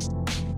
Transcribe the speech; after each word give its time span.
E 0.00 0.49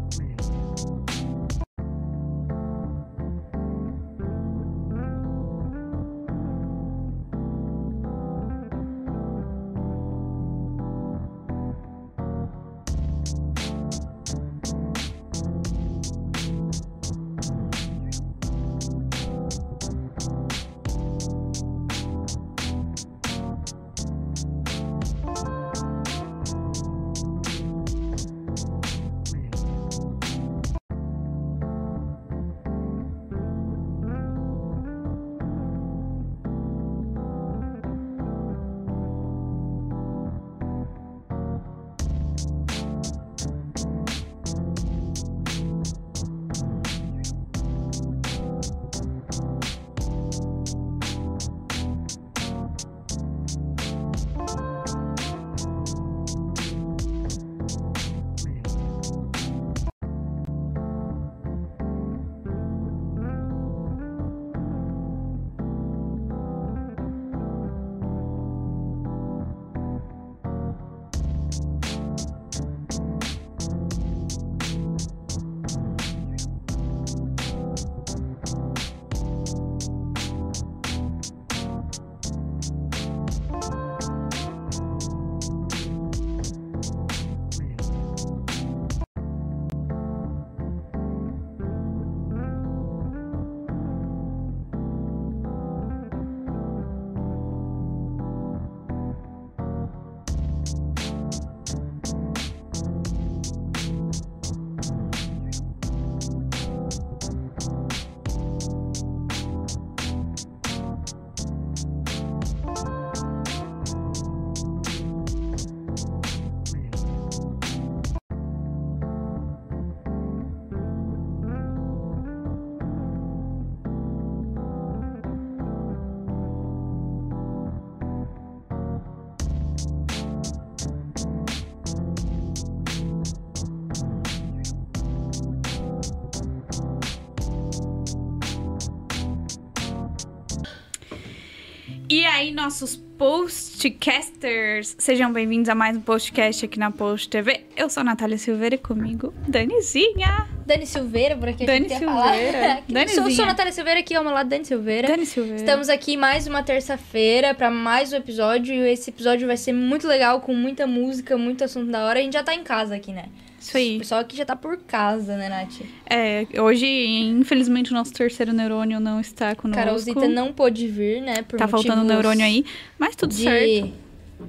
aí, 142.42 142.50
nossos 142.50 142.96
postcasters, 143.16 144.96
sejam 144.98 145.32
bem-vindos 145.32 145.68
a 145.68 145.76
mais 145.76 145.96
um 145.96 146.00
podcast 146.00 146.64
aqui 146.64 146.76
na 146.76 146.90
Post 146.90 147.28
TV. 147.28 147.66
Eu 147.76 147.88
sou 147.88 148.00
a 148.00 148.04
Natália 148.04 148.36
Silveira 148.36 148.74
e 148.74 148.78
comigo, 148.78 149.32
Danizinha. 149.46 150.48
Dani 150.66 150.84
Silveira, 150.84 151.36
por 151.36 151.48
aqui 151.48 151.64
Dani 151.64 151.86
a 151.86 151.88
gente 151.88 151.98
Silveira. 152.00 152.82
Danizinha. 152.90 153.22
sou, 153.22 153.30
sou 153.30 153.44
a 153.44 153.46
Natália 153.46 153.70
Silveira, 153.70 154.00
aqui 154.00 154.16
ao 154.16 154.24
meu 154.24 154.32
lado, 154.32 154.48
Dani 154.48 154.64
Silveira. 154.64 155.06
Dani 155.06 155.24
Silveira. 155.24 155.56
Estamos 155.56 155.88
aqui 155.88 156.16
mais 156.16 156.48
uma 156.48 156.64
terça-feira 156.64 157.54
para 157.54 157.70
mais 157.70 158.12
um 158.12 158.16
episódio. 158.16 158.74
E 158.74 158.90
esse 158.90 159.10
episódio 159.10 159.46
vai 159.46 159.56
ser 159.56 159.72
muito 159.72 160.08
legal, 160.08 160.40
com 160.40 160.52
muita 160.52 160.84
música, 160.84 161.38
muito 161.38 161.62
assunto 161.62 161.92
da 161.92 162.04
hora. 162.04 162.18
A 162.18 162.22
gente 162.22 162.32
já 162.32 162.42
tá 162.42 162.52
em 162.52 162.64
casa 162.64 162.96
aqui, 162.96 163.12
né? 163.12 163.26
Isso 163.62 163.74
O 163.76 163.80
aí. 163.80 163.98
pessoal 163.98 164.20
aqui 164.20 164.36
já 164.36 164.44
tá 164.44 164.56
por 164.56 164.76
casa, 164.78 165.36
né, 165.36 165.48
Nath? 165.48 165.80
É, 166.10 166.46
hoje, 166.60 166.86
infelizmente, 166.86 167.92
o 167.92 167.94
nosso 167.94 168.12
terceiro 168.12 168.52
neurônio 168.52 168.98
não 168.98 169.20
está 169.20 169.54
conosco. 169.54 169.80
Carolzita 169.82 170.28
não 170.28 170.52
pôde 170.52 170.88
vir, 170.88 171.22
né? 171.22 171.42
Por 171.42 171.58
Tá 171.58 171.68
faltando 171.68 172.02
neurônio 172.02 172.44
aí, 172.44 172.64
mas 172.98 173.14
tudo 173.14 173.32
de 173.34 173.44
certo. 173.44 173.92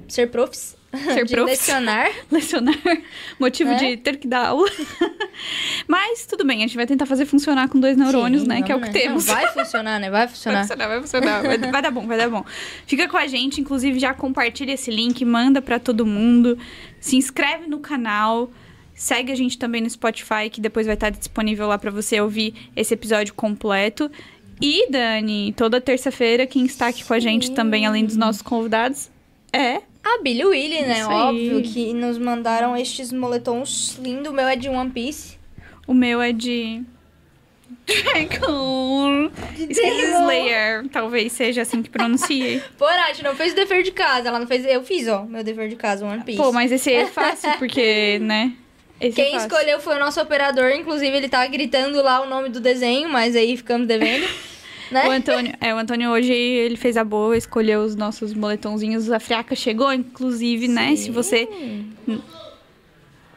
ser 0.08 0.26
profs. 0.30 0.76
Ser 0.94 1.24
de 1.24 1.34
profs. 1.34 1.50
lecionar. 1.50 2.08
Lecionar, 2.30 2.76
motivo 3.40 3.72
É? 3.72 3.74
de 3.74 3.96
ter 3.96 4.16
que 4.16 4.28
dar 4.28 4.46
aula. 4.46 4.70
mas 5.88 6.24
tudo 6.26 6.44
bem, 6.44 6.58
a 6.58 6.60
gente 6.68 6.76
vai 6.76 6.86
tentar 6.86 7.04
fazer 7.06 7.26
funcionar 7.26 7.68
com 7.68 7.80
dois 7.80 7.96
neurônios, 7.96 8.42
Sim, 8.42 8.48
né? 8.48 8.62
Que 8.62 8.70
é 8.70 8.76
o 8.76 8.80
que 8.80 8.86
né? 8.86 8.92
temos. 8.92 9.26
Não, 9.26 9.34
vai 9.34 9.48
funcionar, 9.52 9.98
né? 10.00 10.10
Vai 10.10 10.20
Vai 10.24 10.28
funcionar. 10.28 10.60
funcionar, 10.60 10.86
vai 10.88 11.00
funcionar. 11.00 11.42
Vai, 11.42 11.58
vai 11.58 11.82
dar 11.82 11.90
bom, 11.90 12.06
vai 12.06 12.16
dar 12.16 12.28
bom. 12.30 12.44
Fica 12.86 13.08
com 13.08 13.16
a 13.16 13.26
gente, 13.26 13.60
inclusive 13.60 13.98
já 13.98 14.14
compartilha 14.14 14.72
esse 14.72 14.90
link, 14.90 15.24
manda 15.24 15.60
pra 15.60 15.78
todo 15.80 16.06
mundo. 16.06 16.56
Se 17.00 17.16
inscreve 17.16 17.66
no 17.68 17.80
canal. 17.80 18.50
Segue 18.94 19.32
a 19.32 19.34
gente 19.34 19.58
também 19.58 19.80
no 19.80 19.90
Spotify, 19.90 20.48
que 20.50 20.60
depois 20.60 20.86
vai 20.86 20.94
estar 20.94 21.10
disponível 21.10 21.66
lá 21.66 21.78
pra 21.78 21.90
você 21.90 22.20
ouvir 22.20 22.54
esse 22.76 22.94
episódio 22.94 23.34
completo. 23.34 24.10
E, 24.60 24.88
Dani, 24.90 25.52
toda 25.56 25.80
terça-feira, 25.80 26.46
quem 26.46 26.64
está 26.64 26.88
aqui 26.88 27.04
com 27.04 27.12
a 27.12 27.18
gente 27.18 27.48
Sim. 27.48 27.54
também, 27.54 27.86
além 27.86 28.04
dos 28.04 28.16
nossos 28.16 28.40
convidados, 28.40 29.10
é. 29.52 29.82
A 30.02 30.20
Billy 30.20 30.44
Willy, 30.44 30.82
né? 30.82 31.00
Isso 31.00 31.10
aí. 31.10 31.16
Óbvio 31.16 31.62
que 31.62 31.94
nos 31.94 32.18
mandaram 32.18 32.76
estes 32.76 33.12
moletons 33.12 33.98
lindos. 34.02 34.32
O 34.32 34.34
meu 34.34 34.48
é 34.48 34.56
de 34.56 34.68
One 34.68 34.90
Piece. 34.90 35.38
O 35.86 35.94
meu 35.94 36.20
é 36.20 36.32
de. 36.32 36.82
Dragon. 37.86 39.30
Slayer, 39.56 40.88
talvez 40.88 41.32
seja 41.32 41.62
assim 41.62 41.82
que 41.82 41.88
pronuncie. 41.88 42.62
Pô, 42.76 42.84
Nath, 42.86 43.22
não 43.22 43.34
fez 43.36 43.52
o 43.52 43.56
dever 43.56 43.82
de 43.82 43.92
casa. 43.92 44.28
Ela 44.28 44.40
não 44.40 44.46
fez. 44.46 44.66
Eu 44.66 44.82
fiz, 44.82 45.06
ó, 45.06 45.24
meu 45.24 45.44
dever 45.44 45.68
de 45.68 45.76
casa, 45.76 46.04
One 46.04 46.22
Piece. 46.24 46.38
Pô, 46.38 46.52
mas 46.52 46.72
esse 46.72 46.92
é 46.92 47.06
fácil, 47.06 47.52
porque, 47.58 48.18
né? 48.18 48.52
Esse 49.00 49.16
Quem 49.16 49.36
escolheu 49.36 49.80
foi 49.80 49.96
o 49.96 49.98
nosso 49.98 50.20
operador. 50.20 50.70
Inclusive, 50.70 51.16
ele 51.16 51.28
tá 51.28 51.46
gritando 51.46 52.00
lá 52.02 52.22
o 52.22 52.28
nome 52.28 52.48
do 52.48 52.60
desenho, 52.60 53.08
mas 53.08 53.34
aí 53.34 53.56
ficamos 53.56 53.86
devendo. 53.86 54.26
né? 54.90 55.06
O 55.08 55.10
Antônio, 55.10 55.52
é, 55.60 55.74
o 55.74 55.78
Antônio 55.78 56.10
hoje 56.10 56.32
ele 56.32 56.76
fez 56.76 56.96
a 56.96 57.04
boa, 57.04 57.36
escolheu 57.36 57.80
os 57.80 57.96
nossos 57.96 58.32
moletomzinhos. 58.34 59.10
A 59.10 59.18
Friaca 59.18 59.54
chegou, 59.54 59.92
inclusive, 59.92 60.68
né? 60.68 60.94
Se 60.96 61.10
você. 61.10 61.48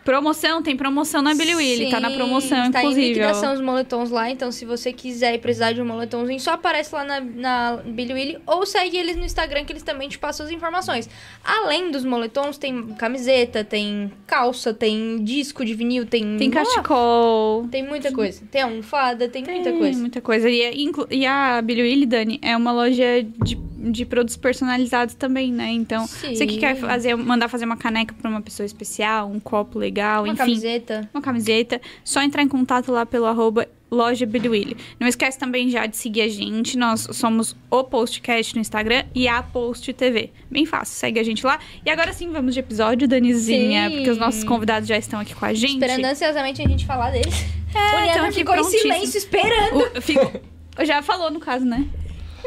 Promoção, 0.07 0.63
tem 0.63 0.77
promoção 0.77 1.21
na 1.21 1.35
Billy 1.35 1.53
Willy, 1.53 1.91
tá 1.91 1.99
na 1.99 2.09
promoção, 2.09 2.71
tá 2.71 2.79
inclusive. 2.79 3.07
em 3.07 3.09
liquidação 3.09 3.53
os 3.53 3.59
moletons 3.59 4.09
lá, 4.09 4.31
então 4.31 4.53
se 4.53 4.63
você 4.63 4.93
quiser 4.93 5.35
e 5.35 5.37
precisar 5.37 5.73
de 5.73 5.81
um 5.81 5.85
moletomzinho, 5.85 6.39
só 6.39 6.51
aparece 6.51 6.95
lá 6.95 7.03
na, 7.03 7.19
na 7.19 7.81
Billy 7.85 8.13
Willy 8.13 8.37
ou 8.47 8.65
segue 8.65 8.95
eles 8.95 9.17
no 9.17 9.25
Instagram 9.25 9.65
que 9.65 9.73
eles 9.73 9.83
também 9.83 10.07
te 10.07 10.17
passam 10.17 10.45
as 10.45 10.51
informações. 10.53 11.09
Além 11.43 11.91
dos 11.91 12.05
moletons, 12.05 12.57
tem 12.57 12.93
camiseta, 12.93 13.65
tem 13.65 14.09
calça, 14.25 14.73
tem 14.73 15.21
disco 15.25 15.65
de 15.65 15.73
vinil, 15.73 16.05
tem... 16.05 16.37
Tem 16.37 16.51
cachecol. 16.51 17.67
tem 17.69 17.85
muita 17.85 18.09
coisa. 18.09 18.41
Tem 18.49 18.61
almofada, 18.61 19.27
tem, 19.27 19.43
muita 19.43 19.71
Tem 19.71 19.77
coisa. 19.77 19.99
Muita 19.99 20.21
coisa. 20.21 20.49
E, 20.49 20.89
e 21.11 21.25
a 21.25 21.61
Billy 21.61 21.81
Willy, 21.81 22.05
Dani, 22.05 22.39
é 22.41 22.55
uma 22.55 22.71
loja 22.71 23.21
de, 23.43 23.59
de 23.79 24.05
produtos 24.05 24.35
personalizados 24.35 25.13
também, 25.13 25.51
né? 25.51 25.69
Então, 25.71 26.07
você 26.07 26.45
que 26.45 26.53
Sim. 26.53 26.59
quer 26.59 26.75
fazer, 26.75 27.15
mandar 27.15 27.47
fazer 27.47 27.65
uma 27.65 27.77
caneca 27.77 28.13
pra 28.19 28.29
uma 28.29 28.41
pessoa 28.41 28.65
especial, 28.65 29.29
um 29.29 29.39
copo 29.39 29.77
legal, 29.77 30.23
Uma 30.23 30.29
enfim. 30.33 30.37
camiseta. 30.39 31.09
uma 31.13 31.21
camiseta, 31.21 31.79
só 32.03 32.21
entrar 32.21 32.41
em 32.41 32.47
contato 32.47 32.91
lá 32.91 33.05
pelo 33.05 33.25
arroba 33.25 33.67
loja 33.89 34.27
Willy. 34.27 34.75
Não 34.99 35.07
esquece 35.07 35.37
também 35.39 35.69
já 35.69 35.85
de 35.85 35.95
seguir 35.95 36.21
a 36.21 36.27
gente, 36.27 36.77
nós 36.77 37.07
somos 37.13 37.55
o 37.71 37.83
Postcast 37.83 38.55
no 38.55 38.61
Instagram 38.61 39.05
e 39.15 39.27
a 39.27 39.41
Post 39.41 39.93
TV. 39.93 40.31
Bem 40.51 40.65
fácil, 40.65 40.95
segue 40.95 41.19
a 41.19 41.23
gente 41.23 41.45
lá. 41.45 41.59
E 41.85 41.89
agora 41.89 42.11
sim, 42.11 42.29
vamos 42.31 42.53
de 42.53 42.59
episódio, 42.59 43.07
Danizinha, 43.07 43.89
Sim. 43.89 43.95
porque 43.95 44.09
os 44.09 44.17
nossos 44.17 44.43
convidados 44.43 44.89
já 44.89 44.97
estão 44.97 45.19
aqui 45.19 45.33
com 45.35 45.45
a 45.45 45.53
gente. 45.53 45.73
Esperando 45.73 46.03
ansiosamente 46.05 46.61
a 46.61 46.67
gente 46.67 46.85
falar 46.85 47.11
deles. 47.11 47.33
É, 47.75 47.95
o 47.95 48.09
então 48.09 48.25
aqui 48.25 48.39
ficou 48.39 48.55
em 48.55 48.63
silêncio 48.63 49.17
esperando. 49.17 49.97
O, 49.97 50.01
fico- 50.01 50.41
já 50.85 51.01
falou 51.01 51.29
no 51.31 51.39
caso, 51.39 51.63
né? 51.63 51.85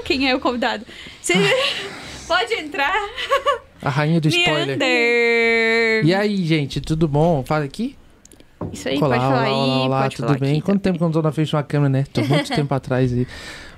Quem 0.04 0.28
é 0.28 0.34
o 0.34 0.40
convidado? 0.40 0.84
Você 1.20 1.34
pode 2.26 2.54
entrar, 2.54 2.94
A 3.82 3.88
rainha 3.88 4.20
do 4.20 4.28
spoiler. 4.28 4.78
E 6.04 6.14
aí, 6.14 6.44
gente, 6.44 6.80
tudo 6.80 7.06
bom? 7.08 7.42
Fala 7.44 7.64
aqui. 7.64 7.96
Isso 8.72 8.88
aí, 8.88 8.98
Olá, 8.98 9.16
pode 9.16 9.20
falar 9.20 9.32
olá, 9.32 9.44
aí, 9.44 9.52
olá, 9.52 9.84
olá, 9.86 10.02
pode 10.02 10.16
tudo 10.16 10.38
bem? 10.38 10.60
Quanto 10.60 10.80
tempo 10.82 10.98
também. 10.98 10.98
que 10.98 11.02
eu 11.02 11.06
não 11.06 11.12
tô 11.12 11.22
na 11.22 11.32
frente 11.32 11.48
de 11.48 11.56
uma 11.56 11.62
câmera, 11.62 11.88
né? 11.88 12.04
Tô 12.12 12.22
muito 12.22 12.50
tempo 12.54 12.74
atrás 12.74 13.12
e... 13.12 13.26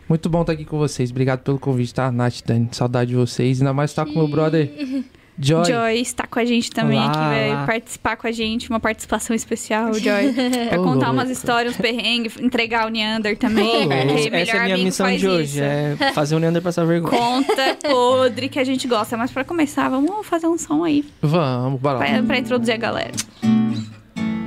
Muito 0.08 0.28
bom 0.28 0.40
estar 0.40 0.52
aqui 0.52 0.64
com 0.64 0.76
vocês. 0.76 1.10
Obrigado 1.10 1.40
pelo 1.40 1.58
convite, 1.58 1.94
tá? 1.94 2.10
Nath, 2.10 2.40
Dani, 2.44 2.68
saudade 2.72 3.10
de 3.10 3.16
vocês. 3.16 3.60
Ainda 3.60 3.72
mais 3.72 3.92
estar 3.92 4.04
com 4.04 4.12
meu 4.12 4.28
brother 4.28 4.68
Joy. 5.38 5.64
Joy 5.64 6.00
está 6.00 6.26
com 6.26 6.38
a 6.38 6.44
gente 6.44 6.70
também, 6.70 6.98
Olá, 7.00 7.10
que 7.10 7.18
vai 7.18 7.66
participar 7.66 8.16
com 8.16 8.26
a 8.26 8.30
gente, 8.32 8.68
uma 8.68 8.78
participação 8.78 9.34
especial, 9.34 9.92
Joy. 9.98 10.32
Pra 10.68 10.80
Ô, 10.80 10.84
contar 10.84 11.06
louco. 11.06 11.12
umas 11.12 11.30
histórias, 11.30 11.72
uns 11.74 11.80
perrengues, 11.80 12.36
entregar 12.38 12.86
o 12.86 12.90
Neander 12.90 13.36
também, 13.38 13.86
melhor 13.86 14.18
Essa 14.18 14.56
é 14.56 14.58
a 14.58 14.62
minha 14.64 14.74
amigo 14.74 14.84
missão 14.84 15.16
de 15.16 15.26
hoje, 15.26 15.58
isso. 15.58 15.62
é 15.62 16.12
fazer 16.12 16.36
o 16.36 16.38
Neander 16.38 16.60
passar 16.60 16.84
vergonha. 16.84 17.18
Conta 17.18 17.76
podre 17.82 18.48
que 18.48 18.58
a 18.58 18.64
gente 18.64 18.86
gosta. 18.86 19.16
Mas 19.16 19.30
pra 19.30 19.42
começar, 19.42 19.88
vamos 19.88 20.26
fazer 20.26 20.46
um 20.46 20.58
som 20.58 20.84
aí 20.84 21.04
Vamos, 21.22 21.80
bora 21.80 21.98
lá. 21.98 22.04
pra, 22.04 22.22
pra 22.22 22.38
introduzir 22.38 22.74
a 22.74 22.76
galera. 22.78 23.12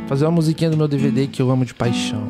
Fazer 0.08 0.26
uma 0.26 0.32
musiquinha 0.32 0.70
do 0.70 0.78
meu 0.78 0.88
DVD 0.88 1.26
que 1.26 1.42
eu 1.42 1.50
amo 1.50 1.66
de 1.66 1.74
paixão. 1.74 2.28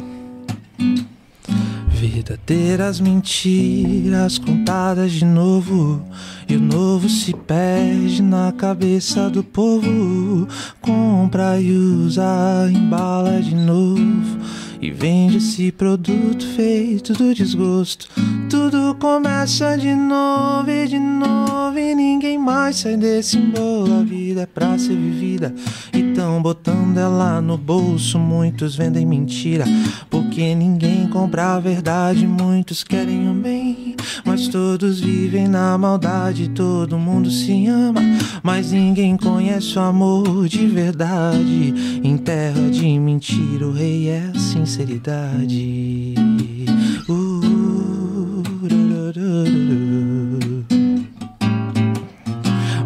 Verdadeiras 1.95 2.99
mentiras 2.99 4.37
contadas 4.37 5.13
de 5.13 5.23
novo. 5.23 6.05
E 6.47 6.57
o 6.57 6.59
novo 6.59 7.07
se 7.07 7.33
perde 7.33 8.21
na 8.21 8.51
cabeça 8.51 9.29
do 9.29 9.41
povo. 9.41 10.45
Compra 10.81 11.59
e 11.59 11.71
usa, 11.71 12.69
embala 12.69 13.41
de 13.41 13.55
novo. 13.55 14.37
E 14.81 14.91
vende 14.91 15.37
esse 15.37 15.71
produto 15.71 16.45
feito 16.55 17.13
do 17.13 17.33
desgosto. 17.33 18.07
Tudo 18.49 18.95
começa 18.99 19.75
de 19.77 19.95
novo 19.95 20.69
e 20.69 20.87
de 20.87 20.99
novo. 20.99 21.77
E 21.77 21.95
ninguém 21.95 22.37
mais 22.37 22.77
sai 22.77 22.97
desse 22.97 23.37
embolo. 23.37 24.01
A 24.01 24.03
vida 24.03 24.41
é 24.41 24.45
pra 24.45 24.77
ser 24.77 24.95
vivida. 24.95 25.53
E 25.93 26.13
tão 26.13 26.41
botando 26.41 26.97
ela 26.97 27.41
no 27.41 27.57
bolso. 27.57 28.19
Muitos 28.19 28.75
vendem 28.75 29.05
mentira. 29.05 29.65
Porque 30.09 30.53
ninguém 30.53 31.07
compra 31.07 31.55
a 31.55 31.59
verdade. 31.59 32.27
Muitos 32.27 32.83
querem 32.83 33.29
o 33.29 33.33
bem. 33.33 33.95
Mas 34.23 34.47
todos 34.47 34.99
vivem 34.99 35.47
na 35.47 35.77
maldade. 35.77 36.49
Todo 36.49 36.97
mundo 36.97 37.31
se 37.31 37.67
ama. 37.67 38.01
Mas 38.43 38.71
ninguém 38.71 39.17
conhece 39.17 39.77
o 39.79 39.81
amor 39.81 40.47
de 40.47 40.67
verdade. 40.67 41.73
Em 42.03 42.17
terra 42.17 42.69
de 42.69 42.99
mentira, 42.99 43.67
o 43.67 43.71
rei 43.71 44.09
é 44.09 44.31
a 44.33 44.39
sinceridade. 44.65 46.15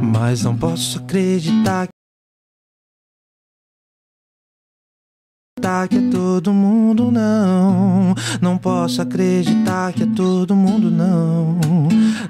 Mas 0.01 0.43
não 0.43 0.55
posso 0.55 0.99
acreditar 0.99 1.87
que 5.89 5.97
é 5.97 6.09
todo 6.09 6.53
mundo 6.53 7.11
não. 7.11 8.15
Não 8.41 8.57
posso 8.57 9.01
acreditar 9.01 9.91
que 9.91 10.03
é 10.03 10.05
todo 10.05 10.55
mundo 10.55 10.89
não. 10.89 11.59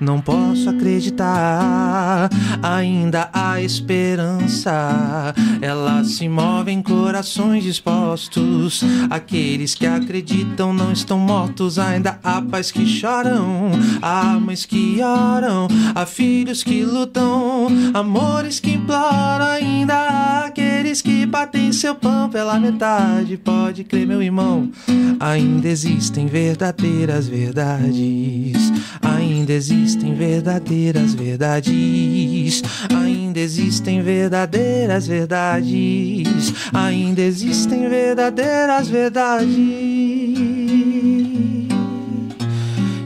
Não 0.01 0.19
posso 0.19 0.69
acreditar. 0.69 2.29
Ainda 2.61 3.29
há 3.31 3.61
esperança. 3.61 5.33
Ela 5.61 6.03
se 6.03 6.27
move 6.27 6.71
em 6.71 6.81
corações 6.81 7.63
dispostos. 7.63 8.83
Aqueles 9.09 9.75
que 9.75 9.85
acreditam 9.85 10.73
não 10.73 10.91
estão 10.91 11.19
mortos. 11.19 11.77
Ainda 11.77 12.19
há 12.23 12.41
pais 12.41 12.71
que 12.71 12.85
choram. 12.87 13.71
Há 14.01 14.39
mães 14.39 14.65
que 14.65 14.99
oram. 15.01 15.67
Há 15.93 16.05
filhos 16.05 16.63
que 16.63 16.83
lutam. 16.83 17.67
Amores 17.93 18.59
que 18.59 18.71
imploram. 18.71 19.45
Ainda 19.45 19.93
há 19.93 20.45
aqueles 20.45 21.01
que 21.01 21.25
batem 21.25 21.71
seu 21.71 21.93
pão 21.93 22.29
pela 22.29 22.59
metade. 22.59 23.18
Pode 23.43 23.83
crer, 23.83 24.07
meu 24.07 24.21
irmão. 24.21 24.71
Ainda 25.19 25.67
existem 25.67 26.27
verdadeiras 26.27 27.27
verdades. 27.27 28.71
Ainda 29.01 29.53
existem 29.53 30.15
verdadeiras 30.15 31.13
verdades. 31.13 32.63
Ainda 32.89 33.39
existem 33.39 34.01
verdadeiras 34.01 35.07
verdades. 35.07 36.53
Ainda 36.73 37.21
existem 37.21 37.89
verdadeiras 37.89 38.87
verdades. 38.87 39.55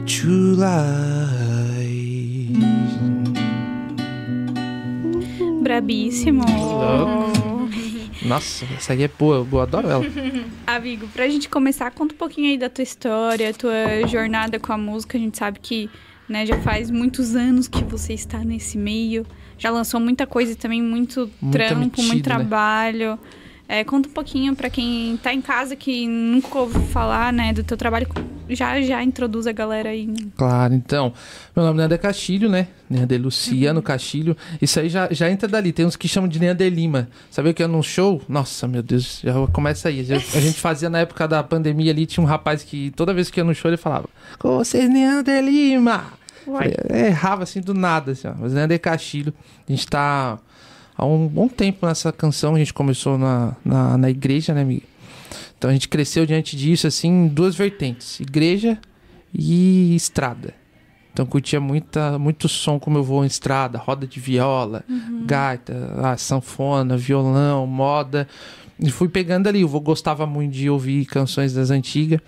True 0.06 0.56
lies. 0.56 1.24
Brabíssimo. 5.62 6.44
Nossa, 8.24 8.66
essa 8.76 8.92
aí 8.92 9.02
é 9.02 9.08
boa, 9.08 9.46
eu 9.50 9.60
adoro 9.60 9.88
ela. 9.88 10.04
Amigo, 10.66 11.06
pra 11.08 11.28
gente 11.28 11.48
começar, 11.48 11.90
conta 11.90 12.14
um 12.14 12.18
pouquinho 12.18 12.50
aí 12.50 12.58
da 12.58 12.68
tua 12.68 12.82
história, 12.82 13.52
tua 13.52 14.06
jornada 14.08 14.58
com 14.58 14.72
a 14.72 14.78
música. 14.78 15.18
A 15.18 15.20
gente 15.20 15.36
sabe 15.36 15.58
que 15.60 15.90
né, 16.28 16.46
já 16.46 16.60
faz 16.60 16.90
muitos 16.90 17.36
anos 17.36 17.68
que 17.68 17.84
você 17.84 18.14
está 18.14 18.38
nesse 18.38 18.78
meio. 18.78 19.26
Já 19.58 19.70
lançou 19.70 20.00
muita 20.00 20.26
coisa 20.26 20.56
também 20.56 20.82
muito 20.82 21.30
Muita 21.40 21.58
trampo, 21.58 21.80
metido, 21.80 22.06
muito 22.06 22.28
né? 22.28 22.34
É, 23.66 23.82
conta 23.82 24.08
um 24.08 24.12
pouquinho 24.12 24.54
pra 24.54 24.68
quem 24.68 25.16
tá 25.22 25.32
em 25.32 25.40
casa 25.40 25.74
que 25.74 26.06
nunca 26.06 26.58
ouviu 26.58 26.82
falar, 26.82 27.32
né, 27.32 27.52
do 27.52 27.64
teu 27.64 27.76
trabalho. 27.76 28.06
Já, 28.50 28.78
já 28.82 29.02
introduz 29.02 29.46
a 29.46 29.52
galera 29.52 29.88
aí. 29.88 30.06
né? 30.06 30.16
Claro, 30.36 30.74
então. 30.74 31.14
Meu 31.56 31.64
nome 31.64 31.78
é 31.78 31.80
Neander 31.80 31.98
Castilho, 31.98 32.50
né? 32.50 32.68
Neander 32.90 33.18
Luciano 33.22 33.80
Castilho. 33.80 34.36
Isso 34.60 34.78
aí 34.78 34.90
já, 34.90 35.08
já 35.10 35.30
entra 35.30 35.48
dali. 35.48 35.72
Tem 35.72 35.86
uns 35.86 35.96
que 35.96 36.06
chamam 36.06 36.28
de 36.28 36.38
Neander 36.38 36.70
Lima. 36.70 37.08
Sabia 37.30 37.54
que 37.54 37.62
é 37.62 37.66
num 37.66 37.82
show? 37.82 38.20
Nossa, 38.28 38.68
meu 38.68 38.82
Deus, 38.82 39.20
já 39.24 39.32
começa 39.50 39.88
aí. 39.88 40.04
Já- 40.04 40.16
A 40.16 40.40
gente 40.40 40.60
fazia 40.60 40.90
na 40.90 40.98
época 40.98 41.26
da 41.26 41.42
pandemia 41.42 41.90
ali, 41.90 42.04
tinha 42.04 42.22
um 42.22 42.26
rapaz 42.26 42.62
que 42.62 42.90
toda 42.90 43.14
vez 43.14 43.30
que 43.30 43.40
ia 43.40 43.44
no 43.44 43.54
show 43.54 43.70
ele 43.70 43.78
falava: 43.78 44.10
Com 44.38 44.58
vocês, 44.58 44.90
Neander 44.90 45.42
Lima! 45.42 46.04
Falei, 46.44 46.74
errava 46.90 47.44
assim 47.44 47.62
do 47.62 47.72
nada, 47.72 48.12
assim, 48.12 48.28
ó. 48.28 48.34
Mas 48.38 48.52
Neander 48.52 48.78
Castilho. 48.78 49.32
A 49.66 49.72
gente 49.72 49.86
tá 49.86 50.38
há 50.96 51.04
um 51.06 51.26
bom 51.28 51.48
tempo 51.48 51.86
nessa 51.86 52.12
canção. 52.12 52.54
A 52.54 52.58
gente 52.58 52.72
começou 52.74 53.16
na, 53.18 53.54
na, 53.64 53.98
na 53.98 54.10
igreja, 54.10 54.52
né, 54.54 54.62
amiga? 54.62 54.82
Então 55.58 55.70
a 55.70 55.72
gente 55.72 55.88
cresceu 55.88 56.26
diante 56.26 56.56
disso, 56.56 56.86
assim, 56.86 57.08
em 57.08 57.28
duas 57.28 57.54
vertentes: 57.54 58.20
igreja 58.20 58.78
e 59.32 59.94
estrada. 59.94 60.54
Então 61.12 61.24
curtia 61.24 61.60
muita, 61.60 62.18
muito 62.18 62.48
som 62.48 62.78
como 62.78 62.98
eu 62.98 63.04
vou 63.04 63.22
em 63.22 63.26
estrada, 63.28 63.78
roda 63.78 64.04
de 64.06 64.18
viola, 64.18 64.84
gaita, 65.26 65.92
ah, 66.02 66.16
sanfona, 66.16 66.96
violão, 66.96 67.66
moda. 67.66 68.26
E 68.80 68.90
fui 68.90 69.08
pegando 69.08 69.46
ali. 69.48 69.60
Eu 69.60 69.68
vou- 69.68 69.80
gostava 69.80 70.26
muito 70.26 70.52
de 70.52 70.68
ouvir 70.68 71.04
canções 71.06 71.52
das 71.54 71.70
antigas. 71.70 72.20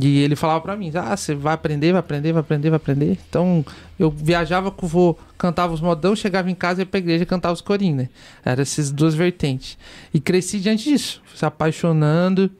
E 0.00 0.18
ele 0.20 0.34
falava 0.34 0.60
pra 0.60 0.76
mim: 0.76 0.90
Ah, 0.94 1.16
você 1.16 1.34
vai 1.34 1.52
aprender, 1.54 1.92
vai 1.92 2.00
aprender, 2.00 2.32
vai 2.32 2.40
aprender, 2.40 2.70
vai 2.70 2.76
aprender. 2.76 3.18
Então 3.28 3.64
eu 3.98 4.10
viajava 4.10 4.70
com 4.70 4.86
o 4.86 4.88
vô, 4.88 5.18
cantava 5.36 5.74
os 5.74 5.80
modão, 5.80 6.16
chegava 6.16 6.50
em 6.50 6.54
casa 6.54 6.80
e 6.80 6.82
ia 6.82 6.86
pra 6.86 6.98
igreja 6.98 7.24
e 7.24 7.26
cantava 7.26 7.52
os 7.52 7.60
corinhos, 7.60 7.96
né? 7.98 8.08
Eram 8.44 8.62
essas 8.62 8.90
duas 8.90 9.14
vertentes. 9.14 9.76
E 10.14 10.20
cresci 10.20 10.60
diante 10.60 10.84
disso, 10.84 11.20
se 11.34 11.44
apaixonando. 11.44 12.50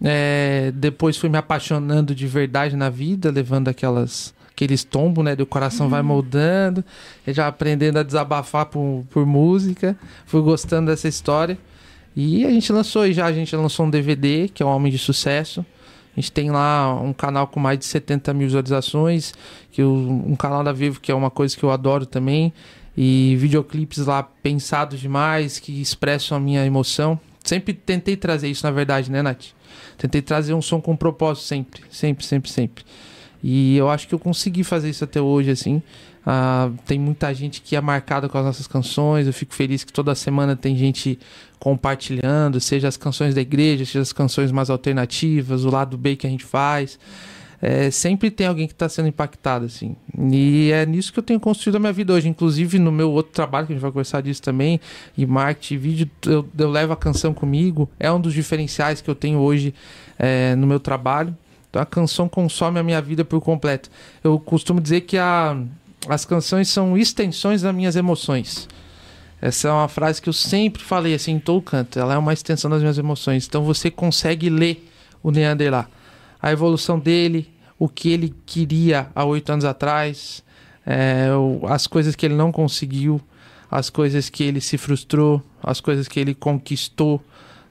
É, 0.00 0.72
depois 0.74 1.16
fui 1.16 1.30
me 1.30 1.38
apaixonando 1.38 2.14
de 2.14 2.26
verdade 2.26 2.76
na 2.76 2.90
vida, 2.90 3.30
levando 3.30 3.68
aquelas 3.68 4.34
aqueles 4.50 4.84
tombos, 4.84 5.24
né? 5.24 5.34
Do 5.34 5.44
coração 5.44 5.88
vai 5.88 6.02
moldando, 6.02 6.84
e 7.26 7.32
já 7.32 7.46
aprendendo 7.46 7.98
a 7.98 8.02
desabafar 8.02 8.66
por, 8.66 9.04
por 9.10 9.26
música. 9.26 9.96
Fui 10.24 10.40
gostando 10.40 10.90
dessa 10.90 11.08
história. 11.08 11.58
E 12.14 12.46
a 12.46 12.50
gente 12.50 12.72
lançou 12.72 13.02
aí 13.02 13.12
já, 13.12 13.26
a 13.26 13.32
gente 13.32 13.54
lançou 13.54 13.84
um 13.84 13.90
DVD, 13.90 14.48
que 14.48 14.62
é 14.62 14.66
o 14.66 14.68
Homem 14.68 14.90
de 14.90 14.98
Sucesso. 14.98 15.64
A 16.16 16.20
gente 16.20 16.32
tem 16.32 16.50
lá 16.50 16.94
um 17.00 17.12
canal 17.12 17.46
com 17.46 17.60
mais 17.60 17.78
de 17.78 17.84
70 17.84 18.32
mil 18.32 18.46
visualizações, 18.46 19.34
que 19.70 19.82
eu- 19.82 19.92
um 19.92 20.34
canal 20.34 20.64
da 20.64 20.72
Vivo 20.72 20.98
que 21.00 21.12
é 21.12 21.14
uma 21.14 21.30
coisa 21.30 21.54
que 21.56 21.62
eu 21.62 21.70
adoro 21.70 22.06
também. 22.06 22.52
E 22.96 23.36
videoclipes 23.38 24.06
lá 24.06 24.22
pensados 24.22 24.98
demais, 24.98 25.58
que 25.58 25.82
expressam 25.82 26.38
a 26.38 26.40
minha 26.40 26.64
emoção. 26.64 27.20
Sempre 27.44 27.74
tentei 27.74 28.16
trazer 28.16 28.48
isso, 28.48 28.64
na 28.64 28.70
verdade, 28.72 29.10
né, 29.10 29.20
Nath? 29.20 29.48
Tentei 29.98 30.22
trazer 30.22 30.54
um 30.54 30.62
som 30.62 30.80
com 30.80 30.96
propósito 30.96 31.44
sempre, 31.44 31.82
sempre, 31.90 32.24
sempre, 32.24 32.50
sempre. 32.50 32.84
E 33.42 33.76
eu 33.76 33.90
acho 33.90 34.08
que 34.08 34.14
eu 34.14 34.18
consegui 34.18 34.64
fazer 34.64 34.88
isso 34.88 35.04
até 35.04 35.20
hoje, 35.20 35.50
assim. 35.50 35.82
Ah, 36.28 36.70
tem 36.84 36.98
muita 36.98 37.32
gente 37.32 37.62
que 37.62 37.76
é 37.76 37.80
marcada 37.80 38.28
com 38.28 38.36
as 38.36 38.44
nossas 38.44 38.66
canções. 38.66 39.28
Eu 39.28 39.32
fico 39.32 39.54
feliz 39.54 39.84
que 39.84 39.92
toda 39.92 40.12
semana 40.16 40.56
tem 40.56 40.76
gente 40.76 41.20
compartilhando, 41.60 42.60
seja 42.60 42.88
as 42.88 42.96
canções 42.96 43.32
da 43.32 43.40
igreja, 43.40 43.84
seja 43.84 44.00
as 44.00 44.12
canções 44.12 44.50
mais 44.50 44.68
alternativas, 44.68 45.64
o 45.64 45.70
lado 45.70 45.96
B 45.96 46.16
que 46.16 46.26
a 46.26 46.30
gente 46.30 46.44
faz. 46.44 46.98
É, 47.62 47.90
sempre 47.90 48.30
tem 48.30 48.46
alguém 48.46 48.66
que 48.66 48.74
está 48.74 48.88
sendo 48.88 49.08
impactado, 49.08 49.64
assim. 49.64 49.96
E 50.30 50.70
é 50.72 50.84
nisso 50.84 51.12
que 51.12 51.18
eu 51.18 51.22
tenho 51.22 51.38
construído 51.40 51.76
a 51.76 51.78
minha 51.78 51.92
vida 51.92 52.12
hoje. 52.12 52.28
Inclusive, 52.28 52.78
no 52.78 52.90
meu 52.90 53.10
outro 53.12 53.32
trabalho, 53.32 53.66
que 53.66 53.72
a 53.72 53.76
gente 53.76 53.82
vai 53.82 53.90
conversar 53.90 54.20
disso 54.20 54.42
também, 54.42 54.80
em 55.16 55.24
marketing 55.24 55.74
e 55.74 55.78
vídeo, 55.78 56.10
eu, 56.26 56.46
eu 56.58 56.70
levo 56.70 56.92
a 56.92 56.96
canção 56.96 57.32
comigo. 57.32 57.88
É 57.98 58.10
um 58.10 58.20
dos 58.20 58.34
diferenciais 58.34 59.00
que 59.00 59.08
eu 59.08 59.14
tenho 59.14 59.38
hoje 59.38 59.72
é, 60.18 60.54
no 60.56 60.66
meu 60.66 60.80
trabalho. 60.80 61.36
Então, 61.70 61.80
a 61.80 61.86
canção 61.86 62.28
consome 62.28 62.78
a 62.78 62.82
minha 62.82 63.00
vida 63.00 63.24
por 63.24 63.40
completo. 63.40 63.90
Eu 64.22 64.38
costumo 64.38 64.80
dizer 64.80 65.02
que 65.02 65.16
a, 65.16 65.56
as 66.08 66.24
canções 66.24 66.68
são 66.68 66.96
extensões 66.96 67.62
das 67.62 67.74
minhas 67.74 67.96
emoções. 67.96 68.68
Essa 69.40 69.68
é 69.68 69.72
uma 69.72 69.88
frase 69.88 70.20
que 70.20 70.28
eu 70.28 70.32
sempre 70.32 70.82
falei 70.82 71.14
assim 71.14 71.32
em 71.32 71.38
todo 71.38 71.62
canto. 71.62 71.98
Ela 71.98 72.14
é 72.14 72.18
uma 72.18 72.32
extensão 72.32 72.70
das 72.70 72.80
minhas 72.80 72.98
emoções. 72.98 73.46
Então 73.46 73.62
você 73.62 73.90
consegue 73.90 74.48
ler 74.48 74.88
o 75.22 75.30
Neander 75.30 75.70
lá. 75.70 75.88
A 76.40 76.52
evolução 76.52 76.98
dele, 76.98 77.50
o 77.78 77.88
que 77.88 78.10
ele 78.10 78.34
queria 78.46 79.08
há 79.14 79.24
oito 79.24 79.50
anos 79.50 79.64
atrás, 79.64 80.42
é, 80.86 81.28
as 81.68 81.86
coisas 81.86 82.14
que 82.14 82.24
ele 82.24 82.34
não 82.34 82.50
conseguiu, 82.50 83.20
as 83.70 83.90
coisas 83.90 84.30
que 84.30 84.44
ele 84.44 84.60
se 84.60 84.78
frustrou, 84.78 85.42
as 85.62 85.80
coisas 85.80 86.08
que 86.08 86.18
ele 86.18 86.34
conquistou. 86.34 87.22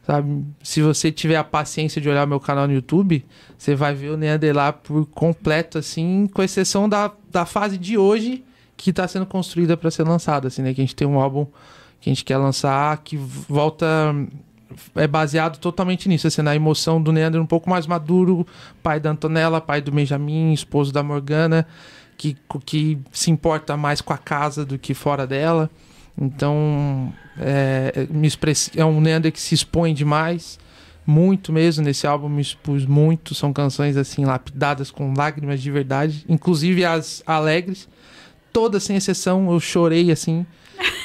Sabe? 0.05 0.45
Se 0.61 0.81
você 0.81 1.11
tiver 1.11 1.35
a 1.35 1.43
paciência 1.43 1.99
de 1.99 2.07
olhar 2.07 2.27
meu 2.27 2.39
canal 2.39 2.67
no 2.67 2.73
YouTube, 2.73 3.25
você 3.57 3.73
vai 3.73 3.95
ver 3.95 4.09
o 4.09 4.17
Neander 4.17 4.55
lá 4.55 4.71
por 4.71 5.05
completo, 5.07 5.79
assim, 5.79 6.29
com 6.31 6.43
exceção 6.43 6.87
da, 6.87 7.11
da 7.31 7.45
fase 7.45 7.77
de 7.77 7.97
hoje 7.97 8.43
que 8.77 8.91
está 8.91 9.07
sendo 9.07 9.25
construída 9.25 9.75
para 9.75 9.89
ser 9.89 10.03
lançada, 10.03 10.47
assim, 10.47 10.61
né? 10.61 10.73
Que 10.73 10.81
a 10.81 10.83
gente 10.83 10.95
tem 10.95 11.07
um 11.07 11.19
álbum 11.19 11.47
que 11.99 12.09
a 12.09 12.13
gente 12.13 12.23
quer 12.23 12.37
lançar 12.37 12.97
que 13.03 13.17
volta 13.17 13.85
é 14.95 15.07
baseado 15.07 15.57
totalmente 15.57 16.07
nisso, 16.07 16.27
assim, 16.27 16.41
na 16.41 16.55
emoção 16.55 17.01
do 17.01 17.11
Neander 17.11 17.41
um 17.41 17.45
pouco 17.45 17.69
mais 17.69 17.87
maduro, 17.87 18.45
pai 18.83 18.99
da 18.99 19.09
Antonella, 19.09 19.59
pai 19.59 19.81
do 19.81 19.91
Benjamin, 19.91 20.53
esposo 20.53 20.91
da 20.91 21.01
Morgana, 21.01 21.65
que, 22.17 22.37
que 22.63 22.99
se 23.11 23.31
importa 23.31 23.75
mais 23.75 24.01
com 24.01 24.13
a 24.13 24.17
casa 24.17 24.65
do 24.65 24.77
que 24.77 24.93
fora 24.93 25.25
dela. 25.25 25.69
Então, 26.17 27.13
é, 27.37 28.07
me 28.09 28.27
express... 28.27 28.71
é 28.75 28.85
um 28.85 29.01
Neander 29.01 29.31
que 29.31 29.41
se 29.41 29.53
expõe 29.53 29.93
demais, 29.93 30.57
muito 31.05 31.51
mesmo. 31.51 31.83
Nesse 31.83 32.07
álbum 32.07 32.29
me 32.29 32.41
expus 32.41 32.85
muito. 32.85 33.35
São 33.35 33.51
canções 33.51 33.97
assim, 33.97 34.25
lapidadas 34.25 34.89
com 34.89 35.13
lágrimas 35.13 35.61
de 35.61 35.69
verdade, 35.71 36.25
inclusive 36.27 36.85
as 36.85 37.21
alegres. 37.25 37.87
Todas 38.51 38.83
sem 38.83 38.95
exceção, 38.95 39.51
eu 39.51 39.59
chorei 39.59 40.11
assim, 40.11 40.45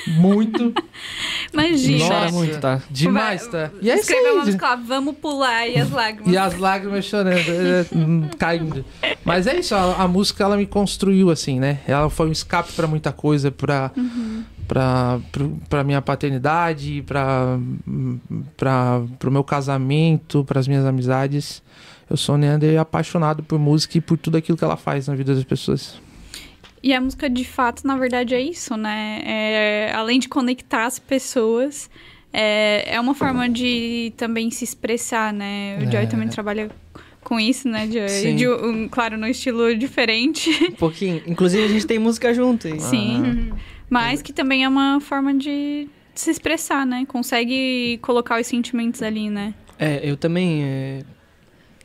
muito. 0.07 0.73
Imagina. 1.53 2.07
Chora 2.07 2.33
muito, 2.33 2.59
tá? 2.61 2.81
Demais, 2.89 3.47
tá? 3.49 3.71
E 3.83 3.91
é 3.91 3.95
isso 3.95 4.03
Escreveu 4.03 4.35
uma 4.35 4.45
música 4.45 4.77
vamos 4.77 5.17
pular 5.17 5.67
e 5.67 5.77
as 5.77 5.91
lágrimas. 5.91 6.33
E 6.33 6.37
as 6.37 6.57
lágrimas 6.57 7.05
chorando, 7.05 7.41
é, 7.41 7.85
caindo. 8.39 8.85
Mas 9.25 9.49
é 9.49 9.59
isso, 9.59 9.75
a, 9.75 10.03
a 10.03 10.09
música 10.09 10.45
ela 10.45 10.57
me 10.57 10.67
construiu 10.67 11.29
assim, 11.29 11.59
né? 11.59 11.81
Ela 11.89 12.09
foi 12.09 12.29
um 12.29 12.33
escape 12.33 12.73
pra 12.73 12.87
muita 12.87 13.11
coisa, 13.11 13.51
pra, 13.51 13.89
pra, 13.89 14.03
pra 15.69 15.83
minha 15.85 16.01
paternidade, 16.01 17.03
pra, 17.07 17.59
pro 19.19 19.31
meu 19.31 19.43
casamento, 19.43 20.45
pras 20.45 20.69
minhas 20.69 20.85
amizades. 20.85 21.63
Eu 22.09 22.17
sou 22.17 22.37
Neander 22.37 22.79
apaixonado 22.81 23.43
por 23.43 23.59
música 23.59 23.99
e 23.99 24.01
por 24.01 24.17
tudo 24.19 24.37
aquilo 24.37 24.57
que 24.57 24.65
ela 24.65 24.77
faz 24.77 25.09
na 25.09 25.15
vida 25.15 25.35
das 25.35 25.45
pessoas. 25.45 26.01
E 26.83 26.95
a 26.95 27.01
música, 27.01 27.29
de 27.29 27.45
fato, 27.45 27.87
na 27.87 27.97
verdade, 27.97 28.35
é 28.35 28.41
isso, 28.41 28.77
né? 28.77 29.21
É, 29.25 29.93
além 29.95 30.19
de 30.19 30.29
conectar 30.29 30.87
as 30.87 30.99
pessoas, 30.99 31.91
é, 32.33 32.95
é 32.95 33.01
uma 33.01 33.15
forma 33.15 33.49
de 33.49 34.13
também 34.17 34.51
se 34.51 34.65
expressar, 34.65 35.33
né? 35.33 35.79
O 35.79 35.91
Joy 35.91 36.05
É. 36.05 36.07
também 36.07 36.27
trabalha 36.29 36.71
com 37.23 37.39
isso, 37.39 37.69
né, 37.69 37.87
Joy? 37.91 38.09
Sim. 38.09 38.37
De 38.37 38.49
um- 38.49 38.89
claro, 38.89 39.19
no 39.19 39.27
estilo 39.27 39.77
diferente, 39.77 40.49
Um 40.69 40.73
pouquinho. 40.73 41.23
Inclusive, 41.27 41.65
a 41.65 41.69
gente 41.69 41.87
tem 41.87 41.99
música 41.99 42.33
junto. 42.33 42.67
sim. 42.81 43.53
Mas 43.91 44.23
que 44.23 44.33
também 44.33 44.65
é 44.65 44.69
uma 44.69 45.01
forma 45.01 45.35
de 45.35 45.89
se 46.15 46.31
expressar, 46.31 46.87
né? 46.87 47.05
Consegue 47.07 47.99
colocar 48.03 48.41
os 48.41 48.47
sentimentos 48.47 49.03
ali, 49.03 49.29
né? 49.29 49.53
É, 49.79 50.01
eu 50.03 50.17
também. 50.17 50.63
é, 50.65 51.03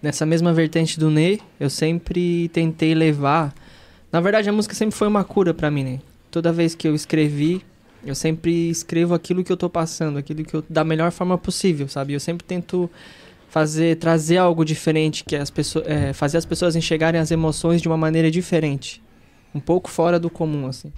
Nessa 0.01 0.25
mesma 0.25 0.53
vertente 0.53 0.99
do 0.99 1.09
Ney, 1.09 1.41
eu 1.59 1.69
sempre 1.69 2.47
tentei 2.49 2.93
levar. 2.93 3.55
Na 4.11 4.21
verdade, 4.21 4.47
a 4.47 4.53
música 4.53 4.75
sempre 4.75 4.95
foi 4.95 5.07
uma 5.07 5.23
cura 5.23 5.51
pra 5.51 5.71
mim, 5.71 5.83
né? 5.83 5.99
Toda 6.29 6.51
vez 6.53 6.75
que 6.75 6.87
eu 6.87 6.93
escrevi, 6.93 7.65
eu 8.05 8.13
sempre 8.13 8.69
escrevo 8.69 9.15
aquilo 9.15 9.43
que 9.43 9.51
eu 9.51 9.57
tô 9.57 9.67
passando, 9.67 10.19
aquilo 10.19 10.43
que 10.43 10.53
eu. 10.53 10.63
da 10.69 10.83
melhor 10.83 11.11
forma 11.11 11.37
possível, 11.39 11.87
sabe? 11.87 12.13
Eu 12.13 12.19
sempre 12.19 12.45
tento 12.45 12.87
fazer, 13.49 13.95
trazer 13.97 14.37
algo 14.37 14.63
diferente, 14.63 15.23
que 15.23 15.35
as 15.35 15.49
pessoas. 15.49 15.87
é, 15.87 16.13
fazer 16.13 16.37
as 16.37 16.45
pessoas 16.45 16.75
enxergarem 16.75 17.19
as 17.19 17.31
emoções 17.31 17.81
de 17.81 17.87
uma 17.87 17.97
maneira 17.97 18.29
diferente. 18.29 19.01
Um 19.55 19.59
pouco 19.59 19.89
fora 19.89 20.19
do 20.19 20.29
comum, 20.29 20.67
assim. 20.67 20.91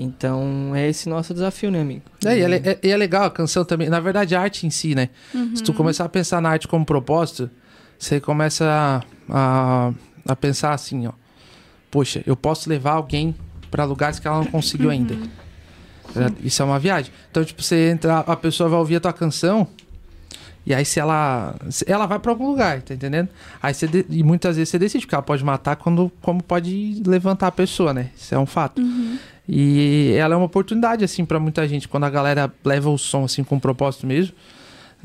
Então, 0.00 0.72
é 0.76 0.88
esse 0.88 1.08
nosso 1.08 1.34
desafio, 1.34 1.72
né, 1.72 1.80
amigo? 1.80 2.02
É, 2.24 2.38
e, 2.38 2.40
é, 2.42 2.46
le- 2.48 2.62
é- 2.64 2.78
e 2.84 2.88
é 2.90 2.96
legal 2.96 3.24
a 3.24 3.30
canção 3.30 3.64
também. 3.64 3.88
Na 3.88 3.98
verdade, 3.98 4.36
a 4.36 4.40
arte 4.40 4.64
em 4.64 4.70
si, 4.70 4.94
né? 4.94 5.08
Se 5.56 5.62
tu 5.64 5.74
começar 5.74 6.04
a 6.04 6.08
pensar 6.08 6.40
na 6.40 6.50
arte 6.50 6.68
como 6.68 6.86
propósito, 6.86 7.50
você 7.98 8.20
começa 8.20 8.64
a, 8.64 9.02
a, 9.28 9.92
a 10.24 10.36
pensar 10.36 10.72
assim, 10.72 11.08
ó. 11.08 11.12
Poxa, 11.90 12.22
eu 12.24 12.36
posso 12.36 12.68
levar 12.70 12.92
alguém 12.92 13.34
pra 13.72 13.84
lugares 13.84 14.20
que 14.20 14.28
ela 14.28 14.36
não 14.38 14.44
conseguiu 14.46 14.88
ainda. 14.88 15.16
Tá? 16.14 16.30
Isso 16.44 16.62
é 16.62 16.64
uma 16.64 16.78
viagem. 16.78 17.12
Então, 17.30 17.44
tipo, 17.44 17.60
você 17.60 17.90
entra, 17.90 18.20
a 18.20 18.36
pessoa 18.36 18.68
vai 18.68 18.78
ouvir 18.78 18.96
a 18.96 19.00
tua 19.00 19.12
canção. 19.12 19.66
E 20.68 20.74
aí, 20.74 20.84
se 20.84 21.00
ela. 21.00 21.54
Ela 21.86 22.04
vai 22.04 22.18
pra 22.18 22.30
algum 22.30 22.46
lugar, 22.46 22.82
tá 22.82 22.92
entendendo? 22.92 23.30
Aí 23.62 23.72
você. 23.72 23.88
de- 23.88 24.04
e 24.10 24.22
muitas 24.22 24.56
vezes 24.56 24.68
você 24.68 24.78
decide, 24.78 25.06
porque 25.06 25.14
ela 25.14 25.22
pode 25.22 25.42
matar 25.42 25.76
quando, 25.76 26.12
como 26.20 26.42
pode 26.42 27.02
levantar 27.06 27.46
a 27.46 27.50
pessoa, 27.52 27.94
né? 27.94 28.10
Isso 28.14 28.34
é 28.34 28.38
um 28.38 28.44
fato. 28.44 28.82
E 29.48 30.12
ela 30.18 30.34
é 30.34 30.36
uma 30.36 30.44
oportunidade, 30.44 31.02
assim, 31.02 31.24
pra 31.24 31.40
muita 31.40 31.66
gente. 31.66 31.88
Quando 31.88 32.04
a 32.04 32.10
galera 32.10 32.52
leva 32.62 32.90
o 32.90 32.98
som, 32.98 33.24
assim, 33.24 33.42
com 33.42 33.54
um 33.56 33.58
propósito 33.58 34.06
mesmo, 34.06 34.34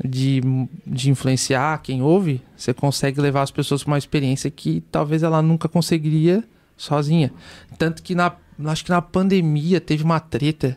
de, 0.04 0.42
de 0.86 1.08
influenciar 1.08 1.78
quem 1.82 2.02
ouve, 2.02 2.42
você 2.54 2.74
consegue 2.74 3.18
levar 3.18 3.40
as 3.40 3.50
pessoas 3.50 3.82
com 3.82 3.90
uma 3.90 3.96
experiência 3.96 4.50
que 4.50 4.82
talvez 4.92 5.22
ela 5.22 5.40
nunca 5.40 5.66
conseguiria 5.66 6.44
sozinha. 6.76 7.32
Tanto 7.78 8.02
que 8.02 8.14
na, 8.14 8.30
acho 8.66 8.84
que 8.84 8.90
na 8.90 9.00
pandemia 9.00 9.80
teve 9.80 10.04
uma 10.04 10.20
treta 10.20 10.76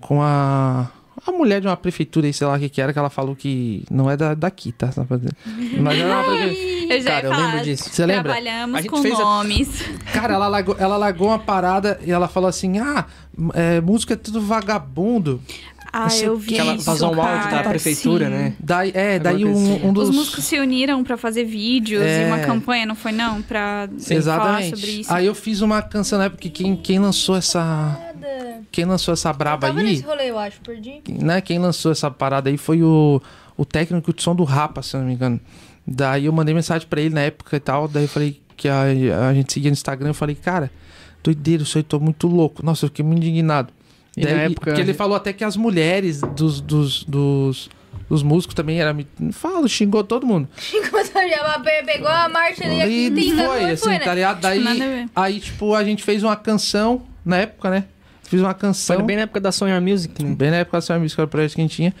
com 0.00 0.20
a, 0.20 0.90
a 1.26 1.32
mulher 1.32 1.60
de 1.60 1.66
uma 1.66 1.76
prefeitura 1.76 2.26
aí, 2.26 2.32
sei 2.32 2.46
lá 2.46 2.56
o 2.56 2.58
que 2.58 2.68
que 2.68 2.80
era, 2.80 2.92
que 2.92 2.98
ela 2.98 3.10
falou 3.10 3.34
que 3.36 3.84
não 3.90 4.10
é 4.10 4.16
da, 4.16 4.34
daqui, 4.34 4.72
tá? 4.72 4.90
Só 4.92 5.04
pra 5.04 5.16
dizer. 5.16 5.32
Mas 5.80 5.98
era 5.98 6.14
uma 6.14 6.24
prefeitura. 6.24 6.94
Eu 6.94 7.00
já 7.02 7.10
Cara, 7.10 7.20
ia 7.22 7.28
eu 7.28 7.34
falar, 7.34 7.46
lembro 7.48 7.64
disso. 7.64 7.90
Você 7.90 8.06
lembra? 8.06 8.32
Trabalhamos 8.32 8.76
A 8.76 8.80
gente 8.82 8.90
com 8.90 9.02
fez 9.02 9.14
a- 9.14 9.18
nomes. 9.22 9.68
Cara, 10.12 10.34
ela 10.34 10.48
largou, 10.48 10.76
ela 10.78 10.96
largou 10.96 11.28
uma 11.28 11.38
parada 11.38 12.00
e 12.04 12.10
ela 12.10 12.28
falou 12.28 12.48
assim: 12.48 12.78
ah, 12.78 13.04
é, 13.54 13.80
música 13.80 14.14
é 14.14 14.16
tudo 14.16 14.40
vagabundo. 14.40 15.40
Ah, 15.90 16.08
eu 16.22 16.34
o 16.34 16.36
vi. 16.36 16.48
Que 16.52 16.58
ela 16.58 16.76
vazou 16.76 17.14
um 17.14 17.20
áudio 17.22 17.50
da 17.50 17.62
prefeitura, 17.62 18.26
sim. 18.26 18.30
né? 18.30 18.52
Daí, 18.60 18.92
é, 18.94 19.14
Alguma 19.14 19.24
daí 19.32 19.44
um, 19.46 19.88
um 19.88 19.92
dos. 19.92 20.10
Os 20.10 20.14
músicos 20.14 20.44
se 20.44 20.58
uniram 20.60 21.02
pra 21.02 21.16
fazer 21.16 21.44
vídeos 21.44 22.02
É. 22.02 22.24
e 22.24 22.26
uma 22.26 22.38
campanha, 22.40 22.84
não 22.84 22.94
foi 22.94 23.10
não? 23.10 23.40
Pra 23.40 23.88
falar 23.98 24.16
Exatamente. 24.16 24.76
sobre 24.76 24.90
isso. 25.00 25.12
Aí 25.12 25.24
eu 25.26 25.34
fiz 25.34 25.62
uma 25.62 25.80
canção 25.80 26.18
na 26.18 26.26
época 26.26 26.42
que 26.42 26.50
quem, 26.50 26.76
quem 26.76 26.98
lançou 26.98 27.36
essa. 27.36 27.98
Quem 28.70 28.84
lançou 28.84 29.14
essa 29.14 29.30
Eu 29.30 29.34
braba 29.34 29.66
tava 29.68 29.78
aí, 29.80 29.84
nesse 29.86 30.02
rolê, 30.02 30.30
eu 30.30 30.38
acho, 30.38 30.60
perdi. 30.60 31.02
né? 31.08 31.40
Quem 31.40 31.58
lançou 31.58 31.92
essa 31.92 32.10
parada 32.10 32.48
aí 32.50 32.56
foi 32.56 32.82
o, 32.82 33.20
o 33.56 33.64
técnico 33.64 34.12
de 34.12 34.22
som 34.22 34.34
do 34.34 34.44
Rapa, 34.44 34.82
se 34.82 34.94
eu 34.96 35.00
não 35.00 35.06
me 35.08 35.14
engano. 35.14 35.40
Daí 35.86 36.26
eu 36.26 36.32
mandei 36.32 36.54
mensagem 36.54 36.86
pra 36.86 37.00
ele 37.00 37.14
na 37.14 37.22
época 37.22 37.56
e 37.56 37.60
tal. 37.60 37.88
Daí 37.88 38.04
eu 38.04 38.08
falei 38.08 38.40
que 38.56 38.68
a, 38.68 38.82
a 39.30 39.34
gente 39.34 39.52
seguia 39.52 39.70
no 39.70 39.74
Instagram. 39.74 40.08
Eu 40.10 40.14
falei, 40.14 40.34
cara, 40.34 40.70
doideiro, 41.22 41.62
isso 41.62 41.78
aí, 41.78 41.82
tô 41.84 41.98
muito 41.98 42.26
louco. 42.26 42.64
Nossa, 42.64 42.84
eu 42.84 42.88
fiquei 42.88 43.04
muito 43.04 43.24
indignado. 43.26 43.72
E 44.16 44.22
na 44.22 44.30
Daí, 44.30 44.38
época- 44.52 44.66
Porque 44.72 44.80
ele 44.80 44.92
falou 44.94 45.16
até 45.16 45.32
que 45.32 45.44
as 45.44 45.56
mulheres 45.56 46.20
dos, 46.20 46.60
dos, 46.60 47.04
dos, 47.04 47.70
dos 48.08 48.22
músicos 48.22 48.54
também 48.54 48.80
era. 48.80 48.94
Fala, 49.32 49.66
xingou 49.68 50.02
todo 50.04 50.26
mundo. 50.26 50.48
Enquanto 50.74 51.12
já 51.12 51.58
pegou 51.84 52.08
a 52.08 52.28
marcha 52.28 52.64
E 52.66 53.10
tentando, 53.10 53.46
foi, 53.46 53.60
não 53.62 53.70
assim, 53.70 53.76
foi, 53.84 53.92
né? 53.92 53.98
tá 54.00 54.14
ligado? 54.14 54.40
Daí, 54.40 55.08
aí, 55.14 55.40
tipo, 55.40 55.74
a 55.74 55.84
gente 55.84 56.02
fez 56.02 56.22
uma 56.22 56.36
canção 56.36 57.02
na 57.24 57.38
época, 57.38 57.70
né? 57.70 57.84
Fiz 58.28 58.42
uma 58.42 58.52
canção. 58.52 58.96
Foi 58.96 59.04
bem 59.06 59.16
na 59.16 59.22
época 59.22 59.40
da 59.40 59.50
Sonhar 59.50 59.80
Music, 59.80 60.22
né? 60.22 60.34
Bem 60.34 60.50
na 60.50 60.58
época 60.58 60.76
da 60.76 60.80
Sonhar 60.82 61.00
Music, 61.00 61.18
era 61.18 61.26
o 61.26 61.30
projeto 61.30 61.54
que 61.54 61.60
a 61.62 61.64
gente 61.64 61.76
tinha. 61.76 61.94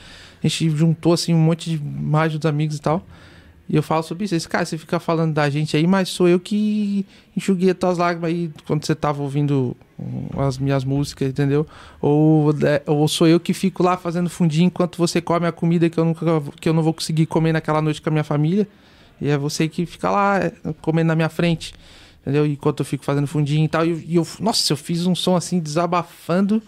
A 0.44 0.46
gente 0.46 0.68
juntou, 0.76 1.14
assim, 1.14 1.32
um 1.32 1.38
monte 1.38 1.70
de 1.70 1.82
mais 1.82 2.32
dos 2.32 2.44
amigos 2.44 2.76
e 2.76 2.80
tal. 2.80 3.02
E 3.66 3.74
eu 3.74 3.82
falo 3.82 4.02
sobre 4.02 4.26
isso. 4.26 4.34
Esse 4.34 4.46
cara, 4.46 4.66
você 4.66 4.76
fica 4.76 5.00
falando 5.00 5.32
da 5.32 5.48
gente 5.48 5.74
aí, 5.74 5.86
mas 5.86 6.10
sou 6.10 6.28
eu 6.28 6.38
que 6.38 7.06
enxuguei 7.34 7.70
as 7.70 7.76
tuas 7.78 7.96
lágrimas 7.96 8.28
aí 8.28 8.50
quando 8.66 8.84
você 8.84 8.94
tava 8.94 9.22
ouvindo 9.22 9.74
as 10.36 10.58
minhas 10.58 10.84
músicas, 10.84 11.30
entendeu? 11.30 11.66
Ou, 11.98 12.50
é, 12.62 12.82
ou 12.86 13.08
sou 13.08 13.26
eu 13.26 13.40
que 13.40 13.54
fico 13.54 13.82
lá 13.82 13.96
fazendo 13.96 14.28
fundinho 14.28 14.66
enquanto 14.66 14.98
você 14.98 15.22
come 15.22 15.46
a 15.46 15.52
comida 15.52 15.88
que 15.88 15.98
eu, 15.98 16.04
nunca, 16.04 16.42
que 16.60 16.68
eu 16.68 16.74
não 16.74 16.82
vou 16.82 16.92
conseguir 16.92 17.24
comer 17.24 17.52
naquela 17.52 17.80
noite 17.80 18.02
com 18.02 18.10
a 18.10 18.12
minha 18.12 18.24
família. 18.24 18.68
E 19.18 19.28
é 19.28 19.38
você 19.38 19.66
que 19.66 19.86
fica 19.86 20.10
lá 20.10 20.38
é, 20.40 20.52
comendo 20.82 21.08
na 21.08 21.16
minha 21.16 21.30
frente. 21.30 21.74
Entendeu? 22.28 22.46
Enquanto 22.46 22.80
eu 22.80 22.84
fico 22.84 23.04
fazendo 23.04 23.26
fundinho 23.26 23.64
e 23.64 23.68
tal. 23.68 23.86
E 23.86 23.90
eu, 23.90 23.98
e 24.06 24.16
eu- 24.16 24.26
nossa, 24.40 24.72
eu 24.72 24.76
fiz 24.76 25.06
um 25.06 25.14
som 25.14 25.34
assim, 25.36 25.58
desabafando, 25.58 26.62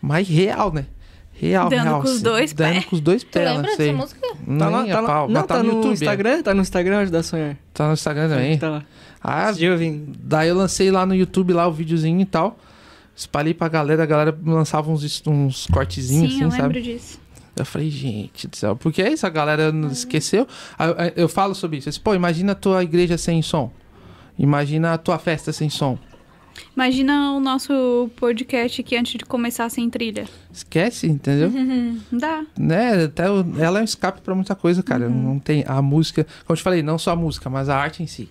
mas 0.00 0.26
real, 0.28 0.72
né? 0.72 0.86
Real, 1.32 1.68
Dando 1.68 1.82
real. 1.84 2.00
com 2.00 2.06
os 2.08 2.14
assim. 2.14 2.22
dois 2.24 2.52
Dando 2.52 2.72
pés. 2.72 2.84
com 2.86 2.96
os 2.96 3.00
dois 3.00 3.22
Tu 3.22 3.30
pés, 3.30 3.48
lembra 3.48 3.70
não 3.70 3.76
sei. 3.76 3.86
dessa 3.92 3.98
música? 3.98 4.28
Não, 4.44 4.70
lá, 4.70 4.84
tá 4.86 5.02
pau. 5.04 5.28
Não, 5.28 5.34
Mas 5.34 5.46
tá, 5.46 5.56
no 5.58 5.62
no 5.62 5.68
YouTube. 5.76 5.90
é. 5.90 5.92
Instagram? 5.94 6.42
Tá 6.42 6.54
no 6.54 6.60
Instagram 6.62 7.06
da 7.10 7.22
Sonhar. 7.22 7.56
Tá 7.72 7.86
no 7.86 7.92
Instagram 7.92 8.28
também. 8.28 8.58
Tá 8.58 8.68
lá. 8.70 8.84
Ah, 9.22 9.52
eu 9.56 9.76
daí 10.18 10.48
eu 10.48 10.56
lancei 10.56 10.90
lá 10.90 11.06
no 11.06 11.14
YouTube 11.14 11.52
lá 11.52 11.68
o 11.68 11.72
videozinho 11.72 12.20
e 12.20 12.24
tal. 12.24 12.58
Espalhei 13.14 13.54
pra 13.54 13.68
galera, 13.68 14.02
a 14.02 14.06
galera 14.06 14.36
lançava 14.44 14.90
uns, 14.90 15.22
uns 15.26 15.66
cortezinhos 15.68 16.32
Sim, 16.34 16.42
eu 16.42 16.48
assim, 16.48 16.56
lembro 16.60 16.74
sabe? 16.78 16.82
disso. 16.82 17.20
Eu 17.56 17.64
falei, 17.64 17.90
gente 17.90 18.46
do 18.46 18.56
céu, 18.56 18.76
porque 18.76 19.02
é 19.02 19.12
isso, 19.12 19.26
a 19.26 19.30
galera 19.30 19.72
não 19.72 19.90
esqueceu. 19.90 20.46
Aí 20.78 20.88
Eu, 20.88 20.96
eu 21.24 21.28
falo 21.28 21.54
sobre 21.54 21.78
isso. 21.78 21.88
Eu 21.88 21.90
disse, 21.90 22.00
Pô, 22.00 22.14
imagina 22.14 22.52
a 22.52 22.54
tua 22.54 22.82
igreja 22.84 23.18
sem 23.18 23.42
som. 23.42 23.72
Imagina 24.38 24.92
a 24.94 24.98
tua 24.98 25.18
festa 25.18 25.52
sem 25.52 25.68
som. 25.68 25.98
Imagina 26.74 27.32
o 27.32 27.40
nosso 27.40 28.10
podcast 28.16 28.80
aqui 28.80 28.96
antes 28.96 29.14
de 29.16 29.24
começar 29.24 29.68
sem 29.68 29.88
trilha. 29.88 30.26
Esquece, 30.52 31.06
entendeu? 31.06 31.52
Dá. 32.10 32.44
né, 32.58 33.04
até 33.04 33.30
o- 33.30 33.44
ela 33.60 33.78
é 33.78 33.82
um 33.82 33.84
escape 33.84 34.20
pra 34.22 34.34
muita 34.34 34.54
coisa, 34.56 34.82
cara. 34.82 35.06
Uhum. 35.06 35.22
Não 35.34 35.38
tem 35.38 35.64
a 35.66 35.80
música, 35.80 36.24
como 36.24 36.54
eu 36.54 36.56
te 36.56 36.62
falei, 36.62 36.82
não 36.82 36.98
só 36.98 37.12
a 37.12 37.16
música, 37.16 37.48
mas 37.48 37.68
a 37.68 37.76
arte 37.76 38.02
em 38.02 38.06
si. 38.06 38.28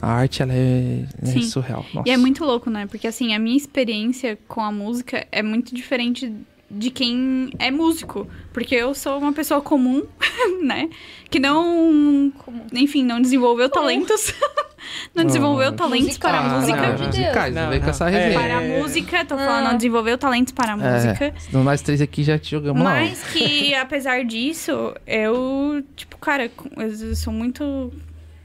A 0.00 0.08
arte 0.12 0.42
ela 0.42 0.52
é, 0.52 1.06
é 1.22 1.40
surreal. 1.42 1.84
Nossa. 1.94 2.06
E 2.08 2.12
é 2.12 2.16
muito 2.18 2.44
louco, 2.44 2.68
né? 2.68 2.86
Porque 2.86 3.06
assim, 3.06 3.34
a 3.34 3.38
minha 3.38 3.56
experiência 3.56 4.38
com 4.46 4.60
a 4.60 4.70
música 4.70 5.26
é 5.32 5.42
muito 5.42 5.74
diferente 5.74 6.30
de 6.70 6.90
quem 6.90 7.50
é 7.58 7.70
músico. 7.70 8.26
Porque 8.52 8.74
eu 8.74 8.94
sou 8.94 9.18
uma 9.18 9.32
pessoa 9.32 9.60
comum, 9.60 10.04
né? 10.62 10.88
Que 11.30 11.38
não. 11.38 12.32
Enfim, 12.72 13.04
não 13.04 13.20
desenvolveu 13.20 13.68
talentos. 13.68 14.32
não 15.14 15.24
desenvolveu 15.24 15.70
Oh. 15.70 15.72
talentos 15.72 16.16
para 16.18 16.38
a 16.38 16.58
música. 16.60 16.80
Deus. 16.96 17.00
musicais, 17.06 17.54
não, 17.54 17.62
Não, 17.64 17.70
vem 17.70 17.78
com 17.80 17.84
não. 17.86 17.90
essa 17.90 18.10
É. 18.10 18.32
Para 18.34 18.58
a 18.58 18.60
música, 18.60 19.24
tô 19.24 19.36
falando, 19.36 19.66
Ah. 19.66 19.70
não 19.70 19.76
desenvolveu 19.76 20.16
talentos 20.18 20.52
para 20.52 20.72
a 20.72 20.76
música. 20.76 21.24
É, 21.24 21.34
nós 21.52 21.82
três 21.82 22.00
aqui 22.00 22.22
já 22.22 22.38
te 22.38 22.50
jogamos 22.50 22.82
lá. 22.82 22.90
Mas 22.94 23.22
que, 23.24 23.74
apesar 23.74 24.24
disso, 24.24 24.94
eu, 25.06 25.82
tipo, 25.96 26.16
cara, 26.18 26.50
eu 26.76 27.16
sou 27.16 27.32
muito 27.32 27.92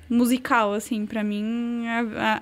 musical, 0.09 0.73
assim, 0.73 1.05
pra 1.05 1.23
mim. 1.23 1.85
A, 1.87 2.35
a- 2.37 2.41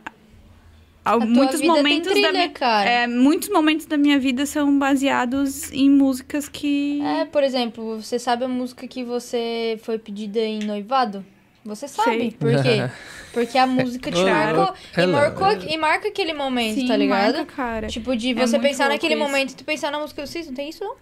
muitos 1.17 1.59
vida 1.61 1.73
tem 1.73 1.83
momentos 1.83 2.11
trilha, 2.11 2.27
da 2.27 2.33
minha. 2.33 2.49
cara. 2.49 2.89
É, 2.89 3.07
muitos 3.07 3.49
momentos 3.49 3.85
da 3.85 3.97
minha 3.97 4.19
vida 4.19 4.45
são 4.45 4.77
baseados 4.77 5.71
em 5.71 5.89
músicas 5.89 6.47
que. 6.49 7.01
É, 7.03 7.25
por 7.25 7.43
exemplo, 7.43 8.01
você 8.01 8.19
sabe 8.19 8.45
a 8.45 8.47
música 8.47 8.87
que 8.87 9.03
você 9.03 9.79
foi 9.83 9.97
pedida 9.97 10.39
em 10.39 10.59
noivado? 10.59 11.25
Você 11.65 11.87
sabe. 11.87 12.09
Sei. 12.09 12.31
Por 12.31 12.51
quê? 12.63 12.89
Porque 13.33 13.57
a 13.57 13.67
música 13.67 14.11
te 14.11 14.23
marcou. 14.23 14.73
E, 14.97 14.99
ela- 15.01 15.11
marcou 15.11 15.47
e 15.67 15.77
marca 15.77 16.07
aquele 16.07 16.33
momento, 16.33 16.75
Sim, 16.79 16.87
tá 16.87 16.97
ligado? 16.97 17.35
marca, 17.37 17.45
cara. 17.45 17.87
Tipo, 17.87 18.15
de 18.15 18.31
É 18.31 18.33
você 18.33 18.57
muito 18.57 18.61
pensar 18.69 18.89
naquele 18.89 19.13
isso. 19.15 19.23
momento 19.23 19.51
e 19.51 19.55
tu 19.55 19.63
pensar 19.63 19.91
na 19.91 19.99
música. 19.99 20.25
Vocês 20.25 20.47
não 20.47 20.53
tem 20.53 20.69
isso, 20.69 20.83
não? 20.83 20.95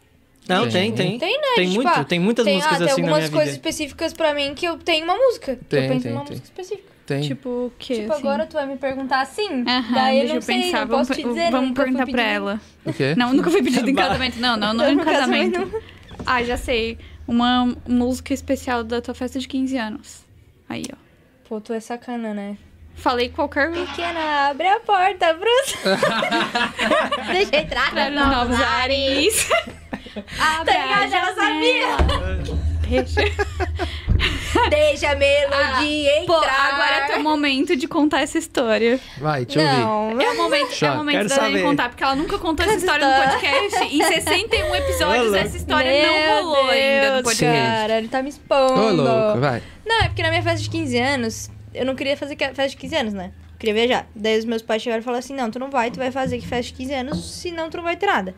Não, 0.49 0.63
Tem. 0.69 0.93
tem, 0.93 1.09
tem. 1.09 1.19
Tem, 1.19 1.37
né? 1.37 1.47
Tem 1.55 1.65
Tipo, 1.69 1.75
muito, 1.75 1.87
ah, 1.89 2.03
tem 2.05 2.19
muitas 2.19 2.45
tem, 2.45 2.55
músicas 2.55 2.75
ah, 2.75 2.79
tem 2.79 2.87
assim 2.93 3.01
na 3.01 3.07
algumas 3.07 3.29
minha 3.29 3.31
coisas 3.37 3.55
vida. 3.55 3.69
específicas 3.69 4.13
pra 4.13 4.33
mim 4.33 4.53
que 4.55 4.65
eu 4.65 4.77
tenho 4.77 5.03
uma 5.03 5.15
música. 5.17 5.55
que 5.57 5.65
Tem, 5.65 5.83
eu 5.83 5.89
penso 5.89 6.03
tem, 6.03 6.11
numa 6.13 6.23
tem. 6.23 6.31
música 6.37 6.47
específica. 6.47 6.96
Tem. 7.07 7.21
Tipo, 7.21 7.49
o 7.49 7.73
quê? 7.79 8.01
Tipo, 8.01 8.11
assim? 8.13 8.27
agora 8.27 8.45
tu 8.45 8.53
vai 8.53 8.67
me 8.67 8.75
perguntar 8.75 9.21
assim. 9.21 9.63
Aham, 9.65 9.93
daí 9.93 10.19
eu 10.19 10.27
não 10.27 10.35
eu 10.35 10.41
sei, 10.41 10.61
pensar. 10.63 10.81
não 10.81 10.87
vamos 10.87 11.07
posso 11.07 11.19
te 11.21 11.25
dizer. 11.27 11.51
vamos 11.51 11.71
perguntar 11.71 12.05
pra 12.05 12.21
ela. 12.21 12.61
O 12.85 12.91
quê? 12.93 13.15
Não, 13.17 13.33
nunca 13.33 13.49
fui 13.49 13.63
pedido 13.63 13.89
em 13.89 13.95
casamento. 13.95 14.37
Não, 14.39 14.57
não, 14.57 14.73
não, 14.73 14.83
Não, 14.85 14.91
em 14.91 14.95
no 14.97 15.05
casamento. 15.05 15.81
Ah, 16.25 16.43
já 16.43 16.57
sei. 16.57 16.97
Uma 17.25 17.73
música 17.87 18.33
especial 18.33 18.83
da 18.83 19.01
tua 19.01 19.13
festa 19.13 19.39
de 19.39 19.47
15 19.47 19.77
anos. 19.77 20.25
Aí, 20.67 20.83
ó. 20.91 20.97
Pô, 21.47 21.61
tu 21.61 21.71
é 21.71 21.79
sacana, 21.79 22.33
né? 22.33 22.57
Falei 22.95 23.29
qualquer 23.29 23.71
Pequena, 23.71 24.49
abre 24.49 24.67
a 24.67 24.79
porta, 24.81 25.33
Bruce. 25.33 25.77
Deixa 27.31 27.55
eu 27.55 27.59
entrar 27.61 27.91
Para 27.91 28.09
novos 28.09 28.59
ares. 28.59 29.49
Abre 30.39 30.73
Tá 30.73 31.05
ligado? 31.05 31.13
a 31.13 31.17
Ela 31.17 31.35
janela. 31.35 31.97
Deixa. 32.89 33.21
Deixa 34.69 35.11
a 35.11 35.15
melodia 35.15 36.23
Pô, 36.25 36.37
entrar. 36.37 36.73
agora 36.73 36.95
é 36.95 37.07
teu 37.07 37.19
momento 37.23 37.75
de 37.75 37.87
contar 37.87 38.21
essa 38.21 38.37
história. 38.37 38.99
Vai, 39.19 39.45
deixa 39.45 39.59
eu 39.61 39.65
ouvir. 39.67 39.81
Não, 39.81 40.21
É 40.21 40.31
o 40.31 40.37
momento, 40.37 40.85
é 40.85 40.91
o 40.91 40.95
momento 40.97 41.15
Quero 41.17 41.29
da 41.29 41.35
Dani 41.35 41.51
saber. 41.53 41.63
contar, 41.63 41.89
porque 41.89 42.03
ela 42.03 42.15
nunca 42.15 42.37
contou 42.39 42.65
essa 42.65 42.75
história 42.75 43.07
no 43.07 43.23
podcast. 43.31 43.95
Em 43.95 44.03
61 44.03 44.75
episódios, 44.75 45.33
essa 45.33 45.57
história 45.57 45.91
Meu 45.91 46.11
não 46.11 46.43
rolou 46.43 46.69
ainda 46.69 47.07
no 47.07 47.13
Deus, 47.13 47.23
podcast. 47.23 47.57
cara, 47.79 47.97
ele 47.97 48.07
tá 48.07 48.21
me 48.23 48.29
expondo. 48.29 48.81
Ô, 48.81 48.91
louco, 48.91 49.39
vai. 49.39 49.61
Não, 49.85 50.01
é 50.01 50.07
porque 50.07 50.23
na 50.23 50.29
minha 50.29 50.41
festa 50.43 50.61
de 50.61 50.69
15 50.69 50.97
anos, 50.97 51.49
eu 51.73 51.85
não 51.85 51.95
queria 51.95 52.17
fazer 52.17 52.35
que- 52.35 52.45
festa 52.45 52.67
de 52.69 52.77
15 52.77 52.95
anos, 52.95 53.13
né? 53.13 53.31
Eu 53.53 53.59
queria 53.59 53.73
viajar. 53.73 54.07
Daí 54.15 54.37
os 54.37 54.45
meus 54.45 54.61
pais 54.61 54.81
chegaram 54.81 55.01
e 55.01 55.03
falaram 55.03 55.19
assim: 55.19 55.33
não, 55.35 55.49
tu 55.49 55.57
não 55.59 55.69
vai, 55.69 55.89
tu 55.91 55.97
vai 55.97 56.11
fazer 56.11 56.37
que 56.39 56.45
festa 56.47 56.71
de 56.71 56.73
15 56.73 56.93
anos, 56.93 57.39
senão 57.41 57.69
tu 57.69 57.77
não 57.77 57.83
vai 57.83 57.95
ter 57.95 58.05
nada. 58.05 58.35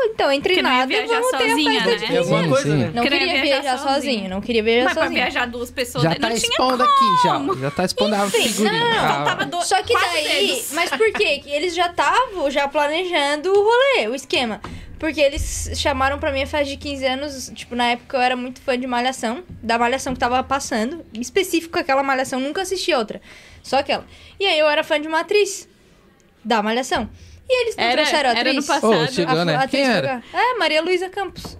Falei, 0.00 0.12
então, 0.14 0.32
entre 0.32 0.54
Porque 0.54 0.62
nada, 0.62 0.94
vamos 1.06 1.30
ter 1.30 1.36
a 1.36 1.48
sozinha, 1.48 1.72
festa 1.84 1.90
né? 1.90 1.96
de 1.96 2.06
15 2.06 2.18
alguma 2.18 2.48
coisa, 2.48 2.76
né? 2.76 2.90
Não 2.94 3.02
Queria 3.02 3.18
queria 3.18 3.32
viajar 3.42 3.60
viajar 3.60 3.78
sozinha. 3.78 3.94
sozinha, 3.94 4.28
não 4.28 4.40
queria 4.40 4.62
viajar 4.62 4.84
Mas 4.84 4.92
pra 4.94 5.02
sozinha. 5.02 5.22
viajar 5.24 5.46
duas 5.46 5.70
pessoas, 5.70 6.04
Já 6.04 6.10
né? 6.10 6.14
tá 6.16 6.28
não 6.28 6.36
tinha 6.36 6.50
expondo 6.50 6.82
aqui, 6.82 7.22
já. 7.24 7.60
Já 7.60 7.70
tá 7.70 7.84
expondo 7.84 8.14
a 8.14 8.26
Enfim, 8.26 8.42
figurinha. 8.48 8.72
não, 8.80 8.90
não, 8.90 8.98
Ah, 8.98 9.08
faltava 9.14 9.44
do- 9.46 9.62
Só 9.62 9.82
que 9.82 9.92
quatro 9.92 10.10
daí. 10.12 10.46
dedos. 10.46 10.72
Mas 10.72 10.90
por 10.90 11.12
quê? 11.12 11.38
Que 11.38 11.50
Eles 11.50 11.74
já 11.74 11.86
estavam 11.86 12.50
já 12.50 12.66
planejando 12.68 13.50
o 13.52 13.62
rolê, 13.62 14.08
o 14.08 14.14
esquema. 14.14 14.60
Porque 14.98 15.20
eles 15.20 15.70
chamaram 15.76 16.18
pra 16.18 16.30
mim 16.32 16.42
a 16.42 16.46
festa 16.46 16.66
de 16.70 16.76
15 16.76 17.06
anos. 17.06 17.50
Tipo, 17.54 17.74
na 17.74 17.86
época 17.88 18.16
eu 18.16 18.20
era 18.20 18.36
muito 18.36 18.60
fã 18.60 18.78
de 18.78 18.86
Malhação. 18.86 19.42
Da 19.62 19.78
Malhação 19.78 20.12
que 20.14 20.20
tava 20.20 20.42
passando. 20.42 21.04
Em 21.14 21.20
específico 21.20 21.78
aquela 21.78 22.02
Malhação, 22.02 22.38
nunca 22.40 22.62
assisti 22.62 22.92
outra. 22.94 23.20
Só 23.62 23.78
aquela. 23.78 24.04
E 24.38 24.44
aí 24.46 24.58
eu 24.58 24.68
era 24.68 24.82
fã 24.84 25.00
de 25.00 25.08
uma 25.08 25.20
atriz. 25.20 25.66
Da 26.44 26.62
Malhação. 26.62 27.08
E 27.52 27.62
eles 27.62 27.76
não 27.76 27.84
Era, 27.84 27.96
trouxeram 28.02 28.28
a 28.28 28.32
era 28.32 28.40
atriz. 28.50 28.56
no 28.56 28.74
passado. 28.74 28.92
Ô, 29.02 29.06
chegou, 29.08 29.38
A- 29.38 29.44
né? 29.44 29.56
a 29.56 29.66
Quem 29.66 29.82
atriz 29.82 29.96
era? 29.96 30.08
pra 30.08 30.20
cá. 30.20 30.38
É, 30.38 30.54
Maria 30.58 30.82
Luísa 30.82 31.08
Campos. 31.10 31.58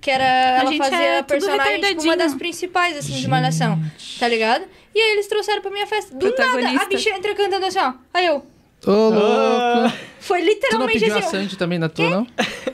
Que 0.00 0.10
era. 0.10 0.24
ela 0.24 0.70
gente 0.70 0.78
fazia 0.78 1.18
a 1.18 1.22
personagem, 1.24 1.80
tipo, 1.80 2.02
uma 2.02 2.16
das 2.16 2.34
principais, 2.34 2.96
assim, 2.96 3.14
de 3.14 3.26
Malhação. 3.26 3.80
Tá 4.20 4.28
ligado? 4.28 4.64
E 4.94 5.00
aí 5.00 5.12
eles 5.14 5.26
trouxeram 5.26 5.60
pra 5.60 5.70
minha 5.72 5.86
festa. 5.86 6.14
Do 6.14 6.26
nada, 6.36 6.82
a 6.82 6.84
bicha 6.86 7.10
entra 7.10 7.34
cantando 7.34 7.66
assim, 7.66 7.78
ó. 7.80 7.94
Aí 8.12 8.26
eu. 8.26 8.46
Ô, 8.86 8.90
louco. 9.10 9.96
Foi 10.20 10.40
Tu 10.40 10.44
não 10.44 10.52
literalmente 10.52 10.98
pediu 11.00 11.14
a 11.14 11.18
assim. 11.18 11.26
ó. 11.26 11.30
Sandy 11.30 11.56
também 11.56 11.78
na 11.78 11.88
tua, 11.88 12.08
não? 12.10 12.26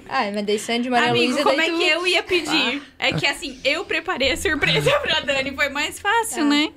Ah, 0.09 0.31
mas 0.35 0.45
dei 0.45 0.59
Sandy, 0.59 0.91
Maria 0.91 1.11
Amigo, 1.11 1.27
Luísa, 1.27 1.43
como 1.45 1.57
daí 1.57 1.69
é 1.69 1.73
tu... 1.73 1.79
que 1.79 1.89
eu 1.89 2.07
ia 2.07 2.23
pedir? 2.23 2.83
É 2.99 3.13
que 3.13 3.27
assim, 3.27 3.61
eu 3.65 3.85
preparei 3.85 4.33
a 4.33 4.37
surpresa 4.37 4.91
pra 5.01 5.21
Dani, 5.21 5.55
foi 5.55 5.69
mais 5.69 5.99
fácil, 6.01 6.45
né? 6.45 6.71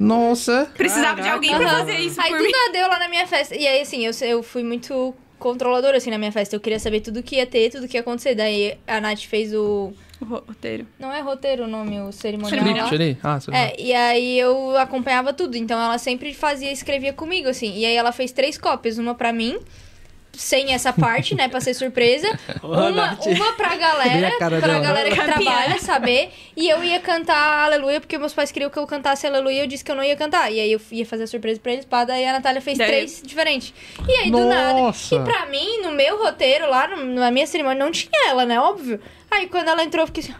Nossa. 0.00 0.70
Precisava 0.74 1.16
de 1.16 1.28
Caraca. 1.28 1.34
alguém 1.34 1.54
pra 1.54 1.68
fazer 1.68 1.98
isso 1.98 2.20
Aí 2.20 2.30
por 2.30 2.38
do 2.38 2.44
mim. 2.44 2.50
nada 2.50 2.78
eu 2.78 2.88
lá 2.88 2.98
na 2.98 3.08
minha 3.08 3.26
festa. 3.26 3.54
E 3.56 3.66
aí, 3.66 3.80
assim, 3.82 4.06
eu, 4.06 4.12
eu 4.26 4.42
fui 4.42 4.62
muito 4.62 5.14
controladora, 5.42 5.96
assim, 5.96 6.08
na 6.10 6.18
minha 6.18 6.30
festa. 6.30 6.54
Eu 6.54 6.60
queria 6.60 6.78
saber 6.78 7.00
tudo 7.00 7.22
que 7.22 7.36
ia 7.36 7.46
ter, 7.46 7.70
tudo 7.70 7.88
que 7.88 7.96
ia 7.96 8.00
acontecer. 8.00 8.34
Daí 8.36 8.78
a 8.86 9.00
Nath 9.00 9.22
fez 9.24 9.52
o... 9.52 9.92
O 10.20 10.24
roteiro. 10.24 10.86
Não 11.00 11.12
é 11.12 11.20
roteiro 11.20 11.64
o 11.64 11.66
nome, 11.66 12.00
o 12.00 12.12
cerimonial 12.12 12.48
Cerimonial. 12.88 13.16
lá. 13.22 13.34
Ah, 13.34 13.40
sei 13.40 13.52
lá. 13.52 13.58
É, 13.58 13.74
e 13.76 13.92
aí 13.92 14.38
eu 14.38 14.76
acompanhava 14.76 15.32
tudo. 15.32 15.56
Então 15.56 15.82
ela 15.82 15.98
sempre 15.98 16.32
fazia, 16.32 16.70
escrevia 16.70 17.12
comigo, 17.12 17.48
assim. 17.48 17.76
E 17.76 17.84
aí 17.84 17.96
ela 17.96 18.12
fez 18.12 18.30
três 18.30 18.56
cópias. 18.56 18.98
Uma 18.98 19.16
pra 19.16 19.32
mim, 19.32 19.58
sem 20.32 20.72
essa 20.72 20.92
parte, 20.92 21.34
né, 21.34 21.48
pra 21.48 21.60
ser 21.60 21.74
surpresa. 21.74 22.26
Ô, 22.62 22.68
Uma, 22.68 23.18
uma 23.20 23.52
pra 23.52 23.76
galera, 23.76 24.30
pra 24.38 24.78
galera 24.80 25.10
que 25.10 25.22
trabalha 25.22 25.78
saber. 25.78 26.30
E 26.56 26.68
eu 26.68 26.82
ia 26.82 26.98
cantar 27.00 27.64
Aleluia, 27.64 28.00
porque 28.00 28.16
meus 28.18 28.32
pais 28.32 28.50
queriam 28.50 28.70
que 28.70 28.78
eu 28.78 28.86
cantasse 28.86 29.26
Aleluia. 29.26 29.62
Eu 29.62 29.66
disse 29.66 29.84
que 29.84 29.90
eu 29.90 29.94
não 29.96 30.02
ia 30.04 30.16
cantar. 30.16 30.50
E 30.50 30.58
aí 30.60 30.72
eu 30.72 30.80
ia 30.90 31.04
fazer 31.06 31.24
a 31.24 31.26
surpresa 31.26 31.60
pra 31.60 31.72
eles, 31.72 31.84
pá. 31.84 32.04
Daí 32.04 32.24
a 32.26 32.32
Natália 32.32 32.60
fez 32.60 32.78
Daí- 32.78 32.88
três 32.88 33.22
diferentes. 33.24 33.74
E 34.08 34.12
aí, 34.12 34.30
do 34.30 34.40
nada. 34.46 34.72
Nossa. 34.80 35.16
E 35.16 35.20
pra 35.20 35.46
mim, 35.46 35.82
no 35.82 35.92
meu 35.92 36.18
roteiro, 36.22 36.68
lá 36.68 36.86
na 36.88 37.30
minha 37.30 37.46
cerimônia, 37.46 37.84
não 37.84 37.92
tinha 37.92 38.28
ela, 38.28 38.44
né? 38.46 38.58
Óbvio. 38.58 39.00
Aí 39.30 39.46
quando 39.46 39.68
ela 39.68 39.82
entrou, 39.84 40.02
eu 40.02 40.06
fiquei 40.06 40.22
assim. 40.24 40.34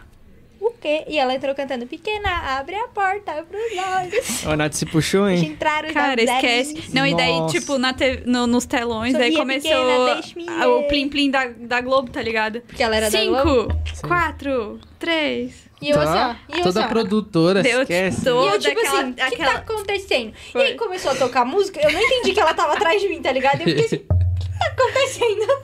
O 0.65 0.71
quê? 0.79 1.03
E 1.09 1.19
ela 1.19 1.33
entrou 1.33 1.53
cantando 1.53 1.85
Pequena, 1.85 2.57
abre 2.57 2.73
a 2.75 2.87
porta 2.87 3.33
pros 3.43 3.61
olhos. 3.99 4.45
A 4.47 4.55
Nath 4.55 4.73
se 4.73 4.85
puxou, 4.85 5.27
hein? 5.27 5.45
entrar 5.45 5.83
os 5.83 5.91
Cara, 5.91 6.21
esquece. 6.23 6.85
Não, 6.93 7.05
e 7.05 7.13
daí, 7.13 7.31
Nossa. 7.37 7.59
tipo, 7.59 7.77
na 7.77 7.91
te- 7.93 8.23
no- 8.25 8.47
nos 8.47 8.65
telões, 8.65 9.11
Sorria 9.11 9.27
daí 9.29 9.37
começou 9.37 10.21
pequena, 10.31 10.63
a- 10.63 10.67
o 10.69 10.87
plim-plim 10.87 11.29
da, 11.29 11.47
da 11.47 11.81
Globo, 11.81 12.09
tá 12.09 12.21
ligado? 12.21 12.61
Porque 12.61 12.81
ela 12.81 12.95
era 12.95 13.09
da 13.11 13.25
Globo. 13.25 13.73
Cinco, 13.93 14.07
quatro, 14.07 14.79
três. 14.97 15.63
E 15.81 15.89
eu 15.89 15.99
assim, 15.99 16.11
ó. 16.11 16.15
Tá? 16.15 16.37
E 16.47 16.57
eu 16.59 16.63
Toda 16.63 16.79
assim, 16.79 16.87
ó. 16.87 16.91
produtora. 16.91 17.61
Deu 17.61 17.81
esquece. 17.81 18.21
E 18.21 18.23
toda 18.23 18.53
eu, 18.55 18.59
tipo 18.59 18.79
aquela... 18.79 18.99
assim, 19.01 19.11
o 19.11 19.13
que 19.15 19.21
aquela... 19.21 19.51
tá 19.51 19.57
acontecendo? 19.59 20.33
Foi. 20.53 20.61
E 20.61 20.65
aí 20.67 20.75
começou 20.75 21.11
a 21.11 21.15
tocar 21.15 21.43
música, 21.43 21.81
eu 21.83 21.91
não 21.91 21.99
entendi 21.99 22.31
que 22.31 22.39
ela 22.39 22.53
tava 22.53 22.71
atrás 22.73 23.01
de 23.01 23.09
mim, 23.09 23.21
tá 23.21 23.33
ligado? 23.33 23.59
Eu 23.61 23.65
fiquei 23.67 23.85
assim, 23.85 24.01
que 24.39 24.49
tá 24.59 24.65
acontecendo? 24.67 25.63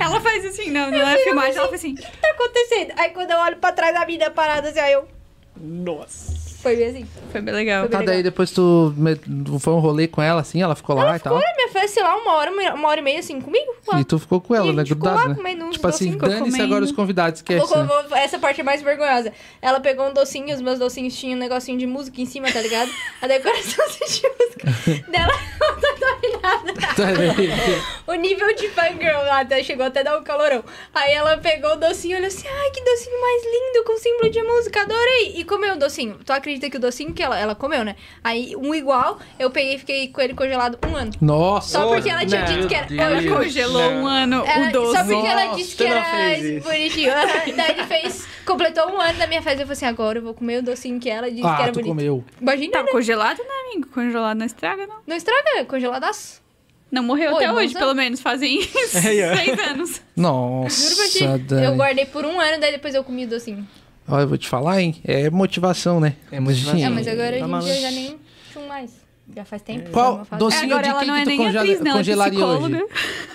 Ela 0.00 0.20
faz 0.20 0.44
assim, 0.44 0.70
não, 0.70 0.90
não 0.90 1.08
é 1.08 1.18
filmagem, 1.18 1.56
ela 1.56 1.68
faz 1.68 1.80
assim. 1.80 1.92
O 1.92 1.96
que 1.96 2.16
tá 2.18 2.30
acontecendo? 2.30 2.92
Aí 2.96 3.10
quando 3.10 3.30
eu 3.30 3.38
olho 3.38 3.56
pra 3.56 3.72
trás 3.72 3.94
da 3.94 4.04
vida 4.04 4.30
parada, 4.30 4.68
assim, 4.68 4.80
aí 4.80 4.92
eu... 4.92 5.08
Nossa. 5.56 6.37
Foi 6.62 6.74
bem 6.74 6.88
assim. 6.88 7.06
Foi 7.30 7.40
bem 7.40 7.54
legal. 7.54 7.82
Foi 7.82 7.88
Tá, 7.90 7.98
bem 7.98 8.06
daí 8.06 8.16
legal. 8.16 8.30
depois 8.32 8.50
tu 8.50 8.92
foi 9.60 9.72
um 9.72 9.78
rolê 9.78 10.08
com 10.08 10.20
ela, 10.20 10.40
assim, 10.40 10.60
ela 10.60 10.74
ficou 10.74 10.96
lá 10.96 11.16
e 11.16 11.20
tal. 11.20 11.36
Ficou 11.36 11.48
na 11.48 11.54
minha 11.56 11.68
festa, 11.68 11.88
sei 11.88 12.02
lá, 12.02 12.16
uma 12.16 12.32
hora, 12.34 12.50
uma 12.74 12.88
hora 12.88 13.00
e 13.00 13.02
meia, 13.02 13.20
assim, 13.20 13.40
comigo. 13.40 13.74
lá. 13.86 14.00
E 14.00 14.04
tu 14.04 14.18
ficou 14.18 14.40
com 14.40 14.54
ela, 14.54 14.66
E 14.66 14.72
né? 14.72 14.84
ficou 14.84 15.08
lá 15.08 15.28
né? 15.28 15.34
comendo 15.36 15.64
uns 15.66 15.74
Tipo 15.76 15.86
assim, 15.88 16.12
ficou 16.12 16.28
dane-se 16.28 16.60
agora 16.60 16.84
os 16.84 16.92
convidados, 16.92 17.38
esquece. 17.40 17.64
Vou- 17.66 17.78
né? 17.78 17.84
vou- 18.08 18.16
essa 18.16 18.38
parte 18.38 18.60
é 18.60 18.64
mais 18.64 18.82
vergonhosa. 18.82 19.32
Ela 19.62 19.78
pegou 19.80 20.08
um 20.08 20.12
docinho, 20.12 20.52
os 20.54 20.60
meus 20.60 20.78
docinhos 20.78 21.16
tinham 21.16 21.36
um 21.36 21.38
negocinho 21.38 21.78
de 21.78 21.86
música 21.86 22.20
em 22.20 22.26
cima, 22.26 22.50
tá 22.50 22.60
ligado? 22.60 22.90
A 23.22 23.26
decoração 23.26 23.84
de 23.88 24.22
música 24.28 25.10
dela 25.10 25.32
não 25.60 25.80
tá 25.80 26.18
nada. 26.42 26.78
Tá. 26.98 27.04
O 28.12 28.14
nível 28.14 28.52
de 28.56 28.68
fangirl 28.70 29.18
lá 29.24 29.40
até 29.42 29.62
chegou 29.62 29.86
até 29.86 30.02
dar 30.02 30.18
um 30.18 30.24
calorão. 30.24 30.64
Aí 30.94 31.12
ela 31.12 31.36
pegou 31.38 31.72
o 31.72 31.76
docinho 31.76 32.14
e 32.14 32.16
olhou 32.16 32.26
assim: 32.26 32.46
ai, 32.48 32.70
que 32.70 32.82
docinho 32.82 33.20
mais 33.20 33.42
lindo, 33.44 33.84
com 33.84 33.96
símbolo 33.98 34.30
de 34.30 34.42
música, 34.42 34.82
adorei. 34.82 35.34
E 35.36 35.44
comeu 35.44 35.74
o 35.74 35.78
docinho. 35.78 36.16
Tu 36.24 36.32
acredita 36.32 36.47
que 36.70 36.76
o 36.76 36.80
docinho 36.80 37.12
que 37.12 37.22
ela, 37.22 37.38
ela 37.38 37.54
comeu, 37.54 37.84
né? 37.84 37.96
Aí 38.24 38.54
um 38.56 38.74
igual, 38.74 39.18
eu 39.38 39.50
peguei 39.50 39.74
e 39.74 39.78
fiquei 39.78 40.08
com 40.08 40.20
ele 40.20 40.34
congelado 40.34 40.78
um 40.88 40.96
ano. 40.96 41.10
Nossa. 41.20 41.78
Só 41.78 41.86
porque 41.88 42.08
ela 42.08 42.24
tinha 42.24 42.40
Não, 42.44 42.54
dito 42.54 42.68
que 42.68 42.74
era. 42.74 42.86
Deus. 42.86 43.00
Ela 43.00 43.36
congelou 43.36 43.82
Não. 43.90 44.02
um 44.02 44.06
ano 44.06 44.44
Ela- 44.46 44.68
o 44.68 44.72
doce. 44.72 44.96
Só 44.96 45.04
porque 45.04 45.26
ela 45.26 45.44
Nossa, 45.46 45.56
disse 45.56 45.76
que 45.76 45.84
era 45.84 46.04
bonitinho. 46.62 47.12
Daí 47.56 47.70
ele 47.72 47.84
fez. 47.84 48.26
Completou 48.46 48.88
um 48.90 49.00
ano 49.00 49.18
da 49.18 49.26
minha 49.26 49.42
festa. 49.42 49.60
Eu 49.62 49.66
falei 49.66 49.72
assim: 49.72 49.86
agora 49.86 50.18
eu 50.18 50.22
vou 50.22 50.32
comer 50.34 50.58
o 50.58 50.62
docinho 50.62 50.98
que 50.98 51.10
ela 51.10 51.28
disse 51.30 51.42
que 51.42 51.46
Ah, 51.48 51.58
era 51.62 51.72
tu 51.72 51.80
bonito. 51.80 51.88
comeu. 51.88 52.24
Imagina, 52.40 52.72
Tá 52.72 52.82
né? 52.84 52.90
congelado, 52.90 53.38
né, 53.38 53.44
amigo? 53.72 53.88
Congelado 53.88 54.38
não 54.38 54.46
estraga, 54.46 54.86
não. 54.86 54.96
Não 55.06 55.16
estraga, 55.16 55.64
congeladaço. 55.66 56.40
Não 56.90 57.02
morreu 57.02 57.34
Oi, 57.34 57.44
até 57.44 57.52
hoje, 57.52 57.66
moça? 57.74 57.78
pelo 57.80 57.94
menos. 57.94 58.20
Fazem 58.20 58.60
Aí, 59.04 59.20
ó. 59.30 59.36
seis 59.36 59.58
anos. 59.68 60.00
Nossa, 60.16 60.82
Juro 60.88 60.96
pra 60.96 61.08
ti. 61.08 61.62
Eu 61.64 61.76
guardei 61.76 62.06
por 62.06 62.24
um 62.24 62.40
ano, 62.40 62.58
daí 62.58 62.72
depois 62.72 62.94
eu 62.94 63.04
comi 63.04 63.24
o 63.24 63.28
docinho. 63.28 63.68
Olha, 64.08 64.22
eu 64.22 64.28
vou 64.28 64.38
te 64.38 64.48
falar, 64.48 64.80
hein? 64.80 64.96
É 65.04 65.28
motivação, 65.30 66.00
né? 66.00 66.14
É 66.32 66.40
motivação. 66.40 66.78
É, 66.80 66.88
mas 66.88 67.06
agora 67.06 67.28
a 67.28 67.30
Tá 67.32 67.36
gente 67.38 67.48
maluco. 67.48 67.74
já 67.74 67.90
nem 67.90 68.16
chum 68.52 68.66
mais. 68.66 69.06
Já 69.36 69.44
faz 69.44 69.60
tempo. 69.60 69.90
Qual 69.90 70.26
docinho 70.38 70.64
Agora 70.72 70.82
de 70.84 70.88
ela 70.88 70.98
quem 71.00 71.08
não 71.08 71.14
é 71.16 71.24
que 71.24 71.30
tu 71.32 71.36
congela- 71.36 71.60
atriz, 71.62 71.80
não. 71.80 71.90
É 71.92 71.94
congelaria 71.98 72.46
hoje? 72.46 72.58
psicóloga. 72.62 72.86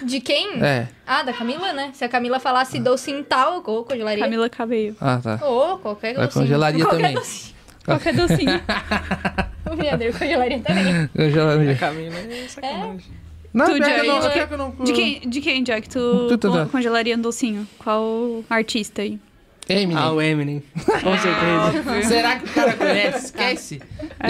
De 0.04 0.20
quem? 0.22 0.64
É. 0.64 0.88
Ah, 1.06 1.22
da 1.22 1.32
Camila, 1.34 1.72
né? 1.72 1.92
Se 1.94 2.04
a 2.04 2.10
Camila 2.10 2.40
falasse 2.40 2.80
docinho 2.80 3.24
tal, 3.24 3.64
eu 3.68 3.84
congelaria. 3.84 4.24
Camila 4.24 4.50
Cabello. 4.50 4.96
Ah, 5.00 5.20
tá. 5.22 5.40
Ou 5.46 5.78
qualquer 5.78 6.16
docinho. 6.16 6.32
congelaria 6.46 6.84
qualquer 6.84 6.98
também. 6.98 7.14
Docinho. 7.16 7.54
Qualquer 7.86 8.14
docinho. 8.16 8.62
O 9.72 9.76
Viadeiro 9.76 10.18
congelaria 10.18 10.60
também. 10.60 11.08
Congelaria. 11.16 11.76
Camila 11.76 12.16
é 12.20 12.48
sacanagem. 12.48 13.00
Não, 13.54 13.66
Tu, 13.66 13.72
que 13.74 13.80
eu 13.80 14.06
não, 14.08 14.22
que 14.48 14.54
eu 14.54 14.58
não... 14.58 14.72
De 14.84 14.94
quem, 14.94 15.20
de 15.22 15.42
quem, 15.42 15.64
Jack, 15.64 15.88
tu, 15.88 16.28
Tu, 16.28 16.38
tu, 16.38 16.52
tu. 16.52 16.70
congelaria 16.70 17.16
um 17.16 17.22
docinho? 17.22 17.68
Qual 17.80 18.44
artista 18.50 19.04
aí? 19.04 19.20
Eminem. 19.70 19.98
Ah, 20.04 20.12
o 20.12 20.22
Eminem. 20.22 20.62
Com 20.76 21.18
certeza. 21.18 22.08
Será 22.08 22.38
que 22.40 22.46
o 22.50 22.54
cara 22.54 22.74
conhece? 22.74 23.26
Esquece. 23.26 23.82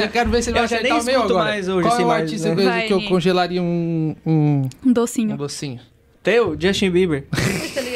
Eu 0.01 0.09
quero 0.09 0.29
ver 0.29 0.43
se 0.43 0.49
ele 0.51 0.59
Eu 0.59 0.67
vai 0.67 0.77
acertar 0.77 1.01
o 1.01 1.03
meu 1.03 1.21
agora. 1.23 1.43
mais 1.45 1.67
hoje 1.67 1.87
Qual 1.87 1.99
é 1.99 2.03
o 2.03 2.07
mais, 2.07 2.21
artista 2.23 2.55
né? 2.55 2.81
que 2.87 2.93
eu- 2.93 3.01
congelaria 3.03 3.61
um, 3.61 4.15
um, 4.25 4.31
Um 4.31 4.69
um 4.89 4.93
docinho. 4.93 5.35
docinho? 5.37 5.79
Teu, 6.21 6.55
Justin 6.59 6.89
Bieber. 6.91 7.25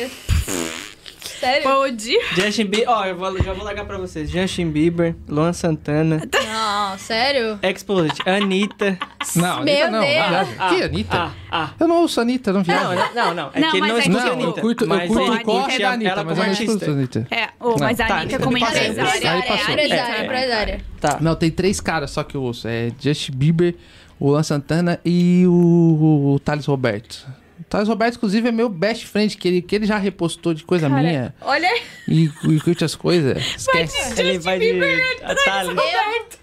Tá? 1.40 1.48
Sério? 1.48 1.64
Pode. 1.64 2.20
Justin 2.36 2.66
Bieber. 2.66 2.90
Ó, 2.90 3.06
eu 3.06 3.16
vou, 3.16 3.44
já 3.44 3.54
vou 3.54 3.64
largar 3.64 3.86
pra 3.86 3.98
vocês. 3.98 4.30
Justin 4.30 4.70
Bieber, 4.72 5.16
Luan 5.28 5.54
Santana, 5.54 6.22
Não, 6.34 6.98
sério? 6.98 7.60
Exposed, 7.62 8.18
Anitta. 8.26 8.98
Não, 9.36 9.64
Meu 9.64 9.86
Anitta 9.88 9.92
não. 9.92 10.00
Deus. 10.02 10.56
Ah, 10.60 10.70
que 10.70 10.84
Anitta? 10.84 11.18
Ah, 11.18 11.32
ah. 11.52 11.70
Eu 11.80 11.88
não 11.88 12.02
ouço 12.02 12.20
Anitta, 12.22 12.52
não 12.52 12.60
Não, 12.60 12.64
viajo. 12.66 12.96
não, 13.14 13.26
não, 13.26 13.34
não. 13.34 13.52
É 13.54 13.60
Não, 13.60 13.72
que 13.72 13.78
ele 13.78 13.88
não 13.88 13.96
é 13.96 14.00
escuta 14.00 14.18
Não, 14.18 14.24
tipo, 14.30 14.30
eu 14.42 14.44
Anitta. 14.46 14.62
curto, 14.62 14.84
eu 14.86 14.90
curto 15.08 15.22
ele 15.22 15.30
o 15.42 15.44
corre 15.44 15.62
curte 15.64 15.80
da 15.80 15.92
Anitta, 15.92 16.12
ela 16.12 16.24
mas 16.24 16.38
eu 16.38 16.44
não 16.44 16.52
escuto 16.52 16.92
Anitta. 16.92 17.28
É, 17.32 17.50
ô, 17.60 17.76
mas 17.80 18.00
a 18.00 18.08
tá, 18.08 18.18
Anitta 18.20 18.40
como 18.40 18.60
passou. 18.60 18.78
empresária. 18.78 19.28
É. 19.28 19.38
Empresária, 19.40 20.24
empresária. 20.26 20.82
Tá. 21.00 21.18
Não, 21.22 21.36
tem 21.36 21.52
três 21.52 21.80
caras 21.80 22.12
só 22.12 22.24
que 22.24 22.36
eu 22.36 22.42
ouço. 22.42 22.68
É 22.68 22.92
Justin 23.00 23.32
Bieber, 23.34 23.76
o 24.20 24.30
Luan 24.32 24.44
Santana 24.44 25.00
e 25.06 25.44
o, 25.48 26.34
o 26.34 26.40
Thales 26.40 26.66
Roberto. 26.66 27.28
O 27.68 27.70
Thales 27.70 27.90
Roberto, 27.90 28.16
inclusive, 28.16 28.48
é 28.48 28.52
meu 28.52 28.70
best 28.70 29.06
friend, 29.06 29.36
que 29.36 29.46
ele, 29.46 29.62
que 29.62 29.76
ele 29.76 29.86
já 29.86 29.98
repostou 29.98 30.54
de 30.54 30.64
coisa 30.64 30.90
Cara, 30.90 31.02
minha 31.02 31.36
Olha, 31.42 31.70
e, 32.08 32.32
e 32.46 32.60
curte 32.62 32.86
as 32.86 32.96
coisas. 32.96 33.38
Esquece. 33.58 34.22
Ele 34.22 34.40
vai 34.40 34.58
de 34.58 34.82
atalho. 35.22 35.72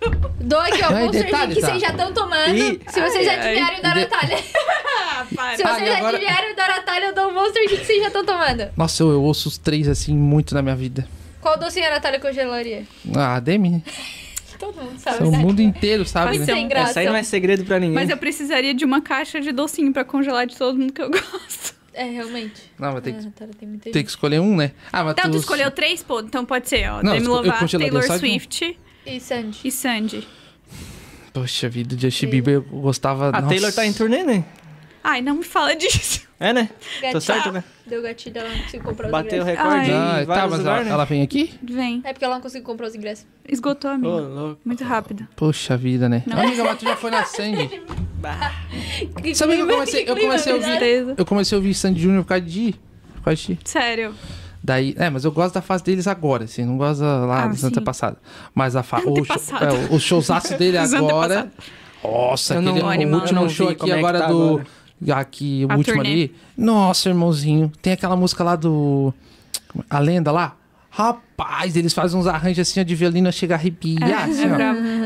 Eu 0.02 0.10
dou 0.40 0.60
aqui, 0.60 0.82
Monster 0.82 1.24
detalhe, 1.24 1.54
que 1.54 1.60
tá. 1.62 1.68
vocês 1.68 1.80
já 1.80 1.88
estão 1.88 2.12
tomando. 2.12 2.80
Se 2.90 3.00
vocês 3.00 3.26
ai, 3.26 3.38
adivinharem 3.38 3.78
o 3.78 3.82
da 3.82 3.94
Natália. 3.94 4.36
Se 5.56 5.62
vocês 5.62 5.90
agora- 5.96 6.08
adivinharem 6.18 6.52
o 6.52 6.56
da 6.56 6.68
Natália, 6.68 7.06
eu 7.06 7.14
dou 7.14 7.30
o 7.30 7.34
Monster 7.34 7.68
que 7.70 7.76
vocês 7.78 8.02
já 8.02 8.08
estão 8.08 8.24
tomando. 8.24 8.68
Nossa, 8.76 9.02
eu, 9.02 9.10
eu 9.12 9.22
ouço 9.22 9.48
os 9.48 9.56
três 9.56 9.88
assim 9.88 10.14
muito 10.14 10.54
na 10.54 10.60
minha 10.60 10.76
vida. 10.76 11.08
Qual 11.40 11.58
docinho 11.58 11.86
a 11.86 11.90
Natália 11.90 12.20
congelaria? 12.20 12.84
Ah, 13.16 13.40
Demi, 13.40 13.82
Todo 14.58 14.74
mundo 14.82 14.98
sabe, 14.98 15.24
o 15.24 15.30
mundo 15.32 15.60
inteiro 15.60 16.04
sabe, 16.06 16.30
Vai 16.30 16.38
né? 16.38 16.44
Sem 16.46 16.68
graça. 16.68 16.90
Essa 16.90 17.00
aí 17.00 17.06
não 17.06 17.16
é 17.16 17.22
segredo 17.22 17.64
pra 17.64 17.78
ninguém. 17.78 17.94
Mas 17.94 18.08
eu 18.10 18.16
precisaria 18.16 18.72
de 18.74 18.84
uma 18.84 19.00
caixa 19.00 19.40
de 19.40 19.50
docinho 19.52 19.92
pra 19.92 20.04
congelar 20.04 20.46
de 20.46 20.56
todo 20.56 20.78
mundo 20.78 20.92
que 20.92 21.02
eu 21.02 21.10
gosto. 21.10 21.74
É, 21.92 22.04
realmente. 22.04 22.60
Não, 22.78 22.92
mas 22.92 23.02
tem 23.02 23.14
Ah, 23.14 23.18
que, 23.18 23.22
tem 23.56 23.68
muita 23.68 23.84
tem 23.84 23.92
gente. 23.92 24.04
que 24.04 24.10
escolher 24.10 24.40
um, 24.40 24.56
né? 24.56 24.72
Ah, 24.92 25.04
mas 25.04 25.12
Então, 25.12 25.30
tu 25.30 25.36
tu 25.36 25.40
escolheu 25.40 25.70
três, 25.70 26.02
pô. 26.02 26.20
Então 26.20 26.44
pode 26.44 26.68
ser, 26.68 26.90
ó. 26.90 27.02
Não, 27.02 27.12
Demi 27.12 27.26
Lovato, 27.26 27.78
Taylor 27.78 28.02
um. 28.04 28.18
Swift 28.18 28.78
E 29.06 29.20
Sandy. 29.20 29.58
e 29.64 29.70
Sandy. 29.70 30.28
Poxa 31.32 31.68
vida, 31.68 31.96
Justin 31.98 32.26
Bieber 32.28 32.54
eu 32.54 32.62
gostava... 32.62 33.28
A 33.28 33.32
nossa. 33.32 33.48
Taylor 33.48 33.72
tá 33.72 33.84
em 33.86 33.92
turnê, 33.92 34.22
né? 34.22 34.44
Ai, 35.04 35.20
não 35.20 35.34
me 35.36 35.44
fala 35.44 35.76
disso. 35.76 36.22
É, 36.40 36.52
né? 36.52 36.70
Gatilho. 36.96 37.12
Tô 37.12 37.20
certo, 37.20 37.52
né? 37.52 37.62
Deu 37.86 38.02
gatilho, 38.02 38.38
ela 38.38 38.48
não 38.48 38.56
conseguiu 38.58 38.82
comprar 38.82 39.06
os 39.06 39.12
Bateu 39.12 39.38
o 39.38 39.42
ingressos. 39.42 39.62
recorde 39.62 39.90
Ai. 39.92 40.22
Ah, 40.22 40.26
tá, 40.26 40.26
mas 40.26 40.38
ela, 40.38 40.56
lugares, 40.56 40.86
né? 40.86 40.92
ela 40.92 41.04
vem 41.04 41.22
aqui? 41.22 41.54
Vem. 41.62 42.00
É 42.04 42.12
porque 42.12 42.24
ela 42.24 42.34
não 42.36 42.42
conseguiu 42.42 42.64
comprar 42.66 42.86
os 42.88 42.94
ingressos. 42.94 43.26
Esgotou, 43.46 43.90
Ô, 43.90 43.94
amigo. 43.94 44.08
louco. 44.18 44.60
Muito 44.64 44.82
rápido. 44.82 45.28
Poxa 45.36 45.76
vida, 45.76 46.08
né? 46.08 46.22
Não. 46.26 46.38
Amiga, 46.40 46.64
mas 46.64 46.78
tu 46.78 46.84
já 46.86 46.96
foi 46.96 47.10
na 47.10 47.24
Sandy. 47.24 47.82
Que 49.22 49.34
Sabe 49.36 49.56
que 49.56 49.60
eu 49.62 49.66
comecei- 49.68 50.04
que 50.04 50.10
eu 50.10 50.16
comecei 50.16 50.52
a 50.52 50.56
ouvir-. 50.56 51.14
Eu 51.18 51.26
comecei 51.26 51.56
a 51.56 51.58
ouvir 51.58 51.74
Sandy 51.74 52.00
Júnior 52.00 52.22
por 52.24 52.28
causa 52.30 52.44
de... 52.44 52.74
Por 53.16 53.22
causa 53.24 53.36
de... 53.42 53.58
Sério. 53.64 54.14
Daí, 54.62 54.94
é, 54.98 55.10
mas 55.10 55.24
eu 55.26 55.30
gosto 55.32 55.54
da 55.54 55.60
fase 55.62 55.84
deles 55.84 56.06
agora, 56.06 56.44
assim, 56.44 56.64
não 56.64 56.78
gosto 56.78 57.00
da- 57.00 57.26
lá 57.26 57.44
Ah, 57.44 57.48
do 57.48 57.56
Santa 57.56 57.82
passada. 57.82 58.16
Mas 58.54 58.74
a 58.74 58.82
fa... 58.82 58.98
o, 59.04 59.22
show, 59.24 59.36
é, 59.60 59.94
o 59.94 60.00
showzaço 60.00 60.56
dele 60.56 60.78
agora. 60.78 61.52
Nossa, 62.02 62.54
Eu 62.54 62.62
não- 62.62 62.72
aquele, 62.72 62.88
animal. 62.92 63.18
o 63.18 63.22
último 63.22 63.40
não 63.42 63.48
show 63.48 63.68
aqui 63.68 63.90
é 63.90 63.98
agora 63.98 64.18
tá 64.20 64.26
do. 64.28 64.62
Aqui, 65.12 65.66
o 65.68 65.72
A 65.72 65.76
último 65.76 65.96
turnê. 65.96 66.10
ali. 66.12 66.34
Nossa, 66.56 67.08
irmãozinho. 67.08 67.70
Tem 67.82 67.92
aquela 67.92 68.16
música 68.16 68.42
lá 68.44 68.56
do. 68.56 69.12
A 69.90 69.98
lenda 69.98 70.30
lá. 70.32 70.56
Rapaz, 70.96 71.76
eles 71.76 71.92
fazem 71.92 72.16
uns 72.20 72.28
arranjos 72.28 72.60
assim, 72.70 72.84
de 72.84 72.94
violino 72.94 73.32
chega 73.32 73.56
a 73.56 73.58
arrepiar. 73.58 74.08
É, 74.08 74.14
assim, 74.14 74.44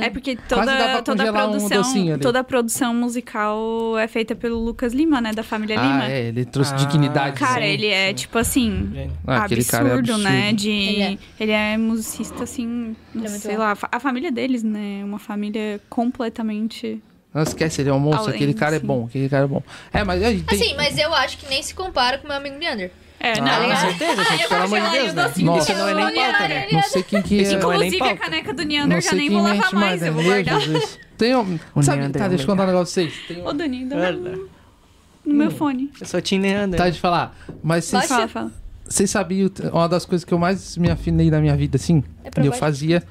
é. 0.02 0.06
É 0.06 0.10
porque 0.10 0.36
toda, 0.36 1.00
toda 1.00 1.22
a 1.30 1.30
um 1.30 1.32
produção, 1.32 1.90
ali. 2.12 2.18
toda 2.18 2.40
a 2.40 2.44
produção 2.44 2.94
musical 2.94 3.96
é 3.96 4.06
feita 4.06 4.34
pelo 4.34 4.62
Lucas 4.62 4.92
Lima, 4.92 5.18
né, 5.18 5.32
da 5.32 5.42
família 5.42 5.80
Ah, 5.80 5.82
Lima. 5.82 6.04
é, 6.04 6.28
ele 6.28 6.44
trouxe 6.44 6.74
Ah, 6.74 6.76
dignidade. 6.76 7.38
Cara, 7.40 7.64
assim. 7.64 7.72
ele 7.72 7.86
é 7.86 8.12
tipo 8.12 8.36
assim. 8.36 9.08
Ah, 9.26 9.40
cara 9.48 9.54
é 9.54 9.56
absurdo, 9.94 10.18
né? 10.18 10.38
absurdo. 10.50 10.56
De 10.60 10.70
Ele 10.70 11.02
é. 11.02 11.18
ele 11.40 11.52
é 11.52 11.78
musicista 11.78 12.44
assim, 12.44 12.94
Ele 13.14 13.24
é 13.24 13.28
sei 13.30 13.56
lá, 13.56 13.74
a 13.90 13.98
família 13.98 14.30
deles, 14.30 14.62
né, 14.62 15.02
uma 15.02 15.18
família 15.18 15.80
completamente 15.88 17.02
Não 17.34 17.42
esquece, 17.42 17.82
ele 17.82 17.90
é 17.90 17.92
um 17.92 17.98
monstro. 18.00 18.24
Além, 18.28 18.36
aquele 18.36 18.54
cara 18.54 18.76
é 18.76 18.80
sim. 18.80 18.86
bom, 18.86 19.04
aquele 19.06 19.28
cara 19.28 19.44
é 19.44 19.48
bom. 19.48 19.62
É, 19.92 20.02
mas 20.02 20.22
aí 20.22 20.42
tem. 20.42 20.60
Assim, 20.60 20.74
mas 20.76 20.98
eu 20.98 21.12
acho 21.14 21.38
que 21.38 21.48
nem 21.48 21.62
se 21.62 21.74
compara 21.74 22.18
com 22.18 22.26
meu 22.26 22.36
amigo 22.36 22.58
Leander. 22.58 22.90
É, 23.20 23.32
Ah, 23.32 23.40
não, 23.40 23.64
com 23.66 23.72
é- 23.72 23.76
certeza, 23.76 24.24
gente, 24.24 24.48
pelo 24.48 24.62
amor 24.62 24.80
de 24.80 24.90
Deus, 24.90 25.14
né? 25.14 25.32
Nossa. 25.38 25.74
Não 25.74 25.88
é 25.88 25.94
nem 25.94 26.14
pauta, 26.14 26.48
né? 26.48 26.68
Não 26.72 26.82
sei 26.82 27.02
quem 27.02 27.22
que 27.22 27.40
é. 27.40 27.42
É 27.42 27.48
nem 27.48 27.56
Inclusive, 27.58 28.02
a 28.02 28.16
caneca 28.16 28.54
do 28.54 28.62
Não 28.62 28.68
Neander 28.68 29.00
já 29.02 29.10
sei 29.10 29.18
nem 29.18 29.28
quem 29.28 29.36
vou 29.38 29.46
lavar 29.48 29.72
mais, 29.74 30.00
né? 30.00 30.08
eu 30.08 30.12
vou 30.14 30.22
guardar. 30.22 30.60
Jesus. 30.60 30.98
Tem 31.18 31.34
um... 31.34 31.58
O 31.74 31.82
Sabe, 31.82 32.08
tá, 32.10 32.24
é 32.24 32.28
deixa 32.28 32.44
eu 32.44 32.46
contar 32.46 32.62
um 32.62 32.66
negócio 32.66 32.94
pra 33.02 33.10
vocês. 33.12 33.26
Tem 33.26 33.42
um- 33.42 33.46
Ô, 33.46 33.52
Dani, 33.52 33.84
dá 33.86 34.12
no, 34.12 35.34
meu 35.34 35.50
fone. 35.50 35.90
Eu 36.00 36.06
sou 36.06 36.20
Tim 36.22 36.38
Neander. 36.38 36.78
Tá 36.78 36.88
de 36.88 36.98
falar. 36.98 37.36
Mas. 37.62 37.90
Fala, 37.90 38.28
fala. 38.28 38.52
vocês 38.88 39.10
sabiam, 39.10 39.50
uma 39.72 39.88
das 39.88 40.06
coisas 40.06 40.24
que 40.24 40.32
eu 40.32 40.38
mais 40.38 40.76
me 40.76 40.88
afinei 40.88 41.30
na 41.30 41.40
minha 41.40 41.56
vida, 41.56 41.76
assim, 41.76 42.02
É 42.24 42.46
eu 42.46 42.52
fazia, 42.52 43.02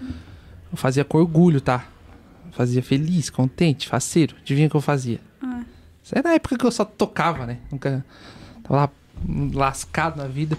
eu 0.71 0.77
fazia 0.77 1.03
com 1.03 1.17
orgulho, 1.19 1.61
tá? 1.61 1.85
Fazia 2.57 2.81
feliz, 2.81 3.29
contente, 3.29 3.87
faceiro. 3.87 4.35
Adivinha 4.41 4.65
o 4.65 4.69
que 4.71 4.75
eu 4.75 4.81
fazia? 4.81 5.19
Ah. 5.43 5.61
Isso 6.03 6.17
era 6.17 6.27
na 6.27 6.33
época 6.35 6.57
que 6.57 6.65
eu 6.65 6.71
só 6.71 6.83
tocava, 6.83 7.45
né? 7.45 7.57
Nunca 7.71 8.03
tava 8.63 8.75
lá 8.81 8.89
lascado 9.53 10.17
na 10.17 10.27
vida, 10.27 10.57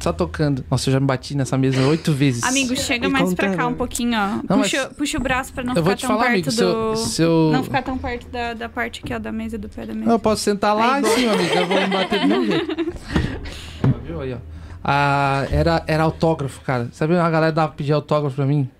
só 0.00 0.12
tocando. 0.14 0.64
Nossa, 0.70 0.88
eu 0.88 0.92
já 0.94 1.00
me 1.00 1.06
bati 1.06 1.34
nessa 1.36 1.58
mesa 1.58 1.86
oito 1.86 2.10
vezes. 2.10 2.42
Amigo, 2.42 2.74
chega 2.74 3.06
E 3.06 3.10
mais 3.10 3.34
pra 3.34 3.48
contando. 3.48 3.58
cá 3.58 3.66
um 3.68 3.74
pouquinho, 3.74 4.18
ó. 4.18 4.26
Não, 4.48 4.56
mas- 4.58 4.70
puxa, 4.70 4.86
puxa 4.96 5.18
o 5.18 5.20
braço 5.20 5.52
pra 5.52 5.62
não 5.62 5.74
eu 5.74 5.82
ficar 5.82 5.96
tão 5.98 6.08
falar, 6.08 6.30
perto 6.30 6.48
amigo, 6.48 6.50
do... 6.50 6.52
se 6.52 6.62
eu, 6.62 6.96
se 6.96 7.22
eu... 7.22 7.50
Não 7.52 7.62
ficar 7.64 7.82
tão 7.82 7.98
perto 7.98 8.28
da, 8.30 8.54
da 8.54 8.68
parte 8.70 9.00
aqui, 9.04 9.12
ó, 9.12 9.18
da 9.18 9.30
mesa, 9.30 9.58
do 9.58 9.68
pé 9.68 9.84
da 9.84 9.92
mesa. 9.94 10.10
Eu 10.10 10.18
posso 10.18 10.42
sentar 10.42 10.74
lá 10.74 10.94
Aí, 10.94 11.02
em 11.02 11.06
cima, 11.06 11.32
amigo. 11.34 11.54
Eu 11.54 11.66
vou 11.66 11.80
me 11.80 11.86
bater 11.88 12.20
do 12.20 12.26
mesmo 12.28 12.46
jeito. 12.46 12.92
Viu 14.04 14.20
aí, 14.22 14.32
ó. 14.32 14.38
Ah, 14.82 15.46
era, 15.50 15.82
era 15.86 16.02
autógrafo, 16.02 16.60
cara. 16.62 16.88
Sabe, 16.92 17.16
a 17.16 17.28
galera 17.28 17.52
dava 17.52 17.72
pedir 17.72 17.92
autógrafo 17.92 18.36
pra 18.36 18.46
mim. 18.46 18.70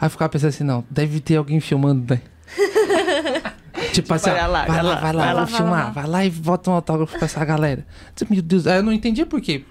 Aí 0.00 0.06
eu 0.06 0.10
ficava 0.10 0.30
pensando 0.30 0.48
assim, 0.48 0.64
não, 0.64 0.82
deve 0.90 1.20
ter 1.20 1.36
alguém 1.36 1.60
filmando, 1.60 2.14
né? 2.14 2.22
tipo 3.92 4.14
assim, 4.14 4.30
ó, 4.30 4.32
vai 4.32 4.48
lá, 4.48 4.64
vai 4.64 4.82
lá, 4.82 4.94
vai 4.94 5.12
lá, 5.12 5.24
vai 5.24 5.34
lá, 5.34 5.44
vou 5.44 5.56
filmar, 5.56 5.92
vai 5.92 6.06
lá 6.06 6.24
e 6.24 6.30
bota 6.30 6.70
um 6.70 6.72
autógrafo 6.72 7.18
pra 7.18 7.26
essa 7.26 7.44
galera. 7.44 7.86
Meu 8.30 8.40
Deus, 8.40 8.66
aí 8.66 8.78
eu 8.78 8.82
não 8.82 8.94
entendia 8.94 9.26
por 9.26 9.42
quê. 9.42 9.62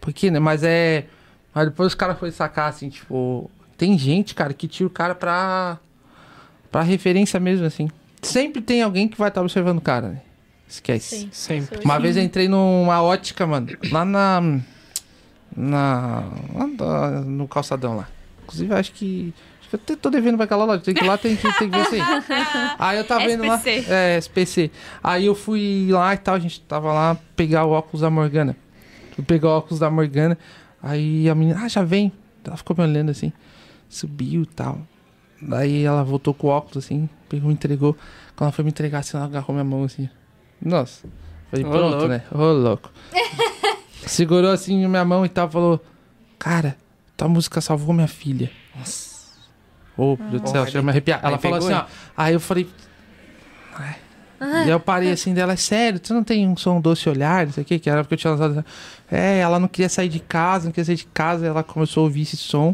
Por, 0.00 0.12
quê, 0.12 0.30
né? 0.30 0.38
Mas 0.38 0.62
é. 0.62 1.06
Mas 1.52 1.66
depois 1.66 1.88
os 1.88 1.94
caras 1.96 2.16
foram 2.16 2.30
sacar 2.30 2.68
assim, 2.68 2.88
tipo. 2.88 3.50
Tem 3.76 3.98
gente, 3.98 4.32
cara, 4.32 4.54
que 4.54 4.68
tira 4.68 4.86
o 4.86 4.90
cara 4.90 5.14
pra. 5.16 5.78
pra 6.70 6.82
referência 6.82 7.40
mesmo, 7.40 7.66
assim. 7.66 7.90
Sempre 8.22 8.62
tem 8.62 8.80
alguém 8.82 9.08
que 9.08 9.18
vai 9.18 9.28
estar 9.28 9.40
observando 9.40 9.78
o 9.78 9.82
cara, 9.82 10.08
né? 10.08 10.20
Esquece. 10.68 11.20
Sim. 11.20 11.28
Sempre. 11.32 11.84
Uma 11.84 11.98
vez 11.98 12.16
eu 12.16 12.22
entrei 12.22 12.46
numa 12.46 13.02
ótica, 13.02 13.44
mano, 13.44 13.68
lá 13.90 14.04
na. 14.04 14.60
Na. 15.56 16.24
lá 16.54 17.20
no 17.22 17.48
calçadão 17.48 17.96
lá. 17.96 18.08
Inclusive, 18.48 18.74
acho 18.74 18.92
que. 18.92 19.34
Acho 19.60 19.68
que 19.70 19.76
eu 19.76 19.80
te- 19.80 19.96
tô 19.96 20.08
devendo 20.10 20.36
pra 20.36 20.44
aquela 20.44 20.64
loja. 20.64 20.80
Tem 20.80 20.94
que 20.94 21.04
ir 21.04 21.06
lá, 21.06 21.18
tem 21.18 21.36
que, 21.36 21.42
tem 21.58 21.68
que 21.70 21.76
ver 21.76 21.82
isso 21.82 21.94
aí. 21.94 22.00
Aí 22.78 22.96
eu 22.98 23.04
tava 23.04 23.26
vendo 23.26 23.46
lá. 23.46 23.60
É, 23.66 24.16
SPC. 24.18 24.70
Aí 25.04 25.26
eu 25.26 25.34
fui 25.34 25.88
lá 25.90 26.14
e 26.14 26.16
tal, 26.18 26.34
a 26.34 26.38
gente 26.38 26.60
tava 26.62 26.92
lá 26.92 27.16
pegar 27.36 27.64
o 27.66 27.70
óculos 27.70 28.00
da 28.00 28.08
Morgana. 28.10 28.56
Fui 29.14 29.22
pegar 29.24 29.48
o 29.48 29.58
óculos 29.58 29.78
da 29.78 29.90
Morgana. 29.90 30.38
Aí 30.82 31.28
a 31.28 31.34
menina, 31.34 31.60
ah, 31.62 31.68
já 31.68 31.82
vem. 31.82 32.10
Ela 32.44 32.56
ficou 32.56 32.74
me 32.76 32.82
olhando 32.82 33.10
assim. 33.10 33.30
Subiu 33.90 34.42
e 34.42 34.46
tal. 34.46 34.78
Daí 35.42 35.84
ela 35.84 36.02
voltou 36.02 36.32
com 36.32 36.46
o 36.46 36.50
óculos 36.50 36.84
assim, 36.84 37.08
pegou, 37.28 37.48
me 37.48 37.54
entregou. 37.54 37.92
Quando 38.34 38.46
ela 38.48 38.52
foi 38.52 38.64
me 38.64 38.70
entregar 38.70 39.00
assim, 39.00 39.16
ela 39.18 39.26
agarrou 39.26 39.52
minha 39.54 39.64
mão 39.64 39.84
assim. 39.84 40.08
Nossa. 40.60 41.06
Falei, 41.50 41.64
pronto, 41.64 42.08
né? 42.08 42.22
Ô, 42.32 42.52
louco. 42.52 42.90
Segurou 44.06 44.50
assim 44.50 44.86
minha 44.86 45.04
mão 45.04 45.24
e 45.24 45.28
tal, 45.28 45.50
falou: 45.50 45.84
Cara, 46.38 46.76
tua 47.18 47.28
música 47.28 47.60
salvou 47.60 47.92
minha 47.94 48.08
filha. 48.08 48.50
Nossa. 48.78 49.18
Ô, 49.96 50.16
meu 50.16 50.30
Deus 50.30 50.42
do 50.42 50.48
céu, 50.50 50.64
chega 50.66 50.78
a 50.78 50.82
me 50.82 50.90
arrepiar. 50.90 51.20
Ela 51.22 51.36
falou 51.38 51.58
pegou, 51.58 51.76
assim, 51.76 51.86
ó. 51.86 52.12
Aí 52.16 52.32
eu 52.32 52.40
falei. 52.40 52.68
"Ai, 53.76 53.96
Ah. 54.40 54.60
E 54.60 54.62
aí 54.66 54.70
eu 54.70 54.78
parei 54.78 55.10
assim 55.10 55.34
dela, 55.34 55.54
é 55.54 55.56
sério, 55.56 55.98
tu 55.98 56.14
não 56.14 56.22
tem 56.22 56.46
um 56.46 56.56
som 56.56 56.80
doce 56.80 57.08
olhar, 57.08 57.44
não 57.44 57.52
sei 57.52 57.64
o 57.64 57.66
que, 57.66 57.76
que 57.80 57.90
era 57.90 58.04
porque 58.04 58.14
eu 58.14 58.18
tinha 58.18 58.30
lançado. 58.34 58.64
É, 59.10 59.38
ela 59.40 59.58
não 59.58 59.66
queria 59.66 59.88
sair 59.88 60.08
de 60.08 60.20
casa, 60.20 60.66
não 60.66 60.70
queria 60.72 60.84
sair 60.84 60.94
de 60.94 61.06
casa, 61.06 61.44
ela 61.44 61.64
começou 61.64 62.02
a 62.02 62.04
ouvir 62.04 62.22
esse 62.22 62.36
som. 62.36 62.72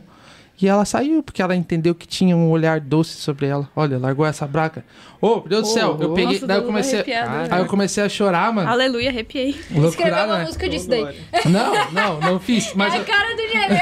E 0.61 0.69
ela 0.69 0.85
saiu, 0.85 1.23
porque 1.23 1.43
ela 1.43 1.55
entendeu 1.57 1.95
que 1.95 2.07
tinha 2.07 2.37
um 2.37 2.49
olhar 2.51 2.79
doce 2.81 3.15
sobre 3.17 3.47
ela. 3.47 3.69
Olha, 3.75 3.99
largou 3.99 4.25
essa 4.25 4.47
braca. 4.47 4.85
Ô, 5.21 5.37
meu 5.41 5.49
Deus 5.49 5.63
do 5.63 5.69
céu, 5.69 5.97
eu 6.01 6.11
Oh, 6.13 6.15
peguei. 6.15 6.35
Nossa, 6.35 6.47
daí 6.47 6.59
eu 6.59 6.63
comecei. 6.65 7.05
Aí 7.51 7.61
eu 7.61 7.67
comecei 7.67 8.05
a 8.05 8.09
chorar, 8.09 8.53
mano. 8.53 8.69
Aleluia, 8.71 9.09
arrepiei. 9.11 9.51
Escreveu 9.89 10.25
uma 10.25 10.39
né? 10.39 10.45
música 10.45 10.69
disso 10.69 10.89
daí. 10.89 11.17
Não, 11.47 11.91
não, 11.93 12.21
não 12.21 12.39
fiz. 12.41 12.73
Mas 12.75 12.95
é 12.95 12.99
eu- 12.99 13.03
a 13.03 13.05
cara 13.05 13.31
do 13.35 13.43
Diego. 13.43 13.75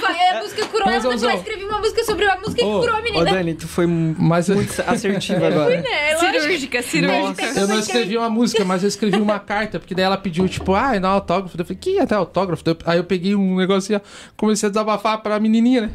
Vai, 0.00 0.28
a 0.28 0.42
música 0.42 0.66
curou 0.66 0.86
Mas, 0.86 1.04
ela, 1.04 1.14
depois 1.14 1.20
Zão, 1.20 1.34
escrevi 1.34 1.64
uma 1.64 1.78
música 1.78 2.04
sobre 2.04 2.26
a 2.26 2.36
música 2.36 2.54
que 2.56 2.64
Ô, 2.64 2.80
curou 2.80 2.96
a 2.96 2.98
Ô, 2.98 3.02
menina. 3.02 3.24
Dani, 3.32 3.54
tu 3.54 3.66
foi 3.68 3.86
Mas 3.86 4.48
eu- 4.48 4.56
muito 4.56 4.82
assertiva 4.86 5.46
agora. 5.48 5.74
É, 5.74 6.14
lógico. 6.14 6.40
Cirúrgica, 6.42 6.82
cirúrgica. 6.82 7.60
Eu 7.60 7.68
não 7.68 7.78
escrevi 7.78 8.16
uma 8.16 8.28
música, 8.30 8.64
mas 8.64 8.82
eu 8.82 8.88
escrevi 8.88 9.16
uma 9.20 9.38
carta, 9.38 9.78
porque 9.78 9.94
daí 9.94 10.04
ela 10.04 10.16
pediu, 10.16 10.46
tipo, 10.48 10.74
ah, 10.74 10.98
não, 11.00 11.10
autógrafo. 11.10 11.56
Eu 11.58 11.64
falei, 11.64 11.78
que 11.80 11.98
até 11.98 12.14
autógrafo? 12.14 12.62
Aí 12.84 12.98
eu 12.98 13.04
peguei 13.04 13.34
um 13.34 13.56
negocinho, 13.56 14.00
ó, 14.02 14.08
comecei 14.36 14.66
a 14.68 14.70
desabafar 14.70 15.18
pra 15.22 15.38
menininha, 15.40 15.82
né? 15.82 15.90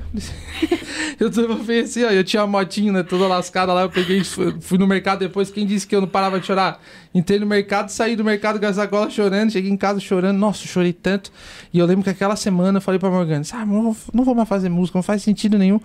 Eu 1.19 1.29
desabafei 1.29 1.81
assim, 1.81 2.03
ó, 2.03 2.09
eu 2.09 2.23
tinha 2.23 2.43
uma 2.43 2.59
motinha, 2.59 2.91
né, 2.91 3.03
toda 3.03 3.27
lascada 3.27 3.73
lá, 3.73 3.81
eu 3.83 3.89
peguei, 3.89 4.23
fui, 4.23 4.77
no 4.77 4.87
mercado 4.87 5.19
depois, 5.19 5.49
quem 5.51 5.65
disse 5.65 5.85
que 5.87 5.95
eu 5.95 6.01
não 6.01 6.07
parava 6.07 6.39
de 6.39 6.45
chorar? 6.45 6.81
Entrei 7.13 7.39
no 7.39 7.45
mercado, 7.45 7.89
saí 7.89 8.15
do 8.15 8.23
mercado 8.23 8.59
com 8.59 8.65
essa 8.65 8.85
gola 8.85 9.09
chorando, 9.09 9.51
cheguei 9.51 9.69
em 9.71 9.77
casa 9.77 9.99
chorando, 9.99 10.37
nossa, 10.37 10.65
chorei 10.65 10.93
tanto. 10.93 11.31
E 11.73 11.79
eu 11.79 11.85
lembro 11.85 12.03
que 12.03 12.09
aquela 12.09 12.35
semana 12.35 12.77
eu 12.77 12.81
falei 12.81 12.99
pra 12.99 13.09
Morgana, 13.09 13.43
ah, 13.53 13.65
não, 13.65 13.83
vou- 13.93 13.95
não 14.13 14.23
vou 14.23 14.35
mais 14.35 14.47
fazer 14.49 14.69
música, 14.69 14.97
não 14.97 15.03
faz 15.03 15.21
sentido 15.23 15.57
nenhum, 15.57 15.79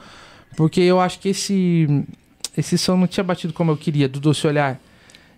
porque 0.57 0.81
eu 0.81 1.01
acho 1.01 1.19
que 1.21 1.31
esse, 1.31 2.05
esse 2.57 2.77
som 2.79 2.97
não 2.97 3.07
tinha 3.07 3.25
batido 3.25 3.53
como 3.53 3.71
eu 3.71 3.77
queria, 3.77 4.09
do 4.09 4.21
Doce 4.21 4.47
Olhar. 4.47 4.81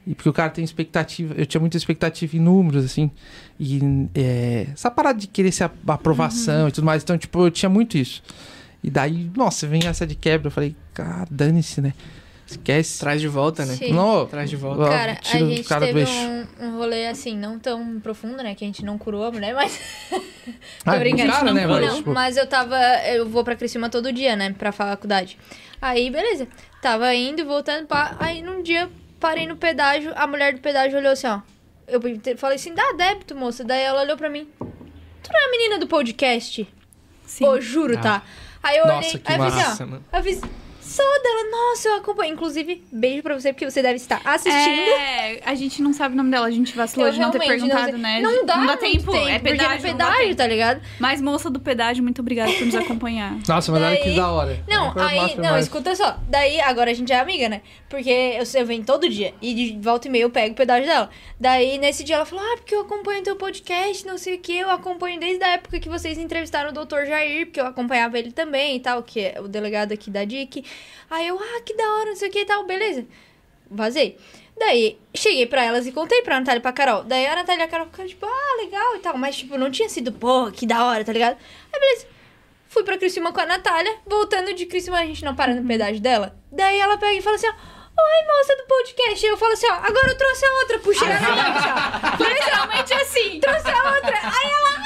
E 0.06 0.14
porque 0.14 0.28
o 0.28 0.32
cara 0.32 0.48
tem 0.48 0.64
expectativa, 0.64 1.34
eu 1.36 1.44
tinha 1.44 1.60
muita 1.60 1.76
expectativa 1.76 2.34
em 2.36 2.40
números, 2.40 2.82
assim. 2.84 3.10
E 3.60 3.78
é, 4.14 4.66
essa 4.72 4.90
parada 4.90 5.18
de 5.18 5.26
querer 5.26 5.52
ser 5.52 5.64
a- 5.64 5.70
aprovação 5.88 6.68
e 6.68 6.72
tudo 6.72 6.84
mais. 6.84 7.02
Então, 7.02 7.18
tipo, 7.18 7.44
eu 7.44 7.50
tinha 7.50 7.68
muito 7.68 7.98
isso. 7.98 8.22
E 8.82 8.90
daí, 8.90 9.30
nossa, 9.36 9.66
vem 9.66 9.86
essa 9.86 10.06
de 10.06 10.14
quebra. 10.14 10.48
Eu 10.48 10.50
falei, 10.52 10.76
cara, 10.94 11.26
dane-se, 11.30 11.80
né? 11.80 11.92
Esquece. 12.46 12.98
Traz 12.98 13.20
de 13.20 13.28
volta, 13.28 13.66
né? 13.66 13.74
Sim. 13.74 13.92
Não, 13.92 14.24
Traz 14.26 14.48
de 14.48 14.56
volta. 14.56 14.88
Cara, 14.88 15.12
a 15.12 15.16
tira 15.16 15.44
o 15.44 15.50
gente 15.50 15.68
cara 15.68 15.80
do 15.80 15.86
teve 15.88 16.00
eixo. 16.00 16.12
um, 16.12 16.46
um 16.66 16.78
rolê 16.78 17.06
assim, 17.06 17.36
não 17.36 17.58
tão 17.58 18.00
profundo, 18.00 18.36
né? 18.42 18.54
Que 18.54 18.64
a 18.64 18.66
gente 18.66 18.84
não 18.84 18.96
curou 18.96 19.24
a 19.24 19.30
mulher, 19.30 19.54
mas. 19.54 19.78
ah, 20.86 20.92
Tô 20.94 20.98
brincando. 20.98 21.30
cara, 21.30 21.52
né, 21.52 21.66
Não, 21.66 21.80
mas, 21.80 21.96
tipo, 21.96 22.10
mas 22.12 22.36
eu 22.38 22.46
tava. 22.46 22.78
Eu 23.06 23.28
vou 23.28 23.44
pra 23.44 23.54
Criciúma 23.54 23.90
todo 23.90 24.10
dia, 24.12 24.34
né? 24.34 24.54
Pra 24.56 24.72
faculdade. 24.72 25.38
Aí, 25.80 26.10
beleza. 26.10 26.48
Tava 26.80 27.14
indo, 27.14 27.44
voltando 27.44 27.86
pra. 27.86 28.16
Aí 28.18 28.40
num 28.40 28.62
dia 28.62 28.88
parei 29.20 29.46
no 29.46 29.56
pedágio, 29.56 30.12
a 30.16 30.26
mulher 30.26 30.54
do 30.54 30.60
pedágio 30.60 30.98
olhou 30.98 31.12
assim, 31.12 31.26
ó. 31.26 31.40
Eu 31.86 32.00
falei 32.36 32.56
assim, 32.56 32.74
dá 32.74 32.92
débito, 32.92 33.34
moça. 33.34 33.64
Daí 33.64 33.82
ela 33.82 34.02
olhou 34.02 34.16
pra 34.16 34.30
mim. 34.30 34.48
Tu 34.58 35.32
não 35.32 35.40
é 35.40 35.44
a 35.44 35.50
menina 35.50 35.78
do 35.78 35.86
podcast? 35.86 36.66
Sim. 37.26 37.44
Ô, 37.44 37.60
juro, 37.60 38.00
tá? 38.00 38.22
Aí 38.62 38.76
eu 38.78 38.86
Nossa, 38.86 39.08
olhei. 39.08 39.18
que 39.20 39.32
Aí 39.32 39.38
eu 39.38 39.44
falei 39.44 39.58
assim, 39.60 39.68
massa, 39.70 39.84
ó. 39.84 39.86
mano. 39.86 40.04
Eu 40.12 40.22
fiz. 40.22 40.40
Sou 40.98 41.22
dela, 41.22 41.50
nossa, 41.50 41.88
eu 41.90 41.94
acompanho. 41.96 42.32
Inclusive, 42.34 42.82
beijo 42.90 43.22
pra 43.22 43.38
você, 43.38 43.52
porque 43.52 43.70
você 43.70 43.80
deve 43.80 43.94
estar 43.96 44.20
assistindo. 44.24 44.80
É, 44.80 45.40
a 45.44 45.54
gente 45.54 45.80
não 45.80 45.92
sabe 45.92 46.14
o 46.14 46.16
nome 46.16 46.30
dela, 46.30 46.46
a 46.46 46.50
gente 46.50 46.74
vacilou 46.74 47.06
Eu 47.06 47.12
de 47.12 47.20
não 47.20 47.30
ter 47.30 47.38
não 47.38 47.46
perguntado, 47.46 47.90
sei. 47.92 47.98
né? 47.98 48.20
Não 48.20 48.44
dá, 48.44 48.56
não 48.56 48.66
dá 48.66 48.76
muito 48.76 48.80
tempo, 48.80 49.14
é 49.14 49.38
porque 49.38 49.50
pedágio, 49.50 49.86
é 49.86 49.90
não 49.90 49.96
dá 49.98 50.04
pedágio, 50.06 50.24
tempo. 50.26 50.36
tá 50.36 50.46
ligado? 50.48 50.80
Mas 50.98 51.20
moça 51.22 51.48
do 51.48 51.60
pedágio, 51.60 52.02
muito 52.02 52.20
obrigada 52.20 52.52
por 52.52 52.66
nos 52.66 52.74
acompanhar. 52.76 53.36
Nossa, 53.46 53.70
mas 53.70 53.80
olha 53.82 53.96
que 53.96 54.04
Daí- 54.06 54.16
da 54.16 54.28
hora. 54.30 54.64
Não, 54.68 54.92
coisa 54.92 55.08
aí, 55.08 55.18
não, 55.36 55.42
demais. 55.42 55.64
escuta 55.66 55.94
só. 55.94 56.18
Daí, 56.28 56.60
agora 56.60 56.90
a 56.90 56.94
gente 56.94 57.12
é 57.12 57.20
amiga, 57.20 57.48
né? 57.48 57.62
Porque 57.88 58.10
eu, 58.10 58.60
eu 58.60 58.66
venho 58.66 58.84
todo 58.84 59.08
dia. 59.08 59.32
E 59.40 59.54
de 59.54 59.78
volta 59.80 60.08
e 60.08 60.10
meia 60.10 60.22
eu 60.22 60.30
pego 60.30 60.52
o 60.52 60.56
pedágio 60.56 60.86
dela. 60.88 61.08
Daí, 61.38 61.78
nesse 61.78 62.02
dia, 62.02 62.16
ela 62.16 62.26
falou: 62.26 62.44
Ah, 62.44 62.56
porque 62.56 62.74
eu 62.74 62.80
acompanho 62.80 63.22
teu 63.22 63.36
podcast, 63.36 64.04
não 64.06 64.18
sei 64.18 64.34
o 64.34 64.38
que. 64.38 64.52
Eu 64.58 64.70
acompanho 64.70 65.18
desde 65.20 65.42
a 65.44 65.48
época 65.54 65.78
que 65.78 65.88
vocês 65.88 66.18
entrevistaram 66.18 66.70
o 66.70 66.72
Dr. 66.72 67.06
Jair, 67.06 67.46
porque 67.46 67.60
eu 67.60 67.66
acompanhava 67.66 68.18
ele 68.18 68.32
também 68.32 68.76
e 68.76 68.80
tal, 68.80 69.02
que 69.02 69.20
é 69.20 69.40
o 69.40 69.46
delegado 69.46 69.92
aqui 69.92 70.10
da 70.10 70.24
DIC. 70.24 70.64
Aí 71.10 71.26
eu, 71.26 71.38
ah, 71.38 71.60
que 71.64 71.74
da 71.74 71.84
hora, 71.84 72.10
não 72.10 72.16
sei 72.16 72.28
o 72.28 72.32
que 72.32 72.40
e 72.40 72.44
tal, 72.44 72.64
beleza. 72.64 73.06
Vazei. 73.70 74.18
Daí, 74.58 74.98
cheguei 75.14 75.46
pra 75.46 75.64
elas 75.64 75.86
e 75.86 75.92
contei 75.92 76.20
pra 76.22 76.38
Natália 76.38 76.58
e 76.58 76.62
pra 76.62 76.72
Carol. 76.72 77.04
Daí 77.04 77.26
a 77.26 77.36
Natália 77.36 77.62
e 77.62 77.64
a 77.64 77.68
Carol 77.68 77.86
ficaram 77.86 78.08
tipo, 78.08 78.26
ah, 78.26 78.56
legal 78.62 78.96
e 78.96 78.98
tal. 78.98 79.16
Mas, 79.16 79.36
tipo, 79.36 79.56
não 79.56 79.70
tinha 79.70 79.88
sido, 79.88 80.10
porra, 80.12 80.50
que 80.50 80.66
da 80.66 80.84
hora, 80.84 81.04
tá 81.04 81.12
ligado? 81.12 81.36
Aí, 81.72 81.80
beleza. 81.80 82.06
Fui 82.68 82.82
pra 82.82 82.98
Criciúma 82.98 83.32
com 83.32 83.40
a 83.40 83.46
Natália. 83.46 83.96
Voltando 84.06 84.52
de 84.52 84.66
Criciúma, 84.66 84.98
a 84.98 85.06
gente 85.06 85.24
não 85.24 85.34
para 85.34 85.54
no 85.54 85.66
pedágio 85.66 86.00
dela. 86.00 86.36
Daí 86.50 86.78
ela 86.78 86.98
pega 86.98 87.14
e 87.14 87.22
fala 87.22 87.36
assim, 87.36 87.48
ó. 87.48 87.52
Oi, 87.52 88.26
moça 88.26 88.56
do 88.56 88.64
podcast. 88.64 89.26
Eu 89.26 89.36
falo 89.36 89.52
assim, 89.52 89.66
ó. 89.66 89.74
Agora 89.74 90.08
eu 90.08 90.16
trouxe 90.16 90.44
a 90.44 90.50
outra. 90.60 90.78
Puxei 90.78 91.08
a 91.08 91.20
Natália. 91.20 92.28
Literalmente 92.34 92.94
assim. 92.94 93.40
Trouxe 93.40 93.70
a 93.70 93.94
outra. 93.94 94.18
Aí 94.22 94.50
ela, 94.50 94.82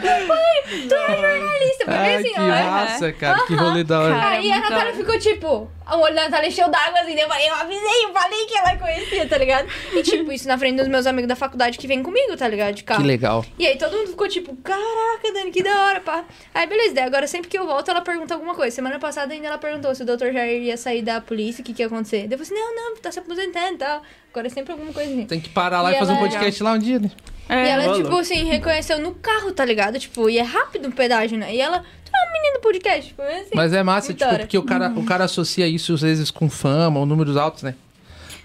bem. 0.00 0.88
Tu 0.88 0.94
é 0.94 1.16
jornalista. 1.16 1.84
Porque 1.84 1.98
Ai, 1.98 2.14
assim, 2.16 2.32
que 2.32 2.40
ó. 2.40 2.46
massa, 2.48 3.12
cara. 3.12 3.46
Que 3.46 3.54
rolê 3.54 3.84
da 3.84 4.00
hora. 4.00 4.14
Cara, 4.14 4.28
Aí 4.36 4.50
a 4.50 4.54
muito 4.56 4.70
Natália 4.70 4.94
ficou 4.94 5.18
tipo, 5.18 5.46
o 5.48 5.96
olho 5.98 6.14
da 6.14 6.24
Natália 6.24 6.48
encheu 6.48 6.68
d'água 6.68 7.00
assim, 7.00 7.14
eu 7.18 7.28
falei, 7.28 7.48
eu 7.48 7.54
avisei, 7.54 8.04
eu 8.04 8.12
falei 8.12 8.46
que 8.46 8.56
ela 8.56 8.76
conhecia, 8.76 9.26
tá 9.28 9.38
ligado? 9.38 9.68
E 9.92 10.02
tipo, 10.02 10.30
isso 10.32 10.46
na 10.46 10.56
frente 10.58 10.76
dos 10.76 10.88
meus 10.88 11.06
amigos 11.06 11.28
da 11.28 11.36
faculdade 11.36 11.78
que 11.78 11.86
vem 11.86 12.02
comigo, 12.02 12.36
tá 12.36 12.46
ligado? 12.48 12.74
De 12.74 12.84
carro. 12.84 13.00
Que 13.00 13.06
legal. 13.06 13.44
E 13.58 13.66
aí 13.66 13.76
todo 13.76 13.96
mundo 13.96 14.08
ficou 14.08 14.28
tipo, 14.28 14.54
caraca, 14.56 15.32
Dani, 15.32 15.50
que 15.50 15.62
da 15.62 15.86
hora, 15.86 16.00
pá. 16.00 16.24
Aí 16.54 16.66
beleza, 16.66 16.94
daí 16.94 17.04
agora 17.04 17.26
sempre 17.26 17.48
que 17.48 17.58
eu 17.58 17.66
volto 17.66 17.90
ela 17.90 18.00
pergunta 18.00 18.34
alguma 18.34 18.54
coisa. 18.54 18.74
Semana 18.74 18.98
passada 18.98 19.32
ainda 19.32 19.48
ela 19.48 19.58
perguntou 19.58 19.94
se 19.94 20.02
o 20.02 20.06
Dr. 20.06 20.32
Jair 20.32 20.62
ia 20.62 20.76
sair 20.76 21.02
da 21.02 21.20
polícia, 21.20 21.62
o 21.62 21.64
que 21.64 21.72
que 21.74 21.82
ia 21.82 21.86
acontecer. 21.86 22.28
Daí 22.28 22.38
eu 22.38 22.44
falei 22.44 22.62
assim, 22.62 22.74
não, 22.74 22.74
não, 22.90 22.96
tá 22.96 23.10
se 23.10 23.18
aposentando 23.18 23.74
e 23.74 23.78
tal. 23.78 24.02
Agora 24.30 24.46
é 24.46 24.50
sempre 24.50 24.72
alguma 24.72 24.92
coisa. 24.92 25.26
Tem 25.26 25.40
que 25.40 25.48
parar 25.48 25.82
lá 25.82 25.90
E 25.92 25.96
e, 25.96 25.98
fazer 25.98 26.12
um 26.12 26.16
ela- 26.18 26.28
podcast 26.28 26.62
lá 26.62 26.72
um 26.72 26.78
dia, 26.78 26.98
né? 27.00 27.10
É, 27.50 27.66
E 27.66 27.68
ela, 27.68 27.94
tipo 27.96 28.16
assim, 28.16 28.44
reconheceu 28.44 28.98
no 29.00 29.12
carro, 29.14 29.50
tá 29.52 29.64
ligado? 29.64 29.98
Tipo, 29.98 30.30
e 30.30 30.38
é 30.38 30.42
rápido 30.42 30.88
o 30.88 30.92
pedágio, 30.92 31.36
né? 31.36 31.52
E 31.54 31.60
ela, 31.60 31.80
tu 31.80 32.10
é 32.14 32.28
um 32.28 32.32
menino 32.32 32.54
do 32.54 32.60
podcast. 32.60 33.12
Foi 33.14 33.26
assim. 33.26 33.50
Mas 33.54 33.72
é 33.72 33.82
massa, 33.82 34.08
tipo, 34.14 34.20
da 34.20 34.28
hora. 34.28 34.38
porque 34.38 34.56
o 34.56 34.62
cara, 34.62 34.90
o 34.90 35.04
cara 35.04 35.24
associa 35.24 35.66
isso 35.66 35.94
às 35.94 36.00
vezes 36.02 36.30
com 36.30 36.48
fama 36.48 37.00
ou 37.00 37.06
números 37.06 37.36
altos, 37.36 37.64
né? 37.64 37.74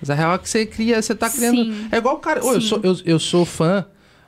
Mas 0.02 0.10
a 0.10 0.16
real 0.16 0.34
é 0.34 0.38
que 0.40 0.50
você 0.50 0.66
cria, 0.66 1.02
você 1.02 1.14
tá 1.14 1.30
criando. 1.30 1.56
Sim. 1.56 1.88
É 1.92 1.98
igual 1.98 2.16
o 2.16 2.20
cara. 2.20 2.44
Ô, 2.44 2.54
eu, 2.54 2.62
sou, 2.62 2.80
eu, 2.84 2.98
eu 3.06 3.20
sou 3.20 3.46
fã, 3.46 3.86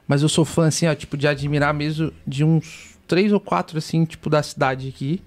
mas 0.07 0.21
eu 0.21 0.29
sou 0.29 0.45
fã, 0.45 0.67
assim, 0.67 0.87
ó, 0.87 0.93
tipo, 0.93 1.17
de 1.17 1.27
admirar 1.27 1.73
mesmo 1.73 2.13
de 2.25 2.43
uns 2.43 2.95
três 3.07 3.31
ou 3.33 3.39
quatro, 3.39 3.77
assim, 3.79 4.05
tipo, 4.05 4.29
da 4.29 4.43
cidade 4.43 4.87
aqui. 4.89 5.21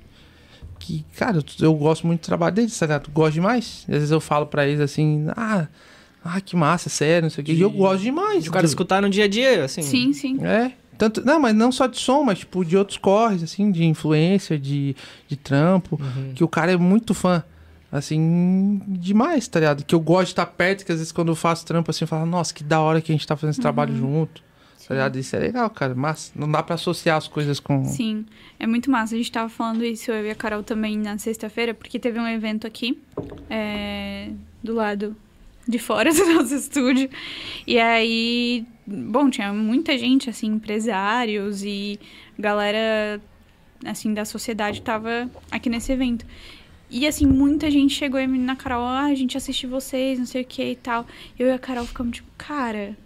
Que, 0.79 1.05
cara, 1.17 1.39
eu, 1.39 1.45
eu 1.67 1.75
gosto 1.75 2.07
muito 2.07 2.23
do 2.23 2.25
trabalho 2.25 2.55
deles, 2.55 2.79
tá 2.79 2.87
ligado? 2.87 3.11
Gosto 3.11 3.35
demais. 3.35 3.85
Às 3.89 3.95
vezes 3.95 4.11
eu 4.13 4.21
falo 4.21 4.47
pra 4.47 4.67
eles 4.67 4.81
assim, 4.81 5.27
ah, 5.37 5.67
ah 6.25 6.41
que 6.41 6.55
massa, 6.57 6.89
sério, 6.89 7.23
não 7.25 7.31
sei 7.31 7.43
o 7.43 7.45
quê. 7.45 7.53
E 7.53 7.61
eu 7.61 7.71
De- 7.71 7.77
gosto 7.77 8.03
demais. 8.03 8.43
De 8.45 8.49
o 8.51 8.53
cara 8.53 8.65
do- 8.67 8.69
escutar 8.69 9.01
no 9.03 9.09
dia 9.11 9.25
a 9.25 9.29
dia, 9.29 9.65
assim. 9.65 9.83
sim, 9.83 10.13
sim. 10.13 10.39
é. 10.45 10.73
Tanto, 10.99 11.25
não, 11.25 11.41
mas 11.41 11.55
não 11.55 11.73
só 11.73 11.87
de 11.87 11.99
som, 11.99 12.23
mas 12.23 12.41
tipo 12.41 12.63
de 12.63 12.77
outros 12.77 12.99
corres, 12.99 13.43
assim, 13.43 13.73
de 13.73 13.85
influência, 13.87 14.59
de, 14.59 14.95
de 15.27 15.35
trampo, 15.37 15.99
Uhum. 15.99 16.33
que 16.35 16.45
o 16.45 16.49
cara 16.49 16.73
é 16.73 16.77
muito 16.77 17.15
fã. 17.15 17.43
Assim, 17.91 18.81
demais, 18.87 19.49
tá 19.49 19.59
ligado? 19.59 19.85
Que 19.85 19.95
eu 19.95 20.01
gosto 20.01 20.27
de 20.27 20.33
estar 20.33 20.47
perto, 20.47 20.85
que 20.85 20.93
às 20.93 20.99
vezes 20.99 21.11
quando 21.11 21.29
eu 21.29 21.35
faço 21.35 21.65
trampo 21.67 21.91
assim, 21.91 22.05
eu 22.05 22.09
falo, 22.09 22.25
nossa, 22.27 22.53
que 22.55 22.63
da 22.63 22.81
hora 22.81 23.01
que 23.01 23.11
a 23.11 23.15
gente 23.15 23.27
tá 23.27 23.35
fazendo 23.37 23.51
esse 23.53 23.61
trabalho 23.61 23.97
junto. 23.97 24.43
Tá 24.87 24.95
ligado? 24.95 25.19
Isso 25.19 25.35
é 25.37 25.39
legal, 25.39 25.71
cara. 25.71 25.95
Mas 25.95 26.33
não 26.37 26.51
dá 26.51 26.63
pra 26.63 26.75
associar 26.75 27.17
as 27.17 27.27
coisas 27.29 27.59
com. 27.61 27.85
Sim, 27.85 28.27
é 28.59 28.67
muito 28.67 28.91
massa. 28.91 29.15
A 29.15 29.19
gente 29.19 29.31
tava 29.33 29.49
falando 29.49 29.85
isso, 29.85 30.11
eu 30.11 30.27
e 30.27 30.31
a 30.31 30.35
Carol 30.35 30.63
também 30.65 30.99
na 30.99 31.17
sexta-feira, 31.19 31.73
porque 31.75 31.99
teve 31.99 32.19
um 32.19 32.27
evento 32.29 32.67
aqui, 32.67 33.01
é, 33.49 34.31
do 34.63 34.75
lado 34.75 35.17
de 35.71 35.79
fora 35.79 36.13
do 36.15 36.35
nosso 36.35 36.55
estúdio. 36.55 37.09
E 37.67 37.79
aí, 37.79 38.65
bom, 38.87 39.31
tinha 39.31 39.53
muita 39.53 39.97
gente, 39.97 40.29
assim, 40.29 40.49
empresários 40.49 41.63
e 41.65 41.99
galera, 42.39 43.21
assim, 43.85 44.13
da 44.13 44.25
sociedade 44.25 44.83
tava 44.83 45.31
aqui 45.51 45.71
nesse 45.71 45.93
evento. 45.93 46.27
E, 46.91 47.07
assim, 47.07 47.25
muita 47.25 47.71
gente 47.71 47.95
chegou 47.95 48.19
e 48.19 48.25
a 48.25 48.29
menina 48.29 48.57
Carol, 48.57 48.83
ah, 48.85 49.05
a 49.05 49.15
gente 49.15 49.37
assiste 49.37 49.67
vocês, 49.67 50.19
não 50.19 50.27
sei 50.27 50.43
o 50.43 50.45
que 50.45 50.73
e 50.73 50.77
tal. 50.77 51.07
Eu 51.39 51.47
e 51.47 51.53
a 51.53 51.59
Carol 51.59 51.87
ficamos 51.87 52.17
tipo, 52.17 52.29
cara... 52.37 52.97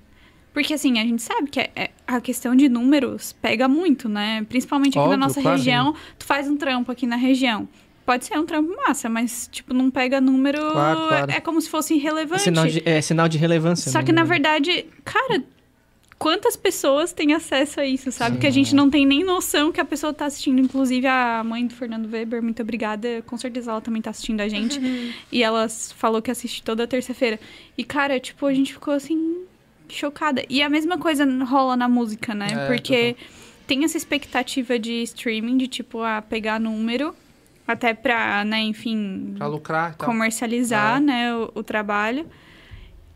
Porque, 0.55 0.73
assim, 0.73 1.01
a 1.01 1.03
gente 1.03 1.21
sabe 1.21 1.51
que 1.51 1.59
é- 1.59 1.71
é- 1.75 1.91
a 2.07 2.21
questão 2.21 2.55
de 2.55 2.69
números 2.69 3.33
pega 3.43 3.67
muito, 3.67 4.09
né? 4.09 4.47
Principalmente 4.49 4.91
aqui 4.91 5.01
Óbvio, 5.01 5.19
na 5.19 5.27
nossa 5.27 5.43
claro. 5.43 5.57
região. 5.59 5.97
Tu 6.17 6.25
faz 6.25 6.49
um 6.49 6.57
trampo 6.57 6.93
aqui 6.93 7.09
na 7.09 7.17
região. 7.17 7.69
Pode 8.05 8.27
ser 8.27 8.39
um 8.39 8.45
trampo 8.45 8.75
massa, 8.87 9.09
mas, 9.09 9.49
tipo, 9.51 9.73
não 9.73 9.91
pega 9.91 10.21
número... 10.21 10.59
Claro, 10.73 11.09
claro. 11.09 11.31
É 11.33 11.41
como 11.41 11.61
se 11.61 11.71
fosse 11.71 11.95
É 11.95 11.97
irrelevante. 11.97 12.43
sinal 12.43 12.67
de, 12.67 12.83
é 12.85 13.01
sinal 13.01 13.29
de 13.29 13.39
relevância. 13.39 13.91
Só 13.91 13.99
né? 13.99 14.05
que, 14.05 14.13
na 14.13 14.25
verdade, 14.25 14.87
cara, 15.05 15.43
quantas 16.19 16.57
pessoas 16.57 17.13
têm 17.13 17.33
acesso 17.33 17.81
a 17.81 17.87
isso, 17.87 18.13
sabe? 18.13 18.39
Que 18.39 18.47
a 18.47 18.51
gente 18.51 18.75
não 18.75 18.91
tem 18.91 19.07
nem 19.07 19.25
noção 19.25 19.73
que 19.73 19.81
a 19.81 19.85
pessoa 19.85 20.13
tá 20.13 20.27
assistindo. 20.27 20.61
Inclusive, 20.61 21.07
a 21.07 21.43
mãe 21.45 21.67
do 21.67 21.75
Fernando 21.75 22.11
Weber, 22.11 22.43
muito 22.43 22.63
obrigada. 22.63 23.23
Com 23.27 23.37
certeza 23.37 23.71
ela 23.71 23.81
também 23.81 24.03
tá 24.03 24.11
assistindo 24.11 24.41
a 24.41 24.49
gente. 24.49 24.81
E 25.33 25.43
ela 25.43 25.67
falou 25.69 26.21
que 26.21 26.31
assiste 26.31 26.63
toda 26.63 26.87
terça-feira. 26.87 27.41
E, 27.77 27.85
cara, 27.85 28.21
tipo, 28.21 28.47
a 28.47 28.53
gente 28.55 28.73
ficou 28.73 28.95
assim, 28.95 29.45
chocada. 29.89 30.45
E 30.49 30.63
a 30.63 30.69
mesma 30.69 30.99
coisa 30.99 31.27
rola 31.45 31.77
na 31.77 31.89
música, 31.89 32.35
né? 32.35 32.49
É, 32.53 32.67
Porque 32.67 33.17
tem 33.67 33.85
essa 33.85 33.97
expectativa 33.97 34.79
de 34.79 35.03
streaming, 35.03 35.57
de, 35.57 35.69
tipo, 35.69 36.03
a 36.03 36.23
pegar 36.23 36.61
número. 36.61 37.15
Até 37.67 37.95
pra, 37.95 38.45
né, 38.45 38.61
enfim, 38.61 39.35
Pra 39.39 39.47
lucrar 39.47 39.93
e 39.93 39.97
tal. 39.97 40.07
comercializar, 40.09 40.99
É. 40.99 41.01
né, 41.01 41.35
o, 41.35 41.51
o 41.55 41.63
trabalho. 41.63 42.27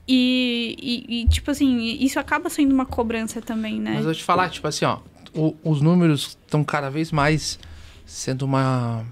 E, 0.07 0.75
e, 0.81 1.21
e, 1.23 1.29
tipo 1.29 1.51
assim, 1.51 1.79
isso 2.01 2.19
acaba 2.19 2.49
sendo 2.49 2.73
uma 2.73 2.87
cobrança 2.87 3.43
também, 3.43 3.79
né? 3.79 3.91
Mas 3.91 3.99
eu 3.99 4.05
vou 4.07 4.15
te 4.15 4.25
falar, 4.25 4.49
tipo 4.49 4.67
assim, 4.67 4.87
ó, 4.87 5.01
o- 5.35 5.55
os 5.63 5.83
números 5.83 6.29
estão 6.45 6.65
cada 6.65 6.89
vez 6.89 7.13
mais 7.13 7.59
sendo 8.07 8.43
uma. 8.47 9.05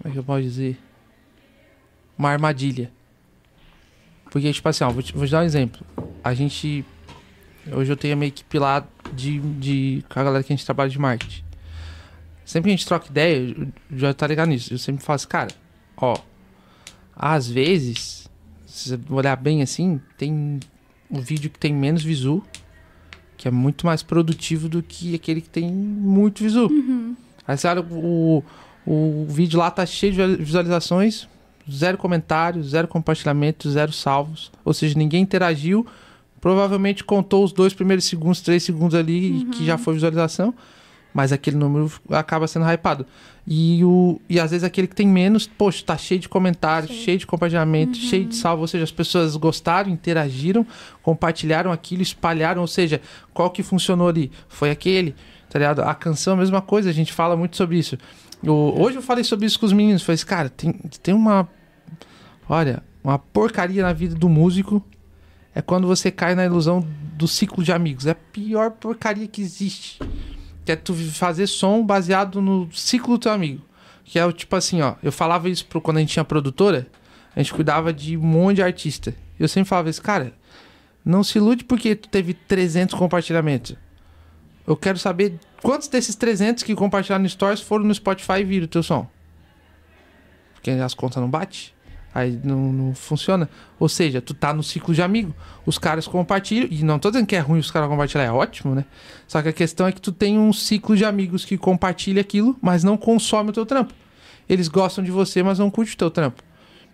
Como 0.00 0.10
é 0.10 0.12
que 0.12 0.18
eu 0.18 0.24
posso 0.24 0.40
dizer? 0.42 0.78
Uma 2.16 2.30
armadilha. 2.30 2.90
Porque, 4.30 4.50
tipo 4.50 4.66
assim, 4.68 4.82
ó, 4.84 4.88
vou 4.90 5.02
te, 5.02 5.12
vou 5.12 5.26
te 5.26 5.30
dar 5.30 5.40
um 5.42 5.44
exemplo. 5.44 5.84
A 6.24 6.32
gente. 6.32 6.84
Hoje 7.70 7.92
eu 7.92 7.96
tenho 7.96 8.14
a 8.14 8.16
minha 8.16 8.28
equipe 8.28 8.58
lá 8.58 8.86
de, 9.12 9.38
de. 9.40 10.04
com 10.08 10.18
a 10.20 10.24
galera 10.24 10.42
que 10.42 10.50
a 10.52 10.56
gente 10.56 10.64
trabalha 10.64 10.88
de 10.88 10.98
marketing. 10.98 11.42
Sempre 12.48 12.70
que 12.70 12.72
a 12.72 12.76
gente 12.78 12.86
troca 12.86 13.08
ideia, 13.08 13.54
já 13.94 14.14
tá 14.14 14.26
ligado 14.26 14.48
nisso. 14.48 14.72
Eu 14.72 14.78
sempre 14.78 15.04
falo 15.04 15.16
assim, 15.16 15.28
cara, 15.28 15.50
ó. 15.98 16.16
Às 17.14 17.46
vezes, 17.46 18.26
se 18.64 18.88
você 18.88 19.00
olhar 19.10 19.36
bem 19.36 19.60
assim, 19.60 20.00
tem 20.16 20.58
um 21.10 21.20
vídeo 21.20 21.50
que 21.50 21.58
tem 21.58 21.74
menos 21.74 22.02
visu 22.02 22.42
que 23.36 23.46
é 23.46 23.50
muito 23.50 23.84
mais 23.84 24.02
produtivo 24.02 24.66
do 24.66 24.82
que 24.82 25.14
aquele 25.14 25.42
que 25.42 25.50
tem 25.50 25.70
muito 25.70 26.42
visu. 26.42 26.70
Aí 27.46 27.54
você 27.54 27.68
olha, 27.68 27.82
o, 27.82 28.42
o 28.86 29.26
vídeo 29.28 29.58
lá 29.58 29.70
tá 29.70 29.84
cheio 29.84 30.14
de 30.14 30.42
visualizações, 30.42 31.28
zero 31.70 31.98
comentários, 31.98 32.70
zero 32.70 32.88
compartilhamento, 32.88 33.70
zero 33.70 33.92
salvos. 33.92 34.50
Ou 34.64 34.72
seja, 34.72 34.98
ninguém 34.98 35.22
interagiu. 35.22 35.86
Provavelmente 36.40 37.04
contou 37.04 37.44
os 37.44 37.52
dois 37.52 37.74
primeiros 37.74 38.06
segundos, 38.06 38.40
três 38.40 38.62
segundos 38.62 38.94
ali, 38.94 39.44
que 39.52 39.66
já 39.66 39.76
foi 39.76 39.92
visualização. 39.92 40.54
Mas 41.12 41.32
aquele 41.32 41.56
número 41.56 41.90
acaba 42.10 42.46
sendo 42.46 42.66
hypado. 42.70 43.06
E, 43.46 43.82
o, 43.82 44.20
e 44.28 44.38
às 44.38 44.50
vezes 44.50 44.62
aquele 44.62 44.86
que 44.86 44.94
tem 44.94 45.08
menos, 45.08 45.46
poxa, 45.46 45.82
tá 45.84 45.96
cheio 45.96 46.20
de 46.20 46.28
comentários, 46.28 46.92
cheio 46.92 47.18
de 47.18 47.26
compartilhamento, 47.26 47.96
cheio 47.96 48.26
de 48.26 48.36
salvo. 48.36 48.60
Ou 48.62 48.68
seja, 48.68 48.84
as 48.84 48.92
pessoas 48.92 49.34
gostaram, 49.36 49.90
interagiram, 49.90 50.66
compartilharam 51.02 51.72
aquilo, 51.72 52.02
espalharam. 52.02 52.60
Ou 52.60 52.66
seja, 52.66 53.00
qual 53.32 53.50
que 53.50 53.62
funcionou 53.62 54.06
ali? 54.08 54.30
Foi 54.48 54.70
aquele, 54.70 55.14
tá 55.48 55.58
ligado? 55.58 55.80
A 55.80 55.94
canção 55.94 56.34
é 56.34 56.36
a 56.36 56.38
mesma 56.40 56.60
coisa, 56.60 56.90
a 56.90 56.92
gente 56.92 57.12
fala 57.12 57.36
muito 57.36 57.56
sobre 57.56 57.78
isso. 57.78 57.96
O- 58.46 58.80
hoje 58.80 58.96
eu 58.98 59.02
falei 59.02 59.24
sobre 59.24 59.46
isso 59.46 59.58
com 59.58 59.64
os 59.66 59.72
meninos. 59.72 60.02
Falei 60.02 60.14
assim, 60.16 60.26
cara, 60.26 60.48
tem, 60.50 60.72
tem 61.02 61.14
uma. 61.14 61.48
Olha, 62.48 62.82
uma 63.02 63.18
porcaria 63.18 63.82
na 63.82 63.92
vida 63.94 64.14
do 64.14 64.28
músico 64.28 64.84
é 65.54 65.62
quando 65.62 65.86
você 65.86 66.10
cai 66.10 66.34
na 66.34 66.44
ilusão 66.44 66.86
do 67.14 67.26
ciclo 67.26 67.64
de 67.64 67.72
amigos. 67.72 68.06
É 68.06 68.10
a 68.10 68.14
pior 68.14 68.70
porcaria 68.72 69.26
que 69.26 69.40
existe. 69.40 69.98
Que 70.68 70.72
é 70.72 70.76
tu 70.76 70.94
fazer 70.94 71.46
som 71.46 71.82
baseado 71.82 72.42
no 72.42 72.68
ciclo 72.74 73.16
do 73.16 73.22
teu 73.22 73.32
amigo. 73.32 73.64
Que 74.04 74.18
é 74.18 74.26
o 74.26 74.30
tipo 74.30 74.54
assim, 74.54 74.82
ó. 74.82 74.96
Eu 75.02 75.10
falava 75.10 75.48
isso 75.48 75.64
pro, 75.64 75.80
quando 75.80 75.96
a 75.96 76.00
gente 76.00 76.12
tinha 76.12 76.24
produtora. 76.26 76.86
A 77.34 77.40
gente 77.40 77.54
cuidava 77.54 77.90
de 77.90 78.18
um 78.18 78.20
monte 78.20 78.56
de 78.56 78.62
artista. 78.62 79.16
Eu 79.40 79.48
sempre 79.48 79.66
falava 79.66 79.88
isso, 79.88 80.02
cara. 80.02 80.34
Não 81.02 81.24
se 81.24 81.38
ilude 81.38 81.64
porque 81.64 81.96
tu 81.96 82.10
teve 82.10 82.34
300 82.34 82.94
compartilhamentos. 82.98 83.76
Eu 84.66 84.76
quero 84.76 84.98
saber 84.98 85.40
quantos 85.62 85.88
desses 85.88 86.14
300 86.14 86.62
que 86.62 86.74
compartilharam 86.74 87.22
no 87.22 87.30
Stories 87.30 87.62
foram 87.62 87.86
no 87.86 87.94
Spotify 87.94 88.40
e 88.40 88.44
viram 88.44 88.66
o 88.66 88.68
teu 88.68 88.82
som. 88.82 89.08
Porque 90.52 90.70
as 90.70 90.92
contas 90.92 91.22
não 91.22 91.30
batem. 91.30 91.70
Aí 92.14 92.38
não, 92.42 92.72
não 92.72 92.94
funciona. 92.94 93.48
Ou 93.78 93.88
seja, 93.88 94.20
tu 94.20 94.34
tá 94.34 94.52
no 94.52 94.62
ciclo 94.62 94.94
de 94.94 95.02
amigo. 95.02 95.34
Os 95.66 95.78
caras 95.78 96.06
compartilham. 96.08 96.68
E 96.70 96.82
não 96.82 96.98
tô 96.98 97.10
dizendo 97.10 97.26
que 97.26 97.36
é 97.36 97.40
ruim 97.40 97.58
os 97.58 97.70
caras 97.70 97.88
compartilhar, 97.88 98.24
é 98.24 98.32
ótimo, 98.32 98.74
né? 98.74 98.84
Só 99.26 99.42
que 99.42 99.48
a 99.48 99.52
questão 99.52 99.86
é 99.86 99.92
que 99.92 100.00
tu 100.00 100.10
tem 100.10 100.38
um 100.38 100.52
ciclo 100.52 100.96
de 100.96 101.04
amigos 101.04 101.44
que 101.44 101.58
compartilha 101.58 102.20
aquilo, 102.20 102.56
mas 102.60 102.82
não 102.82 102.96
consome 102.96 103.50
o 103.50 103.52
teu 103.52 103.66
trampo. 103.66 103.92
Eles 104.48 104.68
gostam 104.68 105.04
de 105.04 105.10
você, 105.10 105.42
mas 105.42 105.58
não 105.58 105.70
curtem 105.70 105.94
o 105.94 105.98
teu 105.98 106.10
trampo. 106.10 106.42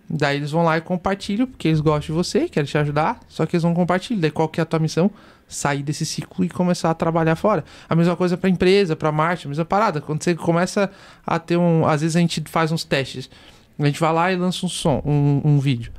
Daí 0.09 0.37
eles 0.37 0.51
vão 0.51 0.63
lá 0.63 0.77
e 0.77 0.81
compartilham, 0.81 1.47
porque 1.47 1.69
eles 1.69 1.81
gostam 1.81 2.01
de 2.01 2.13
você, 2.13 2.49
querem 2.49 2.69
te 2.69 2.77
ajudar, 2.77 3.21
só 3.27 3.47
que 3.47 3.57
eles 3.57 3.65
não 3.65 3.73
compartilham. 3.73 4.21
Daí 4.21 4.31
qual 4.31 4.49
que 4.49 4.61
é 4.61 4.63
a 4.63 4.67
tua 4.67 4.79
missão? 4.79 5.11
Sair 5.49 5.83
desse 5.83 6.05
ciclo 6.05 6.45
e 6.45 6.49
começar 6.49 6.91
a 6.91 6.95
trabalhar 6.95 7.37
fora. 7.37 7.65
A 7.89 7.95
mesma 7.95 8.17
coisa 8.17 8.37
pra 8.37 8.51
empresa, 8.51 8.97
pra 8.97 9.11
marketing, 9.13 9.47
a 9.47 9.51
mesma 9.51 9.65
parada. 9.65 10.01
Quando 10.01 10.23
você 10.23 10.35
começa 10.35 10.91
a 11.27 11.39
ter 11.39 11.57
um. 11.57 11.87
Às 11.87 12.01
vezes 12.03 12.17
a 12.17 12.21
gente 12.21 12.43
faz 12.47 12.73
uns 12.73 12.85
testes. 12.85 13.31
A 13.79 13.87
gente 13.87 13.99
vai 13.99 14.13
lá 14.13 14.33
e 14.33 14.37
lança 14.37 14.65
um 14.65 14.69
som, 14.69 15.03
um, 15.05 15.41
um 15.45 15.59
vídeo. 15.59 15.93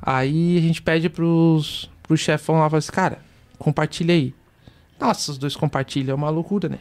Aí 0.00 0.56
a 0.56 0.60
gente 0.60 0.80
pede 0.80 1.08
pros, 1.08 1.90
pros 2.02 2.20
chefão 2.20 2.60
lá, 2.60 2.70
fala 2.70 2.78
assim, 2.78 2.92
cara, 2.92 3.18
compartilha 3.58 4.14
aí. 4.14 4.34
Nossa, 5.00 5.32
os 5.32 5.38
dois 5.38 5.56
compartilham, 5.56 6.12
é 6.12 6.14
uma 6.14 6.30
loucura, 6.30 6.68
né? 6.68 6.78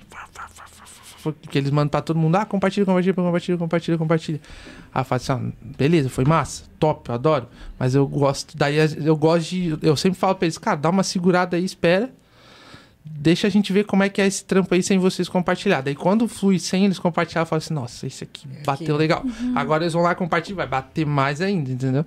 Que 1.49 1.57
eles 1.57 1.71
mandam 1.71 1.89
pra 1.89 2.01
todo 2.01 2.17
mundo, 2.17 2.35
ah, 2.35 2.45
compartilha, 2.45 2.85
compartilha, 2.85 3.13
compartilha, 3.13 3.57
compartilha, 3.57 3.97
compartilha. 3.97 4.41
Aí 4.93 5.03
fala 5.03 5.17
assim, 5.17 5.31
ah, 5.31 5.67
beleza, 5.77 6.09
foi 6.09 6.23
massa, 6.23 6.63
top, 6.79 7.09
eu 7.09 7.15
adoro. 7.15 7.47
Mas 7.77 7.95
eu 7.95 8.07
gosto, 8.07 8.55
daí 8.57 8.77
eu 9.03 9.15
gosto 9.15 9.49
de, 9.49 9.77
eu 9.81 9.95
sempre 9.95 10.17
falo 10.17 10.35
pra 10.35 10.45
eles, 10.45 10.57
cara, 10.57 10.77
dá 10.77 10.89
uma 10.89 11.03
segurada 11.03 11.57
aí, 11.57 11.65
espera. 11.65 12.11
Deixa 13.11 13.47
a 13.47 13.49
gente 13.49 13.71
ver 13.73 13.83
como 13.85 14.03
é 14.03 14.09
que 14.09 14.21
é 14.21 14.27
esse 14.27 14.43
trampo 14.43 14.73
aí 14.73 14.81
sem 14.83 14.97
vocês 14.97 15.27
compartilhar. 15.29 15.81
Daí 15.81 15.95
quando 15.95 16.27
flui 16.27 16.59
sem 16.59 16.85
eles 16.85 16.99
compartilhar, 16.99 17.41
eu 17.41 17.45
falo 17.45 17.57
assim, 17.57 17.73
nossa, 17.73 18.07
esse 18.07 18.23
aqui 18.23 18.47
bateu 18.65 18.95
legal. 18.97 19.23
Agora 19.55 19.83
eles 19.83 19.93
vão 19.93 20.01
lá 20.03 20.13
compartilhar, 20.15 20.55
vai 20.57 20.67
bater 20.67 21.05
mais 21.05 21.41
ainda, 21.41 21.71
entendeu? 21.71 22.03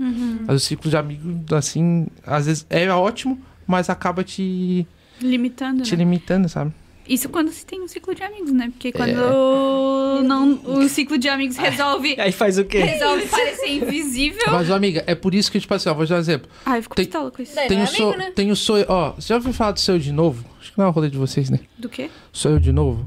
Mas 0.46 0.56
o 0.56 0.60
ciclo 0.60 0.90
de 0.90 0.96
amigos, 0.96 1.52
assim, 1.52 2.06
às 2.26 2.46
vezes 2.46 2.66
é 2.70 2.90
ótimo, 2.90 3.38
mas 3.66 3.88
acaba 3.90 4.24
te, 4.24 4.86
Limitando, 5.20 5.82
te 5.82 5.92
né? 5.92 5.98
limitando, 5.98 6.48
sabe? 6.48 6.72
Isso 7.12 7.28
quando 7.28 7.50
se 7.50 7.66
tem 7.66 7.82
um 7.82 7.88
ciclo 7.88 8.14
de 8.14 8.22
amigos, 8.22 8.52
né? 8.52 8.70
Porque 8.70 8.92
quando 8.92 9.10
É. 9.10 10.22
não, 10.22 10.52
o 10.64 10.88
ciclo 10.88 11.18
de 11.18 11.28
amigos 11.28 11.56
resolve, 11.56 12.14
Aí 12.20 12.30
faz 12.30 12.56
o 12.56 12.64
quê? 12.64 12.78
resolve 12.78 13.26
parecer 13.26 13.68
invisível. 13.68 14.40
Mas, 14.46 14.70
amiga, 14.70 15.02
é 15.06 15.14
por 15.16 15.34
isso 15.34 15.50
que, 15.50 15.58
tipo 15.58 15.74
assim, 15.74 15.88
ó, 15.88 15.94
vou 15.94 16.06
te 16.06 16.10
dar 16.10 16.16
um 16.16 16.20
exemplo. 16.20 16.48
Ai, 16.64 16.78
eu 16.78 16.82
fico 16.84 16.94
Tem- 16.94 17.04
pistola 17.06 17.30
com 17.32 17.42
isso. 17.42 17.54
Tem 17.56 17.70
não 17.70 17.80
o, 17.80 17.82
é 17.82 17.86
so, 17.86 18.02
amigo, 18.04 18.18
né? 18.18 18.30
tem 18.34 18.50
o 18.52 18.56
sonho, 18.56 18.84
ó, 18.88 19.10
você 19.12 19.28
já 19.28 19.34
ouviu 19.34 19.52
falar 19.52 19.72
do 19.72 19.80
Seu 19.80 19.98
de 19.98 20.12
Novo? 20.12 20.44
Acho 20.60 20.70
que 20.72 20.78
não 20.78 20.84
é 20.84 20.88
o 20.88 20.92
rolê 20.92 21.10
de 21.10 21.18
vocês, 21.18 21.50
né? 21.50 21.58
Do 21.76 21.88
quê? 21.88 22.08
Sou 22.32 22.52
eu 22.52 22.60
de 22.60 22.70
novo. 22.70 23.04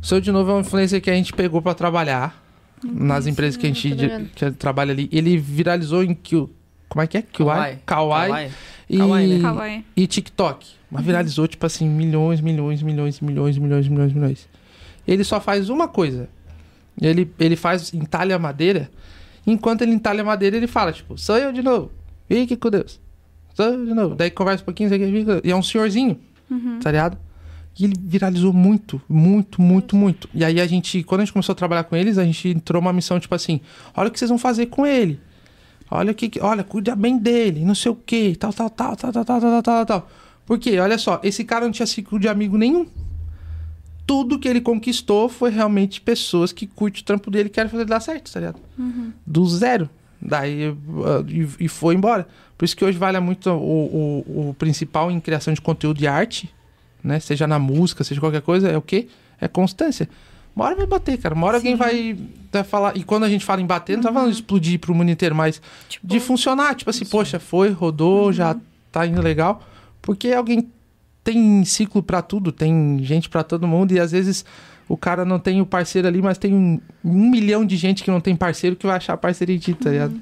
Sou 0.00 0.16
eu 0.18 0.22
de 0.22 0.32
novo 0.32 0.50
é 0.50 0.54
uma 0.54 0.60
influência 0.62 0.98
que 1.00 1.10
a 1.10 1.14
gente 1.14 1.32
pegou 1.34 1.60
pra 1.60 1.74
trabalhar 1.74 2.42
nas 2.82 3.26
empresas 3.26 3.56
que 3.56 3.66
a 3.66 3.68
gente 3.68 3.88
ligado. 3.88 4.30
que 4.34 4.50
trabalha 4.52 4.92
ali. 4.92 5.08
Ele 5.12 5.36
viralizou 5.36 6.02
em 6.02 6.14
que 6.14 6.36
como 6.96 7.02
é 7.02 7.06
que 7.06 7.18
é? 7.18 7.22
Kawaii, 7.22 7.78
Kawaii 7.84 8.50
e, 8.88 8.96
Kawaii, 8.96 9.28
né? 9.28 9.42
Kawaii. 9.42 9.84
e 9.94 10.06
TikTok. 10.06 10.66
Mas 10.90 11.04
viralizou 11.04 11.46
tipo 11.46 11.66
assim 11.66 11.86
milhões, 11.86 12.40
milhões, 12.40 12.82
milhões, 12.82 13.20
milhões, 13.20 13.58
milhões, 13.58 13.86
milhões, 13.86 14.12
milhões. 14.14 14.48
Ele 15.06 15.22
só 15.22 15.38
faz 15.38 15.68
uma 15.68 15.86
coisa. 15.88 16.26
Ele 16.98 17.30
ele 17.38 17.54
faz 17.54 17.92
entalha 17.92 18.38
madeira. 18.38 18.90
Enquanto 19.46 19.82
ele 19.82 19.92
entalha 19.92 20.24
madeira, 20.24 20.56
ele 20.56 20.66
fala 20.66 20.90
tipo, 20.90 21.18
sou 21.18 21.36
eu 21.36 21.52
de 21.52 21.60
novo. 21.60 21.92
Fique 22.26 22.56
com 22.56 22.70
Deus. 22.70 22.98
Sou 23.54 23.66
eu 23.66 23.84
de 23.84 23.92
novo. 23.92 24.14
Daí 24.14 24.30
conversa 24.30 24.62
um 24.62 24.64
pouquinho, 24.64 24.90
e 25.44 25.50
é 25.50 25.54
um 25.54 25.62
senhorzinho 25.62 26.18
tá 26.80 26.90
ligado? 26.90 27.18
E 27.78 27.84
ele 27.84 27.94
viralizou 27.98 28.54
muito, 28.54 29.02
muito, 29.06 29.60
muito, 29.60 29.94
muito. 29.94 30.30
E 30.32 30.42
aí 30.42 30.62
a 30.62 30.66
gente, 30.66 31.02
quando 31.02 31.20
a 31.20 31.24
gente 31.24 31.32
começou 31.34 31.52
a 31.52 31.56
trabalhar 31.56 31.84
com 31.84 31.94
eles, 31.94 32.16
a 32.16 32.24
gente 32.24 32.48
entrou 32.48 32.80
uma 32.80 32.92
missão 32.92 33.20
tipo 33.20 33.34
assim: 33.34 33.60
olha 33.94 34.08
o 34.08 34.10
que 34.10 34.18
vocês 34.18 34.30
vão 34.30 34.38
fazer 34.38 34.66
com 34.66 34.86
ele. 34.86 35.20
Olha 35.90 36.12
o 36.12 36.14
que, 36.14 36.30
olha, 36.40 36.64
cuida 36.64 36.96
bem 36.96 37.16
dele, 37.16 37.64
não 37.64 37.74
sei 37.74 37.92
o 37.92 37.94
que, 37.94 38.34
tal, 38.36 38.52
tal, 38.52 38.68
tal, 38.70 38.96
tal, 38.96 39.12
tal, 39.12 39.24
tal, 39.24 39.40
tal, 39.40 39.40
tal, 39.40 39.62
tal, 39.62 39.86
tal. 39.86 40.10
Por 40.44 40.58
quê? 40.58 40.78
Olha 40.78 40.98
só, 40.98 41.20
esse 41.22 41.44
cara 41.44 41.64
não 41.64 41.72
tinha 41.72 41.86
ciclo 41.86 42.18
de 42.18 42.28
amigo 42.28 42.56
nenhum. 42.56 42.86
Tudo 44.06 44.38
que 44.38 44.48
ele 44.48 44.60
conquistou 44.60 45.28
foi 45.28 45.50
realmente 45.50 46.00
pessoas 46.00 46.52
que 46.52 46.66
curtem 46.66 47.02
o 47.02 47.04
trampo 47.04 47.30
dele 47.30 47.48
e 47.48 47.50
querem 47.50 47.70
fazer 47.70 47.84
dar 47.84 48.00
certo, 48.00 48.32
tá 48.32 48.38
ligado? 48.38 48.60
Do 49.26 49.46
zero. 49.46 49.90
Daí 50.20 50.70
uh, 50.70 50.76
e, 51.28 51.64
e 51.66 51.68
foi 51.68 51.94
embora. 51.94 52.26
Por 52.56 52.64
isso 52.64 52.76
que 52.76 52.84
hoje 52.84 52.96
vale 52.96 53.18
muito 53.20 53.50
o, 53.50 54.24
o, 54.26 54.48
o 54.50 54.54
principal 54.54 55.10
em 55.10 55.20
criação 55.20 55.52
de 55.52 55.60
conteúdo 55.60 55.98
de 55.98 56.06
arte, 56.06 56.52
né? 57.02 57.20
Seja 57.20 57.46
na 57.46 57.58
música, 57.58 58.02
seja 58.04 58.20
qualquer 58.20 58.42
coisa, 58.42 58.68
é 58.68 58.76
o 58.76 58.82
quê? 58.82 59.08
É 59.40 59.48
constância. 59.48 60.08
Uma 60.56 60.64
hora 60.64 60.74
vai 60.74 60.86
bater, 60.86 61.18
cara. 61.18 61.34
Uma 61.34 61.46
hora 61.48 61.58
alguém 61.58 61.76
vai, 61.76 62.16
vai 62.50 62.64
falar. 62.64 62.96
E 62.96 63.04
quando 63.04 63.24
a 63.24 63.28
gente 63.28 63.44
fala 63.44 63.60
em 63.60 63.66
bater, 63.66 63.96
não 63.96 64.02
tá 64.02 64.10
falando 64.10 64.30
de 64.30 64.36
explodir 64.36 64.80
pro 64.80 64.94
mundo 64.94 65.10
inteiro, 65.10 65.34
mas 65.34 65.60
Tipo, 65.86 66.06
de 66.06 66.18
funcionar. 66.18 66.74
Tipo 66.74 66.88
assim, 66.88 67.04
poxa, 67.04 67.38
foi, 67.38 67.68
rodou, 67.70 68.32
já 68.32 68.56
tá 68.90 69.06
indo 69.06 69.20
legal. 69.20 69.62
Porque 70.00 70.32
alguém 70.32 70.66
tem 71.22 71.64
ciclo 71.64 72.02
pra 72.02 72.22
tudo, 72.22 72.52
tem 72.52 72.98
gente 73.02 73.28
pra 73.28 73.42
todo 73.42 73.66
mundo, 73.66 73.92
e 73.92 74.00
às 74.00 74.12
vezes 74.12 74.44
o 74.88 74.96
cara 74.96 75.24
não 75.24 75.38
tem 75.40 75.60
o 75.60 75.66
parceiro 75.66 76.06
ali, 76.06 76.22
mas 76.22 76.38
tem 76.38 76.54
um, 76.54 76.80
um 77.04 77.30
milhão 77.30 77.66
de 77.66 77.76
gente 77.76 78.04
que 78.04 78.10
não 78.10 78.20
tem 78.20 78.36
parceiro 78.36 78.76
que 78.76 78.86
vai 78.86 78.96
achar 78.96 79.16
parceiro 79.16 79.50
em 79.50 79.58
ti, 79.58 79.74
tá 79.74 79.90
ligado? 79.90 80.14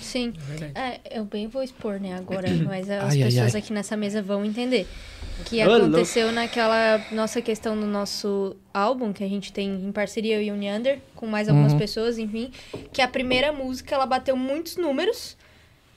Sim. 0.00 0.32
É, 0.74 1.00
eu 1.18 1.24
bem 1.24 1.46
vou 1.48 1.62
expor, 1.62 1.98
né, 2.00 2.14
agora, 2.14 2.48
mas 2.64 2.88
as 2.90 3.12
Ai, 3.12 3.22
ai, 3.22 3.30
pessoas 3.30 3.54
ai. 3.54 3.60
aqui 3.60 3.72
nessa 3.72 3.96
mesa 3.96 4.22
vão 4.22 4.44
entender. 4.44 4.86
Que 5.44 5.60
aconteceu 5.60 6.32
naquela 6.32 7.00
nossa 7.12 7.40
questão 7.40 7.78
do 7.78 7.86
nosso 7.86 8.56
álbum, 8.74 9.12
que 9.12 9.22
a 9.22 9.28
gente 9.28 9.52
tem 9.52 9.68
em 9.84 9.92
parceria 9.92 10.36
eu 10.36 10.42
e 10.42 10.50
o 10.50 10.56
Neander, 10.56 10.98
com 11.14 11.26
mais 11.26 11.48
algumas 11.48 11.72
Uhum. 11.72 11.78
pessoas, 11.78 12.18
enfim, 12.18 12.50
que 12.92 13.00
a 13.00 13.06
primeira 13.06 13.52
música, 13.52 13.94
ela 13.94 14.04
bateu 14.06 14.36
muitos 14.36 14.76
números, 14.76 15.36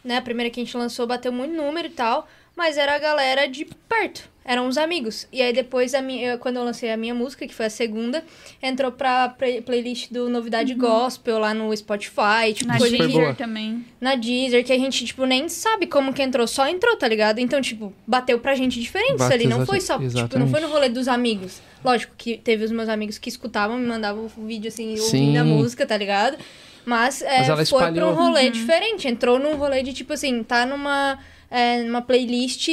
né, 0.04 0.18
a 0.18 0.22
primeira 0.22 0.50
que 0.52 0.60
a 0.62 0.64
gente 0.64 0.78
lançou 0.78 1.08
bateu 1.08 1.32
muito 1.32 1.56
número 1.56 1.88
e 1.88 1.92
tal, 1.92 2.28
mas 2.56 2.78
era 2.78 2.96
a 2.96 3.00
galera 3.00 3.48
de 3.48 3.66
perto. 3.66 4.30
Eram 4.44 4.68
os 4.68 4.76
amigos. 4.76 5.28
E 5.32 5.40
aí 5.40 5.54
depois, 5.54 5.94
a 5.94 6.02
minha, 6.02 6.32
eu- 6.32 6.40
quando 6.40 6.56
eu 6.56 6.64
lancei 6.64 6.90
a 6.92 6.98
minha 6.98 7.14
música, 7.14 7.46
que 7.48 7.54
foi 7.54 7.68
a 7.68 7.70
segunda, 7.70 8.24
entrou 8.62 8.92
pra 8.92 9.30
play- 9.30 9.62
playlist 9.62 10.12
do 10.12 10.30
Novidade 10.30 10.74
Gospel 10.74 11.38
lá 11.38 11.54
no 11.54 11.76
Spotify. 11.78 12.52
Tipo, 12.54 12.68
Na 12.70 12.78
coisa. 12.80 12.98
Deezer 12.98 13.36
também. 13.36 13.86
na 14.02 14.16
Deezer, 14.16 14.66
que 14.66 14.74
a 14.74 14.78
gente, 14.80 15.06
tipo, 15.06 15.26
nem 15.26 15.48
sabe 15.48 15.86
como 15.86 16.12
que 16.12 16.24
entrou, 16.24 16.48
só 16.48 16.68
entrou, 16.68 16.96
tá 16.98 17.08
ligado? 17.08 17.38
Então, 17.38 17.62
tipo, 17.62 17.94
bateu 18.08 18.40
pra 18.40 18.56
gente 18.56 18.80
diferente 18.80 19.22
isso 19.22 19.32
ali. 19.32 19.46
Não 19.46 19.64
foi 19.66 19.80
só, 19.80 20.00
tipo, 20.00 20.40
não 20.40 20.48
foi 20.48 20.60
no 20.60 20.70
rolê 20.70 20.90
dos 20.90 21.08
amigos. 21.08 21.62
Lógico 21.86 22.14
que 22.18 22.38
teve 22.38 22.64
os 22.66 22.72
meus 22.72 22.90
amigos 22.90 23.20
que 23.20 23.30
escutavam, 23.30 23.78
me 23.78 23.86
mandavam 23.88 24.26
o 24.38 24.46
vídeo 24.48 24.70
assim, 24.70 24.98
Sim. 24.98 25.04
ouvindo 25.04 25.38
a 25.38 25.44
música, 25.44 25.86
tá 25.86 25.96
ligado? 25.96 26.38
Mas, 26.84 27.22
é, 27.22 27.38
Mas 27.40 27.50
ela 27.50 27.66
foi 27.66 27.92
pra 27.92 28.08
um 28.08 28.14
rolê 28.16 28.50
diferente. 28.50 29.08
Entrou 29.08 29.38
num 29.38 29.56
rolê 29.56 29.84
de, 29.84 29.94
tipo 29.94 30.14
assim, 30.14 30.42
tá 30.44 30.66
numa, 30.66 31.20
é, 31.50 31.84
numa 31.84 32.02
playlist 32.02 32.70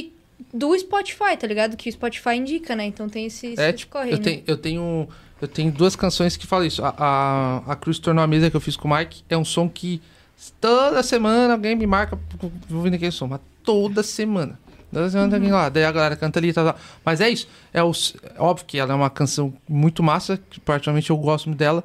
do 0.53 0.76
Spotify, 0.78 1.36
tá 1.39 1.47
ligado? 1.47 1.76
Que 1.76 1.89
o 1.89 1.93
Spotify 1.93 2.34
indica, 2.36 2.74
né? 2.76 2.86
Então 2.86 3.09
tem 3.09 3.26
esse, 3.26 3.55
É, 3.59 3.68
esse 3.68 3.78
tipo, 3.78 3.93
corre, 3.93 4.12
eu, 4.12 4.18
né? 4.18 4.22
tenho, 4.22 4.43
eu 4.47 4.57
tenho. 4.57 5.09
Eu 5.41 5.47
tenho 5.47 5.70
duas 5.70 5.95
canções 5.95 6.36
que 6.36 6.47
falam 6.49 6.66
isso. 6.66 6.84
A, 6.84 6.95
a, 6.99 7.72
a 7.72 7.76
Cruz 7.76 8.01
tornou 8.01 8.24
a 8.24 8.26
mesa 8.26 8.51
que 8.51 8.57
eu 8.57 8.61
fiz 8.61 8.76
com 8.76 8.89
o 8.89 8.97
Mike 8.97 9.22
é 9.28 9.36
um 9.36 9.45
som 9.45 9.68
que 9.68 10.03
toda 10.61 11.01
semana 11.03 11.53
alguém 11.53 11.76
me 11.76 11.86
marca 11.86 12.18
ouvindo 12.68 12.95
aquele 12.95 13.12
som. 13.12 13.28
Mas 13.28 13.41
toda 13.62 14.03
semana. 14.03 14.59
Toda 14.93 15.09
semana 15.11 15.28
tem 15.28 15.36
alguém 15.36 15.53
lá. 15.53 15.68
Daí 15.68 15.84
a 15.84 15.93
galera 15.93 16.16
canta 16.16 16.41
ali 16.41 16.49
e 16.49 16.53
tal, 16.53 16.64
tal. 16.64 16.76
Mas 17.05 17.20
é 17.20 17.30
isso. 17.30 17.47
É, 17.72 17.78
é 17.78 17.82
óbvio 18.43 18.66
que 18.66 18.78
ela 18.78 18.93
é 18.93 18.97
uma 18.97 19.11
canção 19.11 19.55
muito 19.68 20.03
massa, 20.03 20.41
que 20.51 20.59
particularmente 20.59 21.11
eu 21.11 21.16
gosto 21.16 21.47
muito 21.47 21.59
dela. 21.59 21.84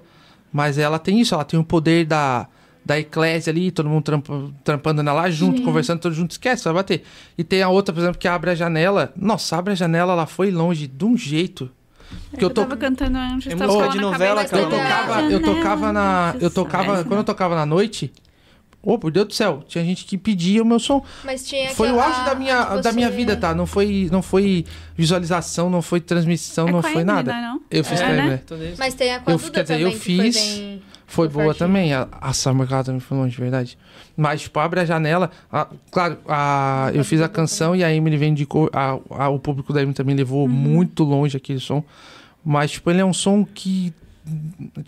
Mas 0.52 0.80
ela 0.80 0.98
tem 0.98 1.20
isso, 1.20 1.36
ela 1.36 1.44
tem 1.44 1.60
o 1.60 1.64
poder 1.64 2.06
da, 2.06 2.48
da 2.86 3.00
eclésia 3.00 3.52
ali, 3.52 3.72
todo 3.72 3.88
mundo 3.90 4.04
trampa, 4.04 4.52
trampando 4.64 5.02
lá 5.04 5.30
junto, 5.30 5.62
conversando 5.62 6.00
todo 6.00 6.14
junto, 6.14 6.32
esquece, 6.32 6.64
vai 6.66 6.74
bater. 6.74 7.04
E 7.38 7.44
tem 7.44 7.62
a 7.62 7.70
outra, 7.70 7.94
por 7.94 8.02
exemplo, 8.02 8.18
que 8.20 8.28
abre 8.28 8.52
a 8.52 8.56
janela. 8.56 9.14
Nossa, 9.16 9.58
abre 9.58 9.74
a 9.74 9.76
janela, 9.76 10.14
ela 10.14 10.26
foi 10.26 10.52
longe 10.52 10.88
de 10.88 11.06
um 11.06 11.18
jeito. 11.18 11.70
Porque 12.30 12.44
eu, 12.46 12.50
eu 12.50 12.54
tô. 12.54 12.62
tava 12.62 12.78
cantando 12.78 13.18
antes, 13.18 13.52
É 13.52 13.56
tava 13.56 13.88
de 13.90 13.96
na 13.98 14.02
novela, 14.04 14.44
Eu 14.44 14.70
tocava, 14.70 15.22
eu 15.24 15.42
tocava 15.42 15.94
na. 15.94 16.36
Eu 16.40 16.52
tocava. 16.52 17.04
Quando 17.04 17.20
eu 17.20 17.24
tocava 17.24 17.56
na 17.56 17.66
noite. 17.66 18.12
Ô, 18.86 19.00
por 19.00 19.10
Deus 19.14 19.28
do 19.30 19.34
céu, 19.34 19.64
tinha 19.66 19.82
gente 19.82 20.04
que 20.04 20.18
pedia 20.18 20.62
o 20.62 20.66
meu 20.66 20.78
som. 20.78 21.02
Mas 21.24 21.48
tinha 21.48 21.70
Foi 21.70 21.90
o 21.90 22.02
auge 22.02 22.20
da 22.26 22.36
minha, 22.36 22.68
onde 22.74 22.82
da 22.82 22.92
minha 22.92 23.08
você- 23.10 23.16
vida, 23.16 23.38
tá? 23.38 23.56
Não 23.56 23.66
foi, 23.66 24.10
não 24.12 24.22
foi 24.22 24.66
visualização, 24.98 25.70
não 25.70 25.82
foi 25.82 26.02
transmissão, 26.02 26.68
É 26.68 26.72
não 26.74 26.82
foi 26.82 27.04
nada. 27.06 27.32
não 27.32 27.40
é 27.40 27.42
não? 27.44 27.62
Eu 27.72 27.82
fiz 27.82 28.02
É, 28.02 28.08
né? 28.14 28.42
Mas 28.78 28.94
tem 28.94 29.14
a 29.16 29.22
com 29.22 29.32
a 29.32 29.34
Eu- 29.36 29.40
quer 29.40 29.62
dizer, 29.64 29.80
eu 29.80 29.90
que 29.92 29.98
fiz- 30.00 30.38
foi 30.38 30.58
bem... 30.60 30.82
Foi 31.06 31.28
boa 31.28 31.54
também. 31.54 31.94
A, 31.94 32.08
a 32.20 32.34
Summer 32.34 32.68
também 32.84 33.00
foi 33.00 33.18
longe, 33.18 33.36
de 33.36 33.42
verdade. 33.42 33.78
Mas, 34.16 34.42
tipo, 34.44 34.60
abre 34.60 34.80
a 34.80 34.86
janela. 34.86 35.30
a- 35.52 35.68
claro, 35.92 36.18
a, 36.28 36.92
eu 36.94 37.04
fiz 37.04 37.22
a 37.22 37.30
canção 37.30 37.76
e 37.76 37.84
a 37.84 37.94
Emily 37.94 38.18
vendicou. 38.18 38.70
A, 38.74 38.98
a, 39.10 39.30
o 39.30 39.40
público 39.40 39.72
da 39.74 39.82
Emily 39.82 39.96
também 39.96 40.16
levou 40.16 40.48
muito 40.48 41.04
longe 41.04 41.38
aquele 41.38 41.60
som. 41.60 41.84
Mas, 42.44 42.72
tipo, 42.72 42.90
ele 42.90 43.02
é 43.02 43.06
um 43.06 43.14
som 43.14 43.46
que. 43.46 43.94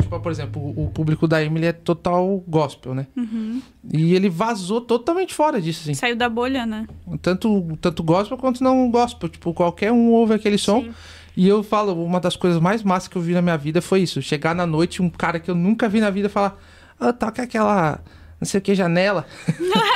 Tipo, 0.01 0.18
por 0.22 0.32
exemplo, 0.32 0.61
o, 0.61 0.86
o 0.86 0.89
público 0.89 1.28
da 1.28 1.43
Emily 1.43 1.66
é 1.68 1.74
total 1.74 2.41
gospel, 2.47 2.95
né? 2.95 3.05
Uhum. 3.18 3.61
E 3.93 4.13
ele 4.16 4.30
vazou 4.30 4.80
totalmente 4.80 5.34
fora 5.34 5.61
disso, 5.61 5.82
assim. 5.84 5.93
Saiu 5.93 6.16
da 6.16 6.30
bolha, 6.30 6.66
né? 6.66 6.88
Tanto, 7.22 7.78
tanto 7.82 8.01
gospel 8.01 8.38
quanto 8.38 8.63
não 8.63 8.89
gospel. 8.89 9.28
Tipo, 9.28 9.53
qualquer 9.53 9.91
um 9.91 10.11
ouve 10.11 10.34
aquele 10.34 10.57
som. 10.57 10.82
Sim. 10.84 10.93
E 11.36 11.47
eu 11.47 11.63
falo, 11.63 12.03
uma 12.03 12.19
das 12.19 12.36
coisas 12.36 12.61
mais 12.61 12.81
massas 12.83 13.07
que 13.07 13.15
eu 13.15 13.21
vi 13.21 13.33
na 13.33 13.41
minha 13.41 13.57
vida 13.57 13.81
foi 13.81 14.01
isso. 14.01 14.21
Chegar 14.21 14.55
na 14.55 14.65
noite, 14.65 15.01
um 15.01 15.09
cara 15.09 15.39
que 15.39 15.51
eu 15.51 15.55
nunca 15.55 15.89
vi 15.89 15.99
na 15.99 16.09
vida 16.09 16.29
falar, 16.29 16.57
ah, 16.99 17.11
toca 17.11 17.43
aquela, 17.43 17.99
não 18.39 18.47
sei 18.47 18.59
o 18.59 18.61
que, 18.61 18.73
janela. 18.73 19.25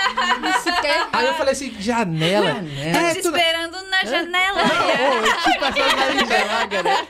Aí 1.12 1.28
eu 1.28 1.34
falei 1.34 1.52
assim, 1.52 1.74
janela? 1.80 2.56
Tá 2.56 3.02
É, 3.02 3.14
te 3.14 3.22
tudo... 3.22 3.38
esperando 3.38 3.78
na 3.90 4.06
janela. 4.06 4.62
Ô, 4.62 5.26
eu 5.26 5.34
tipo 5.44 5.66
essa 5.66 5.96
galinha, 5.96 6.84
né? 6.84 7.08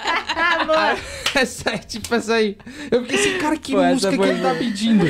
Aí, 0.75 0.99
essa 1.35 1.69
é 1.69 1.77
tipo 1.77 2.15
essa 2.15 2.33
aí. 2.33 2.57
Eu 2.89 3.03
fiquei 3.03 3.19
assim, 3.19 3.37
cara, 3.37 3.57
que 3.57 3.73
Pô, 3.73 3.83
música 3.83 4.17
que 4.17 4.23
ele 4.23 4.41
tá 4.41 4.55
pedindo? 4.55 5.05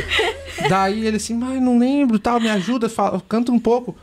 Daí 0.68 1.06
ele 1.06 1.18
assim, 1.18 1.34
mas 1.36 1.62
não 1.62 1.80
lembro, 1.80 2.20
tal, 2.20 2.40
me 2.40 2.50
ajuda, 2.50 2.90
fala, 2.90 3.22
canta 3.28 3.52
um 3.52 3.60
pouco. 3.60 3.96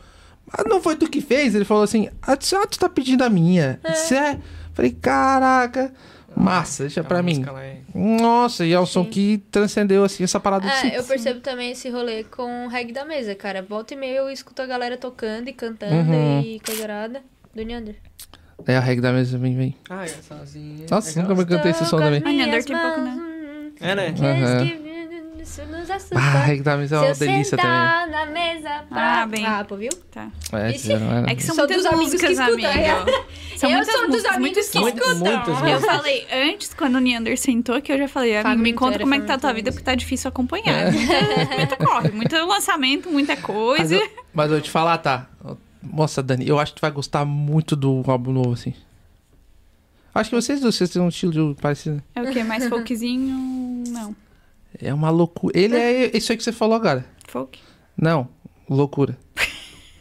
Mas 0.51 0.65
não 0.67 0.81
foi 0.81 0.95
tu 0.95 1.07
que 1.09 1.21
fez? 1.21 1.53
Ele 1.53 1.65
falou 1.65 1.83
assim, 1.83 2.09
ah, 2.21 2.35
tu 2.35 2.55
ah, 2.55 2.65
tu 2.65 2.79
tá 2.79 2.89
pedindo 2.89 3.23
a 3.23 3.29
minha. 3.29 3.79
Isso 3.87 4.13
é... 4.13 4.39
Falei, 4.77 4.91
caraca, 4.91 5.91
massa, 6.35 6.83
deixa 6.83 7.03
pra 7.03 7.17
Aquela 7.19 7.59
mim. 7.59 7.63
é- 7.63 7.77
Nossa, 8.21 8.63
e 8.63 8.71
é 8.73 8.79
um 8.79 8.85
som 8.85 9.03
que 9.03 9.39
transcendeu, 9.49 10.03
assim, 10.03 10.23
essa 10.23 10.39
parada 10.39 10.67
É, 10.67 10.75
si. 10.81 10.93
eu 10.93 11.03
percebo 11.03 11.39
também 11.39 11.71
esse 11.71 11.89
rolê 11.89 12.23
com 12.25 12.65
o 12.65 12.69
reggae 12.69 12.93
da 12.93 13.03
mesa, 13.03 13.33
cara. 13.33 13.63
Volta 13.63 13.95
e 13.95 13.97
meia 13.97 14.17
eu 14.19 14.29
escuto 14.29 14.61
a 14.61 14.67
galera 14.67 14.95
tocando 14.95 15.47
e 15.49 15.53
cantando 15.53 15.95
Uhum. 15.95 16.41
e 16.41 16.59
coisa. 16.59 16.87
Do 17.55 17.63
Neander. 17.65 17.95
É, 18.67 18.77
a 18.77 18.79
regra 18.79 19.01
da 19.09 19.13
mesa 19.13 19.35
vem, 19.39 19.57
vem. 19.57 19.75
Ah, 19.89 20.05
é 20.05 20.07
sozinha. 20.09 20.85
Nossa, 20.91 21.09
Aquela- 21.09 21.27
nunca 21.27 21.41
me 21.41 21.47
cantei 21.49 21.71
esse 21.71 21.85
som 21.85 21.97
também. 21.97 22.21
Ah, 22.23 22.31
Neander 22.31 22.63
tem 22.63 22.77
pouco, 22.77 23.01
né? 23.01 23.17
É, 23.81 23.95
né? 23.95 24.07
Aham. 24.09 24.86
Ah, 26.15 26.19
a 26.19 26.39
regra 26.39 26.63
da 26.63 26.77
mesa 26.77 26.95
é 26.95 26.99
uma 26.99 27.13
Se 27.15 27.23
eu 27.23 27.27
delícia 27.29 27.57
também. 27.57 28.11
na 28.11 28.25
mesa 28.25 28.69
pra... 28.89 29.21
Ah, 29.21 29.25
bem. 29.25 29.45
Ah, 29.45 29.65
pô, 29.67 29.75
viu? 29.77 29.89
Tá. 30.11 30.27
É, 30.53 30.57
era. 30.57 31.31
É 31.31 31.35
que 31.35 31.43
são 31.43 31.55
Sou 31.55 31.65
muitas 31.67 31.83
dos 31.83 31.85
amigos 31.85 32.21
que 32.21 32.27
músicas, 32.29 32.47
escutam, 32.47 32.71
amigo. 32.71 33.27
São 33.57 33.71
Eu 33.71 33.85
sou 33.85 34.07
dos 34.07 34.25
amigos 34.25 34.67
que 34.67 34.73
sons. 34.73 34.81
Muitas, 34.83 35.19
Eu 35.67 35.81
falei 35.81 36.27
antes, 36.31 36.73
quando 36.75 36.95
o 36.95 36.99
Neander 36.99 37.37
sentou, 37.39 37.81
que 37.81 37.91
eu 37.91 37.97
já 37.97 38.07
falei, 38.07 38.37
amigo, 38.37 38.61
me 38.61 38.73
conta 38.73 38.95
era 38.95 39.03
como 39.03 39.15
é 39.15 39.19
que 39.19 39.25
tá 39.25 39.33
a 39.33 39.39
tua 39.39 39.51
vida, 39.51 39.71
porque 39.71 39.83
tá 39.83 39.95
difícil 39.95 40.29
acompanhar. 40.29 40.91
Muito, 40.91 41.57
muito 41.57 41.77
corre, 41.77 42.11
muito 42.11 42.35
lançamento, 42.45 43.09
muita 43.09 43.35
coisa. 43.35 43.99
mas 44.31 44.45
eu 44.45 44.51
vou 44.57 44.61
te 44.61 44.69
falar, 44.69 44.99
tá? 44.99 45.27
Nossa, 45.81 46.21
Dani, 46.21 46.47
eu 46.47 46.59
acho 46.59 46.73
que 46.73 46.79
tu 46.79 46.81
vai 46.81 46.91
gostar 46.91 47.25
muito 47.25 47.75
do 47.75 48.03
álbum 48.05 48.31
novo, 48.31 48.53
assim. 48.53 48.75
Acho 50.13 50.29
que 50.31 50.35
vocês 50.35 50.59
dois, 50.59 50.75
vocês 50.75 50.89
têm 50.89 51.01
um 51.01 51.09
estilo 51.09 51.55
parecido. 51.55 52.01
É 52.15 52.21
o 52.21 52.31
quê? 52.31 52.43
Mais 52.43 52.67
folkzinho? 52.67 53.83
Não. 53.87 54.15
É 54.81 54.93
uma 54.93 55.09
loucura. 55.09 55.57
Ele 55.57 55.75
é 55.75 56.17
isso 56.17 56.31
aí 56.31 56.37
que 56.37 56.43
você 56.43 56.51
falou 56.51 56.75
agora. 56.75 57.05
Folk? 57.27 57.59
Não, 57.97 58.27
loucura. 58.69 59.17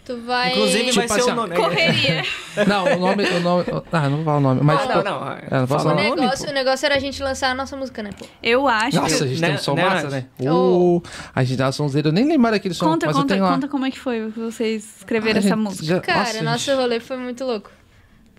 Tu 0.04 0.16
vai... 0.22 0.52
Inclusive 0.52 0.92
vai 0.92 0.92
Tipo 0.92 1.14
ser 1.14 1.20
assim, 1.20 1.30
o 1.32 1.34
nome. 1.34 1.56
Correria. 1.56 2.22
Não, 2.68 2.84
o 2.84 2.96
nome. 3.00 3.24
O 3.24 3.40
nome 3.40 3.64
ah, 3.90 4.08
não 4.08 4.16
vou 4.18 4.24
falar 4.24 4.36
o 4.36 4.40
nome. 4.40 4.60
Mas, 4.62 4.78
Ah, 4.78 4.82
tipo, 4.86 5.02
não, 5.02 5.20
não. 5.20 5.32
É, 5.32 5.48
não 5.50 5.64
O 5.64 5.66
falar 5.66 5.80
Fala 5.80 5.92
o 5.92 5.96
nome, 6.04 6.20
negócio, 6.20 6.48
o 6.48 6.52
negócio 6.52 6.86
era 6.86 6.94
a 6.94 6.98
gente 7.00 7.22
lançar 7.24 7.50
a 7.50 7.54
nossa 7.54 7.76
música, 7.76 8.02
né, 8.04 8.10
pô? 8.16 8.24
Eu 8.40 8.68
acho 8.68 8.96
Nossa, 9.00 9.18
que... 9.18 9.24
a 9.24 9.26
gente 9.26 9.40
Né- 9.40 9.46
tem 9.48 9.56
um 9.56 9.58
som 9.58 9.74
né, 9.74 9.84
massa, 9.84 10.08
né? 10.08 10.26
Oh. 10.48 10.98
Uh, 10.98 11.02
a 11.34 11.42
gente 11.42 11.56
dá 11.58 11.72
sonzeira. 11.72 12.08
Eu 12.08 12.12
nem 12.12 12.24
lembro 12.24 12.52
daquele 12.52 12.72
som, 12.72 12.86
Conta, 12.86 13.06
mas 13.06 13.16
eu 13.16 13.22
conta, 13.22 13.34
tenho 13.34 13.44
lá. 13.44 13.52
conta 13.54 13.66
como 13.66 13.84
é 13.84 13.90
que 13.90 13.98
foi 13.98 14.30
que 14.30 14.38
vocês 14.38 14.98
escreveram 14.98 15.36
A 15.36 15.40
essa 15.40 15.48
gente 15.48 15.58
música. 15.58 15.84
já- 15.84 16.00
Cara, 16.00 16.20
nossa, 16.20 16.42
nosso 16.44 16.64
gente. 16.66 16.76
rolê 16.76 17.00
foi 17.00 17.16
muito 17.16 17.44
louco. 17.44 17.68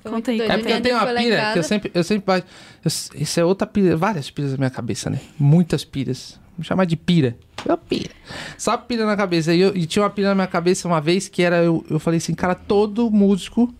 Foi 0.07 0.15
Conta 0.17 0.31
aí. 0.31 0.41
É 0.41 0.57
porque 0.57 0.71
eu 0.73 0.77
O 0.77 0.81
tenho 0.81 0.95
uma 0.95 1.05
pira 1.13 1.53
que 1.53 1.59
eu 1.59 1.63
sempre. 1.63 1.91
Eu 1.93 2.03
sempre 2.03 2.43
eu- 2.85 3.21
isso 3.21 3.39
é 3.39 3.43
outra 3.45 3.67
pira, 3.67 3.95
várias 3.97 4.29
piras 4.29 4.51
na 4.51 4.57
minha 4.57 4.69
cabeça, 4.69 5.09
né? 5.09 5.19
Muitas 5.39 5.83
piras. 5.83 6.39
Vamos 6.53 6.67
chamar 6.67 6.85
de 6.85 6.95
pira. 6.97 7.37
É 7.65 7.69
uma 7.69 7.77
pira. 7.77 8.09
Só 8.57 8.75
pira 8.77 9.05
na 9.05 9.15
cabeça. 9.15 9.53
E, 9.53 9.59
eu, 9.61 9.75
e 9.75 9.85
tinha 9.85 10.01
uma 10.03 10.09
pira 10.09 10.29
na 10.29 10.35
minha 10.35 10.47
cabeça 10.47 10.87
uma 10.87 10.99
vez 10.99 11.27
que 11.27 11.43
era. 11.43 11.63
Eu, 11.63 11.85
eu 11.89 11.99
falei 11.99 12.17
assim, 12.17 12.33
cara, 12.33 12.55
todo 12.55 13.11
músico 13.11 13.73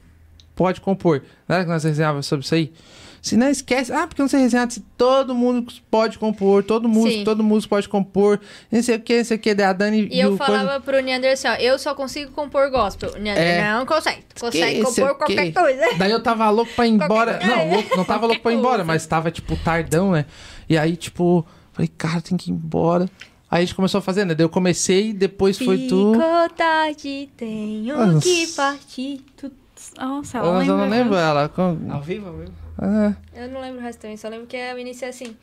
pode 0.55 0.79
compor. 0.81 1.23
Não 1.47 1.55
era 1.55 1.65
que 1.65 1.71
nós 1.71 1.83
resenhávamos 1.83 2.25
sobre 2.27 2.45
isso 2.45 2.53
aí? 2.53 2.71
Se 3.27 3.37
não 3.37 3.49
esquece. 3.49 3.91
Ah, 3.93 4.07
porque 4.07 4.21
não 4.21 4.29
sei 4.29 4.39
resenhar. 4.41 4.69
Se 4.71 4.79
todo 4.97 5.35
mundo 5.35 5.71
pode 5.91 6.17
compor, 6.17 6.63
todo 6.63 6.87
músico, 6.87 7.19
Sim. 7.19 7.23
todo 7.23 7.43
músico 7.43 7.69
pode 7.69 7.87
compor. 7.89 8.39
Não 8.71 8.81
sei 8.81 8.95
o 8.95 8.99
que, 8.99 9.17
não 9.17 9.25
sei 9.25 9.37
o 9.37 9.39
que. 9.39 9.53
Daí 9.53 9.65
a 9.67 9.73
Dani 9.73 10.07
E 10.11 10.19
eu 10.19 10.35
falava 10.37 10.79
pro 10.79 10.99
Neander 11.01 11.33
assim, 11.33 11.47
ó, 11.47 11.53
eu 11.55 11.77
só 11.77 11.93
consigo 11.93 12.31
compor 12.31 12.69
gospel. 12.71 13.11
O 13.15 13.17
Neander 13.19 13.43
É. 13.43 13.73
não 13.73 13.85
consegue. 13.85 14.23
Consegue 14.39 14.77
Que, 14.77 14.83
compor 14.83 15.15
qualquer 15.15 15.51
coisa. 15.53 15.81
Daí 15.97 16.11
eu 16.11 16.21
tava 16.23 16.49
louco 16.49 16.71
pra 16.75 16.87
ir 16.87 16.91
embora. 16.91 17.33
Qualquer 17.35 17.47
Não, 17.47 17.57
coisa. 17.57 17.73
louco, 17.75 17.97
não 17.97 18.03
tava 18.05 18.25
louco 18.27 18.41
pra 18.41 18.51
ir 18.51 18.55
embora, 18.55 18.83
mas 18.83 19.05
tava, 19.05 19.29
tipo, 19.31 19.55
tardão, 19.57 20.11
né? 20.11 20.25
E 20.69 20.77
aí, 20.77 20.95
tipo, 20.95 21.45
falei, 21.73 21.89
cara, 21.97 22.21
tem 22.21 22.37
que 22.37 22.49
ir 22.49 22.53
embora. 22.53 23.09
Aí 23.49 23.59
a 23.59 23.65
gente 23.65 23.75
começou 23.75 23.99
a 23.99 24.01
fazer, 24.01 24.25
né? 24.25 24.35
Daí 24.35 24.43
eu 24.43 24.49
comecei, 24.49 25.13
depois 25.13 25.57
foi 25.57 25.87
tu. 25.87 26.13
Ficou 26.13 26.49
tarde, 26.49 27.29
tenho 27.37 27.95
Nossa. 27.97 28.19
que 28.27 28.47
partir. 28.47 29.21
Tu- 29.37 29.51
Nossa, 29.97 30.39
ela 30.39 30.53
Mas 30.53 30.67
eu 30.67 30.73
lembra. 30.75 30.89
não 30.89 30.97
lembro 30.97 31.15
ela. 31.15 31.47
com- 31.47 31.77
Ao 31.89 32.01
vivo, 32.01 32.27
ao 32.27 32.33
vivo. 32.33 32.51
Ah, 32.79 33.13
Eu 33.33 33.49
não 33.49 33.61
lembro 33.61 33.79
o 33.79 33.83
resto 33.83 33.99
também, 34.01 34.17
só 34.17 34.29
lembro 34.29 34.47
que 34.47 34.55
a 34.57 34.77
início 34.79 35.05
é 35.05 35.09
assim. 35.09 35.35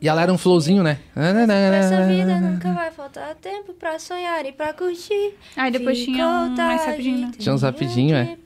E 0.00 0.08
ela 0.08 0.22
era 0.22 0.32
um 0.32 0.38
flowzinho, 0.38 0.82
né? 0.82 1.00
Nessa 1.14 2.06
vida 2.06 2.40
nunca 2.40 2.72
vai 2.72 2.90
faltar 2.92 3.34
tempo 3.34 3.74
pra 3.74 3.98
sonhar 3.98 4.46
e 4.46 4.52
pra 4.52 4.72
curtir. 4.72 5.34
Aí 5.56 5.72
depois 5.72 5.98
tinha 6.04 6.24
um 6.26 6.50
mais 6.56 6.84
rapidinho, 6.86 7.26
né? 7.26 7.32
Tinha 7.36 7.54
uns 7.54 7.62
rapidinho, 7.62 8.14
é. 8.16 8.36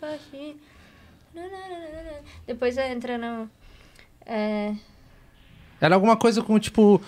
Depois 2.47 2.77
entra 2.79 3.19
no. 3.19 3.49
É, 4.27 4.75
Era 5.81 5.95
alguma 5.95 6.17
coisa 6.17 6.43
com, 6.43 6.59
tipo. 6.59 7.01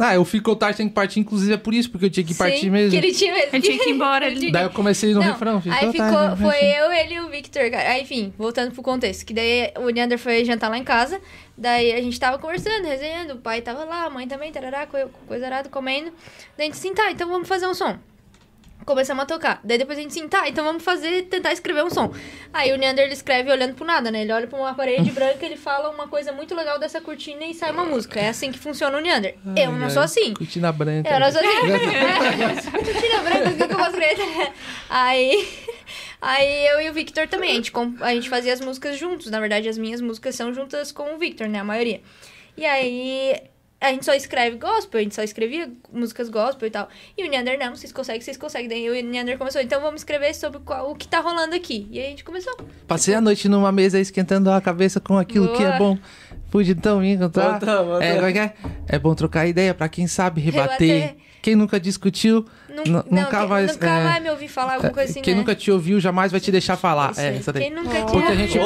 Ah, 0.00 0.14
eu 0.14 0.24
fico 0.24 0.54
tarde, 0.54 0.76
tem 0.76 0.88
que 0.88 0.94
partir, 0.94 1.18
inclusive 1.18 1.52
é 1.52 1.56
por 1.56 1.74
isso, 1.74 1.90
porque 1.90 2.06
eu 2.06 2.10
tinha 2.10 2.24
que 2.24 2.32
partir 2.32 2.60
sim, 2.60 2.70
mesmo. 2.70 2.90
Que 2.92 2.96
ele 3.04 3.12
tinha 3.12 3.32
mesmo. 3.34 3.48
Ele 3.52 3.62
tinha 3.62 3.78
que 3.78 3.90
ir 3.90 3.92
embora, 3.94 4.26
ele- 4.28 4.38
tinha 4.38 4.52
Daí 4.52 4.62
eu 4.62 4.70
comecei 4.70 5.12
no 5.12 5.18
Não, 5.20 5.32
refrão. 5.32 5.60
Aí 5.66 5.90
ficou 5.90 5.98
tarde, 5.98 6.40
foi 6.40 6.50
partir. 6.52 6.66
eu, 6.66 6.92
ele 6.92 7.14
e 7.14 7.20
o 7.20 7.28
Victor, 7.28 7.68
cara. 7.68 7.90
Aí, 7.90 8.02
enfim, 8.02 8.32
voltando 8.38 8.70
pro 8.72 8.80
contexto. 8.82 9.26
Que 9.26 9.34
daí 9.34 9.72
o 9.76 9.88
Neander 9.90 10.16
foi 10.16 10.44
jantar 10.44 10.70
lá 10.70 10.78
em 10.78 10.84
casa. 10.84 11.20
Daí 11.56 11.92
a 11.92 12.00
gente 12.00 12.18
tava 12.20 12.38
conversando, 12.38 12.86
resenhando. 12.86 13.34
O 13.34 13.38
pai 13.38 13.60
tava 13.60 13.84
lá, 13.84 14.04
a 14.04 14.10
mãe 14.10 14.28
também, 14.28 14.52
tarará, 14.52 14.86
co- 14.86 15.10
coisa 15.26 15.46
arada, 15.46 15.68
comendo. 15.68 16.12
Daí 16.56 16.66
a 16.68 16.70
gente 16.70 16.74
assim, 16.74 16.94
tá, 16.94 17.10
então 17.10 17.28
vamos 17.28 17.48
fazer 17.48 17.66
um 17.66 17.74
som. 17.74 17.98
Começamos 18.84 19.22
a 19.22 19.26
tocar. 19.26 19.60
Daí 19.62 19.76
depois 19.76 19.98
a 19.98 20.00
gente 20.00 20.10
assim, 20.18 20.28
tá, 20.28 20.48
então 20.48 20.64
vamos 20.64 20.82
fazer, 20.82 21.22
tentar 21.24 21.52
escrever 21.52 21.84
um 21.84 21.90
som. 21.90 22.12
Aí 22.52 22.72
o 22.72 22.76
Neander 22.78 23.04
ele 23.04 23.12
escreve 23.12 23.50
olhando 23.50 23.74
pro 23.74 23.84
nada, 23.84 24.10
né? 24.10 24.22
Ele 24.22 24.32
olha 24.32 24.46
pra 24.46 24.58
uma 24.58 24.74
parede 24.74 25.10
branca, 25.12 25.44
ele 25.44 25.56
fala 25.56 25.90
uma 25.90 26.08
coisa 26.08 26.32
muito 26.32 26.54
legal 26.54 26.78
dessa 26.78 27.00
cortina 27.00 27.44
e 27.44 27.52
sai 27.54 27.70
uma 27.70 27.84
música. 27.84 28.18
É 28.18 28.28
assim 28.30 28.50
que 28.50 28.58
funciona 28.58 28.96
o 28.96 29.00
Neander. 29.00 29.36
eu 29.56 29.72
não 29.72 29.84
Ai, 29.84 29.90
sou 29.90 30.00
ai, 30.00 30.04
assim. 30.06 30.34
Cortina 30.34 30.72
branca. 30.72 31.10
Eu 31.10 31.20
não 31.20 31.30
sou 31.30 31.40
assim. 31.40 32.70
Cortina 32.72 33.22
branca, 33.22 33.64
o 33.64 33.68
que 33.68 33.74
eu 33.74 33.78
posso 33.78 33.92
crer? 33.92 34.52
Aí. 34.88 35.48
Aí 36.20 36.66
eu 36.68 36.80
e 36.80 36.90
o 36.90 36.92
Victor 36.92 37.28
também, 37.28 37.52
a 37.52 37.54
gente, 37.54 37.72
a 38.00 38.14
gente 38.14 38.28
fazia 38.28 38.52
as 38.52 38.60
músicas 38.60 38.98
juntos. 38.98 39.30
Na 39.30 39.38
verdade, 39.38 39.68
as 39.68 39.78
minhas 39.78 40.00
músicas 40.00 40.34
são 40.34 40.52
juntas 40.52 40.90
com 40.90 41.14
o 41.14 41.18
Victor, 41.18 41.48
né? 41.48 41.60
A 41.60 41.64
maioria. 41.64 42.00
E 42.56 42.66
aí 42.66 43.36
a 43.80 43.90
gente 43.90 44.04
só 44.04 44.12
escreve 44.14 44.56
gospel, 44.56 44.98
a 45.00 45.02
gente 45.02 45.14
só 45.14 45.22
escrevia 45.22 45.70
músicas 45.92 46.28
gospel 46.28 46.66
e 46.66 46.70
tal. 46.70 46.88
E 47.16 47.24
o 47.24 47.30
Neander, 47.30 47.58
não, 47.58 47.74
vocês 47.76 47.92
conseguem, 47.92 48.20
vocês 48.20 48.36
conseguem. 48.36 48.68
Daí 48.68 48.88
o 48.90 49.04
Neander 49.04 49.38
começou, 49.38 49.60
então 49.60 49.80
vamos 49.80 50.00
escrever 50.00 50.34
sobre 50.34 50.58
qual- 50.60 50.90
o 50.90 50.96
que 50.96 51.06
tá 51.06 51.20
rolando 51.20 51.54
aqui. 51.54 51.86
E 51.90 51.98
aí 52.00 52.06
a 52.06 52.10
gente 52.10 52.24
começou. 52.24 52.56
Passei 52.86 53.14
a 53.14 53.20
noite 53.20 53.48
numa 53.48 53.70
mesa 53.70 54.00
esquentando 54.00 54.50
a 54.50 54.60
cabeça 54.60 54.98
com 55.00 55.16
aquilo 55.16 55.52
que 55.56 55.62
é 55.62 55.76
Boa. 55.76 55.78
bom. 55.78 55.98
Pude 56.50 56.72
então 56.72 57.00
me 57.00 57.12
encontrar. 57.12 57.50
Voltamos, 57.58 57.86
voltamos. 57.88 58.02
É, 58.02 58.38
é, 58.38 58.44
é? 58.46 58.54
é 58.88 58.98
bom 58.98 59.14
trocar 59.14 59.46
ideia 59.46 59.74
pra 59.74 59.88
quem 59.88 60.06
sabe 60.06 60.40
rebater. 60.40 61.02
Rebater. 61.02 61.28
Quem 61.40 61.54
nunca 61.54 61.78
discutiu, 61.78 62.44
Não, 62.86 63.04
nunca 63.10 63.38
quem- 63.38 63.46
vai. 63.48 63.66
nunca 63.66 63.88
é, 63.88 64.04
vai 64.04 64.20
me 64.20 64.30
ouvir 64.30 64.48
falar 64.48 64.74
alguma 64.74 64.92
coisa 64.92 65.10
assim, 65.10 65.22
quem 65.22 65.34
né? 65.34 65.40
nunca 65.40 65.54
te 65.54 65.70
ouviu 65.70 65.98
jamais 66.00 66.30
vai 66.32 66.40
te 66.40 66.50
deixar 66.50 66.76
falar. 66.76 67.12
Isso 67.12 67.20
é, 67.20 67.28
aí. 67.28 67.36
essa 67.38 67.52
daí. 67.52 67.62
Quem 67.64 67.72
nunca 67.74 67.90
te 68.04 68.12
Porque 68.12 68.32
a 68.32 68.34
gente- 68.34 68.58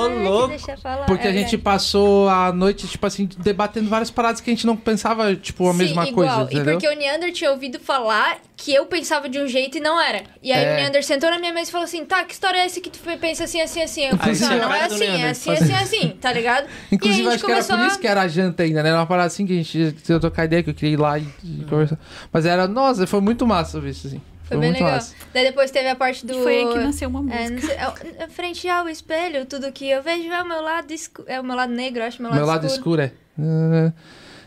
deixar 0.49 0.77
falar. 0.79 1.07
Porque 1.07 1.27
é 1.27 1.31
a 1.31 1.33
gente 1.33 1.57
passou 1.59 2.29
a 2.29 2.53
noite, 2.53 2.87
tipo 2.87 3.07
assim, 3.07 3.29
debatendo 3.39 3.89
várias 3.89 4.11
paradas 4.11 4.41
que 4.41 4.51
a 4.51 4.55
gente 4.55 4.67
não 4.67 4.77
pensava, 4.77 5.35
tipo, 5.37 5.69
a 5.69 5.73
Sim, 5.73 5.79
mesma 5.79 6.07
igual. 6.09 6.15
coisa, 6.15 6.43
E 6.51 6.55
entendeu? 6.57 6.75
porque 6.79 6.89
o 6.89 6.97
Neander 6.99 7.33
tinha 7.33 7.51
ouvido 7.51 7.79
falar 7.81 8.39
que 8.57 8.73
eu 8.73 8.87
pensava 8.87 9.29
de 9.29 9.41
um 9.41 9.47
jeito 9.49 9.79
e 9.79 9.81
não 9.81 10.01
era. 10.01 10.23
E 10.43 10.53
aí 10.53 10.65
É. 10.65 10.73
o 10.73 10.77
Neander 10.77 11.03
sentou 11.05 11.31
na 11.31 11.39
minha 11.39 11.53
mesa 11.53 11.69
e 11.69 11.73
falou 11.73 11.85
assim: 11.85 12.05
tá, 12.05 12.23
que 12.25 12.33
história 12.33 12.59
é 12.59 12.65
essa 12.65 12.81
que 12.81 12.91
tu 12.91 12.99
pensa 13.21 13.45
assim, 13.45 13.61
assim, 13.61 13.83
assim? 13.83 14.03
Eu 14.03 14.17
falei, 14.17 14.35
Inclusive, 14.35 14.49
não, 14.51 14.57
a 14.57 14.69
não 14.69 14.75
é 14.75 14.79
cara 14.79 14.89
do 14.89 14.95
assim, 14.95 15.05
é 15.07 15.29
assim, 15.31 15.51
assim, 15.51 15.73
assim, 15.75 16.09
tá 16.21 16.33
ligado? 16.33 16.69
Inclusive, 16.93 17.23
e 17.23 17.27
acho 17.27 17.31
gente 17.39 17.45
que 17.45 17.51
era 17.51 17.61
começou 17.63 17.77
por 17.79 17.87
isso 17.87 17.99
que 17.99 18.07
era 18.07 18.21
a 18.23 18.29
janta 18.29 18.63
ainda, 18.63 18.83
né? 18.83 18.91
Era 18.91 18.99
uma 18.99 19.07
parada 19.07 19.27
assim 19.27 19.47
que 19.47 19.53
a 19.53 19.57
gente 19.57 19.79
ia 20.09 20.21
trocar 20.21 20.45
ideia, 20.45 20.63
que 20.63 20.71
eu 20.71 20.75
queria 20.75 20.95
ir 20.95 20.97
lá 20.99 21.19
e, 21.19 21.27
e 21.43 21.65
conversar. 21.69 21.99
Mas 22.33 22.47
era, 22.47 22.69
nossa, 22.69 23.07
foi 23.07 23.21
muito 23.21 23.47
massa 23.47 23.81
ver 23.81 23.95
isso, 24.07 24.17
assim. 24.17 24.23
Foi 24.45 24.57
bem 24.57 24.71
muito 24.71 24.81
legal. 24.83 24.97
massa. 24.97 25.15
Daí 25.33 25.45
depois 25.45 25.71
teve 25.71 25.89
a 25.89 25.95
parte 25.97 26.27
do. 26.27 26.35
Foi 26.43 26.59
aí 26.59 26.69
que 26.73 26.79
nasceu 26.79 27.09
uma 27.09 27.21
É, 27.35 27.49
música. 27.51 27.73
é, 27.73 28.25
é, 28.25 28.29
frente 28.29 28.69
ao 28.69 28.89
espelho, 28.89 29.47
tudo 29.47 29.71
que 29.73 29.89
eu 29.89 30.03
vejo 30.03 30.29
é 30.31 30.43
o 30.43 30.47
meu 30.49 30.61
lado 30.61 30.91
escuro. 30.93 31.27
É 31.29 31.41
o 31.41 31.45
meu 31.45 31.57
lado 31.57 31.73
negro, 31.73 32.03
acho, 32.03 32.21
meu 32.21 32.31
lado 32.31 32.39
Meu 32.39 32.47
lado 32.47 32.67
escuro. 32.67 33.03
escuro 33.03 33.13
é. 33.39 33.89
"Ah, 33.89 33.93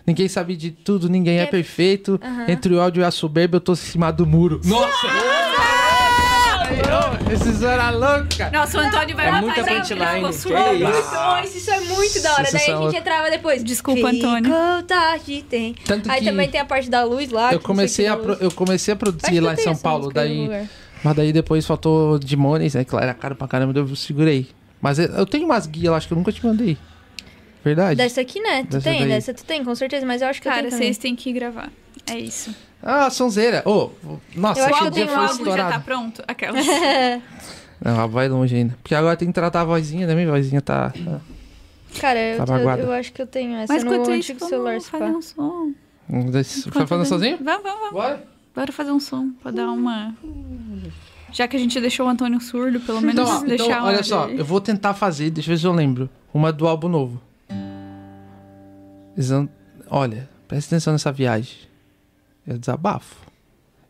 Ninguém 0.05 0.27
sabe 0.27 0.55
de 0.55 0.69
tudo, 0.69 1.09
ninguém 1.09 1.39
é, 1.39 1.43
É- 1.43 1.45
perfeito. 1.47 2.19
Entre 2.47 2.71
o 2.75 2.77
ódio 2.77 3.01
e 3.01 3.03
a 3.03 3.09
soberba, 3.09 3.55
eu 3.55 3.61
tô 3.61 3.73
em 3.73 3.75
cima 3.75 4.11
do 4.11 4.23
muro. 4.27 4.61
Nossa! 4.63 5.07
Ai, 5.07 5.74
Esses 7.31 7.61
era 7.61 7.89
louco, 7.91 8.27
cara. 8.37 8.51
Nossa, 8.57 8.77
o 8.77 8.81
Antônio 8.81 9.15
vai 9.15 9.27
É 9.27 9.31
matar 9.31 9.45
muita 9.45 9.61
a 9.61 9.63
punchline. 9.65 10.27
Que 10.27 10.33
surdo. 10.33 10.57
isso? 11.43 11.57
Isso 11.57 11.71
é 11.71 11.79
muito 11.81 12.21
da 12.21 12.33
hora. 12.33 12.43
Esses 12.43 12.53
Daí 12.53 12.61
a 12.61 12.65
são- 12.77 12.89
gente 12.91 12.99
entrava 12.99 13.29
depois. 13.29 13.63
Desculpa, 13.63 14.07
Antônio. 14.09 14.43
Ficou 14.51 14.83
tarde, 14.83 15.45
tem. 15.49 15.73
Tanto 15.85 16.09
Aí 16.11 16.19
que 16.19 16.25
também 16.25 16.49
tem 16.49 16.59
a 16.61 16.65
parte 16.65 16.89
da 16.89 17.03
luz 17.03 17.29
lá. 17.31 17.53
eu 17.53 17.59
comecei, 17.59 18.07
a 18.07 18.15
pro- 18.17 18.37
eu 18.39 18.51
comecei 18.51 18.93
a 18.93 18.97
produzir 18.97 19.39
lá 19.39 19.49
eu 19.49 19.53
em 19.53 19.55
tenho 19.55 19.73
São 19.73 19.77
Paulo, 19.77 20.11
daí. 20.11 20.67
Mas 21.03 21.15
daí 21.15 21.31
depois 21.31 21.65
faltou 21.65 22.17
Dimones, 22.19 22.73
né? 22.73 22.83
Que 22.83 22.95
lá 22.95 23.01
era 23.01 23.13
caro 23.13 23.35
pra 23.35 23.47
caramba, 23.47 23.77
eu 23.77 23.95
segurei. 23.95 24.47
Mas 24.81 24.97
eu- 24.99 25.07
eu 25.07 25.25
tenho 25.25 25.45
umas 25.45 25.65
guias 25.67 25.91
lá, 25.91 25.97
acho 25.97 26.07
que 26.07 26.13
eu 26.13 26.17
nunca 26.17 26.31
te 26.31 26.45
mandei. 26.45 26.77
Verdade? 27.63 27.95
Dessa 27.95 28.21
aqui, 28.21 28.39
né? 28.39 28.63
Tu 28.63 28.69
Dessa 28.77 28.89
tem, 28.89 28.99
daí. 28.99 29.09
dessa 29.09 29.33
tu 29.33 29.43
tem, 29.43 29.63
com 29.63 29.73
certeza, 29.73 30.05
mas 30.05 30.21
eu 30.21 30.27
acho 30.27 30.39
que 30.41 30.47
eu 30.47 30.51
Cara, 30.51 30.63
tenho 30.63 30.71
também. 30.71 30.87
vocês 30.87 30.97
têm 30.99 31.15
que 31.15 31.31
gravar. 31.33 31.71
É 32.07 32.17
isso. 32.19 32.53
Ah, 32.87 33.09
sonzeira. 33.09 33.63
Ô, 33.65 33.89
nossa, 34.35 34.59
Eu 34.61 34.65
acho 34.67 34.79
que 34.79 34.87
eu 34.87 34.91
dia 34.91 35.05
o 35.05 35.07
foi 35.07 35.15
um 35.17 35.19
álbum 35.21 35.27
já 35.27 35.41
estourado. 35.41 35.71
tá 35.73 35.79
pronto? 35.79 36.23
Aquelas. 36.27 36.65
Não, 37.83 37.91
ela 37.95 38.07
vai 38.07 38.29
longe 38.29 38.55
ainda. 38.55 38.77
Porque 38.81 38.93
agora 38.93 39.17
tem 39.17 39.27
que 39.27 39.33
tratar 39.33 39.61
a 39.61 39.65
vozinha, 39.65 40.05
né? 40.07 40.13
Minha 40.15 40.29
vozinha 40.31 40.61
tá... 40.61 40.93
Cara, 41.99 42.19
eu, 42.19 42.37
Tá 42.37 42.43
eu, 42.43 42.57
magoada. 42.57 42.81
eu 42.83 42.91
acho 42.91 43.11
que 43.11 43.21
eu 43.21 43.27
tenho 43.27 43.55
essa 43.57 43.73
Mas 43.73 43.83
no 43.83 43.93
enquanto 43.93 44.09
isso, 44.11 44.31
antigo 44.33 44.39
vamos 44.39 44.49
celular, 44.49 44.81
se 44.81 44.89
fazer 44.89 45.05
um 45.05 45.21
som. 45.21 45.73
Vai 46.07 46.19
Enquanto 46.21 46.87
falando 46.87 47.03
vem- 47.03 47.05
sozinho? 47.05 47.37
Vamos, 47.41 47.63
vamos, 47.63 47.79
vamos. 47.79 47.91
Bora. 47.93 48.23
Bora 48.55 48.71
fazer 48.71 48.91
um 48.91 48.99
som 48.99 49.31
pra 49.41 49.51
dar 49.51 49.67
uma... 49.69 50.13
Já 51.33 51.47
que 51.47 51.57
a 51.57 51.59
gente 51.59 51.79
deixou 51.81 52.05
o 52.05 52.09
Antônio 52.09 52.39
surdo, 52.39 52.79
pelo 52.79 53.01
menos 53.01 53.19
Então, 53.21 53.37
ó, 53.37 53.45
deixar 53.45 53.63
então, 53.65 53.77
uma 53.79 53.87
olha 53.87 54.03
só, 54.03 54.27
eu 54.29 54.45
vou 54.45 54.61
tentar 54.61 54.93
fazer, 54.93 55.29
deixa 55.31 55.49
eu 55.51 55.55
ver 55.55 55.59
se 55.59 55.67
eu 55.67 55.73
lembro. 55.73 56.09
Uma 56.33 56.51
do 56.53 56.65
álbum 56.67 56.87
novo. 56.87 57.21
Olha, 59.89 60.29
presta 60.47 60.75
atenção 60.75 60.93
nessa 60.93 61.11
viagem. 61.11 61.57
Eu 62.47 62.57
desabafo. 62.57 63.15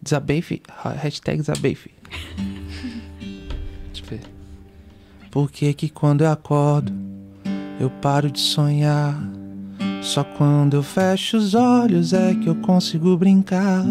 Desabafe. 0.02 0.62
ha- 0.70 0.90
Hashtag 0.92 1.40
desabafe. 1.42 1.92
Deixa 3.94 4.04
eu 4.04 4.06
ver. 4.10 4.22
Por 5.32 5.52
que 5.52 5.74
que 5.74 5.90
quando 5.90 6.24
eu 6.24 6.32
acordo 6.32 6.94
eu 7.80 7.90
paro 7.90 8.30
de 8.32 8.40
sonhar? 8.40 9.16
Só 10.02 10.24
quando 10.24 10.76
eu 10.76 10.84
fecho 10.84 11.38
os 11.38 11.54
olhos 11.56 12.14
é 12.14 12.34
que 12.36 12.48
eu 12.48 12.56
consigo 12.56 13.18
brincar. 13.18 13.84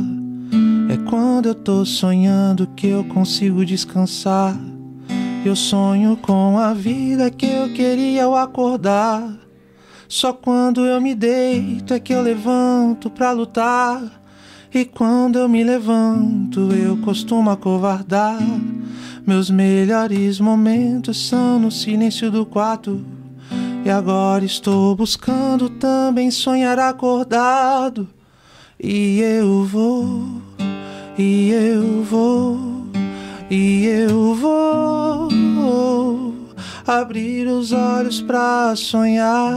É 0.88 0.96
quando 1.10 1.46
eu 1.46 1.54
tô 1.54 1.84
sonhando 1.84 2.66
que 2.68 2.86
eu 2.86 3.04
consigo 3.04 3.64
descansar. 3.64 4.56
Eu 5.44 5.56
sonho 5.56 6.16
com 6.16 6.58
a 6.58 6.72
vida 6.72 7.30
que 7.30 7.44
eu 7.46 7.72
queria 7.74 8.24
ao 8.24 8.36
acordar. 8.36 9.36
Só 10.08 10.32
quando 10.32 10.86
eu 10.86 11.00
me 11.00 11.14
deito 11.14 11.92
é 11.92 11.98
que 12.00 12.14
eu 12.14 12.22
levanto 12.22 13.10
pra 13.10 13.32
lutar. 13.32 14.22
E 14.74 14.84
quando 14.84 15.38
eu 15.38 15.48
me 15.48 15.62
levanto, 15.62 16.72
eu 16.72 16.96
costumo 16.96 17.48
acovardar. 17.48 18.40
Meus 19.24 19.48
melhores 19.48 20.40
momentos 20.40 21.28
são 21.28 21.60
no 21.60 21.70
silêncio 21.70 22.28
do 22.28 22.44
quarto. 22.44 23.00
E 23.84 23.90
agora 23.90 24.44
estou 24.44 24.96
buscando 24.96 25.70
também 25.70 26.28
sonhar 26.28 26.76
acordado. 26.80 28.08
E 28.82 29.20
eu 29.20 29.64
vou, 29.64 30.42
e 31.16 31.52
eu 31.52 32.02
vou, 32.02 32.58
e 33.48 33.86
eu 33.86 34.34
vou 34.34 35.28
abrir 36.84 37.46
os 37.46 37.70
olhos 37.70 38.20
pra 38.20 38.74
sonhar. 38.74 39.54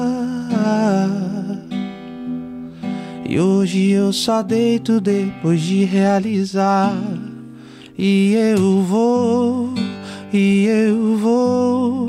E 3.30 3.42
hoje 3.42 3.92
eu 3.92 4.14
só 4.14 4.42
deito 4.42 5.02
depois 5.02 5.60
de 5.60 5.84
realizar. 5.84 6.96
E 7.98 8.34
eu 8.34 8.82
vou, 8.84 9.74
e 10.32 10.66
eu 10.66 11.18
vou, 11.18 12.08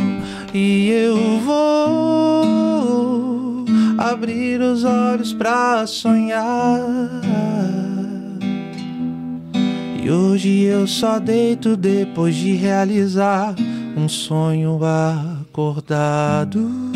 e 0.55 0.89
eu 0.89 1.41
vou 1.41 2.45
abrir 3.99 4.61
os 4.61 4.85
olhos 4.85 5.33
pra 5.33 5.89
sonhar. 5.89 6.79
E 10.01 10.09
hoje 10.09 10.63
eu 10.63 10.87
só 10.87 11.19
deito 11.19 11.77
depois 11.77 12.37
de 12.37 12.55
realizar 12.55 13.57
um 13.97 14.09
sonho 14.09 14.79
acordado. 14.85 16.88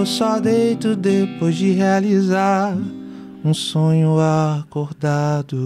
Eu 0.00 0.06
só 0.06 0.40
deito 0.40 0.96
depois 0.96 1.54
de 1.54 1.72
realizar 1.72 2.74
um 3.44 3.52
sonho 3.52 4.16
acordado. 4.18 5.58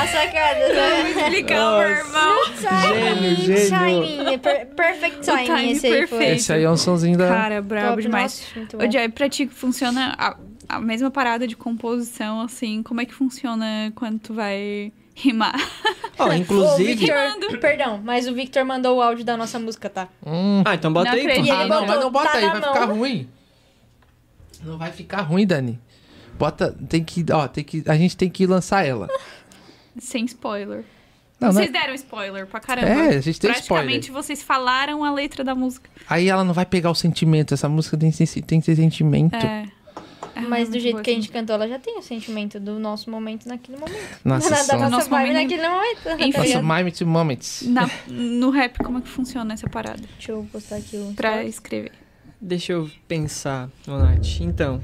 A 0.00 0.06
sacada, 0.06 0.68
né? 0.72 1.10
Explicar, 1.10 1.78
meu 1.80 1.88
irmão. 1.88 2.38
Gênio, 2.56 3.36
gênio. 3.36 3.68
timing. 3.68 4.38
Per- 4.38 4.66
perfect 4.76 5.18
O 5.18 5.20
timing 5.22 5.46
timing 5.46 5.70
esse 5.72 5.86
aí 5.88 6.06
foi. 6.06 6.24
Esse 6.26 6.52
aí 6.52 6.62
é 6.62 6.70
um 6.70 6.76
sonzinho 6.76 7.18
da. 7.18 7.26
Cara, 7.28 7.60
brabo 7.60 7.88
Top, 7.90 8.02
demais. 8.02 8.42
nossa, 8.54 8.86
Ô. 8.86 8.90
Jay, 8.90 9.08
pra 9.08 9.28
ti 9.28 9.46
que 9.46 9.54
funciona 9.54 10.14
a, 10.16 10.36
a 10.68 10.80
mesma 10.80 11.10
parada 11.10 11.48
de 11.48 11.56
composição, 11.56 12.40
assim, 12.42 12.80
como 12.84 13.00
é 13.00 13.04
que 13.04 13.12
funciona 13.14 13.92
quando 13.96 14.20
tu 14.20 14.34
vai 14.34 14.92
rimar? 15.20 15.54
Ó, 16.18 16.28
O 16.28 16.32
inclusive. 16.32 16.94
Victor, 16.94 17.58
perdão, 17.60 18.00
mas 18.04 18.26
o 18.26 18.34
Victor 18.34 18.64
mandou 18.64 18.98
o 18.98 19.02
áudio 19.02 19.24
da 19.24 19.36
nossa 19.36 19.58
música, 19.58 19.88
tá? 19.90 20.08
Hum. 20.26 20.62
Ah, 20.64 20.74
então 20.74 20.92
bota 20.92 21.10
Não 21.10 21.16
aí, 21.18 21.26
acredito. 21.26 21.52
Ah, 21.52 21.66
não, 21.66 21.86
mas 21.86 22.00
não 22.00 22.10
bota 22.10 22.30
tá 22.30 22.38
aí, 22.38 22.44
vai 22.48 22.60
mão. 22.60 22.72
ficar 22.74 22.84
ruim. 22.86 23.28
Não 24.64 24.78
vai 24.78 24.90
ficar 24.92 25.20
ruim, 25.22 25.46
Dani. 25.46 25.78
Bota, 26.38 26.74
tem 26.88 27.02
que, 27.02 27.24
ó, 27.32 27.46
tem 27.48 27.64
que, 27.64 27.82
a 27.86 27.96
gente 27.96 28.16
tem 28.16 28.28
que 28.30 28.46
lançar 28.46 28.84
ela. 28.86 29.08
Sem 29.98 30.24
spoiler. 30.24 30.84
Não, 31.40 31.48
não 31.48 31.54
vocês 31.54 31.68
é- 31.68 31.72
deram 31.72 31.94
spoiler 31.94 32.46
pra 32.46 32.58
caramba. 32.60 32.88
É, 32.88 33.16
a 33.16 33.20
gente 33.20 33.38
tem 33.40 33.50
Praticamente 33.50 34.10
vocês 34.10 34.42
falaram 34.42 35.04
a 35.04 35.12
letra 35.12 35.44
da 35.44 35.54
música. 35.54 35.88
Aí 36.08 36.28
ela 36.28 36.42
não 36.42 36.52
vai 36.52 36.66
pegar 36.66 36.90
o 36.90 36.94
sentimento. 36.94 37.54
Essa 37.54 37.68
música 37.68 37.96
tem, 37.96 38.10
tem 38.10 38.60
que 38.60 38.66
ter 38.66 38.76
sentimento. 38.76 39.34
É. 39.36 39.66
Ah, 40.38 40.42
Mas 40.48 40.68
do 40.68 40.78
jeito 40.78 41.02
que 41.02 41.10
a 41.10 41.14
gente 41.14 41.28
cantou, 41.30 41.54
ela 41.56 41.66
já 41.68 41.78
tem 41.80 41.98
o 41.98 42.02
sentimento 42.02 42.60
do 42.60 42.78
nosso 42.78 43.10
momento 43.10 43.46
naquele 43.48 43.76
momento. 43.76 43.98
Na 44.24 44.36
da 44.36 44.40
sessão. 44.40 44.78
nossa 44.78 44.90
Nosso 44.90 45.10
vibe 45.10 45.28
momento. 45.32 45.42
naquele 45.42 45.68
momento. 45.68 46.02
tá 46.04 46.14
Enfim. 46.14 46.54
Nossa? 46.54 46.76
Mime 46.76 46.92
to 46.92 47.06
Moments. 47.06 47.62
Na- 47.66 47.90
no 48.06 48.50
rap, 48.50 48.78
como 48.78 48.98
é 48.98 49.00
que 49.00 49.08
funciona 49.08 49.54
essa 49.54 49.68
parada? 49.68 50.00
Deixa 50.16 50.32
eu 50.32 50.46
postar 50.52 50.76
aqui 50.76 50.96
o. 50.96 51.12
Pra 51.14 51.30
story. 51.42 51.48
escrever. 51.48 51.92
Deixa 52.40 52.72
eu 52.72 52.88
pensar, 53.08 53.68
Nath. 53.86 54.40
Então. 54.40 54.80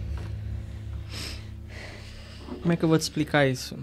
Como 2.60 2.72
é 2.72 2.76
que 2.76 2.84
eu 2.84 2.88
vou 2.88 2.98
te 2.98 3.02
explicar 3.02 3.46
isso? 3.46 3.76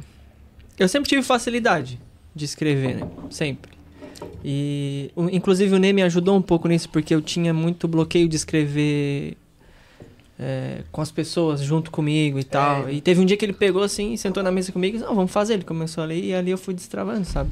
Eu 0.77 0.87
sempre 0.87 1.07
tive 1.09 1.21
facilidade 1.21 1.99
de 2.35 2.45
escrever, 2.45 2.95
né? 2.97 3.07
Sempre. 3.29 3.71
E, 4.43 5.11
inclusive, 5.31 5.73
o 5.75 5.79
Ney 5.79 5.93
me 5.93 6.01
ajudou 6.03 6.35
um 6.35 6.41
pouco 6.41 6.67
nisso, 6.67 6.89
porque 6.89 7.13
eu 7.13 7.21
tinha 7.21 7.53
muito 7.53 7.87
bloqueio 7.87 8.27
de 8.27 8.35
escrever 8.35 9.37
é, 10.41 10.81
com 10.91 11.01
as 11.01 11.11
pessoas 11.11 11.61
junto 11.61 11.91
comigo 11.91 12.39
e 12.39 12.43
tal. 12.43 12.89
E 12.89 12.99
teve 13.01 13.21
um 13.21 13.25
dia 13.25 13.37
que 13.37 13.45
ele 13.45 13.53
pegou 13.53 13.83
assim, 13.83 14.17
sentou 14.17 14.41
na 14.41 14.51
mesa 14.51 14.71
comigo 14.71 14.95
e 14.95 14.97
disse, 14.97 15.07
não, 15.07 15.15
vamos 15.15 15.31
fazer. 15.31 15.53
Ele 15.53 15.63
começou 15.63 16.03
a 16.03 16.07
ler 16.07 16.23
e 16.23 16.33
ali 16.33 16.49
eu 16.51 16.57
fui 16.57 16.73
destravando, 16.73 17.23
sabe? 17.25 17.51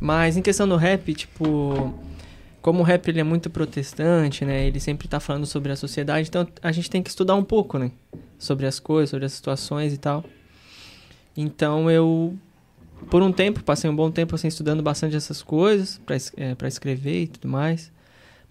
Mas 0.00 0.36
em 0.36 0.42
questão 0.42 0.66
do 0.68 0.76
rap, 0.76 1.12
tipo, 1.14 1.92
como 2.60 2.80
o 2.80 2.82
rap 2.82 3.06
ele 3.08 3.20
é 3.20 3.24
muito 3.24 3.50
protestante, 3.50 4.44
né? 4.44 4.66
Ele 4.66 4.78
sempre 4.80 5.08
tá 5.08 5.18
falando 5.20 5.46
sobre 5.46 5.72
a 5.72 5.76
sociedade, 5.76 6.28
então 6.28 6.46
a 6.62 6.72
gente 6.72 6.88
tem 6.88 7.02
que 7.02 7.10
estudar 7.10 7.34
um 7.34 7.44
pouco, 7.44 7.78
né? 7.78 7.90
Sobre 8.38 8.66
as 8.66 8.78
coisas, 8.80 9.10
sobre 9.10 9.26
as 9.26 9.32
situações 9.32 9.92
e 9.92 9.98
tal. 9.98 10.24
Então 11.36 11.90
eu, 11.90 12.36
por 13.10 13.22
um 13.22 13.32
tempo, 13.32 13.62
passei 13.62 13.88
um 13.88 13.96
bom 13.96 14.10
tempo 14.10 14.34
assim 14.34 14.48
estudando 14.48 14.82
bastante 14.82 15.16
essas 15.16 15.42
coisas 15.42 16.00
es- 16.10 16.32
é, 16.36 16.54
pra 16.54 16.68
escrever 16.68 17.22
e 17.22 17.26
tudo 17.26 17.48
mais. 17.48 17.90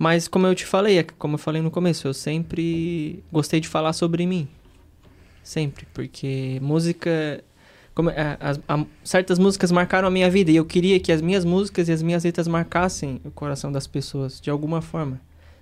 Mas 0.01 0.27
como 0.27 0.47
eu 0.47 0.55
te 0.55 0.65
falei, 0.65 0.97
é 0.97 1.03
como 1.03 1.35
eu 1.35 1.37
falei 1.37 1.61
no 1.61 1.69
começo, 1.69 2.07
eu 2.07 2.13
sempre 2.15 3.23
gostei 3.31 3.59
de 3.59 3.67
falar 3.67 3.93
sobre 3.93 4.25
mim. 4.25 4.47
Sempre, 5.43 5.85
porque 5.93 6.57
música 6.59 7.43
como, 7.93 8.09
é, 8.09 8.35
a- 8.67 8.85
certas 9.03 9.37
músicas 9.37 9.71
marcaram 9.71 10.07
a 10.07 10.11
minha 10.11 10.27
vida 10.27 10.49
e 10.49 10.55
eu 10.55 10.65
queria 10.65 10.99
que 10.99 11.11
as 11.11 11.21
minhas 11.21 11.45
músicas 11.45 11.87
e 11.87 11.91
as 11.91 12.01
minhas 12.01 12.23
letras 12.23 12.47
marcassem 12.47 13.21
o 13.23 13.29
coração 13.29 13.71
das 13.71 13.85
pessoas 13.85 14.41
de 14.41 14.49
alguma 14.49 14.81
forma. 14.81 15.21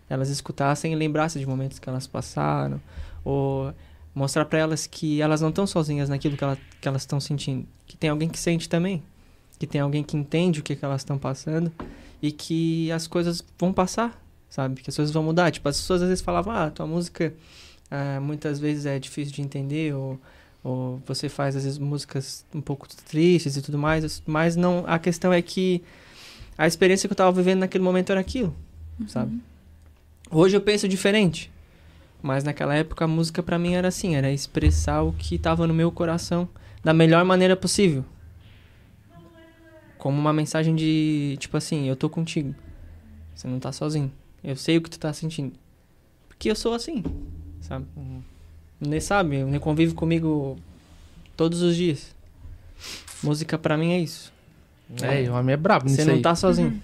Elas 0.09 0.29
escutassem 0.29 0.93
e 0.93 0.95
lembrassem 0.95 1.41
de 1.41 1.45
momentos 1.45 1.77
que 1.77 1.89
elas 1.89 2.07
passaram, 2.07 2.79
ou 3.25 3.73
mostrar 4.15 4.45
pra 4.45 4.57
elas 4.59 4.87
que 4.87 5.21
elas 5.21 5.41
não 5.41 5.49
estão 5.49 5.67
sozinhas 5.67 6.07
naquilo 6.07 6.37
que, 6.37 6.43
ela, 6.45 6.57
que 6.79 6.87
elas 6.87 7.01
estão 7.01 7.19
sentindo, 7.19 7.67
que 7.85 7.97
tem 7.97 8.09
alguém 8.09 8.29
que 8.29 8.39
sente 8.39 8.69
também, 8.69 9.03
que 9.59 9.67
tem 9.67 9.81
alguém 9.81 10.01
que 10.01 10.15
entende 10.15 10.61
o 10.61 10.63
que, 10.63 10.77
que 10.77 10.85
elas 10.85 11.01
estão 11.01 11.17
passando 11.17 11.69
e 12.21 12.31
que 12.31 12.89
as 12.93 13.05
coisas 13.05 13.43
vão 13.57 13.73
passar, 13.73 14.17
sabe? 14.49 14.81
Que 14.81 14.89
as 14.89 14.95
coisas 14.95 15.13
vão 15.13 15.23
mudar. 15.23 15.51
Tipo, 15.51 15.69
as 15.69 15.77
pessoas 15.79 16.01
às 16.01 16.09
vezes 16.09 16.23
falavam, 16.23 16.53
ah, 16.53 16.69
tua 16.69 16.87
música 16.87 17.33
ah, 17.89 18.19
muitas 18.21 18.59
vezes 18.59 18.85
é 18.85 18.99
difícil 18.99 19.33
de 19.33 19.41
entender, 19.41 19.93
ou 19.93 20.19
ou 20.63 21.01
você 21.05 21.29
faz 21.29 21.55
às 21.55 21.63
vezes 21.63 21.77
músicas 21.77 22.45
um 22.53 22.61
pouco 22.61 22.87
tristes 22.87 23.55
e 23.55 23.61
tudo 23.61 23.77
mais, 23.77 24.21
mas 24.25 24.55
não, 24.55 24.83
a 24.87 24.99
questão 24.99 25.31
é 25.31 25.41
que 25.41 25.81
a 26.57 26.67
experiência 26.67 27.07
que 27.07 27.13
eu 27.13 27.17
tava 27.17 27.31
vivendo 27.31 27.59
naquele 27.59 27.83
momento 27.83 28.11
era 28.11 28.19
aquilo, 28.19 28.53
sabe? 29.07 29.39
Hoje 30.29 30.57
eu 30.57 30.61
penso 30.61 30.87
diferente, 30.87 31.51
mas 32.21 32.43
naquela 32.43 32.75
época 32.75 33.05
a 33.05 33.07
música 33.07 33.41
pra 33.41 33.57
mim 33.57 33.73
era 33.73 33.87
assim, 33.87 34.15
era 34.15 34.31
expressar 34.31 35.01
o 35.01 35.13
que 35.13 35.37
tava 35.37 35.65
no 35.65 35.73
meu 35.73 35.91
coração 35.91 36.47
da 36.83 36.93
melhor 36.93 37.23
maneira 37.23 37.55
possível. 37.55 38.03
Como 39.97 40.17
uma 40.17 40.31
mensagem 40.31 40.75
de, 40.75 41.35
tipo 41.39 41.57
assim, 41.57 41.87
eu 41.87 41.95
tô 41.95 42.09
contigo. 42.09 42.55
Você 43.35 43.47
não 43.47 43.59
tá 43.59 43.71
sozinho. 43.71 44.11
Eu 44.43 44.55
sei 44.55 44.77
o 44.77 44.81
que 44.81 44.89
tu 44.89 44.99
tá 44.99 45.11
sentindo. 45.13 45.53
Porque 46.27 46.49
eu 46.49 46.55
sou 46.55 46.73
assim, 46.73 47.03
sabe? 47.61 47.85
Nem 48.79 48.99
sabe, 48.99 49.43
nem 49.43 49.59
convive 49.59 49.93
comigo 49.93 50.57
todos 51.35 51.61
os 51.61 51.75
dias. 51.75 52.15
Música 53.21 53.57
pra 53.57 53.77
mim 53.77 53.91
é 53.91 53.99
isso. 53.99 54.31
É, 55.01 55.29
o 55.29 55.33
homem 55.35 55.53
é 55.53 55.57
brabo 55.57 55.87
Você 55.89 55.97
nisso 55.97 56.07
não 56.07 56.15
aí. 56.15 56.21
tá 56.21 56.33
sozinho. 56.35 56.81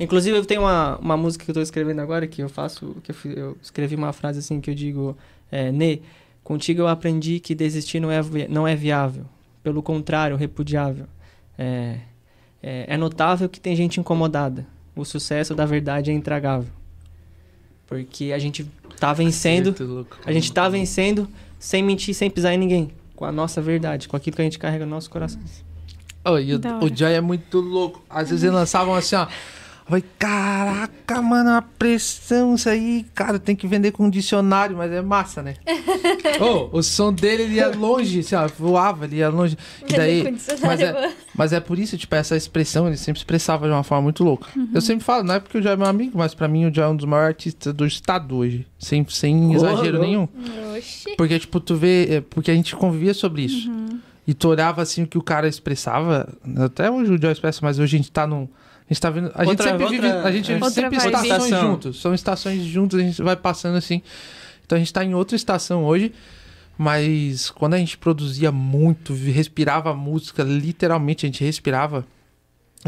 Inclusive, 0.00 0.36
eu 0.36 0.44
tenho 0.44 0.62
uma, 0.62 0.96
uma 0.98 1.16
música 1.16 1.44
que 1.44 1.50
eu 1.50 1.54
tô 1.54 1.60
escrevendo 1.60 2.00
agora 2.00 2.26
que 2.26 2.42
eu 2.42 2.48
faço. 2.48 2.96
que 3.02 3.12
Eu, 3.12 3.32
eu 3.32 3.58
escrevi 3.62 3.94
uma 3.94 4.12
frase 4.12 4.38
assim 4.40 4.60
que 4.60 4.70
eu 4.70 4.74
digo: 4.74 5.16
é, 5.50 5.70
Nê, 5.70 6.00
contigo 6.42 6.80
eu 6.80 6.88
aprendi 6.88 7.38
que 7.40 7.54
desistir 7.54 8.00
não 8.00 8.10
é, 8.10 8.20
vi- 8.22 8.48
não 8.48 8.66
é 8.66 8.74
viável. 8.74 9.24
Pelo 9.62 9.82
contrário, 9.82 10.36
repudiável. 10.36 11.06
É, 11.58 11.98
é, 12.62 12.84
é 12.88 12.96
notável 12.96 13.48
que 13.48 13.60
tem 13.60 13.76
gente 13.76 14.00
incomodada. 14.00 14.66
O 14.94 15.04
sucesso 15.04 15.54
da 15.54 15.66
verdade 15.66 16.10
é 16.10 16.14
intragável. 16.14 16.72
Porque 17.86 18.32
a 18.32 18.38
gente 18.38 18.68
tá 18.98 19.12
vencendo. 19.12 19.74
A 20.24 20.32
gente 20.32 20.52
tá 20.52 20.68
vencendo 20.68 21.28
sem 21.58 21.82
mentir, 21.82 22.14
sem 22.14 22.30
pisar 22.30 22.52
em 22.54 22.58
ninguém. 22.58 22.90
Com 23.14 23.24
a 23.24 23.32
nossa 23.32 23.62
verdade, 23.62 24.08
com 24.08 24.16
aquilo 24.16 24.36
que 24.36 24.42
a 24.42 24.44
gente 24.44 24.58
carrega 24.58 24.84
no 24.84 24.90
nosso 24.90 25.08
coração. 25.08 25.40
Oh, 26.24 26.38
e 26.38 26.54
o, 26.54 26.60
o 26.82 26.94
Joy 26.94 27.12
é 27.12 27.20
muito 27.20 27.60
louco. 27.60 28.02
Às 28.10 28.30
vezes 28.30 28.42
eles 28.42 28.54
lançavam 28.54 28.94
assim, 28.94 29.14
ó. 29.14 29.26
Eu 29.86 29.90
falei, 29.90 30.04
caraca, 30.18 31.22
mano, 31.22 31.50
a 31.50 31.62
pressão, 31.62 32.56
isso 32.56 32.68
aí, 32.68 33.06
cara, 33.14 33.38
tem 33.38 33.54
que 33.54 33.68
vender 33.68 33.92
com 33.92 34.06
um 34.06 34.10
dicionário, 34.10 34.76
mas 34.76 34.90
é 34.90 35.00
massa, 35.00 35.42
né? 35.42 35.54
oh, 36.40 36.76
o 36.76 36.82
som 36.82 37.12
dele, 37.12 37.44
ele 37.44 37.54
ia 37.54 37.68
longe, 37.68 38.18
assim, 38.18 38.34
ó, 38.34 38.48
voava, 38.48 39.04
ele 39.04 39.16
ia 39.16 39.28
longe. 39.28 39.56
E 39.88 39.96
daí, 39.96 40.36
mas, 40.60 40.80
é, 40.80 41.12
mas 41.32 41.52
é 41.52 41.60
por 41.60 41.78
isso, 41.78 41.96
tipo, 41.96 42.12
essa 42.16 42.36
expressão, 42.36 42.88
ele 42.88 42.96
sempre 42.96 43.20
expressava 43.20 43.68
de 43.68 43.72
uma 43.72 43.84
forma 43.84 44.02
muito 44.02 44.24
louca. 44.24 44.48
Eu 44.74 44.80
sempre 44.80 45.04
falo, 45.04 45.22
não 45.22 45.36
é 45.36 45.40
porque 45.40 45.56
o 45.56 45.62
Joy 45.62 45.74
é 45.74 45.76
meu 45.76 45.86
amigo, 45.86 46.18
mas 46.18 46.34
pra 46.34 46.48
mim 46.48 46.66
o 46.66 46.74
Joy 46.74 46.84
é 46.84 46.88
um 46.88 46.96
dos 46.96 47.06
maiores 47.06 47.28
artistas 47.28 47.72
do 47.72 47.86
estado 47.86 48.36
hoje. 48.36 48.66
Sem, 48.80 49.06
sem 49.08 49.54
exagero 49.54 49.98
louco. 49.98 50.04
nenhum. 50.04 50.28
Oxi. 50.76 51.14
Porque, 51.16 51.38
tipo, 51.38 51.60
tu 51.60 51.76
vê. 51.76 52.16
é, 52.16 52.20
Porque 52.20 52.50
a 52.50 52.54
gente 52.54 52.74
convivia 52.74 53.14
sobre 53.14 53.42
isso. 53.42 53.70
E 54.26 54.34
tu 54.34 54.48
olhava 54.48 54.82
assim 54.82 55.04
o 55.04 55.06
que 55.06 55.16
o 55.16 55.22
cara 55.22 55.46
expressava. 55.46 56.28
Até 56.56 56.90
hoje 56.90 57.12
o 57.12 57.20
Joy 57.20 57.30
expressa, 57.30 57.60
mas 57.62 57.78
hoje 57.78 57.94
a 57.94 57.98
gente 57.98 58.10
tá 58.10 58.26
num. 58.26 58.48
A 58.88 58.92
gente 58.94 59.00
tá 59.00 59.10
vendo. 59.10 59.30
A 59.34 59.44
gente 59.44 59.50
Outra- 59.50 59.66
sempre 59.70 59.82
outra- 59.84 60.00
vive. 60.00 60.06
A 60.28 60.30
gente 60.32 60.52
Outra 60.52 60.70
sempre 60.70 60.96
vibe. 60.98 61.06
estações 61.06 61.42
Estação. 61.44 61.70
juntos. 61.70 62.00
São 62.00 62.14
estações 62.14 62.62
juntos, 62.62 62.98
a 62.98 63.02
gente 63.02 63.20
vai 63.22 63.36
passando 63.36 63.76
assim. 63.76 64.00
Então 64.64 64.76
a 64.76 64.78
gente 64.78 64.92
tá 64.92 65.04
em 65.04 65.14
outra 65.14 65.34
estação 65.36 65.84
hoje. 65.84 66.12
Mas 66.78 67.48
quando 67.50 67.74
a 67.74 67.78
gente 67.78 67.96
produzia 67.96 68.52
muito, 68.52 69.14
respirava 69.14 69.94
música, 69.94 70.42
literalmente 70.42 71.24
a 71.24 71.28
gente 71.28 71.42
respirava. 71.42 72.06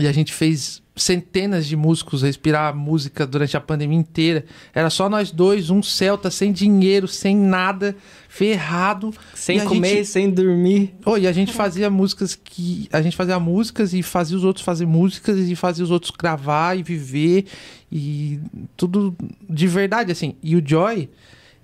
E 0.01 0.07
a 0.07 0.13
gente 0.13 0.33
fez 0.33 0.83
centenas 0.97 1.65
de 1.67 1.77
músicos 1.77 2.23
respirar 2.23 2.75
música 2.75 3.25
durante 3.25 3.57
a 3.57 3.61
pandemia 3.61 3.99
inteira. 3.99 4.45
Era 4.75 4.91
só 4.91 5.09
nós 5.09 5.31
dois, 5.31 5.71
um 5.71 5.81
Celta, 5.83 6.29
sem 6.31 6.53
dinheiro, 6.53 7.07
sem 7.07 7.37
nada, 7.37 7.95
ferrado. 8.29 9.13
Sem 9.35 9.65
comer, 9.65 9.89
gente- 9.89 10.05
sem 10.07 10.31
dormir. 10.31 10.95
Oh, 11.05 11.17
e 11.17 11.27
a 11.27 11.33
gente 11.33 11.53
fazia 11.53 11.89
músicas 11.91 12.35
que. 12.35 12.89
A 12.93 13.01
gente 13.01 13.17
fazia 13.17 13.39
músicas 13.39 13.93
e 13.95 14.03
fazia 14.03 14.37
os 14.37 14.45
outros 14.45 14.65
fazer 14.65 14.87
músicas 14.87 15.39
e 15.39 15.55
fazia 15.57 15.85
os 15.85 15.91
outros 15.91 16.11
gravar 16.11 16.77
e 16.77 16.83
viver. 16.83 17.47
E 17.91 18.41
tudo 18.77 19.17
de 19.49 19.67
verdade, 19.67 20.13
assim. 20.13 20.35
E 20.43 20.57
o 20.57 20.63
Joy, 20.65 21.09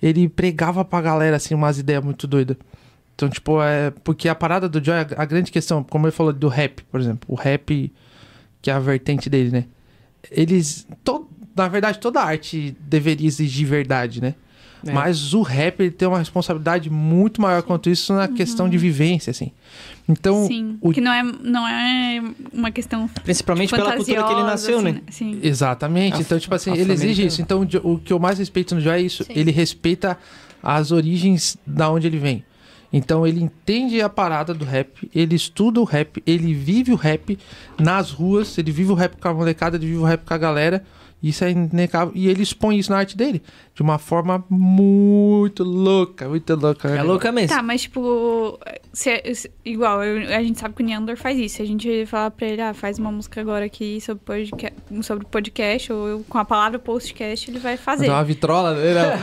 ele 0.03 0.29
pregava 0.29 0.85
pra 0.85 1.01
galera, 1.01 1.37
assim, 1.37 1.55
umas 1.55 1.79
ideias 1.79 2.03
muito 2.05 2.27
doidas. 2.27 2.57
Então, 3.15 3.29
tipo, 3.29 3.61
é. 3.63 3.91
Porque 4.03 4.29
a 4.29 4.35
parada 4.35 4.69
do 4.69 4.83
Joy, 4.85 4.97
a 5.17 5.25
grande 5.25 5.51
questão, 5.53 5.83
como 5.85 6.07
ele 6.07 6.13
falou 6.13 6.33
do 6.33 6.49
rap, 6.49 6.83
por 6.91 7.01
exemplo. 7.01 7.29
O 7.29 7.35
rap, 7.35 7.93
que 8.65 8.71
é 8.71 8.75
a 8.75 8.79
vertente 8.79 9.29
dele, 9.29 9.51
né? 9.51 9.65
Eles. 10.31 10.87
To, 11.05 11.29
na 11.55 11.69
verdade, 11.69 11.99
toda 11.99 12.19
arte 12.23 12.75
deveria 12.81 13.27
exigir 13.29 13.67
verdade, 13.67 14.23
né? 14.23 14.35
É. 14.87 14.91
Mas 14.91 15.35
o 15.35 15.43
rap 15.43 15.81
ele 15.81 15.91
tem 15.91 16.09
uma 16.09 16.19
responsabilidade 16.19 16.89
muito 16.89 17.43
maior 17.43 17.63
quanto 17.63 17.91
isso 17.91 18.15
na 18.15 18.27
questão 18.27 18.67
de 18.69 18.79
vivência, 18.79 19.31
assim. 19.31 19.53
Então, 20.09 20.47
Sim. 20.47 20.79
o- 20.81 20.93
Que 20.93 21.01
não 21.03 21.13
é, 21.13 21.23
não 21.23 21.69
é 21.69 22.23
uma 22.53 22.71
questão 22.71 23.07
Principalmente 23.23 23.71
pela 23.71 23.97
cultura 23.97 24.23
que 24.25 24.33
ele 24.33 24.43
nasceu, 24.43 24.77
assim, 24.79 24.85
né? 24.93 25.01
Sim. 25.11 25.39
exatamente. 25.43 26.15
Af- 26.15 26.21
Então, 26.23 26.39
tipo 26.39 26.55
assim, 26.55 26.73
ele 26.73 26.93
exige 26.93 27.27
isso. 27.27 27.43
Então, 27.43 27.67
o 27.83 27.99
que 27.99 28.13
eu 28.15 28.19
mais 28.19 28.39
respeito 28.39 28.75
no 28.75 28.81
Joy 28.81 28.95
é 28.95 29.01
isso. 29.03 29.25
Sim. 29.25 29.33
Ele 29.37 29.51
respeita 29.51 30.19
as 30.63 30.91
origens 30.91 31.57
da 31.67 31.91
onde 31.91 32.07
ele 32.07 32.19
vem. 32.19 32.43
Então, 32.97 33.27
ele 33.27 33.43
entende 33.43 34.01
a 34.01 34.09
parada 34.09 34.55
do 34.55 34.65
rap, 34.65 35.11
ele 35.13 35.35
estuda 35.35 35.81
o 35.81 35.85
rap, 35.85 36.23
ele 36.25 36.55
vive 36.55 36.93
o 36.93 36.97
rap 36.97 37.37
nas 37.77 38.13
ruas, 38.13 38.57
ele 38.57 38.71
vive 38.71 38.93
o 38.93 38.95
rap 38.95 39.17
com 39.17 39.27
a 39.27 39.35
molecada, 39.35 39.77
ele 39.77 39.87
vive 39.87 39.99
o 39.99 40.05
rap 40.05 40.25
com 40.25 40.33
a 40.33 40.39
galera. 40.39 40.85
Isso 41.29 41.45
é 41.45 41.51
inegável. 41.51 42.13
E 42.15 42.29
ele 42.29 42.43
expõe 42.43 42.79
isso 42.79 42.91
na 42.93 42.99
arte 42.99 43.17
dele. 43.17 43.43
De 43.75 43.83
uma 43.83 43.99
forma 43.99 44.45
muito 44.49 45.65
louca, 45.65 46.29
muito 46.29 46.55
louca. 46.55 46.89
É 46.89 47.03
louca 47.03 47.33
mesmo. 47.33 47.57
Tá, 47.57 47.63
mas 47.63 47.83
tipo, 47.83 48.59
se, 48.93 49.35
se- 49.35 49.51
igual, 49.65 50.05
eu- 50.05 50.33
a 50.37 50.43
gente 50.43 50.61
sabe 50.61 50.75
que 50.75 50.83
o 50.83 50.87
Neander 50.87 51.17
faz 51.17 51.39
isso. 51.39 51.61
A 51.61 51.65
gente 51.65 52.07
fala 52.07 52.31
pra 52.31 52.47
ele, 52.47 52.61
ah, 52.63 52.73
faz 52.75 52.99
uma 52.99 53.11
música 53.11 53.41
agora 53.41 53.65
aqui 53.65 54.01
sobre 54.01 54.23
podcast, 54.25 54.75
sobre 55.03 55.27
podcast 55.27 55.93
ou 55.93 56.07
eu- 56.09 56.25
com 56.29 56.39
a 56.39 56.45
palavra 56.45 56.79
postcast, 56.79 57.51
ele 57.51 57.59
vai 57.59 57.77
fazer. 57.77 58.05
Fazer 58.07 58.11
uma 58.11 58.25
vitrola 58.25 58.75
dele. 58.75 58.95
né? 58.95 59.15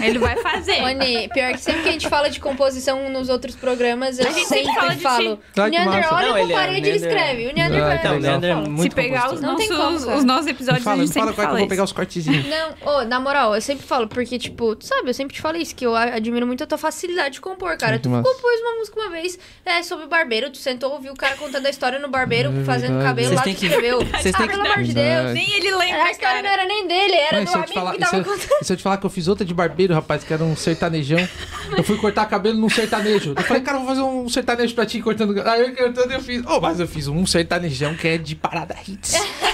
Ele 0.06 0.18
vai 0.18 0.36
fazer. 0.36 0.82
Oni, 0.82 1.28
pior 1.28 1.52
que 1.52 1.58
sempre 1.60 1.82
que 1.82 1.88
a 1.88 1.92
gente 1.92 2.08
fala 2.08 2.28
de 2.28 2.40
composição 2.40 3.08
nos 3.10 3.28
outros 3.28 3.54
programas, 3.56 4.18
eu 4.18 4.26
A 4.26 4.30
gente 4.30 4.46
sempre, 4.46 4.64
sempre 4.66 4.80
fala 4.80 4.94
de 4.96 5.00
falo. 5.02 5.38
Ah, 5.56 5.64
que 5.64 5.70
Neander, 5.70 6.14
olha 6.14 6.26
Não, 6.26 6.32
pra 6.32 6.42
é- 6.42 6.48
parede 6.52 6.88
e 6.88 6.96
escreve. 6.96 7.46
O 7.48 7.54
Neander 7.54 7.82
Ah, 7.82 7.86
vai. 7.88 7.96
então, 7.98 8.18
o 8.18 8.44
é 8.44 8.54
muito 8.68 8.82
Se 8.82 8.90
pegar 8.90 9.32
os. 9.32 9.40
Não 9.40 9.56
tem 9.56 9.68
nossos, 9.68 10.04
os 10.06 10.24
nossos 10.24 10.46
episódios, 10.48 10.84
Fala, 10.84 11.02
a 11.02 11.06
gente 11.06 11.14
fala 11.34 11.48
agora 11.48 11.56
que 11.58 11.62
eu 11.62 11.66
vou 11.66 11.68
pegar 11.68 11.84
os 11.84 11.92
cortezinhos. 11.92 12.46
Não, 12.46 12.74
ô, 12.94 13.04
na 13.04 13.20
moral, 13.20 13.54
eu 13.54 13.60
sempre 13.60 13.86
falo, 13.86 14.08
porque, 14.08 14.38
tipo, 14.38 14.74
tu 14.76 14.86
sabe, 14.86 15.08
eu 15.08 15.14
sempre 15.14 15.34
te 15.34 15.40
falei 15.40 15.62
isso, 15.62 15.74
que 15.74 15.84
eu 15.86 15.94
admiro 15.96 16.46
muito 16.46 16.62
a 16.64 16.66
tua 16.66 16.78
facilidade 16.78 17.34
de 17.34 17.40
compor, 17.40 17.76
cara. 17.76 17.92
Muito 17.92 18.02
tu 18.04 18.08
massa. 18.10 18.22
compôs 18.32 18.60
uma 18.60 18.74
música 18.76 19.00
uma 19.00 19.10
vez 19.10 19.38
é, 19.64 19.82
sobre 19.82 20.06
barbeiro, 20.06 20.50
tu 20.50 20.58
sentou, 20.58 20.92
ouviu 20.92 21.12
o 21.12 21.16
cara 21.16 21.36
contando 21.36 21.66
a 21.66 21.70
história 21.70 21.98
no 21.98 22.08
barbeiro, 22.08 22.52
É 22.60 22.64
fazendo 22.64 23.02
cabelo 23.02 23.28
Vocês 23.28 23.36
lá, 23.36 23.42
tu 23.42 23.54
que- 23.58 23.66
escreveu. 23.66 23.98
vocês 24.04 24.34
ah, 24.34 24.38
têm 24.38 24.46
que- 24.48 24.52
pelo 24.56 24.66
amor 24.70 24.82
de. 24.84 24.92
Deus. 24.94 25.32
Nem 25.32 25.52
ele 25.56 25.74
lembra, 25.76 26.02
A 26.04 26.10
história 26.10 26.18
cara. 26.18 26.42
não 26.42 26.50
era 26.50 26.64
nem 26.66 26.86
dele, 26.88 27.14
era 27.14 27.40
Mas 27.40 27.50
do 27.50 27.56
amigo 27.56 27.72
falar, 27.72 27.90
que 27.92 27.96
e 27.96 28.04
se, 28.04 28.10
tava 28.10 28.16
eu, 28.22 28.24
contando. 28.24 28.64
se 28.64 28.72
eu 28.72 28.76
te 28.76 28.82
falar 28.82 28.96
que 28.98 29.06
eu 29.06 29.10
fiz 29.10 29.28
outra 29.28 29.44
de 29.44 29.54
barbeiro, 29.54 29.94
rapaz, 29.94 30.24
que 30.24 30.32
era 30.32 30.42
um 30.44 30.56
sertanejão. 30.56 31.28
Eu 31.76 31.84
fui 31.84 31.96
cortar 31.98 32.26
cabelo 32.26 32.58
num 32.58 32.68
sertanejo. 32.68 33.34
Eu 33.36 33.42
falei, 33.44 33.62
cara, 33.62 33.78
vou 33.78 33.86
fazer 33.86 34.02
um 34.02 34.28
sertanejo 34.28 34.74
pra 34.74 34.84
ti 34.86 35.00
cortando. 35.00 35.40
Aí 35.46 35.60
eu 35.62 35.76
cortando 35.76 36.10
eu 36.12 36.20
fiz. 36.20 36.42
Oh, 36.46 36.60
mas 36.60 36.80
eu 36.80 36.88
fiz 36.88 37.06
um 37.06 37.24
sertanejão 37.26 37.94
que 37.94 38.08
é 38.08 38.18
de 38.18 38.34
parada 38.34 38.76
hits. 38.86 39.12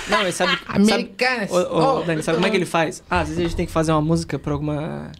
Não, 0.08 0.18
mas 0.22 0.34
sabe. 0.34 0.52
sabe 0.52 0.62
Americanas. 0.68 1.50
Oh, 1.70 2.02
Dani, 2.02 2.22
sabe 2.22 2.36
como 2.36 2.46
é 2.46 2.50
que 2.50 2.56
ele 2.56 2.66
faz? 2.66 3.02
Ah, 3.10 3.20
às 3.20 3.28
vezes 3.28 3.40
a 3.40 3.46
gente 3.46 3.56
tem 3.56 3.66
que 3.66 3.72
fazer 3.72 3.92
uma 3.92 4.02
música 4.02 4.38
pra 4.38 4.52
alguma. 4.52 5.10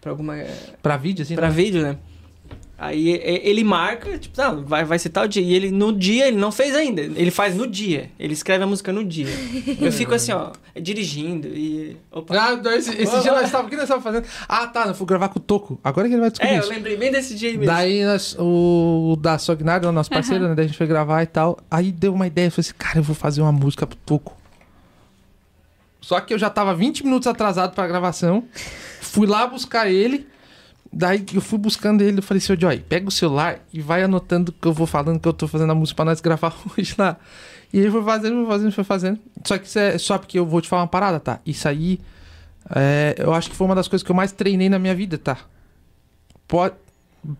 Pra 0.00 0.10
alguma. 0.10 0.36
Pra 0.82 0.96
vídeo, 0.96 1.22
assim? 1.22 1.34
Pra 1.34 1.48
né? 1.48 1.54
vídeo, 1.54 1.82
né? 1.82 1.96
Aí 2.76 3.08
ele 3.08 3.62
marca, 3.62 4.18
tipo, 4.18 4.36
não, 4.36 4.64
vai, 4.64 4.84
vai 4.84 4.98
ser 4.98 5.08
tal 5.08 5.28
dia. 5.28 5.40
E 5.40 5.54
ele, 5.54 5.70
no 5.70 5.92
dia, 5.96 6.26
ele 6.26 6.36
não 6.36 6.50
fez 6.50 6.74
ainda. 6.74 7.02
Ele 7.02 7.30
faz 7.30 7.54
no 7.54 7.68
dia. 7.68 8.10
Ele 8.18 8.32
escreve 8.34 8.64
a 8.64 8.66
música 8.66 8.92
no 8.92 9.04
dia. 9.04 9.28
Eu 9.80 9.92
fico 9.92 10.12
assim, 10.12 10.32
ó, 10.32 10.50
dirigindo 10.78 11.46
e. 11.46 11.96
Opa. 12.10 12.34
Ah, 12.36 12.56
não, 12.56 12.72
esse, 12.72 12.90
esse 13.00 13.22
dia 13.22 13.32
nós 13.32 13.44
estávamos. 13.44 13.68
O 13.68 13.70
que 13.70 13.76
nós 13.76 13.84
estávamos 13.84 14.02
fazendo? 14.02 14.26
Ah, 14.48 14.66
tá, 14.66 14.86
eu 14.86 14.94
fui 14.94 15.06
gravar 15.06 15.28
com 15.28 15.38
o 15.38 15.42
Toco. 15.42 15.78
Agora 15.84 16.08
que 16.08 16.14
ele 16.14 16.20
vai 16.20 16.30
descobrir 16.30 16.52
É, 16.52 16.56
eu 16.56 16.60
isso. 16.60 16.68
lembrei 16.70 16.96
bem 16.96 17.12
desse 17.12 17.36
dia 17.36 17.50
aí 17.50 17.56
mesmo. 17.56 17.72
Daí 17.72 18.04
nós, 18.04 18.36
o 18.38 19.16
da 19.20 19.38
Sognar, 19.38 19.82
o 19.86 19.92
nosso 19.92 20.10
parceiro, 20.10 20.48
né? 20.48 20.54
Daí 20.56 20.64
a 20.64 20.68
gente 20.68 20.76
foi 20.76 20.88
gravar 20.88 21.22
e 21.22 21.26
tal. 21.26 21.56
Aí 21.70 21.92
deu 21.92 22.12
uma 22.12 22.26
ideia, 22.26 22.48
eu 22.48 22.50
falei 22.50 22.66
assim, 22.68 22.74
cara, 22.76 22.98
eu 22.98 23.04
vou 23.04 23.14
fazer 23.14 23.40
uma 23.40 23.52
música 23.52 23.86
pro 23.86 23.96
Toco. 24.04 24.36
Só 26.04 26.20
que 26.20 26.34
eu 26.34 26.38
já 26.38 26.50
tava 26.50 26.74
20 26.74 27.02
minutos 27.02 27.26
atrasado 27.26 27.74
pra 27.74 27.86
gravação. 27.86 28.44
Fui 29.00 29.26
lá 29.26 29.46
buscar 29.46 29.90
ele. 29.90 30.28
Daí 30.92 31.24
eu 31.32 31.40
fui 31.40 31.58
buscando 31.58 32.02
ele, 32.02 32.18
eu 32.18 32.22
falei, 32.22 32.42
seu 32.42 32.60
Joy, 32.60 32.78
pega 32.80 33.08
o 33.08 33.10
celular 33.10 33.60
e 33.72 33.80
vai 33.80 34.02
anotando 34.02 34.52
que 34.52 34.68
eu 34.68 34.72
vou 34.72 34.86
falando 34.86 35.18
que 35.18 35.26
eu 35.26 35.32
tô 35.32 35.48
fazendo 35.48 35.70
a 35.70 35.74
música 35.74 35.96
pra 35.96 36.04
nós 36.04 36.20
gravar 36.20 36.54
hoje 36.76 36.94
lá. 36.98 37.16
E 37.72 37.78
ele 37.78 37.90
foi 37.90 38.04
fazendo, 38.04 38.36
foi 38.36 38.46
fazendo, 38.46 38.72
foi 38.72 38.84
fazendo. 38.84 39.20
Só 39.46 39.56
que 39.56 39.66
isso 39.66 39.78
é 39.78 39.96
só 39.96 40.18
porque 40.18 40.38
eu 40.38 40.44
vou 40.44 40.60
te 40.60 40.68
falar 40.68 40.82
uma 40.82 40.88
parada, 40.88 41.18
tá? 41.18 41.40
Isso 41.46 41.66
aí, 41.66 41.98
é, 42.76 43.14
eu 43.16 43.32
acho 43.32 43.48
que 43.48 43.56
foi 43.56 43.66
uma 43.66 43.74
das 43.74 43.88
coisas 43.88 44.04
que 44.04 44.10
eu 44.10 44.14
mais 44.14 44.30
treinei 44.30 44.68
na 44.68 44.78
minha 44.78 44.94
vida, 44.94 45.16
tá? 45.16 45.38
Pode, 46.46 46.74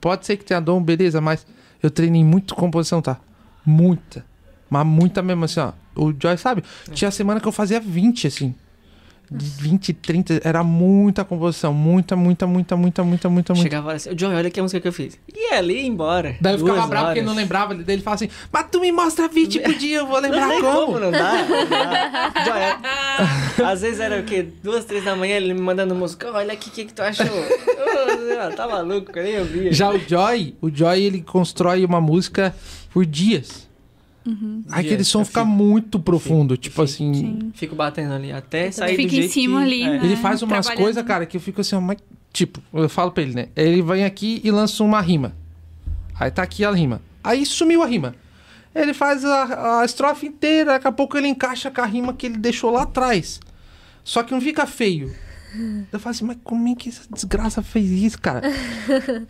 pode 0.01 0.25
ser 0.25 0.39
que 0.39 0.45
tenha 0.45 0.59
dom, 0.59 0.83
beleza, 0.83 1.21
mas 1.21 1.47
eu 1.83 1.91
treinei 1.91 2.25
muito 2.25 2.55
composição, 2.55 3.03
tá? 3.03 3.21
Muita. 3.65 4.25
Mas 4.71 4.87
muita 4.87 5.21
mesmo, 5.21 5.45
assim, 5.45 5.61
ó. 5.61 5.73
O 5.97 6.13
Joy, 6.19 6.37
sabe? 6.37 6.63
Tinha 6.93 7.11
semana 7.11 7.41
que 7.41 7.47
eu 7.49 7.53
fazia 7.53 7.81
20, 7.81 8.27
assim. 8.27 8.55
De 9.31 9.47
20, 9.47 9.95
30, 9.95 10.41
era 10.45 10.63
muita 10.63 11.25
composição. 11.25 11.73
Muita, 11.73 12.15
muita, 12.15 12.47
muita, 12.47 12.77
muita, 12.77 13.03
muita, 13.03 13.29
muita, 13.29 13.29
muita. 13.31 13.55
Chegava 13.55 13.95
assim, 13.95 14.11
o 14.11 14.19
Joey, 14.19 14.37
olha 14.37 14.51
que 14.51 14.61
música 14.61 14.81
que 14.83 14.87
eu 14.87 14.93
fiz. 14.93 15.19
E 15.35 15.55
ali 15.55 15.77
ia 15.81 15.87
embora. 15.87 16.37
Daí 16.43 16.55
eu 16.55 16.59
ficava 16.59 16.77
Duas 16.77 16.89
bravo 16.91 17.07
porque 17.07 17.21
ele 17.21 17.27
horas. 17.27 17.35
não 17.37 17.43
lembrava. 17.43 17.75
Daí 17.75 17.97
ele 17.97 18.03
fala 18.03 18.17
assim, 18.17 18.29
mas 18.53 18.67
tu 18.71 18.81
me 18.81 18.93
mostra 18.93 19.27
20 19.27 19.61
por 19.61 19.75
dia, 19.77 19.97
eu 19.99 20.07
vou 20.07 20.21
Não 20.21 20.29
lembrar 20.29 20.49
tem 20.49 20.61
como. 20.61 20.77
como, 20.87 21.01
não 21.01 21.11
dá. 21.11 21.33
Não 21.43 21.69
dá. 21.69 22.33
Joey, 22.45 23.67
às 23.67 23.81
vezes 23.81 23.99
era 23.99 24.21
o 24.21 24.25
quê? 24.25 24.47
Duas, 24.63 24.85
três 24.85 25.03
da 25.05 25.17
manhã, 25.17 25.37
ele 25.37 25.55
me 25.55 25.61
mandando 25.61 25.95
música. 25.95 26.31
Olha 26.31 26.53
aqui, 26.53 26.69
o 26.69 26.73
que, 26.73 26.85
que 26.85 26.93
tu 26.93 27.01
achou? 27.01 27.25
Ô, 27.27 28.51
tá 28.55 28.69
maluco, 28.69 29.11
eu 29.19 29.25
nem 29.25 29.39
ouvia. 29.39 29.73
Já 29.73 29.91
o 29.91 29.99
Joy, 29.99 30.55
o 30.61 30.69
Joy, 30.71 31.03
ele 31.03 31.23
constrói 31.23 31.83
uma 31.85 32.01
música 32.01 32.55
por 32.93 33.07
dias. 33.07 33.67
Aquele 34.71 34.97
Dias, 34.97 35.09
som 35.09 35.25
fica 35.25 35.41
fico- 35.43 35.53
muito 35.53 36.01
profundo, 36.01 36.57
tipo 36.57 36.73
fico- 36.75 36.83
assim... 36.83 37.13
Sim. 37.15 37.53
Fico 37.55 37.75
batendo 37.77 38.15
ali 38.15 38.33
até 38.33 38.71
sair 38.71 38.97
Fica 38.97 39.09
do 39.09 39.15
em 39.15 39.19
jeito 39.21 39.33
cima 39.33 39.59
que- 39.61 39.65
ali, 39.67 39.83
é. 39.83 39.91
né? 39.99 40.01
Ele 40.05 40.17
faz 40.17 40.41
umas 40.43 40.69
coisas, 40.71 41.05
cara, 41.05 41.27
que 41.27 41.37
eu 41.37 41.41
fico 41.41 41.61
assim, 41.61 41.77
mas, 41.81 41.99
tipo, 42.33 42.61
eu 42.73 42.89
falo 42.89 43.11
pra 43.13 43.23
ele, 43.23 43.35
né? 43.35 43.49
Ele 43.55 43.83
vem 43.83 44.05
aqui 44.05 44.41
e 44.43 44.51
lança 44.51 44.83
uma 44.83 45.01
rima. 45.01 45.35
Aí 46.19 46.31
tá 46.31 46.43
aqui 46.43 46.65
a 46.65 46.71
rima. 46.71 47.03
Aí 47.23 47.45
sumiu 47.45 47.83
a 47.83 47.87
rima. 47.87 48.15
Ele 48.75 48.95
faz 48.95 49.25
a, 49.25 49.81
a 49.81 49.85
estrofe 49.85 50.27
inteira, 50.27 50.73
daqui 50.73 50.87
a 50.89 50.93
pouco 50.93 51.17
ele 51.19 51.29
encaixa 51.29 51.71
com 51.71 51.81
a 51.81 51.87
rima 51.87 52.13
que 52.15 52.27
ele 52.27 52.39
deixou 52.39 52.71
lá 52.71 52.83
atrás. 52.83 53.41
Só 54.03 54.23
que 54.23 54.33
não 54.33 54.41
fica 54.41 54.67
feio. 54.67 55.15
Eu 55.93 55.99
falo 56.01 56.11
assim, 56.13 56.25
mas 56.25 56.37
como 56.43 56.67
é 56.69 56.75
que 56.75 56.89
essa 56.89 57.03
desgraça 57.13 57.63
fez 57.63 57.91
isso, 57.91 58.21
cara? 58.21 58.43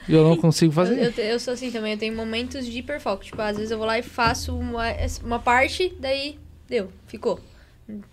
E 0.09 0.13
eu 0.15 0.23
não 0.25 0.37
consigo 0.37 0.71
Eu, 0.73 0.75
fazer. 0.75 1.03
eu, 1.03 1.13
te- 1.13 1.21
eu 1.21 1.39
sou 1.41 1.55
assim 1.55 1.71
também, 1.71 1.93
eu 1.93 1.99
tenho 1.99 2.15
momentos 2.17 2.65
de 2.67 2.79
hiperfoco. 2.79 3.25
Tipo, 3.25 3.41
às 3.43 3.57
vezes 3.57 3.71
eu 3.71 3.79
vou 3.79 3.87
lá 3.87 3.99
e 3.99 4.03
faço 4.03 4.57
uma, 4.57 4.85
uma 5.23 5.39
parte, 5.39 5.95
daí 6.01 6.39
deu, 6.69 6.91
ficou. 7.07 7.39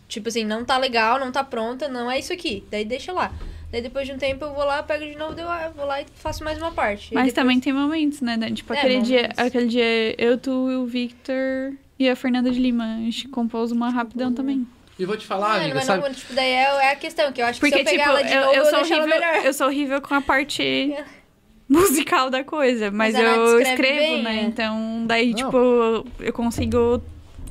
Tipo 0.07 0.28
assim, 0.30 0.43
não 0.43 0.66
tá 0.66 0.78
legal, 0.78 1.20
não 1.20 1.32
tá 1.32 1.43
pronta, 1.43 1.88
não 1.88 2.12
é 2.12 2.20
isso 2.20 2.34
aqui. 2.34 2.64
Daí 2.70 2.84
deixa 2.84 3.14
lá. 3.14 3.32
Daí 3.72 3.82
depois 3.82 4.05
de 4.05 4.14
um 4.14 4.18
tempo 4.18 4.43
eu 4.43 4.53
vou 4.53 4.66
lá, 4.66 4.84
pego 4.84 5.05
de 5.05 5.16
novo, 5.16 5.34
deu, 5.34 5.47
eu 5.47 5.72
vou 5.72 5.86
lá 5.86 6.01
e 6.01 6.05
faço 6.16 6.43
mais 6.43 6.57
uma 6.57 6.72
parte. 6.72 7.14
Mas 7.14 7.24
depois- 7.28 7.34
também 7.34 7.59
tem 7.62 7.72
momentos, 7.72 8.20
né, 8.20 8.36
Dani? 8.36 8.53
Tipo, 8.55 8.74
É, 8.74 8.80
aquele, 8.80 9.01
dia, 9.01 9.30
aquele 9.38 9.68
dia 9.68 10.22
eu, 10.22 10.38
tu, 10.38 10.51
o 10.51 10.86
Victor 10.86 11.72
e 11.97 12.09
a 12.09 12.16
Fernanda 12.18 12.51
de 12.51 12.59
Lima. 12.59 12.84
A 12.95 12.99
gente 12.99 13.30
compôs 13.30 13.72
uma 13.72 13.89
rapidão 13.89 14.34
também. 14.34 14.68
E 15.02 15.06
vou 15.06 15.18
te 15.18 15.26
falar, 15.26 15.47
Mano, 15.49 15.62
amiga, 15.62 15.76
mas 15.76 15.86
sabe? 15.86 16.04
não, 16.04 16.14
tipo, 16.14 16.32
daí 16.34 16.52
é, 16.52 16.64
é 16.64 16.91
a 16.91 16.95
questão, 16.95 17.32
que 17.32 17.41
eu 17.41 17.45
acho 17.47 17.60
que 17.60 17.68
Porque, 17.70 17.76
se 17.78 17.82
eu 17.82 17.86
tipo, 17.86 17.97
pegar 18.06 18.20
ela 18.20 18.24
de 18.24 18.34
eu, 18.34 18.41
novo, 18.41 18.54
eu 18.54 18.58
eu, 18.60 18.66
sou 18.66 18.74
ela 18.80 18.88
horrível, 18.88 19.08
melhor. 19.08 19.45
eu 19.45 19.54
sou 19.54 19.68
horrível 19.68 20.02
com 20.02 20.14
a 20.14 20.22
parte 20.22 20.95
musical 21.68 22.30
da 22.30 22.43
coisa. 22.43 22.91
Mas, 22.91 23.14
Mas 23.16 23.24
eu 23.24 23.60
escrevo, 23.60 23.97
bem, 23.97 24.24
né? 24.24 24.34
né? 24.36 24.41
Então, 24.43 25.04
daí, 25.08 25.30
Não. 25.32 25.36
tipo, 25.38 26.06
eu 26.20 26.34
consigo. 26.34 27.02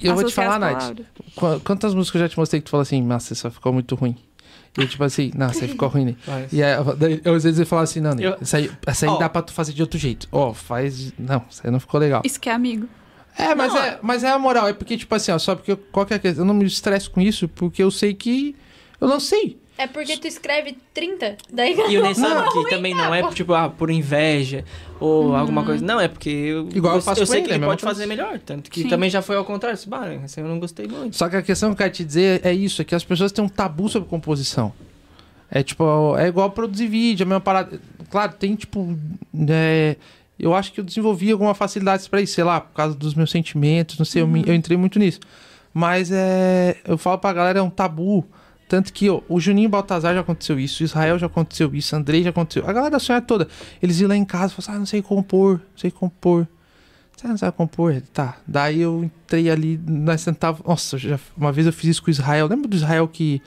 E 0.01 0.07
eu 0.07 0.15
vou 0.15 0.25
te 0.25 0.33
falar, 0.33 0.59
Nath. 0.59 0.97
Quantas 1.65 1.93
músicas 1.95 2.21
eu 2.21 2.27
já 2.27 2.29
te 2.31 2.39
mostrei 2.39 2.61
que 2.61 2.67
tu 2.67 2.71
falou 2.71 2.83
assim, 2.83 3.03
nossa, 3.03 3.33
isso 3.33 3.51
ficou 3.51 3.73
muito 3.73 3.95
ruim. 3.95 4.17
E 4.79 4.83
eu, 4.83 4.89
tipo 4.89 5.03
assim, 5.03 5.33
nossa, 5.35 5.67
ficou 5.67 5.89
ruim, 5.89 6.05
né? 6.05 6.15
Mas- 6.27 6.53
E 6.53 6.63
aí, 6.63 6.75
eu- 6.77 6.97
daí, 6.97 7.21
eu, 7.25 7.35
às 7.35 7.43
vezes 7.43 7.59
eu 7.59 7.67
falo 7.67 7.83
assim, 7.83 8.01
não, 8.01 8.15
né? 8.15 8.25
Eu- 8.25 8.37
Essa 8.41 8.59
aí, 8.59 8.71
essa 8.87 9.07
aí 9.07 9.11
Ó. 9.11 9.17
dá 9.19 9.29
pra 9.29 9.43
tu 9.43 9.53
fazer 9.53 9.73
de 9.73 9.83
outro 9.83 9.99
jeito. 9.99 10.29
Ó, 10.31 10.55
faz. 10.55 11.13
Não, 11.19 11.43
isso 11.51 11.61
aí 11.65 11.71
não 11.73 11.81
ficou 11.81 11.99
legal. 11.99 12.23
Isso 12.25 12.39
que 12.41 12.49
é 12.49 12.53
amigo. 12.53 12.89
É, 13.41 13.55
mas 13.55 13.73
Não, 13.73 13.83
é, 13.83 13.99
mas 14.03 14.25
é 14.25 14.29
a 14.31 14.39
moral. 14.39 14.69
É 14.69 14.73
porque, 14.73 14.97
tipo 14.97 15.15
assim, 15.15 15.33
ó, 15.33 15.39
só 15.39 15.55
porque 15.55 15.73
eu, 15.73 15.77
qualquer 15.77 16.19
coisa. 16.19 16.43
Eu 16.43 16.45
não 16.45 16.55
me 16.55 16.65
estresso 16.67 17.11
com 17.11 17.21
isso, 17.21 17.49
porque 17.49 17.83
eu 17.83 17.91
sei 17.91 18.15
que. 18.15 18.55
Eu 19.01 19.09
não 19.09 19.19
sei. 19.19 19.59
É 19.79 19.87
porque 19.87 20.15
tu 20.19 20.27
escreve 20.27 20.77
30, 20.93 21.39
daí... 21.51 21.75
E 21.89 21.97
o 21.97 22.03
Ney 22.03 22.15
sabe 22.15 22.35
Não, 22.35 22.65
que 22.65 22.69
também 22.69 22.95
não 22.95 23.15
é, 23.15 23.23
tipo, 23.33 23.55
ah, 23.55 23.71
por 23.71 23.91
inveja 23.91 24.63
ou 25.01 25.35
alguma 25.35 25.65
coisa. 25.65 25.83
Não, 25.83 25.99
é 25.99 26.07
porque 26.07 26.29
eu, 26.29 26.69
Igual 26.75 26.97
eu 26.97 27.01
faço 27.01 27.23
eu 27.23 27.27
com 27.27 27.33
sei 27.33 27.41
ele, 27.41 27.47
que 27.49 27.53
é 27.55 27.57
ele 27.57 27.65
pode 27.65 27.81
coisa. 27.83 27.95
fazer 27.95 28.07
melhor. 28.07 28.39
Tanto 28.41 28.71
que 28.71 28.83
Sim. 28.83 28.89
também 28.91 29.09
já 29.09 29.23
foi 29.23 29.37
ao 29.37 29.45
contrário. 29.45 29.75
Disse, 29.79 29.89
Bah, 29.89 30.05
assim, 30.23 30.43
eu 30.43 30.47
não 30.49 30.61
gostei 30.61 30.87
muito. 30.87 31.17
Só 31.17 31.31
que 31.31 31.37
a 31.37 31.41
questão 31.41 31.71
que 31.71 31.73
eu 31.73 31.77
quero 31.79 31.93
te 31.95 32.05
dizer 32.05 32.43
é 32.45 32.53
isso: 32.53 32.83
é 32.83 32.85
que 32.85 32.95
as 32.95 33.03
pessoas 33.03 33.33
têm 33.33 33.43
um 33.43 33.49
tabu 33.49 33.89
sobre 33.89 34.07
composição. 34.07 34.71
É 35.51 35.63
tipo, 35.63 36.15
é 36.19 36.29
igual 36.29 36.51
produzir 36.51 36.87
vídeo, 36.87 37.25
a 37.25 37.27
mesma 37.27 37.41
parada. 37.41 37.81
Claro, 38.11 38.35
tem 38.39 38.55
tipo. 38.57 38.95
é, 39.49 39.97
eu 40.43 40.55
acho 40.55 40.73
que 40.73 40.81
eu 40.81 40.85
desenvolvi 40.85 41.31
alguma 41.31 41.55
facilidade 41.55 42.09
pra 42.09 42.21
isso, 42.21 42.35
sei 42.35 42.45
lá, 42.45 42.61
por 42.61 42.75
causa 42.75 42.97
dos 42.97 43.15
meus 43.15 43.31
sentimentos, 43.31 43.99
não 43.99 44.05
sei, 44.05 44.23
eu, 44.23 44.27
me- 44.27 44.45
eu 44.47 44.55
entrei 44.55 44.77
muito 44.77 44.99
nisso. 44.99 45.21
Mas 45.73 46.11
é. 46.11 46.77
Eu 46.85 46.99
falo 46.99 47.19
pra 47.19 47.33
galera, 47.33 47.59
é 47.59 47.63
um 47.63 47.71
tabu. 47.71 48.25
Tanto 48.69 48.93
que 48.93 49.11
ó, 49.11 49.21
o 49.29 49.41
Juninho 49.41 49.69
Baltazar 49.69 50.15
já 50.15 50.21
aconteceu 50.21 50.59
isso, 50.59 50.83
o 50.83 50.85
Israel 50.85 51.19
já 51.19 51.27
aconteceu 51.27 51.75
isso, 51.75 51.95
o 51.95 51.99
Andrei 51.99 52.23
já 52.23 52.31
aconteceu. 52.31 52.63
A 52.69 52.73
galera 52.73 52.91
da 52.93 52.99
sonha 53.01 53.21
toda. 53.21 53.49
Eles 53.83 54.01
iam 54.01 54.09
lá 54.09 54.17
em 54.17 54.25
casa 54.25 54.53
e 54.53 54.57
falavam 54.57 54.63
assim, 54.63 54.77
ah, 54.77 54.79
não 54.79 54.87
sei 54.87 55.03
compor, 55.03 55.55
não 55.59 55.79
sei 55.79 55.91
compor. 55.91 56.47
Você 57.17 57.27
não 57.29 57.37
sabe 57.37 57.57
compor? 57.57 58.01
Tá. 58.15 58.39
Daí 58.47 58.81
eu 58.81 59.03
entrei 59.05 59.51
ali, 59.51 59.79
nós 59.87 60.21
sentávamos. 60.23 60.65
Nossa, 60.67 60.97
já, 60.97 61.19
uma 61.37 61.53
vez 61.53 61.67
eu 61.67 61.73
fiz 61.73 61.91
isso 61.91 62.03
com 62.03 62.09
o 62.09 62.11
Israel. 62.11 62.47
Lembra 62.47 62.69
do 62.69 62.77
Israel 62.77 63.07
que 63.09 63.43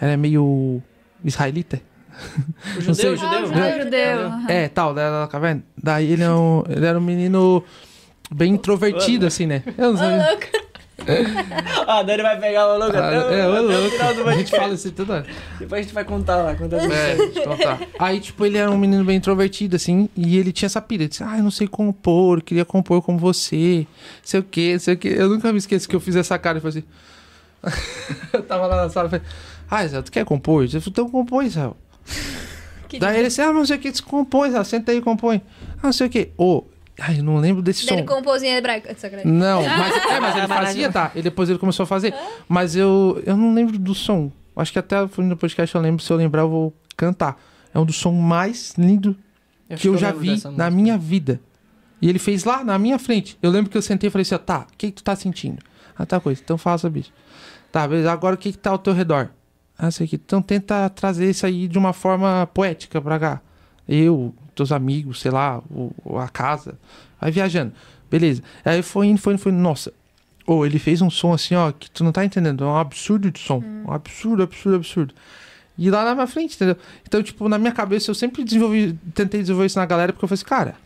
era 0.00 0.16
meio 0.16 0.82
israelita? 1.24 1.80
O 2.12 2.74
Não 2.74 2.80
judeu, 2.82 3.12
o 3.12 3.16
judeu. 3.16 3.38
Ah, 3.38 3.40
né? 3.48 3.72
judeu. 3.72 3.84
Judeu. 3.84 4.26
aham. 4.26 4.46
É, 4.48 4.68
tal, 4.68 4.94
da 4.94 5.22
da 5.22 5.28
caverna. 5.28 5.62
Daí 5.82 6.12
ele, 6.12 6.22
é 6.22 6.30
um, 6.30 6.62
ele 6.68 6.86
era 6.86 6.98
um 6.98 7.02
menino 7.02 7.62
bem 8.30 8.52
introvertido, 8.54 9.26
assim, 9.26 9.46
né? 9.46 9.62
Eu 9.78 9.92
não 9.92 9.94
Ô, 9.94 9.96
sei. 9.98 10.16
louco. 10.18 10.62
Ah, 11.86 12.02
daí 12.04 12.14
ele 12.14 12.22
vai 12.22 12.38
pegar 12.38 12.66
o 12.74 12.78
louco 12.78 12.96
Ah, 12.96 13.08
até, 13.08 13.18
o- 13.18 13.32
é, 13.32 13.42
até 13.42 13.50
o 13.78 13.90
final 13.90 14.08
do 14.14 14.16
louco. 14.18 14.30
A 14.30 14.34
gente 14.34 14.50
fala 14.50 14.74
assim 14.74 14.90
toda 14.90 15.14
hora. 15.14 15.26
Depois 15.58 15.80
a 15.80 15.82
gente 15.82 15.94
vai 15.94 16.04
contar 16.04 16.36
lá. 16.36 16.54
Contar 16.54 16.76
É, 16.84 17.16
tá. 17.56 17.80
Aí, 17.98 18.20
tipo, 18.20 18.46
ele 18.46 18.56
era 18.56 18.70
um 18.70 18.78
menino 18.78 19.04
bem 19.04 19.16
introvertido, 19.16 19.74
assim, 19.74 20.08
e 20.16 20.38
ele 20.38 20.52
tinha 20.52 20.66
essa 20.66 20.80
pilha. 20.80 21.02
Ele 21.02 21.08
disse, 21.08 21.24
ah, 21.24 21.36
eu 21.38 21.42
não 21.42 21.50
sei 21.50 21.66
compor, 21.66 22.38
eu 22.38 22.42
queria 22.42 22.64
compor 22.64 23.02
como 23.02 23.18
você, 23.18 23.84
sei 24.22 24.38
o 24.40 24.44
quê, 24.44 24.78
sei 24.78 24.94
o 24.94 24.96
quê. 24.96 25.12
Eu 25.16 25.28
nunca 25.28 25.50
me 25.52 25.58
esqueço 25.58 25.88
que 25.88 25.96
eu 25.96 26.00
fiz 26.00 26.14
essa 26.14 26.38
cara 26.38 26.58
e 26.58 26.60
falei 26.60 26.78
assim. 26.78 26.86
eu 28.32 28.42
tava 28.42 28.66
lá 28.66 28.84
na 28.84 28.88
sala 28.90 29.06
e 29.08 29.10
falei, 29.10 29.26
ah, 29.70 29.84
Israel, 29.84 30.02
tu 30.02 30.12
quer 30.12 30.24
compor? 30.24 30.62
Eu 30.64 30.68
falei, 30.68 30.82
então 30.86 31.10
compõe, 31.10 31.46
Israel. 31.46 31.76
Que 32.92 32.98
Daí 32.98 33.20
ele 33.20 33.28
disse, 33.28 33.40
ah, 33.40 33.46
mas 33.46 33.54
não 33.54 33.64
sei 33.64 33.76
o 33.78 33.80
que, 33.80 33.90
tu 33.90 34.04
compõe, 34.04 34.48
Israel, 34.48 34.64
senta 34.66 34.92
aí 34.92 34.98
e 34.98 35.00
compõe. 35.00 35.40
Ah, 35.78 35.84
não 35.84 35.92
sei 35.94 36.08
o 36.08 36.10
que. 36.10 36.30
Ô, 36.36 36.64
ai, 37.00 37.20
eu 37.20 37.24
não 37.24 37.38
lembro 37.38 37.62
desse 37.62 37.86
Daí 37.86 37.88
som. 37.88 37.94
ele 38.00 38.06
compôs 38.06 38.42
em 38.42 38.54
hebraico. 38.54 38.86
Sacanagem. 38.98 39.32
Não, 39.32 39.62
mas, 39.64 39.96
é, 39.96 40.20
mas 40.20 40.36
ele 40.36 40.46
fazia, 40.46 40.92
tá? 40.92 41.10
Ele 41.14 41.22
depois 41.22 41.48
ele 41.48 41.58
começou 41.58 41.84
a 41.84 41.86
fazer. 41.86 42.14
Mas 42.46 42.76
eu, 42.76 43.22
eu 43.24 43.34
não 43.34 43.54
lembro 43.54 43.78
do 43.78 43.94
som. 43.94 44.30
Acho 44.54 44.70
que 44.70 44.78
até 44.78 44.96
no 45.16 45.36
podcast 45.38 45.74
eu 45.74 45.80
lembro. 45.80 46.02
Se 46.02 46.12
eu 46.12 46.18
lembrar, 46.18 46.42
eu 46.42 46.50
vou 46.50 46.74
cantar. 46.94 47.40
É 47.72 47.78
um 47.78 47.86
dos 47.86 47.96
sons 47.96 48.20
mais 48.20 48.74
lindos 48.76 49.16
Acho 49.70 49.80
que 49.80 49.88
eu 49.88 49.96
já 49.96 50.08
lembro 50.08 50.20
vi 50.20 50.42
na 50.54 50.70
minha 50.70 50.98
vida. 50.98 51.40
E 52.00 52.10
ele 52.10 52.18
fez 52.18 52.44
lá 52.44 52.62
na 52.62 52.78
minha 52.78 52.98
frente. 52.98 53.38
Eu 53.42 53.50
lembro 53.50 53.70
que 53.70 53.78
eu 53.78 53.80
sentei 53.80 54.08
e 54.08 54.10
falei 54.10 54.22
assim: 54.22 54.34
ó, 54.34 54.38
tá, 54.38 54.66
o 54.70 54.76
que, 54.76 54.88
que 54.88 54.92
tu 54.92 55.02
tá 55.02 55.16
sentindo? 55.16 55.62
Ah, 55.96 56.04
tá 56.04 56.20
coisa, 56.20 56.42
então 56.44 56.58
fala 56.58 56.76
sobre 56.76 57.00
isso. 57.00 57.12
Tá, 57.70 57.88
beleza. 57.88 58.12
Agora 58.12 58.34
o 58.34 58.38
que 58.38 58.52
que 58.52 58.58
tá 58.58 58.70
ao 58.70 58.78
teu 58.78 58.92
redor? 58.92 59.30
Ah, 59.82 59.90
sei 59.90 60.06
que. 60.06 60.14
Então 60.14 60.40
tenta 60.40 60.88
trazer 60.90 61.28
isso 61.28 61.44
aí 61.44 61.66
de 61.66 61.76
uma 61.76 61.92
forma 61.92 62.48
poética 62.54 63.02
pra 63.02 63.18
cá. 63.18 63.40
Eu, 63.88 64.32
teus 64.54 64.70
amigos, 64.70 65.20
sei 65.20 65.32
lá, 65.32 65.60
o, 65.68 65.92
a 66.18 66.28
casa. 66.28 66.78
Vai 67.20 67.32
viajando. 67.32 67.72
Beleza. 68.08 68.44
Aí 68.64 68.80
foi 68.80 69.08
indo, 69.08 69.20
foi 69.20 69.32
indo, 69.32 69.40
foi 69.40 69.50
indo. 69.50 69.60
Nossa. 69.60 69.92
Ou 70.46 70.64
ele 70.64 70.78
fez 70.78 71.02
um 71.02 71.10
som 71.10 71.32
assim, 71.32 71.56
ó, 71.56 71.72
que 71.72 71.90
tu 71.90 72.04
não 72.04 72.12
tá 72.12 72.24
entendendo. 72.24 72.62
É 72.62 72.66
um 72.68 72.76
absurdo 72.76 73.28
de 73.28 73.40
som. 73.40 73.60
Um 73.84 73.90
absurdo, 73.90 74.44
absurdo, 74.44 74.76
absurdo. 74.76 75.14
E 75.76 75.90
lá 75.90 76.04
na 76.04 76.14
minha 76.14 76.28
frente, 76.28 76.54
entendeu? 76.54 76.76
Então, 77.04 77.20
tipo, 77.20 77.48
na 77.48 77.58
minha 77.58 77.72
cabeça 77.72 78.08
eu 78.08 78.14
sempre 78.14 78.44
desenvolvi, 78.44 78.96
tentei 79.12 79.40
desenvolver 79.40 79.66
isso 79.66 79.80
na 79.80 79.86
galera, 79.86 80.12
porque 80.12 80.24
eu 80.24 80.28
falei 80.28 80.38
assim, 80.38 80.44
cara, 80.48 80.76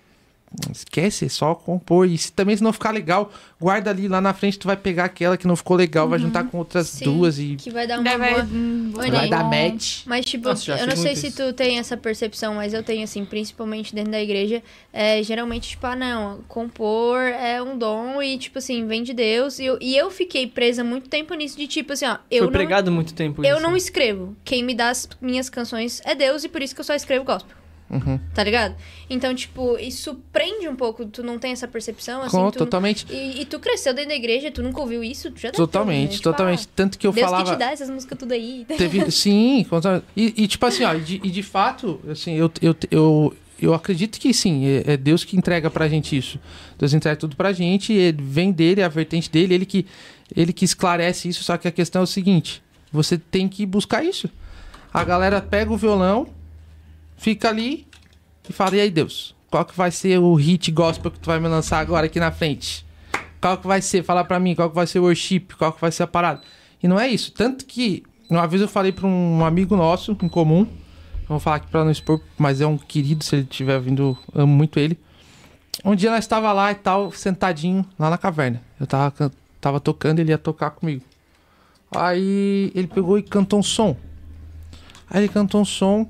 esquece, 0.73 1.27
é 1.27 1.29
só 1.29 1.55
compor. 1.55 2.09
E 2.09 2.17
se 2.17 2.33
também 2.33 2.57
se 2.57 2.63
não 2.63 2.73
ficar 2.73 2.91
legal, 2.91 3.33
guarda 3.61 3.91
ali 3.91 4.09
lá 4.09 4.21
na 4.21 4.33
frente, 4.35 4.59
tu 4.59 4.67
vai 4.67 4.77
pegar 4.77 5.05
aquela 5.05 5.37
que 5.37 5.47
não 5.47 5.57
ficou 5.57 5.77
legal, 5.77 6.09
vai 6.09 6.19
juntar 6.19 6.45
com 6.45 6.59
outras 6.59 6.89
Sim, 6.89 7.05
duas 7.05 7.39
e 7.39 7.57
Que 7.57 7.71
vai 7.71 7.87
dar 7.87 8.01
uma 8.01 8.19
vai, 8.19 8.35
boa... 8.35 8.45
hum, 8.45 8.91
Vai 8.95 9.11
vai 9.11 9.29
dar 9.29 9.45
match. 9.45 10.03
Mas, 10.07 10.25
tipo, 10.25 10.49
Nossa, 10.49 10.73
eu 10.73 10.87
não 10.87 10.97
sei 10.97 11.07
muito 11.13 11.21
se 11.21 11.27
isso. 11.29 11.37
tu 11.37 11.53
tem 11.53 11.79
essa 11.79 11.97
percepção, 11.97 12.55
mas 12.55 12.73
eu 12.75 12.83
tenho, 12.83 13.05
assim, 13.05 13.25
principalmente 13.25 13.95
dentro 13.95 14.13
da 14.13 14.21
igreja. 14.23 14.63
É, 14.93 15.23
geralmente, 15.23 15.69
tipo, 15.71 15.87
ah, 15.87 15.97
não, 15.97 16.41
compor 16.49 17.19
é 17.21 17.63
um 17.63 17.77
dom 17.77 18.23
e, 18.23 18.39
tipo 18.39 18.59
assim, 18.59 18.87
vem 18.87 19.03
de 19.03 19.13
Deus. 19.13 19.59
E 19.59 19.67
eu, 19.67 19.79
e 19.81 19.97
eu 19.97 20.11
fiquei 20.11 20.47
presa 20.47 20.83
muito 20.83 21.09
tempo 21.09 21.35
nisso 21.35 21.57
de, 21.57 21.67
tipo 21.67 21.93
assim, 21.93 22.07
ó, 22.07 22.19
eu 22.31 22.39
Foi 22.39 22.47
não, 22.47 22.53
pregado 22.53 22.91
muito 22.93 23.13
tempo 23.15 23.45
eu 23.45 23.57
isso. 23.57 23.63
não 23.63 23.77
escrevo. 23.77 24.35
Quem 24.45 24.63
me 24.65 24.75
dá 24.75 24.91
as 24.91 25.09
minhas 25.21 25.49
canções 25.51 26.01
é 26.05 26.15
Deus 26.15 26.45
e 26.45 26.49
por 26.49 26.63
isso 26.63 26.75
que 26.75 26.81
eu 26.81 26.85
só 26.85 26.95
escrevo 26.95 27.25
gospel. 27.25 27.57
Uhum. 27.89 28.19
Tá 28.35 28.43
ligado? 28.43 28.75
Então, 29.09 29.35
tipo, 29.35 29.79
isso 29.79 30.21
prende 30.33 30.69
um 30.69 30.75
pouco. 30.75 31.07
Tu 31.07 31.23
não 31.23 31.39
tem 31.39 31.53
essa 31.53 31.69
percepção, 31.69 32.23
assim. 32.23 32.37
Com- 32.37 32.51
tu- 32.51 32.59
totalmente. 32.59 33.07
E, 33.09 33.43
e 33.43 33.45
tu 33.45 33.61
cresceu 33.61 33.95
dentro 33.95 34.11
da 34.11 34.17
igreja, 34.17 34.51
tu 34.51 34.63
nunca 34.63 34.81
ouviu 34.81 35.05
isso? 35.05 35.31
Tu 35.31 35.41
já 35.41 35.51
ter 35.51 35.57
Totalmente, 35.57 36.03
né? 36.03 36.17
Tipo, 36.17 36.23
totalmente. 36.25 36.69
Tanto 36.69 36.99
que 36.99 37.07
eu 37.07 37.13
ah, 37.13 37.15
Deus 37.15 37.27
falava. 37.27 37.45
que 37.45 37.57
te 37.57 37.59
dá 37.59 37.71
essas 37.71 37.89
músicas 37.89 38.19
tudo 38.19 38.33
aí. 38.33 38.67
Teve, 38.77 39.11
sim, 39.11 39.65
e, 40.17 40.43
e 40.43 40.49
tipo 40.49 40.67
assim, 40.67 40.85
ó, 40.85 40.95
e 40.95 41.01
de, 41.01 41.21
e 41.23 41.31
de 41.31 41.43
fato, 41.43 42.01
assim, 42.11 42.35
eu, 42.35 42.51
eu, 42.61 42.75
eu, 42.91 43.37
eu 43.61 43.75
acredito 43.75 44.19
que 44.19 44.35
sim, 44.35 44.67
é, 44.67 44.95
é 44.95 44.97
Deus 44.97 45.25
que 45.25 45.37
entrega 45.37 45.71
pra 45.71 45.89
gente 45.89 46.17
isso. 46.17 46.41
Deus 46.79 46.93
entrega 46.93 47.17
tudo 47.17 47.37
pra 47.37 47.53
gente, 47.53 47.93
ele 47.93 48.23
vem 48.23 48.51
dele, 48.51 48.83
a 48.83 48.89
vertente 48.89 49.31
dele, 49.31 49.55
ele 49.55 49.67
que, 49.67 49.87
ele 50.35 50.53
que 50.53 50.65
esclarece 50.65 51.29
isso, 51.29 51.45
só 51.45 51.57
que 51.57 51.69
a 51.69 51.73
questão 51.73 52.01
é 52.01 52.05
o 52.05 52.07
seguinte, 52.07 52.63
você 52.91 53.17
tem 53.17 53.49
que 53.49 53.65
buscar 53.65 54.05
isso. 54.05 54.29
A 54.93 55.05
galera 55.05 55.41
pega 55.41 55.73
o 55.73 55.77
violão, 55.77 56.27
fica 57.17 57.49
ali 57.49 57.87
e 58.49 58.53
fala, 58.53 58.77
e 58.77 58.81
aí 58.81 58.91
Deus, 58.91 59.35
qual 59.51 59.65
que 59.65 59.77
vai 59.77 59.91
ser 59.91 60.19
o 60.19 60.35
hit 60.35 60.71
gospel 60.71 61.11
que 61.11 61.19
tu 61.19 61.27
vai 61.27 61.41
me 61.41 61.49
lançar 61.49 61.79
agora 61.81 62.07
aqui 62.07 62.21
na 62.21 62.31
frente? 62.31 62.85
Qual 63.41 63.59
que 63.59 63.67
vai 63.67 63.83
ser? 63.83 64.03
Fala 64.03 64.25
pra 64.25 64.41
mim, 64.41 64.55
qual 64.55 64.69
que 64.69 64.75
vai 64.75 64.87
ser 64.87 64.99
o 64.99 65.05
worship? 65.05 65.49
Qual 65.59 65.73
que 65.73 65.81
vai 65.81 65.93
ser 65.93 66.03
a 66.03 66.07
parada? 66.07 66.41
E 66.83 66.89
não 66.89 66.99
é 66.99 67.09
isso. 67.09 67.33
Tanto 67.33 67.65
que, 67.65 68.03
uma 68.29 68.47
vez 68.47 68.63
eu 68.63 68.69
falei 68.69 68.93
pra 68.93 69.07
um 69.07 69.45
amigo 69.45 69.77
nosso, 69.77 70.17
em 70.23 70.29
comum, 70.29 70.67
vou 71.29 71.39
falar 71.39 71.57
aqui 71.57 71.69
pra 71.69 71.85
não 71.85 71.91
expor, 71.91 72.21
mas 72.37 72.61
é 72.61 72.67
um 72.67 72.79
querido, 72.79 73.25
se 73.25 73.37
ele 73.37 73.43
estiver 73.43 73.81
vindo, 73.81 74.17
amo 74.35 74.53
muito 74.53 74.79
ele. 74.79 74.99
Um 75.85 75.95
dia 75.95 76.11
nós 76.11 76.25
estava 76.25 76.53
lá 76.53 76.73
e 76.73 76.75
tal, 76.75 77.13
sentadinho, 77.13 77.85
lá 77.99 78.11
na 78.11 78.19
caverna. 78.19 78.63
Eu 78.81 78.87
tava, 78.87 79.31
tava 79.61 79.79
tocando, 79.79 80.19
ele 80.19 80.31
ia 80.31 80.39
tocar 80.39 80.71
comigo. 80.71 81.03
Aí 81.95 82.73
ele 82.75 82.87
pegou 82.87 83.19
e 83.19 83.23
cantou 83.23 83.61
um 83.61 83.63
som. 83.63 83.97
Aí 85.09 85.21
ele 85.21 85.29
cantou 85.29 85.61
um 85.61 85.65
som. 85.65 86.09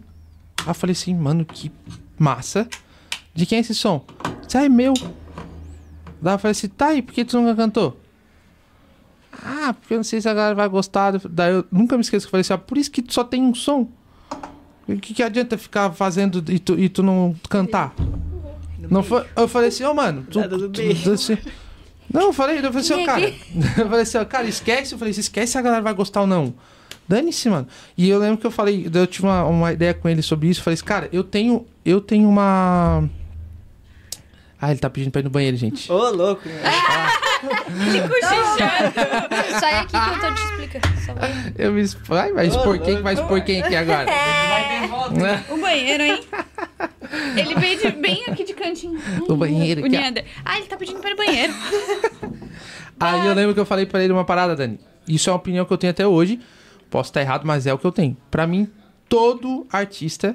Aí 0.67 0.71
eu 0.71 0.75
falei 0.75 0.93
assim, 0.93 1.14
mano, 1.14 1.45
que 1.45 1.71
massa. 2.19 2.69
De 3.33 3.47
quem 3.47 3.59
é 3.59 3.61
esse 3.61 3.75
som? 3.75 4.05
Isso 4.47 4.59
é 4.59 4.69
meu. 4.69 4.93
Daí 6.21 6.35
eu 6.35 6.39
falei 6.39 6.51
assim, 6.53 6.69
tá 6.69 6.89
aí, 6.89 7.01
por 7.03 7.14
que 7.14 7.25
tu 7.25 7.41
nunca 7.41 7.55
cantou? 7.55 7.97
Ah, 9.33 9.75
porque 9.79 9.95
eu 9.95 9.99
não 9.99 10.05
sei 10.05 10.21
se 10.21 10.29
a 10.29 10.35
galera 10.35 10.55
vai 10.55 10.69
gostar. 10.69 11.12
Daí 11.29 11.53
eu 11.53 11.64
nunca 11.71 11.97
me 11.97 12.01
esqueço 12.01 12.27
que 12.27 12.29
eu 12.29 12.31
falei 12.33 12.41
assim, 12.41 12.53
ah, 12.55 12.59
por 12.59 12.77
isso 12.79 12.91
que 12.91 13.03
tu 13.03 13.12
só 13.12 13.23
tem 13.23 13.43
um 13.43 13.55
som. 13.55 13.89
O 14.89 14.97
que, 14.97 15.14
que 15.14 15.23
adianta 15.23 15.59
ficar 15.59 15.93
fazendo 15.93 16.43
e 16.51 16.59
tu, 16.59 16.79
e 16.79 16.89
tu 16.89 17.03
não 17.03 17.35
cantar? 17.49 17.93
Não 18.89 19.03
foi, 19.03 19.27
eu 19.37 19.49
falei 19.49 19.69
assim, 19.69 19.85
ô 19.85 19.93
mano, 19.93 20.25
tu, 20.31 20.39
assim- 21.12 21.39
Não, 22.12 22.23
eu 22.23 22.33
falei, 22.33 22.59
eu 22.59 22.62
falei 22.73 22.79
assim, 22.81 22.93
ó, 22.95 22.99
é 22.99 23.05
cara. 23.05 23.21
Eu 23.77 23.87
falei 23.89 24.01
assim, 24.03 24.19
ó, 24.19 24.25
cara, 24.25 24.47
esquece. 24.47 24.93
Eu 24.95 24.99
falei 24.99 25.11
assim, 25.11 25.21
esquece 25.21 25.53
se 25.53 25.59
a 25.59 25.62
galera 25.62 25.83
vai 25.83 25.93
gostar 25.93 26.21
ou 26.21 26.27
não. 26.27 26.55
Dane-se, 27.09 27.49
mano. 27.49 27.67
E 27.97 28.09
eu 28.09 28.19
lembro 28.19 28.39
que 28.39 28.47
eu 28.47 28.51
falei, 28.51 28.89
eu 28.93 29.07
tive 29.07 29.27
uma, 29.27 29.45
uma 29.45 29.73
ideia 29.73 29.95
com 29.95 30.09
ele 30.09 30.23
sobre 30.23 30.49
isso. 30.49 30.61
Eu 30.61 30.65
falei 30.65 30.75
assim, 30.75 30.85
cara, 30.85 31.09
eu 31.13 31.23
tenho, 31.23 31.67
eu 31.85 32.01
tenho 32.01 32.29
uma. 32.29 33.09
Ah, 34.61 34.71
ele 34.71 34.81
tá 34.81 34.89
pedindo 34.89 35.11
pra 35.13 35.21
ir 35.21 35.25
no 35.25 35.31
banheiro, 35.31 35.57
gente. 35.57 35.91
Ô, 35.93 36.11
louco. 36.11 36.49
né? 36.49 36.63
Sai 39.61 39.75
aqui 39.81 39.93
que 39.93 39.97
eu 39.97 40.21
tô 40.21 40.35
te 40.35 40.43
explicando. 40.43 40.87
Eu 41.57 41.73
me 41.73 41.83
expo... 41.83 42.01
Vai, 42.07 42.33
vai 42.33 42.47
expor 42.47 42.79
quem? 42.79 43.03
Vai 43.03 43.15
expor 43.15 43.41
quem 43.43 43.63
aqui 43.63 43.77
agora? 43.77 44.07
Né? 44.07 45.45
O 45.51 45.57
banheiro, 45.59 46.03
hein? 46.03 46.21
Ele 47.37 47.55
veio 47.55 47.79
de- 47.79 47.91
bem 47.93 48.25
aqui 48.27 48.45
de 48.45 48.53
cantinho. 48.55 48.99
O 49.29 49.37
banheiro 49.37 49.83
O. 49.85 49.87
Neander. 49.87 50.25
Ah, 50.45 50.59
ele 50.59 50.67
tá 50.67 50.77
pedindo 50.77 50.99
para 50.99 51.11
ir 51.11 51.15
no 51.15 51.25
banheiro. 51.25 51.55
Aí 52.99 53.27
eu 53.27 53.35
lembro 53.35 53.55
que 53.55 53.61
eu 53.61 53.67
falei 53.67 53.87
pra 53.87 54.03
ele 54.03 54.13
uma 54.13 54.25
parada, 54.25 54.57
Dani. 54.57 54.81
Isso 55.07 55.29
é 55.31 55.33
uma 55.33 55.39
opinião 55.39 55.65
que 55.65 55.73
eu 55.73 55.79
tenho 55.79 55.93
até 55.93 56.05
hoje. 56.07 56.41
Posso 56.97 57.11
estar 57.11 57.20
errado, 57.20 57.47
mas 57.47 57.66
é 57.66 57.74
o 57.74 57.78
que 57.78 57.84
eu 57.86 57.92
tenho. 57.92 58.16
Pra 58.30 58.47
mim, 58.47 58.66
todo 59.07 59.66
artista, 59.70 60.34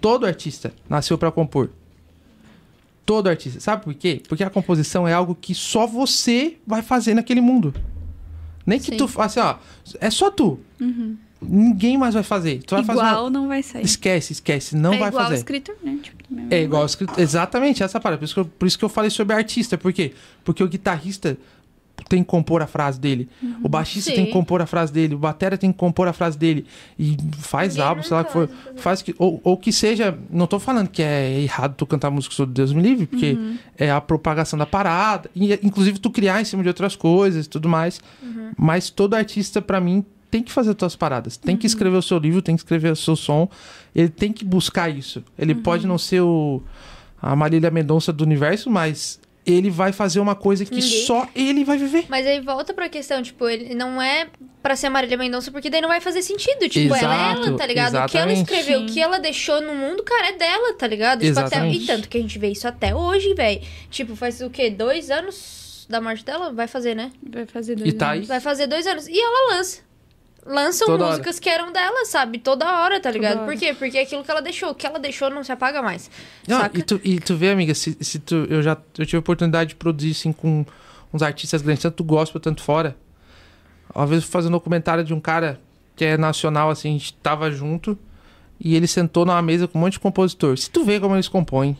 todo 0.00 0.24
artista 0.24 0.72
nasceu 0.88 1.18
pra 1.18 1.32
compor. 1.32 1.70
Todo 3.04 3.26
artista. 3.28 3.58
Sabe 3.58 3.82
por 3.82 3.92
quê? 3.92 4.22
Porque 4.28 4.44
a 4.44 4.48
composição 4.50 5.08
é 5.08 5.12
algo 5.12 5.34
que 5.34 5.56
só 5.56 5.84
você 5.84 6.56
vai 6.64 6.82
fazer 6.82 7.14
naquele 7.14 7.40
mundo. 7.40 7.74
Nem 8.64 8.78
que 8.78 8.92
Sim. 8.92 8.96
tu, 8.96 9.10
assim, 9.20 9.40
ó, 9.40 9.56
é 10.00 10.08
só 10.08 10.30
tu. 10.30 10.60
Ninguém 11.42 11.98
mais 11.98 12.14
vai 12.14 12.22
fazer. 12.22 12.62
Tu 12.62 12.72
vai 12.76 12.84
fazer 12.84 13.00
uma- 13.00 13.10
Igual 13.10 13.30
não 13.30 13.48
vai 13.48 13.60
sair. 13.64 13.84
Esquece, 13.84 14.34
esquece, 14.34 14.76
não 14.76 14.92
é 14.94 14.98
vai 14.98 15.08
igual 15.08 15.24
fazer. 15.24 15.34
escritor, 15.34 15.74
né? 15.82 15.98
Tipo, 16.00 16.16
É 16.48 16.62
igual 16.62 16.86
escrito. 16.86 17.20
Exatamente, 17.20 17.82
essa 17.82 17.98
parada. 17.98 18.20
Por 18.20 18.24
isso, 18.24 18.34
que 18.34 18.40
eu, 18.40 18.44
por 18.44 18.66
isso 18.68 18.78
que 18.78 18.84
eu 18.84 18.88
falei 18.88 19.10
sobre 19.10 19.34
artista. 19.34 19.76
Por 19.76 19.92
quê? 19.92 20.12
Porque 20.44 20.62
o 20.62 20.68
guitarrista 20.68 21.36
tem 22.08 22.22
que 22.22 22.28
compor 22.28 22.62
a 22.62 22.66
frase 22.66 23.00
dele. 23.00 23.28
O 23.62 23.68
baixista 23.68 24.10
Sim. 24.10 24.16
tem 24.16 24.26
que 24.26 24.32
compor 24.32 24.62
a 24.62 24.66
frase 24.66 24.92
dele. 24.92 25.14
O 25.14 25.18
batera 25.18 25.58
tem 25.58 25.72
que 25.72 25.78
compor 25.78 26.06
a 26.08 26.12
frase 26.12 26.38
dele. 26.38 26.64
E 26.98 27.16
faz 27.38 27.74
Ninguém 27.74 27.88
álbum, 27.88 28.02
sei 28.02 28.16
lá 28.16 28.24
que 28.24 28.32
for. 28.32 28.46
vai 28.48 28.56
Faz 28.76 29.02
que, 29.02 29.14
ou, 29.18 29.40
ou 29.42 29.56
que 29.56 29.72
seja. 29.72 30.16
Não 30.30 30.46
tô 30.46 30.58
falando 30.58 30.88
que 30.88 31.02
é 31.02 31.40
errado 31.40 31.74
tu 31.76 31.84
cantar 31.86 32.10
música 32.10 32.34
sobre 32.34 32.54
Deus 32.54 32.72
me 32.72 32.80
livre, 32.82 33.06
porque 33.06 33.32
Uhum. 33.32 33.56
é 33.76 33.90
a 33.90 34.00
propagação 34.00 34.58
da 34.58 34.66
parada. 34.66 35.30
E, 35.34 35.52
inclusive 35.62 35.98
tu 35.98 36.10
criar 36.10 36.40
em 36.40 36.44
cima 36.44 36.62
de 36.62 36.68
outras 36.68 36.94
coisas 36.94 37.46
e 37.46 37.48
tudo 37.48 37.68
mais. 37.68 38.00
Uhum. 38.22 38.50
Mas 38.56 38.88
todo 38.90 39.14
artista, 39.14 39.60
pra 39.60 39.80
mim, 39.80 40.04
tem 40.30 40.42
que 40.42 40.52
fazer 40.52 40.70
as 40.70 40.76
suas 40.78 40.96
paradas. 40.96 41.36
Tem 41.36 41.54
Uhum. 41.54 41.58
que 41.60 41.66
escrever 41.66 41.96
o 41.96 42.02
seu 42.02 42.18
livro, 42.18 42.42
tem 42.42 42.54
que 42.56 42.60
escrever 42.60 42.92
o 42.92 42.96
seu 42.96 43.16
som. 43.16 43.48
Ele 43.94 44.08
tem 44.08 44.32
que 44.32 44.44
buscar 44.44 44.88
isso. 44.90 45.22
Ele 45.38 45.54
Uhum. 45.54 45.62
pode 45.62 45.86
não 45.86 45.98
ser 45.98 46.20
o, 46.20 46.62
a 47.20 47.34
Marília 47.34 47.70
Mendonça 47.70 48.12
do 48.12 48.22
universo, 48.24 48.70
mas 48.70 49.18
ele 49.46 49.70
vai 49.70 49.92
fazer 49.92 50.18
uma 50.20 50.34
coisa 50.34 50.64
que 50.64 50.74
Ninguém- 50.74 51.06
só 51.06 51.28
ele 51.34 51.64
vai 51.64 51.78
viver. 51.78 52.06
Mas 52.08 52.26
aí 52.26 52.40
volta 52.40 52.74
pra 52.74 52.88
questão, 52.88 53.22
tipo, 53.22 53.48
ele 53.48 53.74
não 53.74 54.02
é 54.02 54.26
pra 54.62 54.74
ser 54.74 54.88
a 54.88 54.90
Marília 54.90 55.16
Mendonça, 55.16 55.50
porque 55.52 55.70
daí 55.70 55.80
não 55.80 55.88
vai 55.88 56.00
fazer 56.00 56.20
sentido. 56.22 56.68
Tipo, 56.68 56.94
ela 56.94 57.14
é 57.14 57.32
Exato, 57.32 57.48
ela, 57.48 57.56
tá 57.58 57.66
ligado? 57.66 57.88
O 57.88 58.06
que 58.08 58.18
ela 58.18 58.32
exatamente. 58.32 58.42
escreveu, 58.42 58.80
o 58.80 58.86
que 58.86 59.00
ela 59.00 59.18
deixou 59.18 59.60
no 59.62 59.74
mundo, 59.74 60.02
cara, 60.02 60.28
é 60.30 60.32
dela, 60.32 60.74
tá 60.74 60.86
ligado? 60.86 61.20
Tipo, 61.20 61.38
até, 61.38 61.46
Exatamente. 61.56 61.84
e 61.84 61.86
tanto 61.86 62.08
que 62.08 62.18
a 62.18 62.20
gente 62.20 62.38
vê 62.38 62.48
isso 62.48 62.66
até 62.66 62.94
hoje, 62.94 63.32
velho. 63.34 63.60
Tipo, 63.90 64.16
faz 64.16 64.40
o 64.40 64.50
quê? 64.50 64.68
Dois 64.70 65.10
anos 65.10 65.86
da 65.88 66.00
morte 66.00 66.24
dela? 66.24 66.52
Vai 66.52 66.66
fazer, 66.66 66.96
né? 66.96 67.12
Vai 67.32 67.46
fazer 67.46 67.76
dois 67.76 67.88
E 67.88 67.92
tá 67.92 68.10
anos. 68.10 68.22
aí. 68.22 68.26
Vai 68.26 68.40
fazer 68.40 68.66
dois 68.66 68.84
anos. 68.86 69.06
E 69.06 69.16
ela 69.20 69.54
lança. 69.56 69.85
Lançam 70.46 70.86
Toda 70.86 71.06
músicas 71.06 71.38
que 71.40 71.48
eram 71.48 71.72
dela, 71.72 72.04
sabe? 72.04 72.38
Toda 72.38 72.64
hora, 72.80 73.00
tá 73.00 73.10
ligado? 73.10 73.38
hora. 73.38 73.46
Por 73.46 73.58
quê? 73.58 73.74
Porque 73.74 73.98
é 73.98 74.02
aquilo 74.02 74.22
que 74.22 74.30
ela 74.30 74.40
deixou. 74.40 74.70
O 74.70 74.74
que 74.74 74.86
ela 74.86 74.98
deixou 74.98 75.28
não 75.28 75.42
se 75.42 75.50
apaga 75.50 75.82
mais. 75.82 76.08
Não, 76.46 76.60
saca? 76.60 76.78
e, 76.78 76.82
tu, 76.82 77.00
e 77.02 77.18
tu 77.18 77.36
vê, 77.36 77.50
amiga, 77.50 77.74
se, 77.74 77.96
se 78.00 78.18
tu, 78.18 78.46
eu 78.48 78.62
já 78.62 78.76
eu 78.96 79.04
tive 79.04 79.16
a 79.16 79.20
oportunidade 79.20 79.70
de 79.70 79.74
produzir 79.76 80.12
assim, 80.12 80.32
com 80.32 80.64
uns 81.12 81.22
artistas 81.22 81.62
grandes, 81.62 81.82
tanto 81.82 82.04
gospel, 82.04 82.40
tanto 82.40 82.62
fora. 82.62 82.96
Uma 83.94 84.06
vez 84.06 84.22
eu 84.22 84.26
fui 84.28 84.32
fazer 84.32 84.48
um 84.48 84.52
documentário 84.52 85.02
de 85.02 85.12
um 85.12 85.20
cara 85.20 85.60
que 85.96 86.04
é 86.04 86.16
nacional, 86.16 86.70
assim, 86.70 86.90
a 86.90 86.92
gente 86.92 87.14
tava 87.14 87.50
junto 87.50 87.98
e 88.60 88.74
ele 88.76 88.86
sentou 88.86 89.24
numa 89.24 89.40
mesa 89.42 89.66
com 89.66 89.78
um 89.78 89.80
monte 89.80 89.94
de 89.94 90.00
compositor. 90.00 90.56
Se 90.58 90.70
tu 90.70 90.84
vê 90.84 91.00
como 91.00 91.14
eles 91.16 91.28
compõem, 91.28 91.76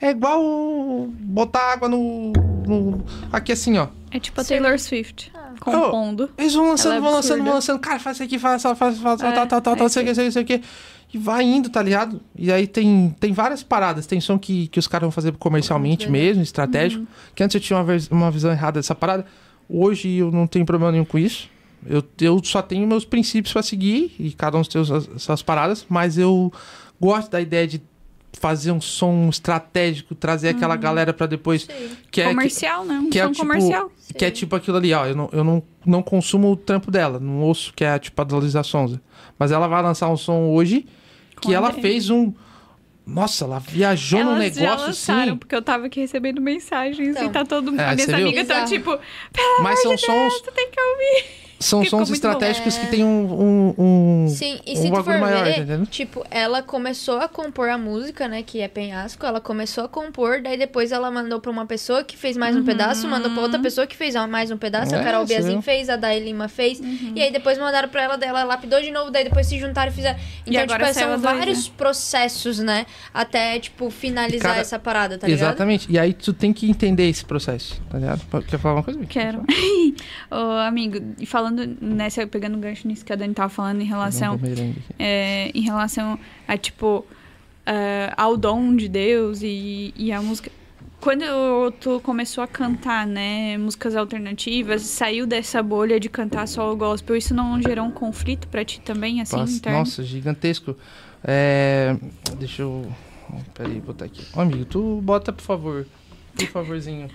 é 0.00 0.10
igual 0.10 1.08
botar 1.08 1.72
água 1.72 1.88
no. 1.88 2.32
no- 2.66 3.04
aqui 3.32 3.52
assim, 3.52 3.78
ó. 3.78 3.88
É 4.10 4.20
tipo 4.20 4.40
a 4.40 4.44
Sim. 4.44 4.54
Taylor 4.60 4.78
Swift. 4.78 5.32
Compondo. 5.60 6.30
Eles 6.36 6.54
vão 6.54 6.68
lançando, 6.68 6.94
é 6.94 7.00
vão 7.00 7.12
lançando, 7.12 7.44
vão 7.44 7.54
lançando. 7.54 7.78
Cara, 7.78 7.98
faz 7.98 8.16
isso 8.16 8.24
aqui, 8.24 8.38
faz, 8.38 8.62
faz, 8.62 8.78
faz, 8.78 8.98
faz, 8.98 9.20
É, 9.20 9.32
tal, 9.32 9.46
tal, 9.46 9.60
tal, 9.60 9.74
é 9.74 9.76
tal, 9.76 9.88
sei 9.88 10.02
o 10.02 10.06
que, 10.06 10.14
sei 10.14 10.24
o 10.24 10.26
que, 10.26 10.32
sei 10.32 10.42
o 10.42 10.46
que. 10.46 10.62
E 11.12 11.16
vai 11.16 11.42
indo, 11.42 11.70
tá 11.70 11.82
ligado? 11.82 12.20
E 12.36 12.52
aí 12.52 12.66
tem, 12.66 13.14
tem 13.18 13.32
várias 13.32 13.62
paradas. 13.62 14.06
Tem 14.06 14.20
som 14.20 14.38
que, 14.38 14.68
que 14.68 14.78
os 14.78 14.86
caras 14.86 15.04
vão 15.04 15.10
fazer 15.10 15.32
comercialmente 15.32 16.06
Muito 16.06 16.12
mesmo, 16.12 16.42
estratégico. 16.42 17.06
Que 17.34 17.42
antes 17.42 17.54
eu 17.54 17.60
tinha 17.60 17.78
uma, 17.78 17.96
uma 18.10 18.30
visão 18.30 18.50
errada 18.50 18.78
dessa 18.78 18.94
parada. 18.94 19.24
Hoje 19.68 20.16
eu 20.16 20.30
não 20.30 20.46
tenho 20.46 20.66
problema 20.66 20.92
nenhum 20.92 21.04
com 21.04 21.18
isso. 21.18 21.48
Eu, 21.86 22.02
eu 22.20 22.40
só 22.44 22.60
tenho 22.60 22.86
meus 22.86 23.04
princípios 23.04 23.52
pra 23.52 23.62
seguir. 23.62 24.14
E 24.18 24.32
cada 24.32 24.58
um 24.58 24.62
tem 24.62 24.82
as 24.82 25.22
suas 25.22 25.42
paradas. 25.42 25.86
Mas 25.88 26.18
eu 26.18 26.52
gosto 27.00 27.30
da 27.30 27.40
ideia 27.40 27.66
de 27.66 27.80
fazer 28.32 28.70
um 28.72 28.80
som 28.80 29.28
estratégico, 29.28 30.14
trazer 30.14 30.50
aquela 30.50 30.76
galera 30.76 31.12
pra 31.12 31.26
depois. 31.26 31.62
Sim. 31.62 31.90
Que 32.10 32.20
é, 32.20 32.24
que, 32.24 32.30
comercial, 32.30 32.84
né? 32.84 32.98
Um 32.98 33.10
que 33.10 33.18
é 33.18 33.24
som 33.24 33.32
tipo- 33.32 33.46
comercial. 33.46 33.90
que 34.16 34.24
é 34.24 34.28
Sim. 34.28 34.34
tipo 34.34 34.54
aquilo 34.56 34.76
ali, 34.76 34.92
ó. 34.92 35.06
Eu 35.06 35.16
não, 35.16 35.28
eu 35.32 35.42
não, 35.44 35.62
não 35.84 36.02
consumo 36.02 36.50
o 36.52 36.56
trampo 36.56 36.90
dela, 36.90 37.18
não 37.18 37.40
ouço, 37.40 37.72
que 37.74 37.84
é 37.84 37.98
tipo 37.98 38.20
a 38.20 38.24
da 38.24 38.36
Luísa 38.36 38.62
Sonza. 38.62 39.00
Mas 39.38 39.50
ela 39.50 39.66
vai 39.66 39.82
lançar 39.82 40.08
um 40.08 40.16
som 40.16 40.50
hoje 40.50 40.86
que 41.40 41.48
Com 41.48 41.52
ela 41.52 41.68
André. 41.70 41.80
fez 41.82 42.10
um. 42.10 42.32
Nossa, 43.06 43.46
ela 43.46 43.58
viajou 43.58 44.22
no 44.22 44.32
Elas 44.32 44.54
já 44.54 44.60
negócio 44.60 44.86
lançaram, 44.88 45.22
assim. 45.22 45.36
porque 45.38 45.54
eu 45.54 45.62
tava 45.62 45.86
aqui 45.86 46.00
recebendo 46.00 46.42
mensagens 46.42 47.08
Então. 47.08 47.24
e 47.24 47.30
tá 47.30 47.42
todo 47.44 47.70
mundo. 47.70 47.80
É, 47.80 47.94
minhas 47.94 48.08
amigas 48.10 48.42
estão 48.42 48.64
tipo, 48.66 48.98
pelo 49.32 49.62
Mas 49.62 49.80
são 49.80 49.92
amor 49.92 49.96
de 50.00 50.06
Deus, 50.06 50.32
sons, 50.34 50.40
tu 50.42 50.52
tem 50.52 50.68
que 50.70 50.78
ouvir. 50.80 51.47
São 51.58 51.82
Ficou 51.82 51.98
sons 52.00 52.08
muito 52.10 52.22
bom. 52.22 52.28
estratégicos 52.30 52.76
que 52.78 52.86
tem 52.86 53.04
um. 53.04 53.32
um, 53.32 53.74
um- 54.24 54.28
Sim, 54.28 54.58
e 54.66 54.72
um 54.72 54.76
se 54.76 54.90
tu 54.90 55.02
for 55.02 55.18
maior, 55.18 55.44
ver, 55.44 55.66
tá 55.66 55.86
tipo, 55.90 56.24
ela 56.30 56.62
começou 56.62 57.18
a 57.18 57.28
compor 57.28 57.68
a 57.68 57.76
música, 57.78 58.28
né, 58.28 58.42
que 58.42 58.60
é 58.60 58.68
Penhasco, 58.68 59.24
ela 59.26 59.40
começou 59.40 59.84
a 59.84 59.88
compor, 59.88 60.40
daí 60.42 60.56
depois 60.56 60.92
ela 60.92 61.10
mandou 61.10 61.40
pra 61.40 61.50
uma 61.50 61.66
pessoa 61.66 62.04
que 62.04 62.16
fez 62.16 62.36
mais 62.36 62.54
um 62.56 62.62
pedaço, 62.64 63.08
mandou 63.08 63.30
pra 63.32 63.42
outra 63.42 63.58
pessoa 63.58 63.86
que 63.86 63.96
fez 63.96 64.14
mais 64.28 64.50
um 64.50 64.56
pedaço, 64.56 64.94
a 64.94 64.98
É, 64.98 65.04
Carol 65.04 65.26
você 65.26 65.34
Biazin 65.38 65.62
fez, 65.62 65.88
a 65.88 65.96
Day 65.96 66.20
Lima 66.20 66.48
fez, 66.48 66.78
Uhum. 66.80 67.12
e 67.16 67.22
aí 67.22 67.32
depois 67.32 67.58
mandaram 67.58 67.88
pra 67.88 68.02
ela, 68.02 68.16
daí 68.16 68.28
ela 68.28 68.44
lapidou 68.44 68.80
de 68.80 68.90
novo, 68.90 69.10
daí 69.10 69.24
depois 69.24 69.46
se 69.46 69.58
juntaram 69.58 69.90
e 69.90 69.94
fizeram. 69.94 70.18
E 70.46 70.50
Então, 70.50 70.62
agora 70.62 70.86
tipo, 70.86 70.90
a 70.90 71.02
são 71.02 71.08
dois, 71.10 71.20
vários 71.22 71.66
né? 71.68 71.74
processos, 71.76 72.58
né, 72.60 72.86
até, 73.12 73.58
tipo, 73.58 73.90
finalizar 73.90 74.50
Cada- 74.50 74.60
essa 74.60 74.78
parada, 74.78 75.18
tá 75.18 75.26
ligado? 75.26 75.48
Exatamente. 75.48 75.86
E 75.90 75.98
aí 75.98 76.12
tu 76.12 76.32
tem 76.32 76.52
que 76.52 76.68
entender 76.70 77.08
esse 77.08 77.24
processo, 77.24 77.80
tá 77.90 77.98
ligado? 77.98 78.20
Quer 78.46 78.58
falar 78.58 78.74
uma 78.76 78.82
coisa? 78.82 79.00
Quero. 79.06 79.42
Ô, 80.30 80.36
amigo, 80.66 81.14
e 81.18 81.26
falando 81.26 81.47
nessa, 81.50 82.26
pegando 82.26 82.56
o 82.56 82.60
gancho 82.60 82.86
nisso 82.86 83.04
que 83.04 83.12
a 83.12 83.16
Dani 83.16 83.34
tava 83.34 83.48
falando 83.48 83.80
em 83.80 83.84
relação. 83.84 84.38
É, 84.98 85.50
em 85.54 85.62
relação 85.62 86.18
a, 86.46 86.56
tipo, 86.56 87.04
é, 87.66 88.12
ao 88.16 88.36
dom 88.36 88.74
de 88.74 88.88
Deus 88.88 89.42
e, 89.42 89.92
e 89.96 90.12
a 90.12 90.20
música. 90.22 90.50
Quando 91.00 91.24
tu 91.80 92.00
começou 92.00 92.42
a 92.42 92.46
cantar, 92.48 93.06
né, 93.06 93.56
músicas 93.56 93.94
alternativas, 93.94 94.82
saiu 94.82 95.26
dessa 95.26 95.62
bolha 95.62 96.00
de 96.00 96.08
cantar 96.08 96.48
só 96.48 96.72
o 96.72 96.76
gospel, 96.76 97.16
isso 97.16 97.32
não 97.32 97.62
gerou 97.62 97.86
um 97.86 97.90
conflito 97.90 98.48
pra 98.48 98.64
ti 98.64 98.80
também, 98.80 99.20
assim, 99.20 99.36
Nossa, 99.36 99.52
interno? 99.52 99.78
Nossa, 99.78 100.02
gigantesco. 100.02 100.76
É, 101.22 101.96
Deixa 102.38 102.62
eu. 102.62 102.90
Peraí, 103.54 103.80
botar 103.80 104.06
aqui. 104.06 104.24
Ô, 104.34 104.40
amigo, 104.40 104.64
tu 104.64 105.00
bota, 105.02 105.32
por 105.32 105.42
favor. 105.42 105.86
Por 106.34 106.46
favorzinho. 106.46 107.08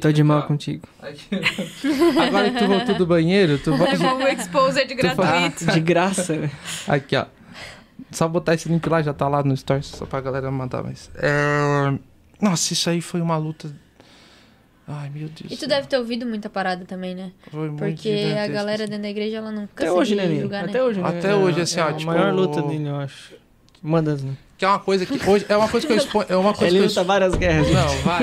Tô 0.00 0.10
de 0.12 0.22
mal 0.22 0.42
contigo. 0.46 0.86
Agora 2.26 2.50
que 2.50 2.58
tu 2.58 2.66
voltou 2.66 2.94
do 2.96 3.06
banheiro, 3.06 3.58
tu 3.58 3.76
bota. 3.76 3.92
Levou 3.92 4.16
um 4.16 4.36
Tu 4.36 4.48
fala- 4.50 4.72
gratuito. 5.40 5.66
De 5.72 5.80
graça, 5.80 6.36
né? 6.36 6.50
Aqui, 6.88 7.16
ó. 7.16 7.26
Só 8.10 8.26
botar 8.26 8.54
esse 8.54 8.68
link 8.68 8.84
lá, 8.88 9.00
já 9.02 9.12
tá 9.14 9.28
lá 9.28 9.42
no 9.42 9.56
Stories, 9.56 9.86
só 9.86 10.04
pra 10.06 10.20
galera 10.20 10.50
mandar 10.50 10.82
mais. 10.82 11.10
É... 11.16 11.92
Nossa, 12.40 12.72
isso 12.72 12.90
aí 12.90 13.00
foi 13.00 13.20
uma 13.20 13.36
luta. 13.36 13.70
Ai, 14.88 15.08
meu 15.10 15.28
Deus. 15.28 15.52
E 15.52 15.56
tu 15.56 15.68
deve 15.68 15.86
ter 15.86 15.96
ouvido 15.98 16.26
muita 16.26 16.50
parada 16.50 16.84
também, 16.84 17.14
né? 17.14 17.30
Foi 17.52 17.68
muito 17.68 17.78
Porque 17.78 18.34
a 18.36 18.48
galera 18.48 18.82
assim. 18.82 18.90
dentro 18.90 19.02
da 19.02 19.08
igreja, 19.10 19.36
ela 19.36 19.52
não 19.52 19.64
Até 19.64 19.92
hoje, 19.92 20.16
de 20.16 20.20
né, 20.20 20.40
julgar, 20.40 20.64
né? 20.64 20.70
Até 20.70 20.82
hoje, 20.82 21.00
né? 21.00 21.08
Até 21.08 21.34
hoje, 21.36 21.60
É- 21.60 21.62
assim, 21.62 21.78
é 21.78 21.82
ó, 21.84 21.88
a 21.88 21.92
tipo- 21.92 22.10
maior 22.10 22.34
luta 22.34 22.60
dele, 22.62 22.88
eu 22.88 22.96
acho. 22.96 23.34
Uma 23.80 24.02
das, 24.02 24.22
né? 24.24 24.32
Que 24.60 24.66
é 24.66 24.68
uma 24.68 24.78
coisa 24.78 25.06
que 25.06 25.18
hoje. 25.26 25.46
É 25.48 25.56
uma 25.56 25.68
coisa 25.68 25.86
que 25.86 25.92
eu 25.94 25.96
exponho. 25.96 26.26
É 26.28 26.36
uma 26.36 26.52
coisa 26.52 26.66
Ele 26.76 26.82
que 26.82 26.88
luta 26.88 27.00
eu 27.00 27.04
várias 27.06 27.34
guerras. 27.34 27.66
Não, 27.70 27.88
vai. 28.02 28.20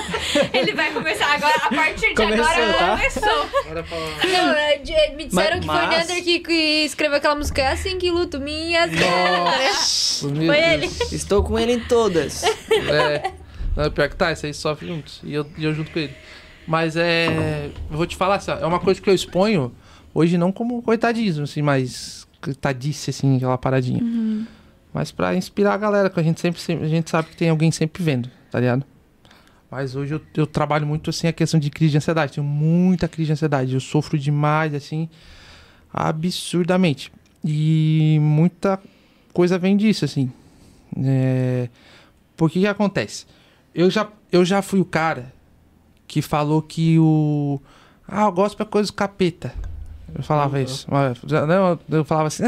Ele 0.54 0.72
vai 0.72 0.90
começar 0.94 1.26
agora, 1.34 1.54
a 1.56 1.68
partir 1.68 2.08
de 2.08 2.14
Começou, 2.14 2.46
agora 2.46 2.72
tá? 2.72 2.96
começou. 2.96 3.48
Agora 3.66 3.82
pra... 3.82 3.98
Não, 4.28 4.50
é, 4.54 4.78
de- 4.78 5.14
me 5.14 5.26
disseram 5.26 5.56
Mas- 5.58 5.60
que 5.60 5.66
foi 5.66 5.74
o 5.74 5.86
mas- 5.88 5.90
Neander 6.08 6.24
que, 6.24 6.40
que 6.40 6.84
escreveu 6.86 7.18
aquela 7.18 7.34
música 7.34 7.60
"É 7.60 7.72
assim 7.72 7.98
que 7.98 8.10
luto 8.10 8.40
minhas 8.40 8.90
meu 8.90 10.46
Foi 10.46 10.78
Deus. 10.78 11.12
Estou 11.12 11.44
com 11.44 11.58
ele 11.58 11.72
em 11.74 11.80
todas. 11.80 12.44
É. 12.44 13.32
Não, 13.76 13.90
pior 13.90 14.08
que 14.08 14.16
tá, 14.16 14.32
isso 14.32 14.46
aí 14.46 14.54
sofre 14.54 14.88
juntos. 14.88 15.20
E 15.22 15.34
eu, 15.34 15.46
e 15.58 15.64
eu 15.66 15.74
junto 15.74 15.90
com 15.90 15.98
ele. 15.98 16.14
Mas 16.66 16.96
é. 16.96 17.68
Eu 17.90 17.96
vou 17.98 18.06
te 18.06 18.16
falar, 18.16 18.36
assim, 18.36 18.52
ó, 18.52 18.54
é 18.58 18.64
uma 18.64 18.80
coisa 18.80 19.02
que 19.02 19.10
eu 19.10 19.14
exponho 19.14 19.70
hoje 20.14 20.38
não 20.38 20.50
como 20.50 20.80
coitadismo, 20.80 21.44
assim, 21.44 21.60
mas. 21.60 22.26
Coitadice, 22.40 23.10
assim, 23.10 23.36
aquela 23.36 23.58
paradinha. 23.58 24.00
Mas 24.94 25.10
pra 25.10 25.34
inspirar 25.34 25.74
a 25.74 25.76
galera, 25.76 26.08
que 26.08 26.20
a 26.20 26.22
gente 26.22 26.40
sempre, 26.40 26.62
a 26.80 26.88
gente 26.88 27.10
sabe 27.10 27.28
que 27.28 27.36
tem 27.36 27.50
alguém 27.50 27.72
sempre 27.72 28.00
vendo, 28.00 28.30
tá 28.48 28.60
ligado? 28.60 28.86
Mas 29.68 29.96
hoje 29.96 30.14
eu, 30.14 30.20
eu 30.36 30.46
trabalho 30.46 30.86
muito 30.86 31.10
assim 31.10 31.26
a 31.26 31.32
questão 31.32 31.58
de 31.58 31.68
crise 31.68 31.90
de 31.90 31.96
ansiedade. 31.96 32.34
Tenho 32.34 32.46
muita 32.46 33.08
crise 33.08 33.26
de 33.26 33.32
ansiedade. 33.32 33.74
Eu 33.74 33.80
sofro 33.80 34.16
demais, 34.16 34.72
assim, 34.72 35.08
absurdamente. 35.92 37.10
E 37.44 38.18
muita 38.20 38.80
coisa 39.32 39.58
vem 39.58 39.76
disso, 39.76 40.04
assim. 40.04 40.30
É... 40.96 41.68
Por 42.36 42.48
que 42.48 42.64
acontece? 42.64 43.26
Eu 43.74 43.90
já, 43.90 44.08
eu 44.30 44.44
já 44.44 44.62
fui 44.62 44.78
o 44.78 44.84
cara 44.84 45.32
que 46.06 46.22
falou 46.22 46.62
que 46.62 47.00
o. 47.00 47.60
Ah, 48.06 48.28
o 48.28 48.32
gospel 48.32 48.64
é 48.64 48.70
coisa 48.70 48.92
capeta. 48.92 49.52
Eu 50.16 50.22
falava 50.22 50.56
Uhum. 50.56 50.62
isso. 50.62 50.86
Mas, 50.90 51.18
já- 51.26 51.44
Não, 51.46 51.78
eu 51.90 52.04
falava 52.04 52.28
assim. 52.28 52.42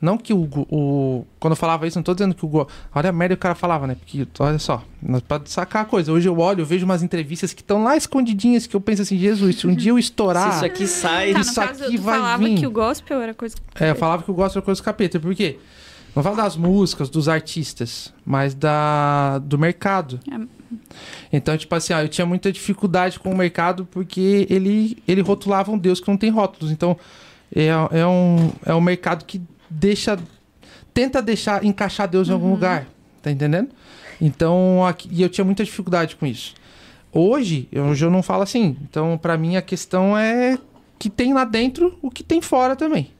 Não 0.00 0.18
que 0.18 0.32
o, 0.34 0.48
o. 0.70 1.26
Quando 1.40 1.52
eu 1.52 1.56
falava 1.56 1.86
isso, 1.86 1.98
não 1.98 2.02
tô 2.02 2.12
dizendo 2.14 2.34
que 2.34 2.44
o. 2.44 2.66
Olha 2.94 3.10
a 3.10 3.12
merda 3.12 3.34
que 3.34 3.38
o 3.38 3.42
cara 3.42 3.54
falava, 3.54 3.86
né? 3.86 3.94
Porque, 3.94 4.26
olha 4.38 4.58
só, 4.58 4.82
pra 5.26 5.40
sacar 5.46 5.82
a 5.82 5.84
coisa. 5.86 6.12
Hoje 6.12 6.28
eu 6.28 6.38
olho, 6.38 6.60
eu 6.60 6.66
vejo 6.66 6.84
umas 6.84 7.02
entrevistas 7.02 7.52
que 7.54 7.62
estão 7.62 7.82
lá 7.82 7.96
escondidinhas 7.96 8.66
que 8.66 8.76
eu 8.76 8.80
penso 8.80 9.02
assim, 9.02 9.16
Jesus, 9.18 9.56
se 9.56 9.66
um 9.66 9.74
dia 9.74 9.92
eu 9.92 9.96
Se 10.02 10.02
estourar. 10.04 10.56
isso 10.56 10.64
aqui 10.64 10.86
sai. 10.86 11.32
Tá, 11.32 11.40
Isso 11.40 11.54
caso, 11.54 11.84
aqui 11.84 11.96
vai 11.96 12.16
falava 12.18 12.44
vir. 12.44 12.58
que 12.58 12.66
o 12.66 12.70
gospel 12.70 13.20
era 13.22 13.32
coisa... 13.34 13.56
É, 13.80 13.90
eu 13.90 13.94
falava 13.94 14.22
que 14.22 14.28
eu 14.28 14.34
gosto 14.34 14.56
da 14.56 14.62
coisa 14.62 14.80
do 14.80 14.84
capeta. 14.84 15.18
Por 15.18 15.34
quê? 15.34 15.58
Não 16.14 16.22
falo 16.22 16.36
das 16.36 16.56
músicas, 16.56 17.08
dos 17.08 17.28
artistas, 17.28 18.12
mas 18.24 18.54
da 18.54 19.38
do 19.38 19.58
mercado. 19.58 20.20
É. 20.30 20.38
Então, 21.32 21.56
tipo 21.56 21.74
assim, 21.74 21.92
ó, 21.92 22.00
eu 22.00 22.08
tinha 22.08 22.26
muita 22.26 22.52
dificuldade 22.52 23.18
com 23.18 23.30
o 23.30 23.36
mercado 23.36 23.86
porque 23.90 24.46
ele, 24.50 25.02
ele 25.06 25.20
rotulava 25.20 25.70
um 25.70 25.78
Deus 25.78 26.00
que 26.00 26.08
não 26.08 26.16
tem 26.16 26.30
rótulos. 26.30 26.70
Então, 26.70 26.96
é, 27.54 27.66
é, 27.66 28.06
um, 28.06 28.50
é 28.64 28.74
um 28.74 28.80
mercado 28.80 29.24
que 29.24 29.40
deixa. 29.68 30.18
Tenta 30.92 31.20
deixar, 31.20 31.64
encaixar 31.64 32.08
Deus 32.08 32.28
em 32.28 32.32
algum 32.32 32.50
lugar. 32.50 32.86
Tá 33.22 33.30
entendendo? 33.30 33.70
Então, 34.20 34.84
aqui, 34.86 35.08
e 35.10 35.22
eu 35.22 35.28
tinha 35.28 35.44
muita 35.44 35.64
dificuldade 35.64 36.16
com 36.16 36.26
isso. 36.26 36.54
Hoje, 37.12 37.68
eu, 37.72 37.84
hoje 37.84 38.04
eu 38.04 38.10
não 38.10 38.22
falo 38.22 38.42
assim. 38.42 38.76
Então, 38.82 39.16
pra 39.18 39.36
mim, 39.36 39.56
a 39.56 39.62
questão 39.62 40.16
é 40.16 40.58
que 40.98 41.08
tem 41.08 41.32
lá 41.32 41.44
dentro 41.44 41.98
o 42.02 42.10
que 42.10 42.22
tem 42.22 42.40
fora 42.40 42.76
também. 42.76 43.13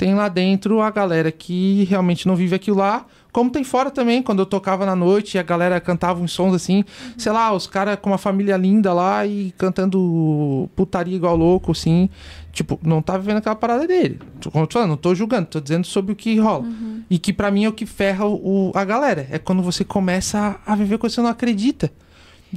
Tem 0.00 0.14
lá 0.14 0.28
dentro 0.28 0.80
a 0.80 0.90
galera 0.90 1.30
que 1.30 1.84
realmente 1.84 2.26
não 2.26 2.34
vive 2.34 2.54
aquilo 2.54 2.78
lá. 2.78 3.04
Como 3.32 3.50
tem 3.50 3.62
fora 3.62 3.90
também, 3.90 4.22
quando 4.22 4.38
eu 4.38 4.46
tocava 4.46 4.86
na 4.86 4.96
noite 4.96 5.34
e 5.34 5.38
a 5.38 5.42
galera 5.42 5.78
cantava 5.78 6.22
uns 6.22 6.32
sons 6.32 6.54
assim, 6.54 6.82
sei 7.18 7.30
lá, 7.30 7.52
os 7.52 7.66
caras 7.66 7.98
com 8.00 8.08
uma 8.08 8.16
família 8.16 8.56
linda 8.56 8.94
lá 8.94 9.26
e 9.26 9.52
cantando 9.58 10.70
putaria 10.74 11.14
igual 11.14 11.36
louco, 11.36 11.72
assim. 11.72 12.08
Tipo, 12.50 12.80
não 12.82 13.02
tá 13.02 13.18
vivendo 13.18 13.36
aquela 13.36 13.54
parada 13.54 13.86
dele. 13.86 14.18
Tô- 14.40 14.50
Como 14.50 14.64
eu 14.64 14.66
tô 14.66 14.72
falando, 14.72 14.88
não 14.88 14.96
tô 14.96 15.14
julgando, 15.14 15.46
tô 15.48 15.60
dizendo 15.60 15.86
sobre 15.86 16.12
o 16.12 16.16
que 16.16 16.38
rola. 16.38 16.64
E 17.10 17.18
que 17.18 17.30
pra 17.32 17.50
mim 17.50 17.64
é 17.64 17.68
o 17.68 17.72
que 17.72 17.84
ferra 17.84 18.26
o, 18.26 18.72
a 18.74 18.84
galera. 18.86 19.28
É 19.30 19.38
quando 19.38 19.62
você 19.62 19.84
começa 19.84 20.58
a, 20.66 20.72
a 20.72 20.74
viver 20.76 20.96
coisa 20.96 21.12
que 21.12 21.16
você 21.16 21.22
não 21.22 21.28
acredita. 21.30 21.92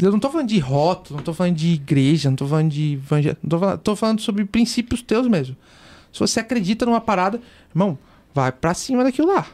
Eu 0.01 0.11
não 0.11 0.19
tô 0.19 0.29
falando 0.29 0.47
de 0.47 0.57
rótulo, 0.59 1.17
não 1.17 1.23
tô 1.23 1.33
falando 1.33 1.55
de 1.55 1.73
igreja, 1.73 2.29
não 2.29 2.35
tô 2.37 2.47
falando 2.47 2.69
de 2.71 2.93
evangelho. 2.93 3.37
Não 3.43 3.59
tô 3.59 3.77
tô 3.79 3.95
falando 3.97 4.21
sobre 4.21 4.45
princípios 4.45 5.01
teus 5.03 5.27
mesmo. 5.27 5.55
Se 6.13 6.19
você 6.19 6.39
acredita 6.39 6.85
numa 6.85 7.01
parada, 7.01 7.41
irmão, 7.73 7.97
vai 8.33 8.51
pra 8.51 8.75
cima 8.75 9.03
daquilo 9.03 9.33
lá. 9.33 9.47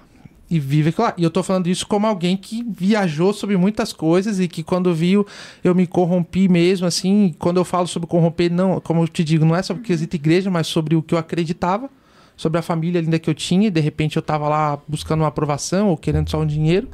E 0.51 0.59
vive 0.59 0.89
aquilo 0.89 1.07
lá. 1.07 1.13
E 1.17 1.23
eu 1.23 1.29
tô 1.29 1.41
falando 1.41 1.67
isso 1.67 1.87
como 1.87 2.05
alguém 2.05 2.35
que 2.35 2.65
viajou 2.69 3.31
sobre 3.31 3.55
muitas 3.55 3.93
coisas 3.93 4.39
e 4.39 4.47
que 4.47 4.61
quando 4.61 4.93
viu, 4.93 5.25
eu 5.63 5.73
me 5.73 5.87
corrompi 5.87 6.49
mesmo, 6.49 6.85
assim. 6.85 7.33
Quando 7.39 7.57
eu 7.57 7.63
falo 7.63 7.87
sobre 7.87 8.09
corromper, 8.09 8.51
não, 8.51 8.81
como 8.81 9.03
eu 9.03 9.07
te 9.07 9.23
digo, 9.23 9.45
não 9.45 9.55
é 9.55 9.63
sobre 9.63 9.83
o 9.83 9.85
quesito 9.85 10.15
igreja, 10.15 10.51
mas 10.51 10.67
sobre 10.67 10.95
o 10.95 11.01
que 11.01 11.13
eu 11.13 11.17
acreditava, 11.17 11.89
sobre 12.35 12.59
a 12.59 12.61
família 12.61 12.99
linda 12.99 13.17
que 13.19 13.29
eu 13.29 13.33
tinha. 13.33 13.67
E 13.67 13.71
de 13.71 13.79
repente 13.79 14.17
eu 14.17 14.21
tava 14.21 14.49
lá 14.49 14.79
buscando 14.87 15.21
uma 15.21 15.27
aprovação 15.27 15.89
ou 15.89 15.97
querendo 15.97 16.29
só 16.29 16.41
um 16.41 16.45
dinheiro. 16.45 16.89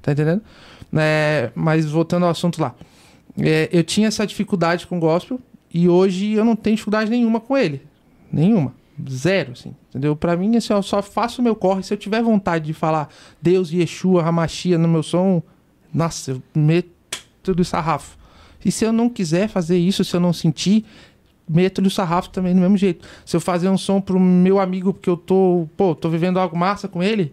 Tá 0.00 0.12
entendendo? 0.12 0.42
É, 0.94 1.50
mas 1.54 1.90
voltando 1.90 2.24
ao 2.24 2.30
assunto 2.30 2.60
lá. 2.62 2.74
É, 3.38 3.68
eu 3.72 3.82
tinha 3.82 4.08
essa 4.08 4.26
dificuldade 4.26 4.86
com 4.86 4.96
o 4.96 5.00
gospel 5.00 5.40
e 5.72 5.88
hoje 5.88 6.32
eu 6.32 6.44
não 6.44 6.54
tenho 6.54 6.76
dificuldade 6.76 7.10
nenhuma 7.10 7.40
com 7.40 7.56
ele. 7.56 7.82
Nenhuma. 8.32 8.74
Zero, 9.08 9.52
assim. 9.52 9.74
Entendeu? 9.88 10.14
Pra 10.14 10.36
mim, 10.36 10.56
assim, 10.56 10.72
eu 10.72 10.82
só 10.82 11.02
faço 11.02 11.40
o 11.40 11.44
meu 11.44 11.54
corre. 11.56 11.82
Se 11.82 11.92
eu 11.92 11.98
tiver 11.98 12.22
vontade 12.22 12.66
de 12.66 12.72
falar 12.72 13.08
Deus, 13.40 13.72
Yeshua, 13.72 14.22
Hamashia 14.22 14.78
no 14.78 14.88
meu 14.88 15.02
som, 15.02 15.42
nossa, 15.92 16.32
eu 16.32 16.42
meto 16.54 17.54
do 17.54 17.64
sarrafo. 17.64 18.16
E 18.64 18.70
se 18.70 18.84
eu 18.84 18.92
não 18.92 19.08
quiser 19.08 19.48
fazer 19.48 19.78
isso, 19.78 20.04
se 20.04 20.14
eu 20.14 20.20
não 20.20 20.32
sentir, 20.32 20.84
meto-lhe 21.48 21.88
o 21.88 21.90
sarrafo 21.90 22.30
também 22.30 22.54
do 22.54 22.60
mesmo 22.60 22.76
jeito. 22.76 23.06
Se 23.24 23.36
eu 23.36 23.40
fazer 23.40 23.68
um 23.68 23.78
som 23.78 24.00
pro 24.00 24.18
meu 24.18 24.60
amigo, 24.60 24.92
porque 24.92 25.10
eu 25.10 25.16
tô, 25.16 25.68
pô, 25.76 25.94
tô 25.94 26.08
vivendo 26.08 26.38
algo 26.38 26.56
massa 26.56 26.86
com 26.86 27.02
ele, 27.02 27.32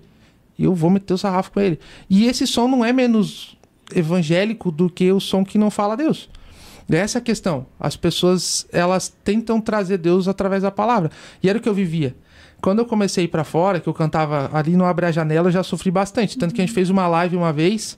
eu 0.58 0.74
vou 0.74 0.90
meter 0.90 1.14
o 1.14 1.18
sarrafo 1.18 1.52
com 1.52 1.60
ele. 1.60 1.80
E 2.10 2.26
esse 2.26 2.46
som 2.48 2.68
não 2.68 2.84
é 2.84 2.92
menos 2.92 3.58
evangélico 3.96 4.72
do 4.72 4.90
que 4.90 5.12
o 5.12 5.20
som 5.20 5.44
que 5.44 5.58
não 5.58 5.70
fala 5.70 5.96
Deus. 5.96 6.30
Essa 6.90 7.18
é 7.18 7.22
a 7.22 7.24
questão. 7.24 7.66
As 7.80 7.96
pessoas, 7.96 8.66
elas 8.72 9.10
tentam 9.24 9.62
trazer 9.62 9.98
Deus 9.98 10.28
através 10.28 10.64
da 10.64 10.72
palavra. 10.72 11.12
E 11.44 11.50
era 11.50 11.58
o 11.58 11.62
que 11.62 11.70
eu 11.70 11.74
vivia. 11.74 12.16
Quando 12.62 12.80
eu 12.80 12.86
comecei 12.86 13.24
a 13.24 13.26
ir 13.26 13.28
pra 13.30 13.44
fora, 13.44 13.80
que 13.80 13.88
eu 13.88 13.94
cantava 13.94 14.50
ali 14.54 14.76
no 14.76 14.84
Abre 14.86 15.06
a 15.06 15.12
Janela, 15.12 15.48
eu 15.48 15.52
já 15.52 15.64
sofri 15.64 15.92
bastante. 15.92 16.38
Tanto 16.38 16.54
que 16.54 16.62
a 16.62 16.66
gente 16.66 16.74
fez 16.74 16.90
uma 16.90 17.08
live 17.08 17.36
uma 17.38 17.54
vez 17.54 17.98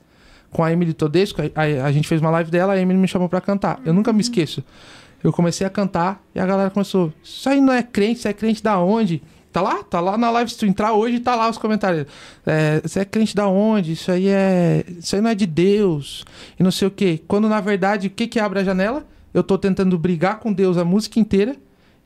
com 0.51 0.63
a 0.63 0.71
Emily 0.71 0.93
Todesco. 0.93 1.41
A, 1.41 1.61
a- 1.61 1.85
a 1.85 1.91
gente 1.91 2.07
fez 2.07 2.19
uma 2.21 2.29
live 2.29 2.51
dela, 2.51 2.73
a 2.73 2.79
Emily 2.79 2.99
me 2.99 3.07
chamou 3.07 3.27
pra 3.29 3.41
cantar. 3.41 3.79
Eu 3.85 3.93
nunca 3.93 4.11
me 4.13 4.21
esqueço. 4.21 4.63
Eu 5.23 5.31
comecei 5.31 5.65
a 5.65 5.69
cantar 5.69 6.21
e 6.35 6.39
a 6.39 6.45
galera 6.45 6.69
começou. 6.69 7.13
Isso 7.23 7.47
aí 7.47 7.61
não 7.61 7.71
é 7.73 7.81
crente, 7.83 8.19
você 8.19 8.29
é 8.29 8.33
crente 8.33 8.61
da 8.61 8.79
onde? 8.79 9.21
Tá 9.51 9.61
lá? 9.61 9.83
Tá 9.83 9.99
lá 9.99 10.17
na 10.17 10.29
live. 10.29 10.53
Tu 10.53 10.65
entrar 10.65 10.93
hoje, 10.93 11.19
tá 11.19 11.35
lá 11.35 11.49
os 11.49 11.57
comentários. 11.57 12.05
É, 12.45 12.81
você 12.81 13.01
é 13.01 13.05
crente 13.05 13.35
da 13.35 13.47
onde? 13.47 13.93
Isso 13.93 14.11
aí 14.11 14.27
é. 14.27 14.85
Isso 14.97 15.15
aí 15.15 15.21
não 15.21 15.29
é 15.29 15.35
de 15.35 15.45
Deus. 15.45 16.25
E 16.59 16.63
não 16.63 16.71
sei 16.71 16.87
o 16.87 16.91
quê. 16.91 17.21
Quando 17.27 17.49
na 17.49 17.59
verdade, 17.59 18.07
o 18.07 18.09
que 18.09 18.27
que 18.27 18.39
abre 18.39 18.59
a 18.59 18.63
janela? 18.63 19.05
Eu 19.33 19.43
tô 19.43 19.57
tentando 19.57 19.97
brigar 19.97 20.39
com 20.39 20.51
Deus 20.51 20.77
a 20.77 20.85
música 20.85 21.19
inteira. 21.19 21.55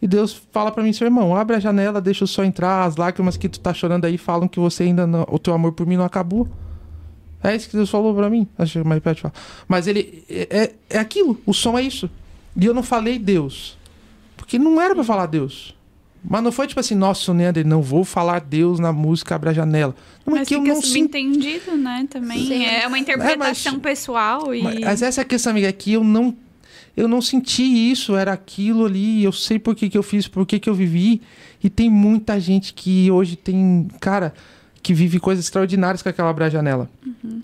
E 0.01 0.07
Deus 0.07 0.39
fala 0.51 0.71
pra 0.71 0.83
mim, 0.83 0.91
seu 0.91 1.05
irmão, 1.05 1.35
abre 1.35 1.55
a 1.55 1.59
janela, 1.59 2.01
deixa 2.01 2.25
o 2.25 2.27
sol 2.27 2.43
entrar, 2.43 2.83
as 2.83 2.95
lágrimas 2.95 3.37
que 3.37 3.47
tu 3.47 3.59
tá 3.59 3.73
chorando 3.73 4.05
aí 4.05 4.17
falam 4.17 4.47
que 4.47 4.59
você 4.59 4.83
ainda 4.83 5.07
não, 5.07 5.25
o 5.29 5.39
teu 5.39 5.53
amor 5.53 5.71
por 5.71 5.87
mim 5.87 5.95
não 5.95 6.05
acabou. 6.05 6.47
É 7.41 7.55
isso 7.55 7.69
que 7.69 7.77
Deus 7.77 7.89
falou 7.89 8.13
pra 8.13 8.29
mim. 8.29 8.47
Mas 9.67 9.87
ele 9.87 10.23
é, 10.29 10.47
é, 10.89 10.97
é 10.97 10.99
aquilo, 10.99 11.39
o 11.45 11.53
som 11.53 11.77
é 11.77 11.81
isso. 11.81 12.09
E 12.55 12.65
eu 12.65 12.73
não 12.73 12.83
falei 12.83 13.17
Deus. 13.17 13.77
Porque 14.35 14.59
não 14.59 14.81
era 14.81 14.93
pra 14.93 15.03
falar 15.03 15.27
Deus. 15.27 15.74
Mas 16.27 16.43
não 16.43 16.51
foi 16.51 16.67
tipo 16.67 16.79
assim, 16.79 16.95
nossa, 16.95 17.33
Neander, 17.33 17.65
não 17.65 17.81
vou 17.81 18.03
falar 18.03 18.39
Deus 18.39 18.79
na 18.79 18.91
música 18.91 19.35
Abre 19.35 19.49
a 19.49 19.53
Janela. 19.53 19.95
Não, 20.25 20.35
é 20.35 20.39
Mas 20.39 20.47
que 20.47 20.55
eu 20.55 20.61
não 20.61 20.81
subentendido, 20.81 21.77
né? 21.77 22.07
Também. 22.09 22.45
Sim. 22.47 22.65
É 22.65 22.87
uma 22.87 22.97
interpretação 22.97 23.73
mas- 23.73 23.81
pessoal 23.81 24.53
e. 24.53 24.63
Mas, 24.63 24.79
mas 24.79 25.01
essa 25.01 25.21
é 25.21 25.23
a 25.23 25.25
questão, 25.25 25.51
amiga, 25.51 25.67
é 25.67 25.71
que 25.71 25.93
eu 25.93 26.03
não, 26.03 26.35
eu 26.97 27.07
não 27.07 27.21
senti 27.21 27.63
isso, 27.63 28.15
era 28.15 28.33
aquilo 28.33 28.85
ali, 28.85 29.23
eu 29.23 29.31
sei 29.31 29.59
por 29.59 29.75
que, 29.75 29.89
que 29.89 29.97
eu 29.97 30.03
fiz, 30.03 30.27
por 30.27 30.45
que, 30.45 30.59
que 30.59 30.69
eu 30.69 30.73
vivi. 30.73 31.21
E 31.63 31.69
tem 31.69 31.89
muita 31.89 32.39
gente 32.39 32.73
que 32.73 33.09
hoje 33.09 33.35
tem, 33.35 33.87
cara, 33.99 34.33
que 34.83 34.93
vive 34.93 35.19
coisas 35.19 35.45
extraordinárias 35.45 36.01
com 36.03 36.09
aquela 36.09 36.29
Abra 36.29 36.45
a 36.45 36.49
Janela. 36.49 36.89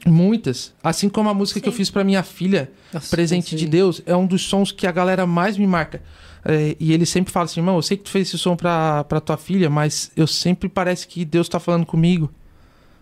Muitas. 0.06 0.74
Assim 0.84 1.10
como 1.10 1.30
a 1.30 1.34
música 1.34 1.60
que 1.60 1.68
eu 1.68 1.72
Sim. 1.72 1.78
fiz 1.78 1.90
pra 1.90 2.04
minha 2.04 2.24
filha, 2.24 2.72
Nossa, 2.94 3.10
Presente 3.10 3.56
de. 3.56 3.68
Deus, 3.68 4.02
é 4.06 4.16
um 4.16 4.26
dos 4.28 4.44
sons 4.44 4.72
que 4.72 4.86
a 4.86 4.92
galera 4.92 5.26
mais 5.26 5.58
me 5.58 5.66
marca. 5.66 6.02
É, 6.44 6.76
e 6.80 6.92
ele 6.92 7.06
sempre 7.06 7.32
fala 7.32 7.46
assim, 7.46 7.60
irmão, 7.60 7.76
eu 7.76 7.82
sei 7.82 7.98
que 7.98 8.04
tu 8.04 8.10
fez 8.10 8.28
esse 8.28 8.38
som 8.38 8.56
pra, 8.56 9.04
pra 9.04 9.20
tua 9.20 9.38
filha, 9.38 9.70
mas 9.70 10.12
eu 10.16 10.26
sempre 10.26 10.68
parece 10.68 11.08
que 11.08 11.24
Deus 11.24 11.48
tá 11.48 11.60
falando 11.60 11.86
comigo. 11.86 12.32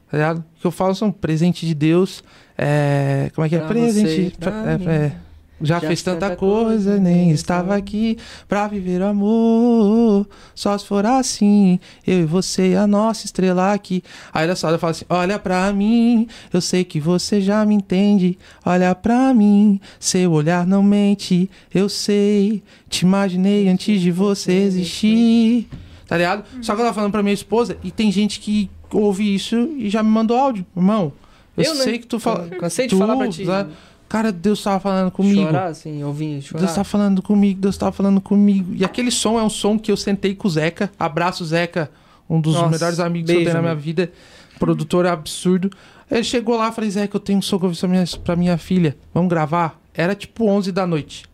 Tá 0.10 0.18
ligado? 0.18 0.40
O 0.40 0.62
que 0.62 0.68
eu 0.68 0.72
falo 0.72 0.96
são 0.96 1.12
presente 1.12 1.66
de 1.66 1.74
Deus. 1.74 2.24
É, 2.58 3.32
como 3.34 3.46
é 3.46 3.50
que 3.50 3.56
é? 3.56 3.60
Pra 3.60 3.68
presente. 3.70 4.32
você, 4.32 4.38
pra 4.40 4.52
é, 4.72 4.96
é, 4.96 5.16
já, 5.62 5.80
fez 5.80 6.02
tanta 6.02 6.36
coisa, 6.36 6.98
nem 6.98 7.32
estava 7.32 7.76
aqui 7.76 8.18
pra 8.48 8.68
viver 8.68 9.02
o 9.02 9.06
amor. 9.06 10.28
Só 10.56 10.78
se 10.78 10.86
for 10.86 11.06
assim, 11.06 11.80
eu 12.06 12.22
e 12.22 12.26
você, 12.26 12.76
a 12.76 12.88
nossa 12.88 13.26
estrela 13.26 13.74
aqui. 13.74 14.04
Aí 14.34 14.46
olha 14.46 14.56
só, 14.56 14.70
ela 14.70 14.78
fala 14.78 14.92
assim: 14.92 15.06
Olha 15.10 15.38
pra 15.40 15.72
mim, 15.74 16.28
eu 16.54 16.62
sei 16.62 16.84
que 16.84 17.00
você 17.00 17.42
já 17.42 17.66
me 17.66 17.76
entende. 17.76 18.38
Olha 18.66 18.94
pra 18.96 19.34
mim, 19.34 19.80
seu 20.00 20.32
olhar 20.32 20.66
não 20.66 20.82
mente. 20.84 21.50
Eu 21.74 21.90
sei, 21.90 22.64
te 22.90 23.02
imaginei 23.02 23.68
antes 23.68 24.00
de 24.02 24.12
você 24.12 24.52
existir. 24.54 25.68
Tá 26.08 26.18
ligado? 26.18 26.44
Só 26.62 26.76
que 26.76 26.82
ela 26.82 26.94
falando 26.94 27.12
pra 27.12 27.22
minha 27.22 27.34
esposa, 27.34 27.78
e 27.84 27.92
tem 27.92 28.12
gente 28.12 28.40
que 28.40 28.70
ouve 28.92 29.36
isso 29.36 29.56
e 29.78 29.90
já 29.90 30.02
me 30.02 30.10
mandou 30.10 30.36
áudio. 30.38 30.66
Irmão, 30.76 31.14
eu, 31.56 31.64
Eu, 31.66 31.76
né? 31.76 31.84
sei 31.84 32.00
que 32.00 32.08
tu 32.08 32.20
fala. 32.20 32.48
Cansei 32.48 32.88
de 32.88 32.96
tu, 32.96 32.98
falar 32.98 33.16
pra 33.16 33.28
ti. 33.28 33.46
sabe? 33.46 33.72
Cara, 34.10 34.32
Deus 34.32 34.64
tava 34.64 34.80
falando 34.80 35.12
comigo. 35.12 35.44
Chorar, 35.44 35.68
assim, 35.68 36.04
ouvir, 36.04 36.42
chorar. 36.42 36.64
Deus 36.64 36.74
tá 36.74 36.84
falando 36.84 37.22
comigo, 37.22 37.62
Deus 37.62 37.78
tá 37.78 37.92
falando 37.92 38.20
comigo. 38.20 38.74
E 38.76 38.84
aquele 38.84 39.12
som 39.12 39.40
é 39.40 39.44
um 39.44 39.50
som 39.50 39.78
que 39.78 39.92
eu 39.92 39.96
sentei 39.96 40.34
com 40.34 40.48
o 40.48 40.52
Zeca. 40.52 40.92
Abraço, 41.00 41.46
Zeca, 41.46 41.92
um 42.28 42.42
dos 42.42 42.56
Nossa, 42.56 42.70
melhores 42.70 43.00
amigos 43.00 43.28
que 43.28 43.34
eu 43.34 43.36
beijo, 43.38 43.52
tenho 43.52 43.62
na 43.62 43.70
minha 43.70 43.76
vida. 43.80 44.12
Produtor 44.58 45.06
absurdo. 45.06 45.70
Ele 46.10 46.24
chegou 46.24 46.58
lá 46.58 46.70
e 46.70 46.72
falei, 46.72 46.90
Zeca, 46.90 47.16
eu 47.16 47.20
tenho 47.20 47.38
um 47.38 47.42
som 47.42 47.60
que 47.60 47.66
eu 47.66 47.70
fiz 47.70 47.80
pra 47.80 47.88
minha, 47.88 48.04
pra 48.24 48.36
minha 48.36 48.58
filha. 48.58 48.98
Vamos 49.14 49.30
gravar? 49.30 49.80
Era 49.94 50.16
tipo 50.16 50.46
11 50.46 50.72
da 50.72 50.88
noite. 50.88 51.26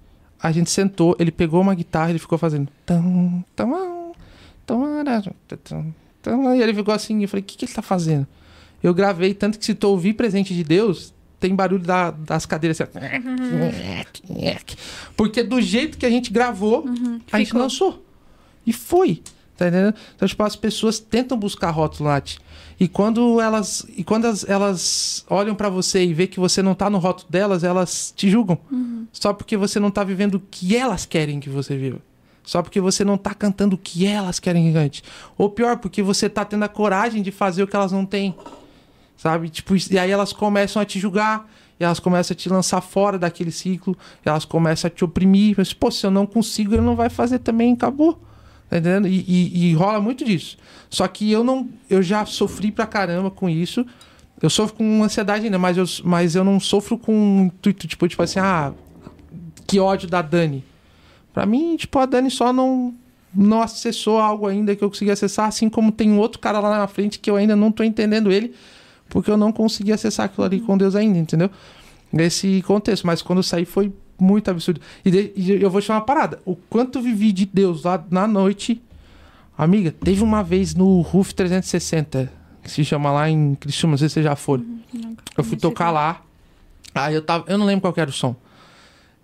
A 0.42 0.52
gente 0.52 0.70
sentou, 0.70 1.16
ele 1.18 1.32
pegou 1.32 1.62
uma 1.62 1.74
guitarra 1.74 2.10
e 2.10 2.12
ele 2.12 2.20
ficou 2.20 2.38
fazendo. 2.38 2.68
Tam, 2.86 3.42
tam, 3.56 5.34
tam. 6.22 6.56
E 6.56 6.62
ele 6.62 6.74
ficou 6.74 6.94
assim, 6.94 7.22
eu 7.22 7.30
falei, 7.30 7.42
o 7.42 7.46
que, 7.46 7.58
que 7.58 7.66
ele 7.66 7.74
tá 7.74 7.82
fazendo? 7.82 8.28
Eu 8.84 8.94
gravei, 8.94 9.34
tanto 9.34 9.58
que 9.58 9.66
se 9.66 9.74
tu 9.74 9.88
ouvir 9.88 10.14
Presente 10.14 10.54
de 10.54 10.64
Deus, 10.64 11.15
tem 11.48 11.56
barulho 11.56 11.84
da- 11.84 12.12
das 12.12 12.46
cadeiras 12.46 12.80
assim. 12.82 13.00
Porque 15.16 15.44
do 15.44 15.62
jeito 15.62 15.98
que 15.98 16.06
a 16.06 16.10
gente 16.10 16.32
gravou, 16.32 16.86
a 17.32 17.38
gente 17.40 17.56
lançou. 17.56 18.04
E 18.66 18.74
foi. 18.74 19.22
Tá 19.58 19.68
entendendo? 19.70 19.96
Então, 20.16 20.28
tipo, 20.28 20.44
as 20.44 20.56
pessoas 20.56 21.00
tentam 21.00 21.38
buscar 21.38 21.70
rótulo 21.70 22.10
Nath. 22.10 22.38
E 22.78 22.90
quando 22.90 23.40
elas. 23.40 23.86
E 23.96 24.04
quando 24.04 24.26
elas, 24.26 24.44
elas 24.50 25.26
olham 25.30 25.56
pra 25.56 25.70
você 25.70 26.04
e 26.04 26.14
vê 26.14 26.28
que 26.28 26.40
você 26.42 26.62
não 26.62 26.76
tá 26.76 26.90
no 26.90 26.98
rótulo 26.98 27.30
delas, 27.32 27.64
elas 27.64 28.12
te 28.14 28.30
julgam. 28.30 28.58
Só 29.14 29.32
porque 29.34 29.56
você 29.56 29.80
não 29.80 29.90
tá 29.90 30.04
vivendo 30.04 30.36
o 30.36 30.40
que 30.52 30.76
elas 30.76 31.06
querem 31.06 31.40
que 31.40 31.50
você 31.50 31.78
viva. 31.78 32.00
Só 32.44 32.62
porque 32.62 32.82
você 32.82 33.06
não 33.06 33.18
tá 33.18 33.34
cantando 33.34 33.76
o 33.76 33.80
que 33.80 34.06
elas 34.06 34.40
querem 34.40 34.68
que 34.68 34.74
cante. 34.74 35.04
Ou 35.38 35.50
pior, 35.50 35.78
porque 35.78 36.04
você 36.04 36.28
tá 36.28 36.44
tendo 36.44 36.64
a 36.64 36.68
coragem 36.68 37.22
de 37.24 37.32
fazer 37.32 37.64
o 37.64 37.68
que 37.68 37.76
elas 37.76 37.94
não 37.94 38.06
têm. 38.06 38.36
Sabe? 39.18 39.50
Tipo, 39.50 39.74
e 39.92 39.98
aí 39.98 40.12
elas 40.12 40.34
começam 40.34 40.82
a 40.82 40.86
te 40.86 41.00
julgar, 41.00 41.50
e 41.80 41.84
elas 41.84 42.00
começam 42.00 42.34
a 42.34 42.38
te 42.38 42.48
lançar 42.50 42.82
fora 42.82 43.18
daquele 43.18 43.52
ciclo, 43.52 43.98
elas 44.24 44.46
começam 44.46 44.88
a 44.88 44.92
te 44.92 45.04
oprimir. 45.04 45.56
Mas, 45.58 45.74
pô, 45.74 45.90
se 45.92 46.06
eu 46.06 46.12
não 46.12 46.26
consigo, 46.26 46.74
ele 46.74 46.82
não 46.82 46.96
vai 46.96 47.10
fazer 47.10 47.40
também, 47.40 47.74
acabou. 47.74 48.14
Tá 48.70 48.78
entendendo? 48.78 49.08
E, 49.08 49.20
e- 49.28 49.70
e 49.70 49.74
rola 49.74 50.00
muito 50.02 50.26
disso. 50.26 50.58
Só 50.90 51.08
que 51.08 51.32
eu 51.32 51.44
não. 51.44 51.68
Eu 51.90 52.02
já 52.02 52.26
sofri 52.26 52.72
pra 52.72 52.86
caramba 52.88 53.30
com 53.30 53.48
isso. 53.50 53.86
Eu 54.42 54.50
sofro 54.50 54.76
com 54.78 55.04
ansiedade 55.04 55.46
ainda, 55.46 55.58
mas 55.60 55.78
eu, 55.78 55.86
mas 56.04 56.36
eu 56.36 56.44
não 56.44 56.60
sofro 56.60 56.98
com 56.98 57.46
intuito, 57.54 57.88
tipo, 57.88 58.08
tipo 58.08 58.22
assim, 58.22 58.40
ah, 58.40 58.74
que 59.66 59.80
ódio 59.80 60.10
da 60.10 60.22
Dani. 60.22 60.64
Pra 61.34 61.46
mim, 61.46 61.76
tipo, 61.78 61.98
a 62.00 62.06
Dani 62.06 62.30
só 62.32 62.52
não, 62.52 62.94
não 63.34 63.62
acessou 63.62 64.18
algo 64.20 64.48
ainda 64.48 64.76
que 64.76 64.84
eu 64.84 64.90
consegui 64.90 65.12
acessar, 65.12 65.48
assim 65.48 65.70
como 65.70 65.92
tem 65.92 66.18
outro 66.18 66.40
cara 66.40 66.60
lá 66.60 66.78
na 66.80 66.88
frente 66.88 67.18
que 67.20 67.30
eu 67.30 67.36
ainda 67.36 67.56
não 67.56 67.72
tô 67.72 67.84
entendendo 67.84 68.32
ele, 68.32 68.54
porque 69.16 69.32
eu 69.32 69.38
não 69.38 69.50
consegui 69.54 69.94
acessar 69.94 70.26
aquilo 70.26 70.46
ali 70.46 70.60
com 70.60 70.78
Deus 70.78 70.94
ainda, 70.94 71.18
entendeu? 71.18 71.50
Nesse 72.12 72.62
contexto. 72.64 73.08
Mas 73.08 73.22
quando 73.22 73.40
eu 73.40 73.44
saí 73.44 73.64
foi 73.64 73.94
muito 74.20 74.52
absurdo. 74.52 74.82
E, 75.06 75.10
de- 75.10 75.32
e 75.38 75.52
eu 75.62 75.70
vou 75.70 75.80
te 75.80 75.88
falar 75.88 76.00
uma 76.00 76.06
parada. 76.06 76.42
O 76.44 76.54
quanto 76.54 77.02
vivi 77.02 77.32
de 77.32 77.46
Deus 77.46 77.84
lá 77.84 78.04
na 78.12 78.28
noite. 78.28 78.82
Amiga, 79.58 79.90
teve 79.90 80.22
uma 80.22 80.44
vez 80.44 80.76
no 80.76 81.00
RUF 81.00 81.34
360, 81.34 82.30
que 82.62 82.70
se 82.70 82.84
chama 82.84 83.10
lá 83.10 83.30
em 83.30 83.56
Criciúma, 83.56 83.92
não 83.94 83.98
sei 83.98 84.10
se 84.10 84.16
você 84.16 84.24
já 84.24 84.36
foram. 84.36 84.66
Eu 85.38 85.46
fui 85.46 85.56
tocar 85.56 85.92
lá. 85.92 86.22
Aí 86.94 87.16
eu 87.16 87.22
tava. 87.22 87.46
Eu 87.48 87.58
não 87.58 87.66
lembro 87.66 87.80
qual 87.82 87.94
que 87.94 88.02
era 88.02 88.10
o 88.10 88.14
som. 88.14 88.36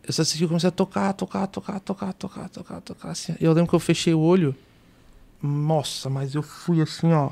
Eu 0.08 0.14
só 0.14 0.22
assisti 0.22 0.38
que 0.40 0.44
eu 0.46 0.48
comecei 0.48 0.70
a 0.70 0.72
tocar, 0.72 1.12
tocar, 1.14 1.48
tocar, 1.48 1.80
tocar, 1.82 2.14
tocar, 2.14 2.48
tocar, 2.50 2.80
tocar. 2.82 3.10
Assim. 3.10 3.36
Eu 3.42 3.52
lembro 3.52 3.70
que 3.70 3.76
eu 3.76 3.80
fechei 3.80 4.14
o 4.14 4.20
olho. 4.22 4.56
Nossa, 5.44 6.10
mas 6.10 6.34
eu 6.34 6.42
fui 6.42 6.82
assim, 6.82 7.12
ó. 7.12 7.30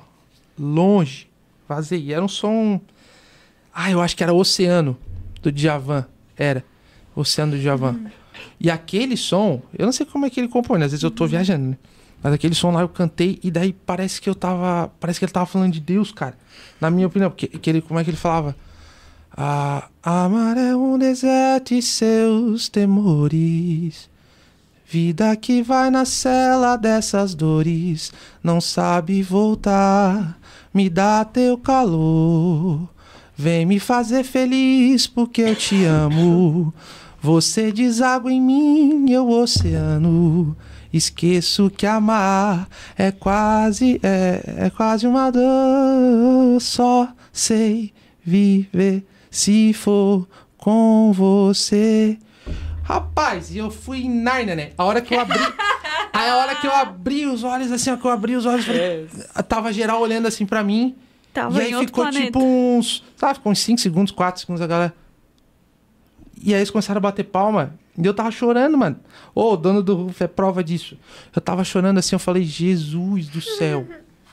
Longe. 0.58 1.29
Vazei. 1.70 2.02
E 2.02 2.14
era 2.14 2.26
um 2.26 2.28
som. 2.28 2.82
Ah, 3.72 3.92
eu 3.92 4.02
acho 4.02 4.18
que 4.18 4.24
era 4.24 4.34
Oceano 4.34 4.98
do 5.40 5.52
Djavan. 5.52 6.04
Era. 6.36 6.66
Oceano 7.16 7.52
do 7.52 7.60
Djavan. 7.60 8.12
E 8.60 8.72
aquele 8.72 9.16
som, 9.16 9.62
eu 9.78 9.86
não 9.86 9.94
sei 9.94 10.06
como 10.06 10.26
é 10.26 10.30
que 10.30 10.40
ele 10.40 10.48
compõe, 10.48 10.80
né? 10.80 10.86
Às 10.86 10.92
vezes 10.92 11.04
eu 11.04 11.12
tô 11.12 11.28
viajando, 11.28 11.70
né? 11.70 11.78
Mas 12.24 12.34
aquele 12.34 12.56
som 12.56 12.72
lá 12.72 12.82
eu 12.82 12.90
cantei 12.90 13.40
e 13.44 13.52
daí 13.52 13.72
parece 13.72 14.20
que 14.20 14.30
eu 14.30 14.36
tava. 14.36 14.92
Parece 15.00 15.20
que 15.20 15.26
ele 15.26 15.32
tava 15.32 15.46
falando 15.46 15.72
de 15.72 15.80
Deus, 15.80 16.12
cara. 16.12 16.36
Na 16.82 16.90
minha 16.90 17.06
opinião, 17.08 17.30
porque 17.30 17.48
que 17.48 17.70
ele, 17.70 17.82
como 17.82 18.00
é 18.00 18.04
que 18.04 18.10
ele 18.10 18.18
falava? 18.18 18.56
Ah, 19.32 19.88
amar 20.02 20.58
é 20.58 20.76
um 20.76 20.98
deserto 20.98 21.74
e 21.74 21.82
seus 21.82 22.68
temores. 22.68 24.10
Vida 24.86 25.36
que 25.36 25.62
vai 25.62 25.92
na 25.92 26.04
cela 26.04 26.76
dessas 26.76 27.36
dores, 27.36 28.12
não 28.44 28.60
sabe 28.60 29.22
voltar, 29.22 30.39
me 30.74 30.90
dá 30.90 31.26
teu 31.26 31.58
calor. 31.58 32.88
Vem 33.36 33.66
me 33.66 33.80
fazer 33.80 34.24
feliz 34.24 35.08
porque 35.08 35.42
eu 35.42 35.56
te 35.56 35.86
amo. 35.86 36.74
Você 37.22 37.72
deságua 37.72 38.32
em 38.32 38.42
mim, 38.42 39.12
eu 39.12 39.30
oceano. 39.30 40.56
Esqueço 40.92 41.70
que 41.70 41.86
amar 41.86 42.68
é 42.98 43.12
quase, 43.12 44.00
é, 44.02 44.66
é 44.66 44.70
quase 44.70 45.06
uma 45.06 45.32
dor. 45.32 46.60
Só 46.60 47.10
sei 47.32 47.94
viver 48.26 49.06
se 49.30 49.74
for 49.74 50.28
com 50.58 51.14
você. 51.14 52.18
Rapaz, 52.84 53.54
e 53.54 53.60
eu 53.60 53.70
fui 53.70 54.00
em 54.00 54.10
Narnia, 54.10 54.56
né? 54.56 54.72
A 54.78 54.84
hora 54.84 55.02
que 55.02 55.14
eu 55.14 55.20
abri. 55.20 55.40
Aí 56.14 56.30
a 56.30 56.38
hora 56.38 56.56
que 56.56 56.68
eu 56.68 56.74
abri 56.74 57.26
os 57.26 57.44
olhos, 57.44 57.72
assim, 57.72 57.92
ó, 57.92 57.98
que 57.98 58.06
eu 58.06 58.12
abri 58.12 58.36
os 58.36 58.46
olhos, 58.46 58.66
falei, 58.66 59.08
É, 59.36 59.42
tava 59.42 59.72
geral 59.74 60.02
olhando 60.02 60.28
assim 60.28 60.46
pra 60.46 60.64
mim. 60.64 60.96
Tava 61.34 61.62
e 61.62 61.68
aí 61.74 61.86
ficou 61.86 62.04
planeta. 62.04 62.26
tipo 62.26 62.40
uns. 62.44 63.04
Sabe, 63.16 63.36
ficou 63.36 63.52
uns 63.52 63.60
5 63.60 63.80
segundos, 63.80 64.12
4 64.12 64.42
segundos 64.42 64.62
a 64.62 64.68
galera. 64.68 64.94
E 66.42 66.54
aí 66.54 66.60
eles 66.60 66.72
começaram 66.72 66.98
a 66.98 67.02
bater 67.02 67.24
palma. 67.24 67.76
E 67.98 68.06
eu 68.06 68.14
tava 68.14 68.32
chorando, 68.32 68.78
mano. 68.78 68.98
Ô, 69.36 69.54
o 69.54 69.58
dono 69.58 69.84
do 69.84 69.96
Ruf 69.96 70.24
é 70.24 70.28
prova 70.28 70.64
disso. 70.64 70.98
Eu 71.36 71.42
tava 71.42 71.64
chorando 71.64 71.98
assim, 71.98 72.16
eu 72.16 72.20
falei, 72.20 72.44
Jesus 72.44 73.28
do 73.28 73.42
céu. 73.42 73.86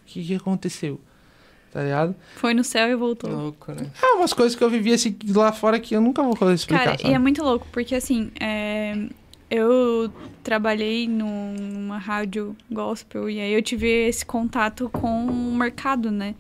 que, 0.07 0.25
que 0.25 0.35
aconteceu? 0.35 1.01
Tá 1.73 1.83
ligado? 1.83 2.15
Foi 2.37 2.55
no 2.55 2.65
céu 2.65 2.89
e 2.89 2.95
voltou. 2.95 3.29
Louco, 3.31 3.73
né? 3.73 3.91
É 4.03 4.15
umas 4.15 4.33
coisas 4.33 4.57
que 4.57 4.65
eu 4.65 4.71
vivi 4.71 4.93
assim 4.93 5.15
lá 5.29 5.53
fora 5.53 5.79
que 5.79 5.95
eu 5.95 6.01
nunca 6.01 6.23
vou 6.23 6.53
explicar. 6.53 6.85
Cara, 6.85 6.97
sabe? 6.97 7.11
e 7.11 7.13
é 7.13 7.19
muito 7.19 7.43
louco, 7.43 7.67
porque 7.71 7.95
assim, 7.95 8.31
é, 8.41 9.09
eu 9.51 10.13
trabalhei 10.43 11.07
num- 11.09 11.55
numa 11.55 11.99
rádio 11.99 12.57
gospel 12.71 13.29
e 13.31 13.41
aí 13.41 13.53
eu 13.53 13.63
tive 13.63 13.89
esse 14.09 14.25
contato 14.25 14.89
com 14.91 15.27
o 15.27 15.55
mercado, 15.57 16.11
né? 16.11 16.35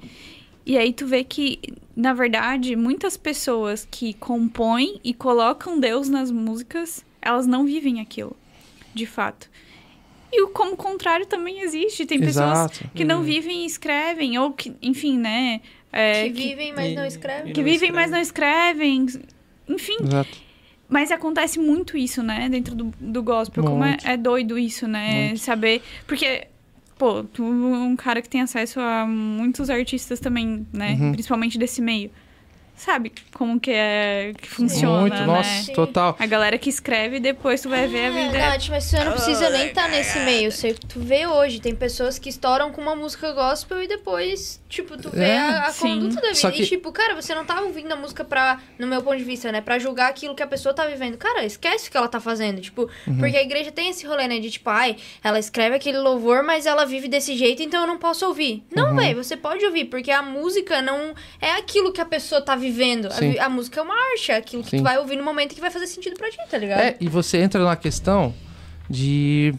E 0.64 0.76
aí 0.76 0.92
tu 0.92 1.06
vê 1.06 1.22
que, 1.22 1.60
na 1.94 2.12
verdade, 2.12 2.74
muitas 2.74 3.16
pessoas 3.16 3.86
que 3.88 4.14
compõem 4.14 5.00
e 5.04 5.14
colocam 5.14 5.78
Deus 5.78 6.08
nas 6.08 6.30
músicas, 6.30 7.04
elas 7.22 7.46
não 7.46 7.64
vivem 7.64 8.00
aquilo, 8.00 8.36
de 8.92 9.06
fato. 9.06 9.48
E 10.32 10.42
o 10.42 10.48
como 10.48 10.76
contrário 10.76 11.24
também 11.24 11.60
existe. 11.60 12.04
Tem 12.04 12.18
pessoas 12.18 12.50
Exato. 12.50 12.90
que 12.94 13.04
não 13.04 13.22
vivem 13.22 13.62
e 13.62 13.66
escrevem, 13.66 14.36
ou 14.38 14.50
que, 14.52 14.74
enfim, 14.82 15.16
né? 15.16 15.60
é, 15.92 16.24
que 16.24 16.30
vivem, 16.48 16.72
mas 16.74 16.94
não 16.94 17.06
escrevem. 17.06 17.52
que 17.52 17.62
vivem, 17.62 17.92
mas 17.92 18.10
escrevem. 18.20 18.98
não 18.98 19.06
escrevem. 19.06 19.28
Enfim, 19.68 19.96
Exato. 20.02 20.36
Mas 20.88 21.10
acontece 21.10 21.58
muito 21.58 21.96
isso, 21.96 22.22
né? 22.22 22.48
Dentro 22.48 22.74
do, 22.74 22.92
do 23.00 23.22
gospel. 23.22 23.64
Como 23.64 23.82
é, 23.82 23.88
Muito. 23.88 24.06
é 24.06 24.16
doido 24.16 24.58
isso, 24.58 24.86
né? 24.86 25.28
Muito. 25.28 25.40
Saber. 25.40 25.82
Porque, 26.06 26.46
pô, 26.96 27.24
tu 27.24 27.42
é 27.42 27.78
um 27.78 27.96
cara 27.96 28.22
que 28.22 28.28
tem 28.28 28.40
acesso 28.40 28.78
a 28.78 29.04
muitos 29.06 29.68
artistas 29.68 30.20
também, 30.20 30.66
né? 30.72 30.96
Uhum. 31.00 31.12
Principalmente 31.12 31.58
desse 31.58 31.82
meio. 31.82 32.10
Sabe 32.76 33.10
como 33.32 33.58
que 33.58 33.70
é 33.72 34.32
que 34.40 34.48
funciona, 34.48 35.00
Muito, 35.00 35.16
né? 35.16 35.26
nossa, 35.26 35.48
Sim. 35.64 35.72
total. 35.72 36.14
A 36.18 36.26
galera 36.26 36.58
que 36.58 36.68
escreve 36.68 37.16
e 37.16 37.20
depois 37.20 37.62
tu 37.62 37.68
vai 37.70 37.86
ver 37.88 38.06
a 38.06 38.10
vida. 38.10 38.36
É, 38.38 38.50
Nath, 38.50 38.68
mas 38.68 38.84
você 38.84 39.02
não 39.02 39.12
precisa 39.12 39.48
nem 39.50 39.68
estar 39.68 39.88
nesse 39.88 40.18
meio. 40.20 40.52
Você, 40.52 40.74
tu 40.74 41.00
vê 41.00 41.26
hoje, 41.26 41.58
tem 41.60 41.74
pessoas 41.74 42.18
que 42.18 42.28
estouram 42.28 42.70
com 42.72 42.80
uma 42.82 42.94
música 42.94 43.32
gospel 43.32 43.82
e 43.82 43.88
depois, 43.88 44.60
tipo, 44.68 44.96
tu 44.96 45.08
vê 45.10 45.24
É, 45.24 45.38
a, 45.38 45.66
a 45.68 45.72
conduta 45.72 46.16
da 46.16 46.20
vida. 46.28 46.34
Só 46.34 46.50
que- 46.50 46.62
E, 46.62 46.66
tipo, 46.66 46.92
cara, 46.92 47.14
você 47.14 47.34
não 47.34 47.44
tá 47.46 47.60
ouvindo 47.62 47.90
a 47.92 47.96
música 47.96 48.22
pra, 48.24 48.60
no 48.78 48.86
meu 48.86 49.02
ponto 49.02 49.16
de 49.16 49.24
vista, 49.24 49.50
né? 49.50 49.62
Pra 49.62 49.78
julgar 49.78 50.10
aquilo 50.10 50.34
que 50.34 50.42
a 50.42 50.46
pessoa 50.46 50.74
tá 50.74 50.84
vivendo. 50.86 51.16
Cara, 51.16 51.44
esquece 51.46 51.88
o 51.88 51.90
que 51.90 51.96
ela 51.96 52.08
tá 52.08 52.20
fazendo. 52.20 52.60
Tipo, 52.60 52.90
Uhum. 53.06 53.16
porque 53.18 53.36
a 53.38 53.42
igreja 53.42 53.72
tem 53.72 53.88
esse 53.88 54.06
rolê, 54.06 54.28
né? 54.28 54.38
De 54.38 54.50
tipo, 54.50 54.68
ai, 54.68 54.96
ela 55.24 55.38
escreve 55.38 55.76
aquele 55.76 55.98
louvor, 55.98 56.42
mas 56.42 56.66
ela 56.66 56.84
vive 56.84 57.08
desse 57.08 57.34
jeito, 57.36 57.62
então 57.62 57.80
eu 57.80 57.86
não 57.86 57.96
posso 57.98 58.26
ouvir. 58.26 58.64
Não, 58.74 58.90
Uhum. 58.90 58.96
véi, 58.96 59.14
você 59.14 59.34
pode 59.34 59.64
ouvir, 59.64 59.86
porque 59.86 60.10
a 60.10 60.20
música 60.22 60.82
não 60.82 61.14
é 61.40 61.52
aquilo 61.52 61.90
que 61.90 62.02
a 62.02 62.04
pessoa 62.04 62.42
tá 62.42 62.54
vivendo. 62.54 62.65
A, 63.08 63.10
Sim. 63.12 63.30
vi- 63.32 63.38
a 63.38 63.48
música 63.48 63.80
é 63.80 63.82
uma 63.82 63.94
arte, 64.12 64.32
é 64.32 64.36
aquilo 64.36 64.62
que 64.62 64.70
Sim. 64.70 64.76
tu 64.78 64.82
vai 64.82 64.98
ouvir 64.98 65.16
no 65.16 65.24
momento 65.24 65.54
que 65.54 65.60
vai 65.60 65.70
fazer 65.70 65.86
sentido 65.86 66.16
pra 66.16 66.30
ti, 66.30 66.38
tá 66.50 66.58
ligado? 66.58 66.80
É, 66.80 66.96
e 67.00 67.08
você 67.08 67.38
entra 67.38 67.62
na 67.64 67.76
questão 67.76 68.34
de. 68.88 69.54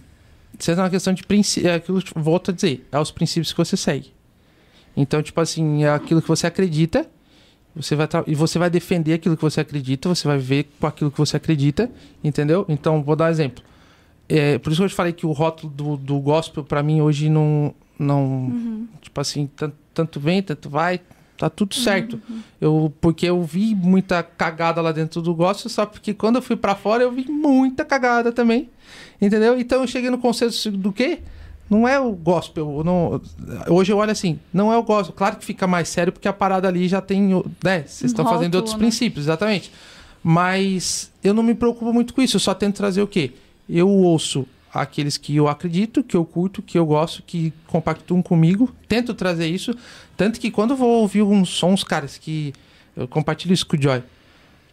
Você 0.57 0.71
entra 0.71 0.83
na 0.83 0.89
questão 0.89 1.13
de 1.13 1.23
princípio. 1.23 1.69
É 1.69 1.75
aquilo 1.75 2.01
que 2.01 2.17
eu 2.17 2.21
volto 2.21 2.51
a 2.51 2.53
dizer, 2.53 2.87
é 2.91 2.99
os 2.99 3.11
princípios 3.11 3.51
que 3.51 3.57
você 3.57 3.77
segue. 3.77 4.11
Então, 4.95 5.21
tipo 5.21 5.39
assim, 5.39 5.83
é 5.83 5.89
aquilo 5.91 6.21
que 6.21 6.27
você 6.27 6.47
acredita. 6.47 7.07
Você 7.75 7.95
vai 7.95 8.07
e 8.25 8.33
você 8.33 8.57
vai 8.57 8.71
defender 8.71 9.13
aquilo 9.13 9.35
que 9.37 9.41
você 9.43 9.61
acredita, 9.61 10.09
você 10.09 10.27
vai 10.27 10.39
ver 10.39 10.67
com 10.79 10.87
aquilo 10.87 11.11
que 11.11 11.17
você 11.19 11.37
acredita, 11.37 11.91
entendeu? 12.23 12.65
Então, 12.67 13.03
vou 13.03 13.15
dar 13.15 13.25
um 13.25 13.29
exemplo. 13.29 13.63
É, 14.27 14.57
por 14.57 14.71
isso 14.71 14.81
que 14.81 14.85
eu 14.85 14.89
te 14.89 14.95
falei 14.95 15.13
que 15.13 15.27
o 15.27 15.31
rótulo 15.31 15.71
do, 15.71 15.95
do 15.95 16.19
gospel, 16.19 16.63
pra 16.63 16.81
mim, 16.81 17.01
hoje 17.01 17.29
não. 17.29 17.75
não 17.99 18.87
Tipo 18.99 19.21
assim, 19.21 19.47
tanto, 19.55 19.75
tanto 19.93 20.19
vem, 20.19 20.41
tanto 20.41 20.69
vai, 20.71 20.99
tá 21.37 21.49
tudo 21.49 21.75
certo. 21.75 22.19
Eu, 22.59 22.91
porque 22.99 23.25
eu 23.25 23.41
vi 23.43 23.75
muita 23.75 24.23
cagada 24.23 24.81
lá 24.81 24.91
dentro 24.91 25.21
do 25.21 25.33
gospel, 25.33 25.69
só 25.69 25.85
porque 25.85 26.13
quando 26.13 26.37
eu 26.37 26.41
fui 26.41 26.55
pra 26.55 26.75
fora 26.75 27.03
eu 27.03 27.11
vi 27.11 27.25
muita 27.29 27.85
cagada 27.85 28.31
também. 28.31 28.69
Entendeu? 29.21 29.59
Então 29.59 29.81
eu 29.81 29.87
cheguei 29.87 30.09
no 30.09 30.17
consenso 30.17 30.71
do 30.71 30.91
quê? 30.91 31.19
Não 31.69 31.87
é 31.87 31.99
o 31.99 32.11
gospel. 32.13 32.81
Não, 32.83 33.21
hoje 33.69 33.91
eu 33.91 33.97
olho 33.97 34.11
assim, 34.11 34.39
não 34.53 34.71
é 34.71 34.77
o 34.77 34.83
gospel. 34.83 35.13
Claro 35.15 35.35
que 35.35 35.45
fica 35.45 35.67
mais 35.67 35.89
sério 35.89 36.13
porque 36.13 36.27
a 36.27 36.33
parada 36.33 36.67
ali 36.67 36.87
já 36.87 37.01
tem. 37.01 37.43
Né? 37.63 37.83
Vocês 37.85 38.11
estão 38.11 38.25
fazendo 38.25 38.55
rótulo, 38.55 38.57
outros 38.57 38.73
né? 38.73 38.79
princípios, 38.79 39.25
exatamente. 39.25 39.71
Mas 40.23 41.11
eu 41.23 41.33
não 41.33 41.43
me 41.43 41.53
preocupo 41.53 41.93
muito 41.93 42.13
com 42.13 42.21
isso. 42.21 42.37
Eu 42.37 42.41
só 42.41 42.53
tento 42.53 42.77
trazer 42.77 43.01
o 43.01 43.07
quê? 43.07 43.33
Eu 43.69 43.89
ouço 43.89 44.47
aqueles 44.77 45.17
que 45.17 45.35
eu 45.35 45.47
acredito, 45.47 46.03
que 46.03 46.15
eu 46.15 46.23
curto, 46.23 46.61
que 46.61 46.77
eu 46.77 46.85
gosto, 46.85 47.23
que 47.23 47.51
compactuam 47.67 48.21
comigo. 48.21 48.73
Tento 48.87 49.13
trazer 49.13 49.47
isso. 49.47 49.73
Tanto 50.15 50.39
que 50.39 50.49
quando 50.51 50.71
eu 50.71 50.77
vou 50.77 51.01
ouvir 51.01 51.21
uns 51.23 51.49
sons, 51.49 51.83
caras, 51.83 52.17
que 52.17 52.53
eu 52.95 53.07
compartilho 53.07 53.53
isso 53.53 53.65
com 53.65 53.75
o 53.77 53.81
Joy, 53.81 54.01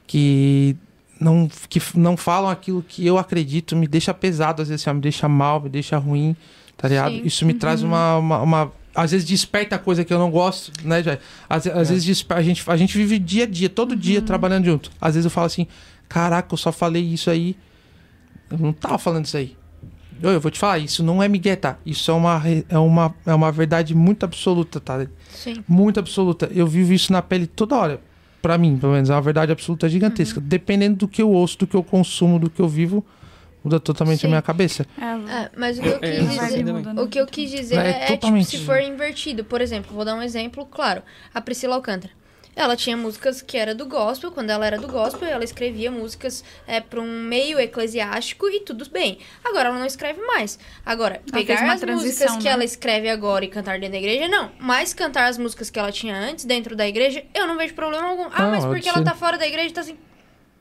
que 0.06 0.76
não, 1.20 1.48
que 1.68 1.80
não 1.96 2.16
falam 2.16 2.50
aquilo 2.50 2.84
que 2.86 3.06
eu 3.06 3.18
acredito, 3.18 3.76
me 3.76 3.86
deixa 3.86 4.12
pesado, 4.12 4.62
às 4.62 4.68
vezes 4.68 4.86
assim, 4.86 4.94
me 4.94 5.00
deixa 5.00 5.28
mal, 5.28 5.60
me 5.60 5.68
deixa 5.68 5.96
ruim, 5.98 6.36
tá 6.76 6.88
ligado? 6.88 7.12
Sim. 7.12 7.22
Isso 7.24 7.46
me 7.46 7.54
traz 7.54 7.82
uma, 7.82 8.16
uma, 8.18 8.42
uma- 8.42 8.72
Às 8.94 9.10
vezes 9.12 9.26
desperta 9.26 9.78
coisa 9.78 10.04
que 10.04 10.12
eu 10.12 10.18
não 10.18 10.30
gosto, 10.30 10.70
né, 10.86 11.02
Joy? 11.02 11.18
Às, 11.48 11.66
às 11.66 11.88
vezes 11.90 12.04
desper- 12.04 12.36
a, 12.36 12.42
gente, 12.42 12.62
a 12.70 12.76
gente 12.76 12.96
vive 12.96 13.18
dia 13.18 13.44
a 13.44 13.46
dia, 13.46 13.68
todo 13.68 13.96
dia 13.96 14.20
trabalhando 14.22 14.64
junto. 14.66 14.90
Às 15.00 15.14
vezes 15.14 15.24
eu 15.24 15.30
falo 15.30 15.46
assim, 15.46 15.66
caraca, 16.08 16.52
eu 16.52 16.58
só 16.58 16.70
falei 16.70 17.02
isso 17.02 17.30
aí. 17.30 17.56
Eu 18.50 18.58
não 18.58 18.72
tava 18.72 18.98
falando 18.98 19.24
isso 19.24 19.36
aí. 19.36 19.56
Eu, 20.22 20.30
eu 20.30 20.40
vou 20.40 20.50
te 20.50 20.58
falar, 20.58 20.78
isso 20.78 21.02
não 21.02 21.22
é 21.22 21.28
migué, 21.28 21.56
tá? 21.56 21.76
Isso 21.84 22.10
é 22.10 22.14
uma, 22.14 22.42
é 22.68 22.78
uma, 22.78 23.14
é 23.26 23.34
uma 23.34 23.50
verdade 23.52 23.94
muito 23.94 24.24
absoluta, 24.24 24.80
tá? 24.80 25.06
Sim. 25.30 25.62
muito 25.68 25.98
absoluta. 26.00 26.48
Eu 26.54 26.66
vivo 26.66 26.92
isso 26.92 27.12
na 27.12 27.20
pele 27.20 27.46
toda 27.46 27.76
hora. 27.76 28.00
Pra 28.40 28.58
mim, 28.58 28.76
pelo 28.78 28.92
menos, 28.92 29.08
é 29.10 29.14
uma 29.14 29.22
verdade 29.22 29.50
absoluta 29.52 29.88
gigantesca. 29.88 30.40
Dependendo 30.40 30.96
do 30.96 31.08
que 31.08 31.22
eu 31.22 31.30
ouço, 31.30 31.58
do 31.58 31.66
que 31.66 31.74
eu 31.74 31.82
consumo, 31.82 32.38
do 32.38 32.50
que 32.50 32.60
eu 32.60 32.68
vivo, 32.68 33.04
muda 33.64 33.80
totalmente 33.80 34.20
Sim. 34.20 34.26
a 34.26 34.30
minha 34.30 34.42
cabeça. 34.42 34.86
É, 35.00 35.04
É, 35.44 35.50
mas 35.56 35.78
o 35.78 35.82
que 35.82 35.88
eu 35.88 35.98
É, 36.02 36.18
quis 36.18 36.36
eu 36.36 36.46
dizer. 36.46 36.64
muda, 36.72 36.92
né? 36.92 37.02
O 37.02 37.08
que 37.08 37.18
eu 37.18 37.26
quis 37.26 37.50
dizer 37.50 37.76
É 37.76 37.88
é, 37.88 37.92
tipo, 38.00 38.12
totalmente 38.12 38.46
se 38.48 38.58
for 38.58 38.78
invertido. 38.80 39.44
Por 39.44 39.60
exemplo, 39.62 39.94
vou 39.94 40.04
dar 40.04 40.14
um 40.14 40.20
exemplo 40.22 40.66
claro. 40.66 41.02
A 41.34 41.40
Priscila 41.40 41.74
Alcântara. 41.74 42.12
Ela 42.56 42.76
tinha 42.76 42.96
músicas 42.96 43.42
que 43.42 43.56
era 43.56 43.74
do 43.74 43.86
gospel, 43.86 44.30
quando 44.30 44.50
ela 44.50 44.66
era 44.66 44.78
do 44.78 44.86
gospel, 44.86 45.28
ela 45.28 45.44
escrevia 45.44 45.90
músicas 45.90 46.44
é, 46.66 46.80
para 46.80 47.00
um 47.00 47.20
meio 47.20 47.58
eclesiástico 47.58 48.48
e 48.48 48.60
tudo 48.60 48.88
bem. 48.90 49.18
Agora 49.44 49.68
ela 49.68 49.78
não 49.78 49.86
escreve 49.86 50.20
mais. 50.22 50.58
Agora, 50.84 51.20
pegar 51.32 51.62
uma 51.62 51.74
as 51.74 51.82
músicas 51.82 52.16
transição, 52.16 52.38
que 52.38 52.44
né? 52.44 52.50
ela 52.50 52.64
escreve 52.64 53.08
agora 53.08 53.44
e 53.44 53.48
cantar 53.48 53.78
dentro 53.78 53.92
da 53.92 53.98
igreja, 53.98 54.28
não. 54.28 54.52
Mas 54.58 54.94
cantar 54.94 55.28
as 55.28 55.38
músicas 55.38 55.70
que 55.70 55.78
ela 55.78 55.90
tinha 55.90 56.16
antes 56.16 56.44
dentro 56.44 56.76
da 56.76 56.86
igreja, 56.86 57.24
eu 57.34 57.46
não 57.46 57.56
vejo 57.56 57.74
problema 57.74 58.08
algum. 58.08 58.28
Ah, 58.32 58.42
Não, 58.42 58.50
mas 58.50 58.64
porque 58.64 58.88
ela 58.88 59.02
tá 59.02 59.14
fora 59.14 59.36
da 59.36 59.46
igreja, 59.46 59.74
tá 59.74 59.80
assim. 59.80 59.96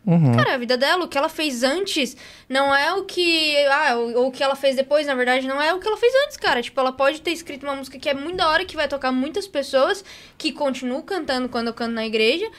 Uhum. 0.06 0.36
Cara, 0.36 0.56
a 0.56 0.58
vida 0.58 0.78
dela, 0.78 1.06
o 1.06 1.08
que 1.08 1.18
ela 1.18 1.30
fez 1.30 1.64
antes, 1.64 2.18
não 2.50 2.76
é 2.76 2.94
o 2.94 3.04
que. 3.04 3.56
Ah, 3.68 3.96
ou 3.96 4.28
o 4.28 4.32
que 4.32 4.44
ela 4.44 4.56
fez 4.56 4.76
depois, 4.76 5.08
na 5.08 5.16
verdade, 5.16 5.48
não 5.48 5.62
é 5.62 5.74
o 5.74 5.80
que 5.80 5.88
ela 5.88 5.98
fez 5.98 6.14
antes, 6.26 6.38
cara. 6.38 6.62
Tipo, 6.62 6.80
ela 6.80 6.92
pode 6.92 7.22
ter 7.22 7.32
escrito 7.32 7.64
uma 7.64 7.76
música 7.76 7.98
que 7.98 8.10
é 8.10 8.14
muito 8.14 8.38
da 8.38 8.50
hora, 8.50 8.66
que 8.66 8.76
vai 8.76 8.88
tocar 8.88 9.12
muitas 9.12 9.48
pessoas, 9.48 10.04
que 10.38 10.52
continuam 10.52 11.02
cantando 11.02 11.48
quando 11.48 11.68
eu 11.68 11.74
canto 11.74 11.94
na 11.94 12.06
igreja, 12.06 12.50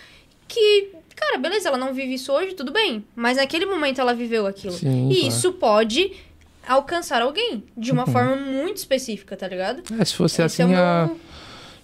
que. 0.48 0.92
Cara, 1.14 1.38
beleza, 1.38 1.68
ela 1.68 1.78
não 1.78 1.94
vive 1.94 2.14
isso 2.14 2.32
hoje, 2.32 2.54
tudo 2.54 2.72
bem. 2.72 3.04
Mas 3.14 3.36
naquele 3.36 3.66
momento 3.66 4.00
ela 4.00 4.14
viveu 4.14 4.46
aquilo. 4.46 4.72
Sim, 4.72 5.10
e 5.10 5.14
claro. 5.14 5.28
isso 5.28 5.52
pode 5.52 6.12
alcançar 6.66 7.22
alguém 7.22 7.62
de 7.76 7.92
uma 7.92 8.06
forma 8.06 8.36
muito 8.36 8.78
específica, 8.78 9.36
tá 9.36 9.46
ligado? 9.46 9.82
É, 10.00 10.04
se 10.04 10.14
fosse 10.14 10.42
Esse 10.42 10.62
é 10.62 10.64
assim, 10.64 10.74
o 10.74 10.78
a 10.78 11.10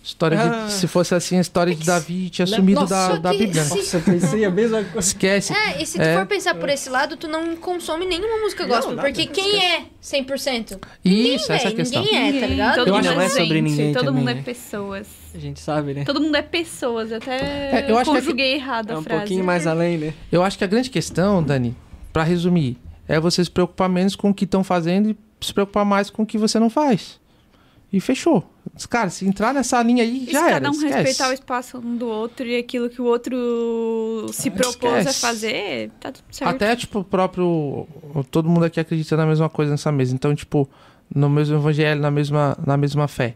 história 0.02 0.36
de, 0.36 0.42
Ah. 0.42 0.68
se 0.68 0.86
fosse 0.86 1.14
assim 1.14 1.36
a 1.38 1.40
história 1.40 1.74
de 1.74 1.84
Davi 1.84 2.30
tinha 2.30 2.46
sumido 2.46 2.80
Nossa, 2.80 2.94
da, 2.94 3.16
da 3.16 3.30
que- 3.32 3.38
Bíblia. 3.38 3.62
né? 3.62 3.68
se- 3.68 3.76
Nossa, 3.76 3.96
eu 3.98 4.00
pensei 4.02 4.44
a 4.44 4.50
mesma 4.50 4.82
coisa. 4.84 4.98
Esquece. 4.98 5.52
É, 5.52 5.82
e 5.82 5.86
se 5.86 5.98
tu 5.98 6.02
É. 6.02 6.16
for 6.16 6.26
pensar 6.26 6.54
por 6.54 6.68
esse 6.68 6.88
lado, 6.88 7.16
tu 7.16 7.28
não 7.28 7.54
consome 7.56 8.06
nenhuma 8.06 8.38
música 8.40 8.66
Não, 8.66 8.74
gospel. 8.76 8.96
nada, 8.96 9.08
porque 9.08 9.26
quem 9.26 9.62
é 9.64 9.84
100%? 10.00 10.78
Isso, 11.04 11.52
essa 11.52 11.68
é 11.68 11.70
a 11.70 11.74
questão. 11.74 12.02
ninguém 12.02 12.36
é, 12.36 12.40
tá 12.40 12.46
ligado? 12.46 12.74
Todo 12.76 12.92
mundo 12.94 13.08
que 13.08 13.14
não 13.14 13.20
é 13.20 13.28
sobre 13.28 13.60
ninguém 13.60 13.92
Todo 13.92 14.04
também, 14.06 14.20
mundo 14.20 14.30
é 14.30 14.34
né? 14.34 14.42
pessoas. 14.42 15.06
A 15.34 15.38
gente 15.38 15.60
sabe, 15.60 15.94
né? 15.94 16.04
Todo 16.04 16.20
mundo 16.20 16.34
é 16.34 16.42
pessoas. 16.42 17.12
Até 17.12 17.36
É, 17.36 17.86
eu 17.88 17.96
acho 17.98 18.10
que 18.10 18.16
é- 18.16 18.20
conjuguei 18.20 18.54
errado 18.54 18.90
É 18.90 18.94
a 18.94 18.98
um 18.98 19.02
frase. 19.02 19.20
pouquinho 19.20 19.44
mais 19.44 19.66
além, 19.66 19.98
né? 19.98 20.14
Eu 20.32 20.42
acho 20.42 20.58
que 20.58 20.64
a 20.64 20.66
grande 20.66 20.90
questão, 20.90 21.42
Dani, 21.42 21.76
pra 22.12 22.24
resumir, 22.24 22.76
é 23.06 23.20
você 23.20 23.44
se 23.44 23.50
preocupar 23.50 23.88
menos 23.88 24.16
com 24.16 24.30
o 24.30 24.34
que 24.34 24.44
estão 24.44 24.64
fazendo 24.64 25.10
e 25.10 25.16
se 25.40 25.52
preocupar 25.54 25.84
mais 25.84 26.10
com 26.10 26.22
o 26.22 26.26
que 26.26 26.36
você 26.38 26.58
não 26.58 26.68
faz. 26.70 27.20
E 27.92 28.00
fechou. 28.00 28.49
Cara, 28.88 29.10
se 29.10 29.26
entrar 29.26 29.52
nessa 29.52 29.82
linha 29.82 30.02
aí, 30.02 30.26
se 30.26 30.32
já 30.32 30.40
era. 30.42 30.50
cada 30.52 30.68
um 30.70 30.72
esquece. 30.72 30.94
respeitar 30.94 31.30
o 31.30 31.32
espaço 31.32 31.78
um 31.78 31.96
do 31.96 32.06
outro 32.06 32.46
e 32.46 32.56
aquilo 32.56 32.88
que 32.88 33.00
o 33.00 33.04
outro 33.04 34.26
se 34.32 34.50
propôs 34.50 34.92
a 34.94 34.98
Esquece. 35.00 35.20
fazer, 35.20 35.90
tá 36.00 36.10
tudo 36.12 36.24
certo. 36.30 36.50
Até, 36.54 36.74
tipo, 36.76 37.00
o 37.00 37.04
próprio. 37.04 37.86
Todo 38.30 38.48
mundo 38.48 38.64
aqui 38.64 38.80
acredita 38.80 39.16
na 39.16 39.26
mesma 39.26 39.48
coisa 39.48 39.70
nessa 39.72 39.90
mesa. 39.92 40.14
Então, 40.14 40.34
tipo, 40.34 40.68
no 41.14 41.28
mesmo 41.28 41.56
evangelho, 41.56 42.00
na 42.00 42.10
mesma, 42.10 42.56
na 42.66 42.76
mesma 42.76 43.06
fé. 43.08 43.34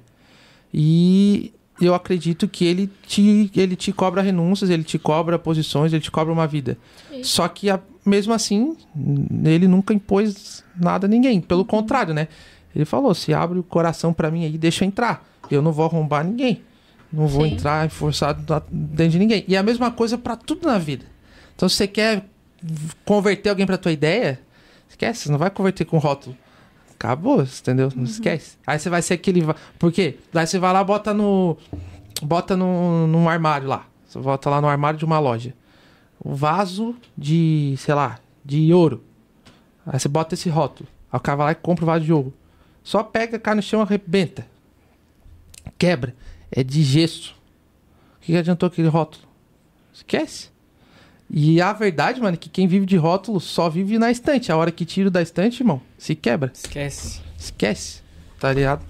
E 0.72 1.52
eu 1.80 1.94
acredito 1.94 2.46
que 2.48 2.64
ele 2.64 2.90
te, 3.06 3.50
ele 3.54 3.76
te 3.76 3.92
cobra 3.92 4.22
renúncias, 4.22 4.70
ele 4.70 4.84
te 4.84 4.98
cobra 4.98 5.38
posições, 5.38 5.92
ele 5.92 6.02
te 6.02 6.10
cobra 6.10 6.32
uma 6.32 6.46
vida. 6.46 6.78
Só 7.22 7.46
que, 7.48 7.68
a- 7.70 7.80
mesmo 8.04 8.32
assim, 8.32 8.76
ele 9.44 9.66
nunca 9.68 9.92
impôs 9.94 10.64
nada 10.76 11.06
a 11.06 11.08
ninguém. 11.08 11.40
Pelo 11.40 11.64
contrário, 11.64 12.12
né? 12.14 12.28
Ele 12.74 12.84
falou: 12.84 13.14
se 13.14 13.32
abre 13.32 13.58
o 13.58 13.62
coração 13.62 14.12
pra 14.12 14.30
mim 14.30 14.44
aí, 14.44 14.58
deixa 14.58 14.84
eu 14.84 14.88
entrar. 14.88 15.24
Eu 15.50 15.62
não 15.62 15.72
vou 15.72 15.86
arrombar 15.86 16.24
ninguém. 16.24 16.62
Não 17.12 17.26
vou 17.26 17.44
Sim. 17.44 17.54
entrar 17.54 17.88
forçado 17.90 18.42
dentro 18.70 19.12
de 19.12 19.18
ninguém. 19.18 19.44
E 19.46 19.54
é 19.54 19.58
a 19.58 19.62
mesma 19.62 19.90
coisa 19.90 20.18
pra 20.18 20.36
tudo 20.36 20.66
na 20.66 20.78
vida. 20.78 21.04
Então, 21.54 21.68
se 21.68 21.76
você 21.76 21.86
quer 21.86 22.24
converter 23.04 23.50
alguém 23.50 23.66
pra 23.66 23.78
tua 23.78 23.92
ideia, 23.92 24.40
esquece, 24.88 25.22
você 25.22 25.30
não 25.30 25.38
vai 25.38 25.50
converter 25.50 25.84
com 25.84 25.98
rótulo. 25.98 26.36
Acabou, 26.94 27.42
entendeu? 27.42 27.92
Não 27.94 28.04
esquece. 28.04 28.56
Aí 28.66 28.78
você 28.78 28.88
vai 28.88 29.02
ser 29.02 29.14
aquele. 29.14 29.42
Por 29.78 29.92
quê? 29.92 30.18
Daí 30.32 30.46
você 30.46 30.58
vai 30.58 30.72
lá, 30.72 30.82
bota 30.82 31.12
no. 31.12 31.56
Bota 32.22 32.56
no, 32.56 33.06
num 33.06 33.28
armário 33.28 33.68
lá. 33.68 33.86
Você 34.06 34.18
bota 34.18 34.48
lá 34.48 34.60
no 34.60 34.68
armário 34.68 34.98
de 34.98 35.04
uma 35.04 35.18
loja. 35.18 35.54
O 36.18 36.34
vaso 36.34 36.94
de, 37.16 37.74
sei 37.78 37.94
lá, 37.94 38.18
de 38.44 38.72
ouro. 38.72 39.04
Aí 39.86 39.98
você 39.98 40.08
bota 40.08 40.34
esse 40.34 40.48
rótulo. 40.48 40.88
Aí 41.12 41.18
o 41.18 41.20
cara 41.20 41.36
vai 41.36 41.46
lá 41.46 41.52
e 41.52 41.56
compra 41.56 41.84
o 41.84 41.86
vaso 41.86 42.04
de 42.04 42.12
ouro. 42.12 42.32
Só 42.84 43.02
pega, 43.02 43.38
cai 43.38 43.54
no 43.54 43.62
chão, 43.62 43.80
arrebenta. 43.80 44.46
Quebra. 45.78 46.14
É 46.52 46.62
de 46.62 46.82
gesso. 46.82 47.34
O 48.18 48.20
que, 48.20 48.32
que 48.32 48.38
adiantou 48.38 48.66
aquele 48.66 48.88
rótulo? 48.88 49.24
Esquece. 49.92 50.50
E 51.30 51.60
a 51.60 51.72
verdade, 51.72 52.20
mano, 52.20 52.34
é 52.34 52.36
que 52.36 52.48
quem 52.50 52.68
vive 52.68 52.84
de 52.86 52.96
rótulo 52.96 53.40
só 53.40 53.68
vive 53.70 53.98
na 53.98 54.10
estante. 54.10 54.52
A 54.52 54.56
hora 54.56 54.70
que 54.70 54.84
tira 54.84 55.10
da 55.10 55.22
estante, 55.22 55.60
irmão, 55.60 55.80
se 55.96 56.14
quebra. 56.14 56.52
Esquece. 56.54 57.20
Esquece. 57.38 58.02
Tá 58.38 58.52
ligado? 58.52 58.84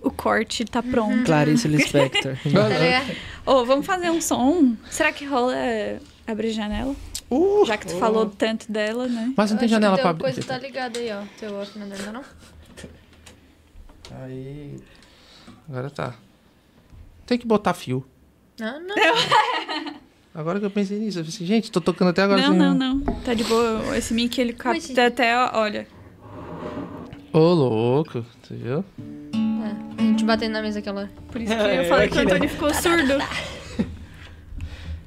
O 0.00 0.10
corte 0.10 0.64
tá 0.64 0.82
pronto. 0.82 1.24
Clarice 1.24 1.66
Lispector. 1.68 2.36
Tá? 2.52 3.50
Ô, 3.52 3.64
vamos 3.64 3.84
fazer 3.84 4.08
um 4.10 4.20
som? 4.20 4.76
Será 4.88 5.12
que 5.12 5.24
rola 5.24 5.56
é, 5.56 5.98
abrir 6.26 6.52
janela? 6.52 6.94
Uh, 7.28 7.64
Já 7.66 7.76
que 7.76 7.86
tu 7.86 7.96
falou 7.98 8.26
tanto 8.26 8.70
dela, 8.70 9.08
né? 9.08 9.32
mas 9.36 9.50
não 9.50 9.56
Eu 9.56 9.60
tem 9.60 9.68
janela 9.68 9.98
pra 9.98 10.10
abrir. 10.10 10.22
coisa 10.22 10.42
tá 10.42 10.58
ligada 10.58 10.98
aí, 10.98 11.10
ó. 11.10 11.22
Teu 11.38 11.60
afinador 11.60 11.98
ainda 11.98 12.12
não? 12.12 12.24
Aí. 14.20 14.76
Agora 15.68 15.90
tá. 15.90 16.14
Tem 17.26 17.38
que 17.38 17.46
botar 17.46 17.74
fio. 17.74 18.04
Não, 18.58 18.80
não. 18.80 18.94
Agora 20.34 20.58
que 20.58 20.64
eu 20.64 20.70
pensei 20.70 20.98
nisso, 20.98 21.18
eu 21.18 21.24
falei 21.24 21.34
assim, 21.36 21.44
gente, 21.46 21.70
tô 21.70 21.78
tocando 21.80 22.08
até 22.08 22.22
agora 22.22 22.40
Não, 22.40 22.48
sem- 22.50 22.58
não, 22.58 22.74
não. 22.74 23.00
Tá 23.22 23.34
de 23.34 23.44
boa. 23.44 23.96
Esse 23.98 24.14
mic, 24.14 24.38
ele 24.40 24.54
capta 24.54 25.06
até, 25.06 25.36
olha. 25.52 25.86
Ô, 27.34 27.38
louco, 27.52 28.24
você 28.42 28.54
viu? 28.54 28.82
É, 29.34 30.00
a 30.00 30.02
gente 30.02 30.24
batendo 30.24 30.52
na 30.52 30.62
mesa 30.62 30.78
aquela 30.78 31.02
hora. 31.02 31.10
Por 31.30 31.38
isso 31.40 31.54
que 31.54 31.60
É, 31.60 31.80
eu 31.80 31.84
falei 31.88 32.08
que 32.08 32.14
o 32.14 32.16
né? 32.16 32.22
Antônio 32.24 32.48
ficou 32.48 32.72
surdo. 32.72 33.14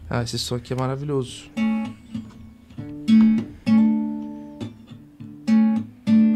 Ah, 0.08 0.22
esse 0.22 0.38
som 0.38 0.56
aqui 0.56 0.74
é 0.74 0.76
maravilhoso. 0.76 1.50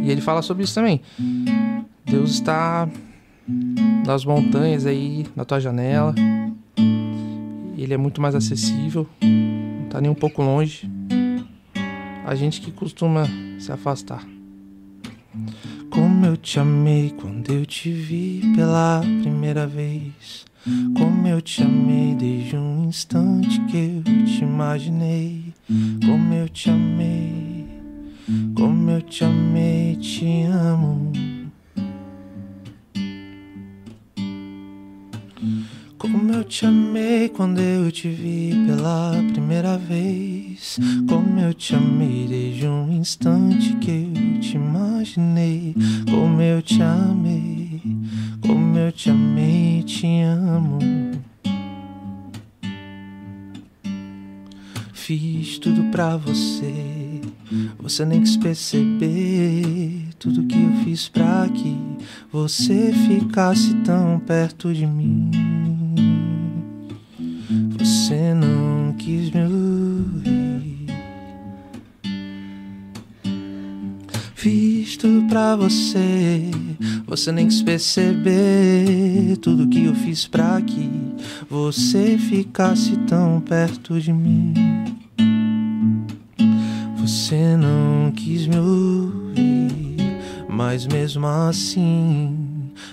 E 0.04 0.12
ele 0.12 0.22
fala 0.22 0.42
sobre 0.42 0.64
isso 0.64 0.74
também. 0.74 1.02
Deus 2.10 2.32
está 2.32 2.90
nas 4.06 4.26
montanhas 4.26 4.86
aí, 4.86 5.28
na 5.36 5.46
tua 5.46 5.60
janela. 5.60 6.16
Ele 7.78 7.94
é 7.94 7.98
muito 7.98 8.20
mais 8.20 8.34
acessível, 8.36 9.08
não 9.22 9.90
tá 9.90 10.02
nem 10.02 10.10
um 10.10 10.16
pouco 10.16 10.42
longe. 10.42 10.90
A 12.26 12.36
gente 12.36 12.62
que 12.62 12.72
costuma 12.72 13.26
se 13.60 13.72
afastar. 13.72 14.26
Como 15.90 16.26
eu 16.26 16.36
te 16.36 16.60
amei 16.60 17.14
quando 17.16 17.52
eu 17.52 17.66
te 17.66 17.92
vi 17.92 18.42
pela 18.56 19.02
primeira 19.22 19.68
vez. 19.68 20.46
Como 20.98 21.28
eu 21.28 21.42
te 21.42 21.64
amei 21.64 22.16
desde 22.16 22.58
um 22.58 22.86
instante 22.86 23.60
que 23.66 24.02
eu 24.06 24.26
te 24.26 24.44
imaginei. 24.44 25.54
Como 26.06 26.34
eu 26.34 26.50
te 26.50 26.70
amei, 26.70 27.68
como 28.56 28.90
eu 28.90 29.02
te 29.02 29.24
amei, 29.24 29.96
te 29.96 30.44
amo. 30.44 31.12
Como 36.00 36.32
eu 36.32 36.46
te 36.46 36.66
amei 36.66 37.28
quando 37.28 37.60
eu 37.60 37.92
te 37.92 38.08
vi 38.08 38.54
pela 38.66 39.12
primeira 39.34 39.78
vez. 39.78 40.80
Como 41.10 41.38
eu 41.42 41.54
te 41.54 41.76
amei 41.76 42.26
desde 42.26 42.66
um 42.70 42.90
instante 42.90 43.76
que 43.76 44.10
eu 44.16 44.40
te 44.40 44.56
imaginei. 44.56 45.76
Como 46.10 46.42
eu 46.42 46.62
te 46.62 46.82
amei, 46.82 47.82
como 48.42 48.78
eu 48.78 48.94
te 48.94 49.10
amei, 49.10 49.84
te 49.84 50.22
amo. 50.22 50.80
Fiz 54.94 55.58
tudo 55.58 55.84
pra 55.92 56.16
você, 56.16 57.20
você 57.78 58.06
nem 58.06 58.22
quis 58.22 58.38
perceber 58.38 60.08
tudo 60.18 60.46
que 60.46 60.56
eu 60.56 60.72
fiz 60.86 61.10
pra 61.10 61.50
que 61.50 61.76
você 62.32 62.94
ficasse 63.08 63.74
tão 63.84 64.18
perto 64.20 64.74
de 64.74 64.86
mim. 64.86 65.79
Você 68.10 68.34
não 68.34 68.92
quis 68.94 69.30
me 69.30 69.44
ouvir. 69.44 70.50
Tudo 75.00 75.28
pra 75.30 75.56
você, 75.56 76.50
você 77.06 77.32
nem 77.32 77.48
quis 77.48 77.62
perceber 77.62 79.38
tudo 79.38 79.70
que 79.70 79.86
eu 79.86 79.94
fiz 79.94 80.28
pra 80.28 80.60
que 80.60 80.90
você 81.48 82.18
ficasse 82.18 82.98
tão 83.08 83.40
perto 83.40 84.02
de 84.02 84.12
mim. 84.12 84.54
Você 86.98 87.56
não 87.56 88.12
quis 88.12 88.48
me 88.48 88.58
ouvir, 88.58 89.98
mas 90.50 90.86
mesmo 90.88 91.28
assim. 91.28 92.39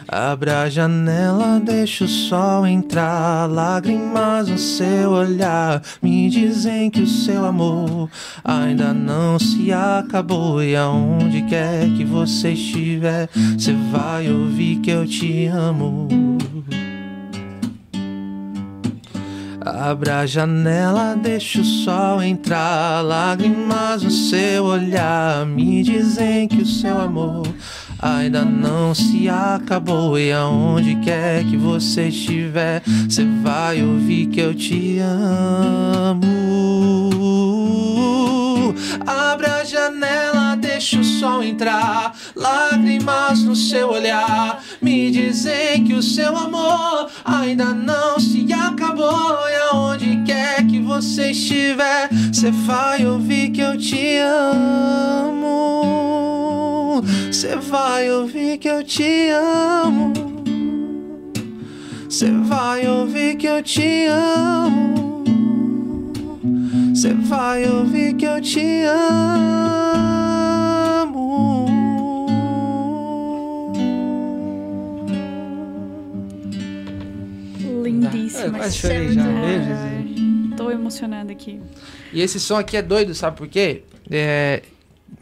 Abra 0.08 0.62
a 0.62 0.70
janela, 0.70 1.58
deixa 1.58 2.04
o 2.04 2.08
sol 2.08 2.64
entrar. 2.64 3.50
Lágrimas 3.50 4.48
no 4.48 4.56
seu 4.56 5.10
olhar 5.10 5.82
me 6.00 6.30
dizem 6.30 6.88
que 6.90 7.02
o 7.02 7.06
seu 7.08 7.44
amor 7.44 8.08
ainda 8.44 8.94
não 8.94 9.36
se 9.36 9.72
acabou. 9.72 10.62
E 10.62 10.76
aonde 10.76 11.42
quer 11.42 11.88
que 11.96 12.04
você 12.04 12.52
estiver, 12.52 13.28
você 13.58 13.72
vai 13.90 14.30
ouvir 14.30 14.76
que 14.76 14.90
eu 14.90 15.04
te 15.04 15.48
amo. 15.48 16.06
Abra 19.60 20.20
a 20.20 20.26
janela, 20.26 21.16
deixa 21.20 21.60
o 21.60 21.64
sol 21.64 22.22
entrar. 22.22 23.02
Lágrimas 23.02 24.04
no 24.04 24.10
seu 24.12 24.66
olhar 24.66 25.44
me 25.44 25.82
dizem 25.82 26.46
que 26.46 26.62
o 26.62 26.66
seu 26.66 27.00
amor 27.00 27.44
ainda 27.98 28.44
não 28.44 28.94
se 28.94 29.28
acabou. 29.28 30.18
E 30.18 30.32
aonde 30.32 30.96
quer 30.96 31.44
que 31.44 31.56
você 31.56 32.08
estiver, 32.08 32.82
você 33.08 33.24
vai 33.42 33.82
ouvir 33.82 34.26
que 34.26 34.40
eu 34.40 34.54
te 34.54 34.98
amo. 34.98 36.26
Abra 39.06 39.55
janela, 39.66 40.56
deixa 40.56 40.98
o 40.98 41.04
sol 41.04 41.42
entrar. 41.42 42.16
Lágrimas 42.34 43.42
no 43.42 43.54
seu 43.56 43.90
olhar 43.90 44.62
me 44.80 45.10
dizem 45.10 45.84
que 45.84 45.92
o 45.94 46.02
seu 46.02 46.36
amor 46.36 47.10
ainda 47.24 47.74
não 47.74 48.18
se 48.18 48.46
acabou. 48.52 49.36
E 49.48 49.56
aonde 49.70 50.22
quer 50.24 50.66
que 50.66 50.80
você 50.80 51.32
estiver, 51.32 52.08
você 52.32 52.50
vai 52.50 53.04
ouvir 53.04 53.50
que 53.50 53.60
eu 53.60 53.76
te 53.76 54.18
amo. 54.18 55.56
Você 57.30 57.56
vai 57.56 58.10
ouvir 58.10 58.58
que 58.58 58.68
eu 58.68 58.82
te 58.82 59.28
amo. 59.30 60.12
Você 62.08 62.30
vai 62.30 62.86
ouvir 62.86 63.36
que 63.36 63.46
eu 63.46 63.62
te 63.62 64.06
amo. 64.06 65.05
Você 67.06 67.14
vai 67.14 67.64
ouvir 67.70 68.14
que 68.14 68.24
eu 68.24 68.40
te 68.40 68.82
amo. 68.82 69.76
Lindíssima. 77.84 78.46
Eu 78.46 78.52
quase 78.54 78.76
chorei 78.76 79.12
já. 79.12 79.22
Tô 80.56 80.68
emocionada 80.68 81.30
aqui. 81.30 81.60
E 82.12 82.20
esse 82.20 82.40
som 82.40 82.56
aqui 82.56 82.76
é 82.76 82.82
doido, 82.82 83.14
sabe 83.14 83.36
por 83.36 83.46
quê? 83.46 83.84
É, 84.10 84.64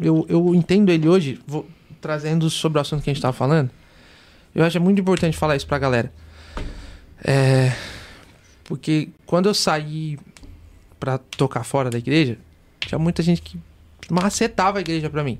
eu, 0.00 0.24
eu 0.26 0.54
entendo 0.54 0.90
ele 0.90 1.06
hoje, 1.06 1.38
vou, 1.46 1.68
trazendo 2.00 2.48
sobre 2.48 2.78
o 2.78 2.80
assunto 2.80 3.02
que 3.02 3.10
a 3.10 3.12
gente 3.12 3.20
tava 3.20 3.34
falando. 3.34 3.68
Eu 4.54 4.64
acho 4.64 4.80
muito 4.80 5.02
importante 5.02 5.36
falar 5.36 5.54
isso 5.54 5.66
pra 5.66 5.78
galera. 5.78 6.10
É, 7.22 7.74
porque 8.64 9.10
quando 9.26 9.50
eu 9.50 9.54
saí 9.54 10.18
pra 11.04 11.18
tocar 11.18 11.64
fora 11.64 11.90
da 11.90 11.98
igreja, 11.98 12.38
tinha 12.80 12.98
muita 12.98 13.22
gente 13.22 13.42
que 13.42 13.58
macetava 14.10 14.78
a 14.78 14.80
igreja 14.80 15.10
pra 15.10 15.22
mim. 15.22 15.38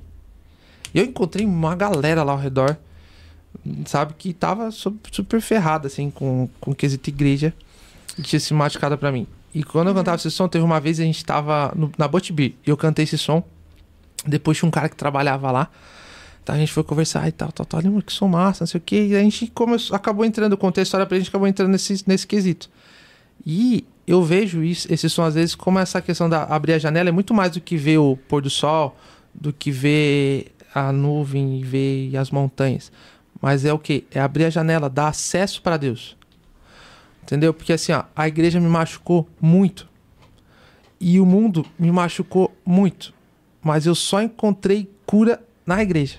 E 0.93 0.99
eu 0.99 1.05
encontrei 1.05 1.43
uma 1.45 1.75
galera 1.75 2.21
lá 2.23 2.31
ao 2.33 2.37
redor, 2.37 2.77
sabe, 3.85 4.13
que 4.15 4.31
tava 4.31 4.69
su- 4.69 4.95
super 5.11 5.41
ferrada, 5.41 5.87
assim, 5.87 6.11
com, 6.11 6.47
com 6.59 6.71
o 6.71 6.75
quesito 6.75 7.09
igreja, 7.09 7.51
e 8.17 8.21
tinha 8.21 8.39
se 8.39 8.53
machucado 8.53 8.95
pra 8.97 9.11
mim. 9.11 9.25
E 9.53 9.63
quando 9.63 9.87
eu 9.87 9.95
cantava 9.95 10.17
esse 10.17 10.29
som, 10.29 10.47
teve 10.47 10.63
uma 10.63 10.79
vez 10.79 10.99
a 10.99 11.03
gente 11.03 11.25
tava 11.25 11.73
no- 11.75 11.91
na 11.97 12.07
Botbi 12.07 12.55
e 12.65 12.69
eu 12.69 12.77
cantei 12.77 13.03
esse 13.03 13.17
som. 13.17 13.43
Depois 14.25 14.57
tinha 14.57 14.67
um 14.67 14.71
cara 14.71 14.87
que 14.87 14.95
trabalhava 14.95 15.49
lá. 15.51 15.69
Então 16.43 16.53
a 16.55 16.59
gente 16.59 16.71
foi 16.71 16.83
conversar 16.83 17.27
e 17.27 17.31
tal, 17.31 17.51
tal, 17.51 17.65
tal. 17.65 17.79
Lembra 17.81 18.01
que 18.03 18.13
som 18.13 18.27
massa, 18.27 18.63
não 18.63 18.67
sei 18.67 18.77
o 18.77 18.81
quê. 18.85 19.07
E 19.07 19.15
a 19.15 19.19
gente 19.21 19.47
começou, 19.47 19.95
acabou 19.95 20.23
entrando, 20.25 20.55
contei 20.57 20.81
a 20.81 20.83
história 20.83 21.05
pra 21.05 21.17
gente, 21.17 21.29
acabou 21.29 21.47
entrando 21.47 21.71
nesse, 21.71 22.03
nesse 22.07 22.27
quesito. 22.27 22.69
E 23.45 23.83
eu 24.07 24.23
vejo 24.23 24.63
isso, 24.63 24.91
esse 24.91 25.09
som, 25.09 25.23
às 25.23 25.33
vezes, 25.33 25.55
como 25.55 25.79
essa 25.79 26.01
questão 26.01 26.29
da 26.29 26.43
abrir 26.43 26.73
a 26.73 26.79
janela 26.79 27.09
é 27.09 27.11
muito 27.11 27.33
mais 27.33 27.51
do 27.51 27.61
que 27.61 27.75
ver 27.75 27.97
o 27.97 28.15
pôr 28.15 28.41
do 28.41 28.49
sol, 28.49 28.95
do 29.33 29.51
que 29.51 29.71
ver 29.71 30.53
a 30.73 30.91
nuvem 30.91 31.59
e 31.59 31.63
ver 31.63 32.17
as 32.17 32.29
montanhas. 32.29 32.91
Mas 33.41 33.65
é 33.65 33.73
o 33.73 33.79
quê? 33.79 34.03
É 34.11 34.19
abrir 34.19 34.45
a 34.45 34.49
janela, 34.49 34.89
dar 34.89 35.07
acesso 35.07 35.61
para 35.61 35.77
Deus. 35.77 36.15
Entendeu? 37.23 37.53
Porque 37.53 37.73
assim, 37.73 37.91
ó, 37.91 38.03
a 38.15 38.27
igreja 38.27 38.59
me 38.59 38.67
machucou 38.67 39.27
muito. 39.41 39.89
E 40.99 41.19
o 41.19 41.25
mundo 41.25 41.65
me 41.77 41.91
machucou 41.91 42.55
muito. 42.63 43.13
Mas 43.61 43.85
eu 43.85 43.95
só 43.95 44.21
encontrei 44.21 44.89
cura 45.05 45.41
na 45.65 45.81
igreja. 45.81 46.17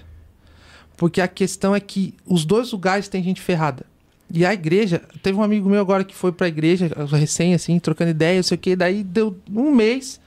Porque 0.97 1.21
a 1.21 1.29
questão 1.29 1.75
é 1.75 1.81
que 1.81 2.15
os 2.27 2.45
dois 2.45 2.73
lugares 2.73 3.07
tem 3.07 3.23
gente 3.23 3.41
ferrada. 3.41 3.87
E 4.33 4.45
a 4.45 4.53
igreja, 4.53 5.03
teve 5.23 5.39
um 5.39 5.43
amigo 5.43 5.69
meu 5.69 5.81
agora 5.81 6.05
que 6.05 6.15
foi 6.15 6.33
pra 6.33 6.49
igreja, 6.49 6.91
recém, 7.11 7.55
assim, 7.55 7.79
trocando 7.79 8.11
ideia, 8.11 8.37
não 8.37 8.43
sei 8.43 8.57
o 8.57 8.59
que, 8.59 8.75
daí 8.75 9.05
deu 9.05 9.37
um 9.51 9.71
mês, 9.71 10.21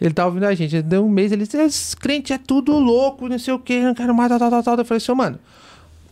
ele 0.00 0.12
tava 0.12 0.28
ouvindo 0.28 0.44
a 0.44 0.54
gente, 0.54 0.82
deu 0.82 1.04
um 1.04 1.08
mês, 1.08 1.32
ele 1.32 1.46
disse, 1.46 1.96
crente 1.96 2.32
é 2.32 2.38
tudo 2.38 2.76
louco, 2.78 3.28
não 3.28 3.38
sei 3.38 3.54
o 3.54 3.58
que, 3.58 3.80
não 3.80 3.94
quero 3.94 4.14
mais, 4.14 4.28
tal, 4.28 4.38
tal, 4.38 4.62
tal. 4.62 4.76
Eu 4.76 4.84
falei 4.84 4.98
assim, 4.98 5.12
mano, 5.12 5.38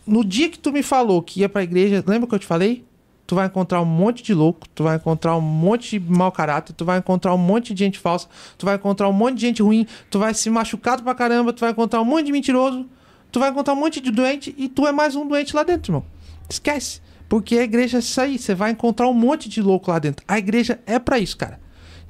no 0.07 0.23
dia 0.23 0.49
que 0.49 0.57
tu 0.57 0.71
me 0.71 0.81
falou 0.81 1.21
que 1.21 1.41
ia 1.41 1.49
pra 1.49 1.63
igreja, 1.63 2.03
lembra 2.07 2.27
que 2.27 2.35
eu 2.35 2.39
te 2.39 2.45
falei? 2.45 2.83
Tu 3.27 3.33
vai 3.33 3.47
encontrar 3.47 3.81
um 3.81 3.85
monte 3.85 4.21
de 4.23 4.33
louco, 4.33 4.67
tu 4.73 4.83
vai 4.83 4.97
encontrar 4.97 5.35
um 5.35 5.41
monte 5.41 5.99
de 5.99 6.11
mau 6.11 6.31
caráter, 6.31 6.73
tu 6.73 6.85
vai 6.85 6.99
encontrar 6.99 7.33
um 7.33 7.39
monte 7.39 7.73
de 7.73 7.83
gente 7.83 7.97
falsa, 7.97 8.27
tu 8.57 8.65
vai 8.65 8.75
encontrar 8.75 9.09
um 9.09 9.13
monte 9.13 9.35
de 9.35 9.41
gente 9.41 9.63
ruim, 9.63 9.87
tu 10.11 10.19
vai 10.19 10.33
se 10.33 10.49
machucado 10.49 11.03
pra 11.03 11.15
caramba, 11.15 11.51
tu 11.51 11.59
vai 11.59 11.71
encontrar 11.71 12.01
um 12.01 12.05
monte 12.05 12.27
de 12.27 12.31
mentiroso, 12.31 12.85
tu 13.31 13.39
vai 13.39 13.49
encontrar 13.49 13.73
um 13.73 13.77
monte 13.77 13.99
de 13.99 14.11
doente 14.11 14.53
e 14.57 14.69
tu 14.69 14.85
é 14.85 14.91
mais 14.91 15.15
um 15.15 15.27
doente 15.27 15.55
lá 15.55 15.63
dentro, 15.63 15.91
irmão. 15.91 16.05
Esquece. 16.47 17.01
Porque 17.27 17.57
a 17.57 17.63
igreja 17.63 17.97
é 17.97 17.99
isso 17.99 18.21
aí, 18.21 18.37
você 18.37 18.53
vai 18.53 18.71
encontrar 18.71 19.07
um 19.07 19.13
monte 19.13 19.49
de 19.49 19.61
louco 19.61 19.91
lá 19.91 19.99
dentro. 19.99 20.23
A 20.27 20.37
igreja 20.37 20.79
é 20.85 20.99
para 20.99 21.19
isso, 21.19 21.37
cara. 21.37 21.59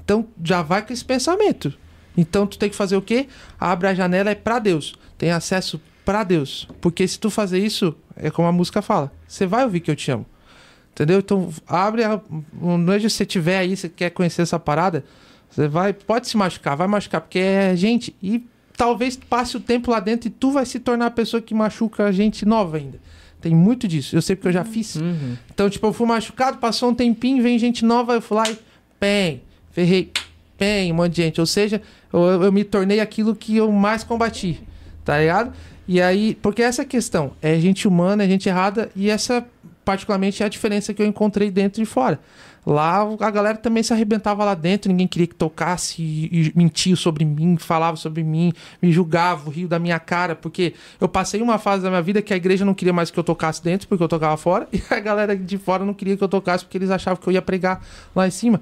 Então 0.04 0.26
já 0.42 0.62
vai 0.62 0.86
com 0.86 0.92
esse 0.92 1.04
pensamento. 1.04 1.72
Então 2.16 2.46
tu 2.46 2.58
tem 2.58 2.70
que 2.70 2.76
fazer 2.76 2.96
o 2.96 3.02
quê? 3.02 3.28
Abre 3.58 3.88
a 3.88 3.94
janela 3.94 4.30
é 4.30 4.34
para 4.34 4.58
Deus. 4.58 4.94
Tem 5.18 5.30
acesso 5.30 5.80
para 6.04 6.22
Deus. 6.22 6.68
Porque 6.80 7.06
se 7.06 7.18
tu 7.18 7.30
fazer 7.30 7.58
isso, 7.58 7.94
é 8.14 8.30
como 8.30 8.46
a 8.48 8.52
música 8.52 8.80
fala, 8.80 9.12
você 9.26 9.46
vai 9.46 9.64
ouvir 9.64 9.80
que 9.80 9.90
eu 9.90 9.96
te 9.96 10.10
amo. 10.10 10.26
Entendeu? 10.92 11.18
Então 11.18 11.50
abre 11.66 12.04
a 12.04 12.20
noite 12.60 13.10
se 13.10 13.16
você 13.16 13.26
tiver 13.26 13.58
aí, 13.58 13.76
você 13.76 13.88
quer 13.88 14.10
conhecer 14.10 14.42
essa 14.42 14.58
parada, 14.58 15.04
você 15.50 15.68
vai, 15.68 15.92
pode 15.92 16.28
se 16.28 16.36
machucar, 16.36 16.76
vai 16.76 16.86
machucar 16.86 17.20
porque 17.20 17.38
é 17.38 17.76
gente 17.76 18.16
e 18.22 18.46
talvez 18.76 19.16
passe 19.16 19.56
o 19.56 19.60
tempo 19.60 19.90
lá 19.90 20.00
dentro 20.00 20.28
e 20.28 20.30
tu 20.30 20.52
vai 20.52 20.64
se 20.64 20.78
tornar 20.78 21.06
a 21.06 21.10
pessoa 21.10 21.42
que 21.42 21.54
machuca 21.54 22.04
a 22.04 22.12
gente 22.12 22.46
nova 22.46 22.76
ainda. 22.76 22.98
Tem 23.46 23.54
muito 23.54 23.86
disso. 23.86 24.16
Eu 24.16 24.20
sei 24.20 24.34
porque 24.34 24.48
eu 24.48 24.52
já 24.52 24.64
fiz. 24.64 24.96
Uhum. 24.96 25.36
Então, 25.54 25.70
tipo, 25.70 25.86
eu 25.86 25.92
fui 25.92 26.04
machucado, 26.04 26.58
passou 26.58 26.90
um 26.90 26.94
tempinho, 26.94 27.40
vem 27.40 27.56
gente 27.60 27.84
nova, 27.84 28.14
eu 28.14 28.20
fui 28.20 28.36
lá 28.36 28.50
e 28.50 28.58
pem, 28.98 29.40
ferrei, 29.70 30.10
pem, 30.58 30.90
um 30.90 30.96
monte 30.96 31.12
de 31.12 31.22
gente. 31.22 31.40
Ou 31.40 31.46
seja, 31.46 31.80
eu, 32.12 32.42
eu 32.42 32.50
me 32.50 32.64
tornei 32.64 32.98
aquilo 32.98 33.36
que 33.36 33.56
eu 33.56 33.70
mais 33.70 34.02
combati, 34.02 34.60
tá 35.04 35.20
ligado? 35.20 35.52
E 35.86 36.02
aí, 36.02 36.36
porque 36.42 36.60
essa 36.60 36.84
questão 36.84 37.34
é 37.40 37.56
gente 37.60 37.86
humana, 37.86 38.24
é 38.24 38.28
gente 38.28 38.48
errada, 38.48 38.90
e 38.96 39.08
essa, 39.08 39.46
particularmente, 39.86 40.42
é 40.42 40.46
a 40.46 40.48
diferença 40.48 40.92
que 40.92 41.00
eu 41.00 41.06
encontrei 41.06 41.48
dentro 41.48 41.80
e 41.80 41.86
fora. 41.86 42.18
Lá 42.66 43.06
a 43.20 43.30
galera 43.30 43.56
também 43.56 43.80
se 43.84 43.92
arrebentava 43.92 44.44
lá 44.44 44.52
dentro, 44.52 44.90
ninguém 44.90 45.06
queria 45.06 45.28
que 45.28 45.34
tocasse 45.36 46.02
e, 46.02 46.48
e 46.48 46.52
mentia 46.56 46.96
sobre 46.96 47.24
mim, 47.24 47.56
falava 47.56 47.96
sobre 47.96 48.24
mim, 48.24 48.52
me 48.82 48.90
julgava, 48.90 49.48
riu 49.48 49.68
da 49.68 49.78
minha 49.78 50.00
cara, 50.00 50.34
porque 50.34 50.74
eu 51.00 51.08
passei 51.08 51.40
uma 51.40 51.56
fase 51.56 51.84
da 51.84 51.88
minha 51.88 52.02
vida 52.02 52.20
que 52.20 52.34
a 52.34 52.36
igreja 52.36 52.64
não 52.64 52.74
queria 52.74 52.92
mais 52.92 53.12
que 53.12 53.16
eu 53.16 53.22
tocasse 53.22 53.62
dentro, 53.62 53.86
porque 53.86 54.02
eu 54.02 54.08
tocava 54.08 54.36
fora, 54.36 54.66
e 54.74 54.82
a 54.90 54.98
galera 54.98 55.36
de 55.36 55.56
fora 55.56 55.84
não 55.84 55.94
queria 55.94 56.16
que 56.16 56.24
eu 56.24 56.28
tocasse 56.28 56.64
porque 56.64 56.78
eles 56.78 56.90
achavam 56.90 57.22
que 57.22 57.28
eu 57.28 57.32
ia 57.32 57.42
pregar 57.42 57.80
lá 58.12 58.26
em 58.26 58.32
cima. 58.32 58.60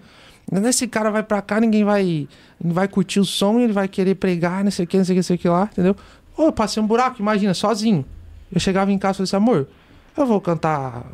Esse 0.52 0.86
cara 0.86 1.10
vai 1.10 1.22
pra 1.22 1.40
cá, 1.40 1.58
ninguém 1.58 1.84
vai, 1.84 2.28
vai 2.60 2.86
curtir 2.86 3.18
o 3.18 3.24
som, 3.24 3.58
ele 3.60 3.72
vai 3.72 3.88
querer 3.88 4.16
pregar, 4.16 4.62
não 4.62 4.70
sei 4.70 4.84
o 4.84 4.88
que, 4.88 4.98
não 4.98 5.04
sei 5.06 5.14
o 5.14 5.16
que, 5.16 5.18
não 5.20 5.22
sei 5.22 5.36
o 5.36 5.38
que 5.38 5.48
lá, 5.48 5.70
entendeu? 5.72 5.96
Ou 6.36 6.44
eu 6.44 6.52
passei 6.52 6.82
um 6.82 6.86
buraco, 6.86 7.22
imagina, 7.22 7.54
sozinho. 7.54 8.04
Eu 8.52 8.60
chegava 8.60 8.92
em 8.92 8.98
casa 8.98 9.14
e 9.14 9.16
falei 9.16 9.24
assim, 9.24 9.36
amor, 9.36 9.66
eu 10.16 10.26
vou 10.26 10.40
cantar. 10.40 11.04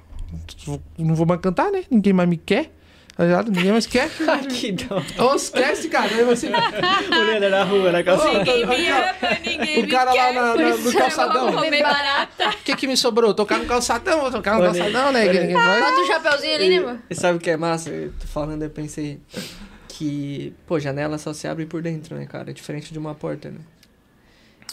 Não 0.98 1.14
vou 1.14 1.26
mais 1.26 1.40
cantar, 1.40 1.70
né? 1.72 1.84
Ninguém 1.90 2.12
mais 2.12 2.28
me 2.28 2.36
quer. 2.36 2.70
Tá? 3.16 3.42
Ninguém 3.42 3.72
mais 3.72 3.86
quer. 3.86 4.08
que 4.48 4.72
dó. 4.72 5.02
Ou 5.18 5.34
esquece, 5.34 5.88
cara. 5.90 6.14
Aí 6.14 6.24
você... 6.24 6.46
O 6.48 7.24
Leandro 7.26 7.50
na 7.50 7.64
rua, 7.64 7.92
na 7.92 8.02
calçada. 8.02 8.38
Ninguém 8.38 8.66
me 8.66 8.88
ama, 8.88 9.12
ninguém 9.44 9.84
O 9.84 9.88
cara 9.88 10.14
lá 10.14 10.32
na- 10.32 10.54
na- 10.54 10.76
no 10.76 10.92
calçadão. 10.92 11.52
vou 11.52 11.62
comer 11.64 11.82
barata. 11.82 12.48
O 12.48 12.56
que 12.64 12.76
que 12.76 12.86
me 12.86 12.96
sobrou? 12.96 13.34
Tocar 13.34 13.58
no 13.58 13.66
calçadão, 13.66 14.20
vou 14.22 14.30
tocar 14.30 14.54
no 14.54 14.62
Olha 14.62 14.72
calçadão, 14.72 15.12
né? 15.12 15.26
olha 15.28 15.80
Bota 15.80 16.00
o 16.00 16.06
chapeuzinho 16.06 16.54
ali, 16.54 16.68
né, 16.70 16.80
mano? 16.80 17.02
E 17.10 17.14
sabe 17.14 17.36
o 17.36 17.40
que 17.40 17.50
é 17.50 17.56
massa? 17.58 17.90
Eu 17.90 18.12
tô 18.18 18.26
falando, 18.26 18.62
eu 18.62 18.70
pensei 18.70 19.20
que, 19.88 20.54
pô, 20.66 20.78
janela 20.80 21.18
só 21.18 21.34
se 21.34 21.46
abre 21.46 21.66
por 21.66 21.82
dentro, 21.82 22.16
né, 22.16 22.24
cara? 22.24 22.54
Diferente 22.54 22.90
de 22.90 22.98
uma 22.98 23.14
porta, 23.14 23.50
né? 23.50 23.58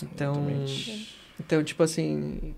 Então, 0.04 0.34
Exatamente. 0.36 1.18
então 1.40 1.64
tipo 1.64 1.84
assim, 1.84 2.54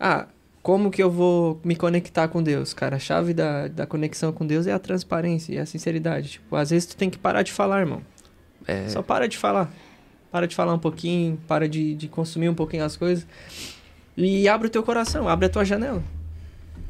ah, 0.00 0.26
como 0.62 0.90
que 0.90 1.02
eu 1.02 1.10
vou 1.10 1.60
me 1.64 1.74
conectar 1.74 2.28
com 2.28 2.42
Deus, 2.42 2.72
cara? 2.72 2.96
A 2.96 2.98
chave 2.98 3.34
da, 3.34 3.66
da 3.68 3.86
conexão 3.86 4.32
com 4.32 4.46
Deus 4.46 4.66
é 4.66 4.72
a 4.72 4.78
transparência 4.78 5.54
e 5.54 5.58
a 5.58 5.66
sinceridade. 5.66 6.30
Tipo, 6.30 6.54
às 6.54 6.70
vezes 6.70 6.86
tu 6.86 6.96
tem 6.96 7.10
que 7.10 7.18
parar 7.18 7.42
de 7.42 7.50
falar, 7.52 7.80
irmão. 7.80 8.02
É, 8.66 8.88
Só 8.88 9.02
para 9.02 9.26
de 9.26 9.36
falar. 9.36 9.72
Para 10.30 10.46
de 10.46 10.54
falar 10.54 10.72
um 10.72 10.78
pouquinho, 10.78 11.38
para 11.48 11.68
de, 11.68 11.94
de 11.94 12.08
consumir 12.08 12.48
um 12.48 12.54
pouquinho 12.54 12.84
as 12.84 12.96
coisas. 12.96 13.26
E 14.16 14.48
abre 14.48 14.68
o 14.68 14.70
teu 14.70 14.82
coração, 14.82 15.28
abre 15.28 15.46
a 15.46 15.48
tua 15.48 15.64
janela. 15.64 16.02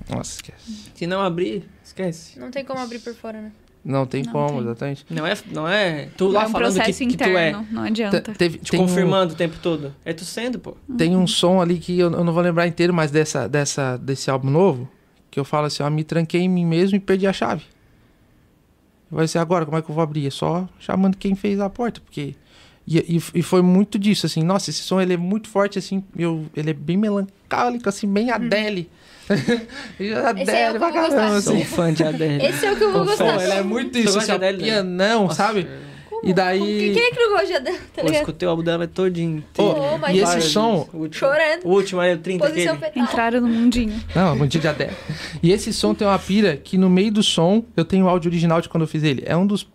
Nossa, 0.09 0.35
esquece. 0.35 0.91
Se 0.95 1.07
não 1.07 1.23
abrir, 1.23 1.69
esquece. 1.83 2.39
Não 2.39 2.51
tem 2.51 2.65
como 2.65 2.79
abrir 2.79 2.99
por 2.99 3.15
fora, 3.15 3.41
né? 3.41 3.53
Não 3.85 4.07
tem 4.07 4.23
Não 4.23 4.33
como, 4.33 4.49
tem. 4.51 4.61
exatamente. 4.61 5.07
Não 5.11 5.27
é, 5.27 5.35
não 5.51 5.69
é 5.69 6.09
tu 6.17 6.29
lá 6.29 6.45
é 6.45 6.47
um 6.47 6.51
falando 6.51 6.69
que, 6.73 6.79
processo 6.79 6.99
que 7.01 7.17
tu 7.17 7.25
é. 7.25 7.49
interno, 7.51 7.67
não 7.71 7.83
adianta. 7.83 8.21
Te- 8.21 8.33
Teve, 8.33 8.59
Te 8.59 8.71
tem 8.71 8.81
um- 8.81 8.87
confirmando 8.87 9.35
o 9.35 9.37
tempo 9.37 9.57
todo. 9.61 9.93
É 10.05 10.13
tu 10.13 10.25
sendo, 10.25 10.59
pô. 10.61 10.77
Tem 10.97 11.17
um 11.17 11.27
som 11.27 11.61
ali 11.61 11.79
que 11.79 11.99
eu, 11.99 12.11
eu 12.13 12.25
não 12.25 12.33
vou 12.33 12.43
lembrar 12.43 12.67
inteiro, 12.69 12.95
mas 12.95 13.11
dessa, 13.11 13.49
dessa, 13.49 13.97
desse 13.97 14.31
álbum 14.31 14.51
novo, 14.51 14.89
que 15.31 15.41
eu 15.41 15.45
falo 15.45 15.67
assim, 15.67 15.83
ó, 15.83 15.91
me 15.91 16.05
tranquei 16.05 16.43
em 16.43 16.49
mim 16.49 16.65
mesmo 16.65 16.97
e 16.97 17.01
perdi 17.01 17.27
a 17.27 17.33
chave. 17.33 17.65
Vai 19.11 19.29
ser 19.29 19.39
agora, 19.39 19.65
como 19.67 19.77
é 19.77 19.83
que 19.83 19.91
eu 19.91 19.95
vou 19.95 20.03
abrir? 20.03 20.27
É 20.27 20.31
só 20.31 20.69
chamando 20.79 21.17
quem 21.17 21.35
fez 21.35 21.61
a 21.61 21.69
porta, 21.69 22.01
porque... 22.01 22.35
E, 22.87 22.99
e, 23.17 23.23
e 23.39 23.43
foi 23.43 23.63
muito 23.63 23.97
disso, 23.97 24.27
assim, 24.27 24.43
nossa, 24.43 24.69
esse 24.71 24.83
som 24.83 25.01
ele 25.01 25.15
é 25.15 25.17
muito 25.17 25.49
forte, 25.49 25.79
assim, 25.79 26.03
eu, 26.17 26.47
ele 26.57 26.71
é 26.71 26.73
bem 26.73 26.97
melancólico, 26.97 27.89
assim, 27.89 28.13
bem 28.13 28.31
Adele. 28.31 28.91
Adele 30.29 30.43
Esse 30.43 30.51
é 30.57 30.69
o 30.69 30.71
que 30.71 30.77
eu 30.77 30.81
pra 30.81 30.91
vou 30.91 31.01
gostar. 31.03 31.17
caramba, 31.17 31.41
Sou 31.41 31.53
assim. 31.55 31.63
um 31.63 31.65
fã 31.67 31.93
de 31.93 32.05
Adele. 32.05 32.45
Esse 32.45 32.67
é 32.67 32.73
o 32.73 32.77
que 32.77 32.85
eu 32.85 32.93
vou 32.93 33.01
Pô, 33.03 33.07
gostar. 33.09 33.43
ele 33.43 33.53
é 33.53 33.63
muito 33.63 33.99
isso, 33.99 34.19
assim, 34.19 34.33
Adele? 34.33 34.59
pianão, 34.63 35.25
Nossa, 35.25 35.35
sabe? 35.37 35.67
Como? 36.09 36.29
E 36.29 36.33
daí- 36.33 36.59
Como- 36.61 36.71
Quem 36.95 37.05
é 37.05 37.11
que 37.11 37.19
não 37.21 37.31
gosta 37.31 37.47
de 37.47 37.55
Adele, 37.55 37.79
tá 37.95 38.03
eu 38.03 38.13
escutei 38.13 38.47
o 38.47 38.51
álbum 38.51 38.63
dela 38.63 38.87
todinho. 38.87 39.45
Mas- 40.01 40.15
e 40.17 40.21
esse 40.21 40.41
som, 40.43 40.77
vezes. 40.79 40.89
O 40.95 40.97
último, 40.99 41.15
Chorando. 41.29 41.65
O 41.65 41.69
último 41.71 42.01
aí, 42.01 42.15
o 42.15 42.19
30 42.19 42.49
Posição 42.49 42.75
aquele. 42.75 42.91
fetal. 42.93 43.05
Entraram 43.05 43.41
no 43.41 43.49
mundinho. 43.49 44.01
Não, 44.15 44.47
dia 44.47 44.61
de 44.61 44.69
Adele. 44.69 44.93
E 45.43 45.51
esse 45.53 45.73
som 45.73 45.95
tem 45.95 46.07
uma 46.07 46.19
pira 46.19 46.57
que 46.57 46.79
no 46.79 46.89
meio 46.91 47.11
do 47.13 47.23
som, 47.23 47.65
eu 47.77 47.85
tenho 47.85 48.05
o 48.05 48.09
áudio 48.09 48.29
original 48.31 48.61
de 48.61 48.69
quando 48.69 48.83
eu 48.83 48.89
fiz 48.89 49.03
ele. 49.03 49.23
É 49.27 49.37
um 49.37 49.47
dos. 49.47 49.67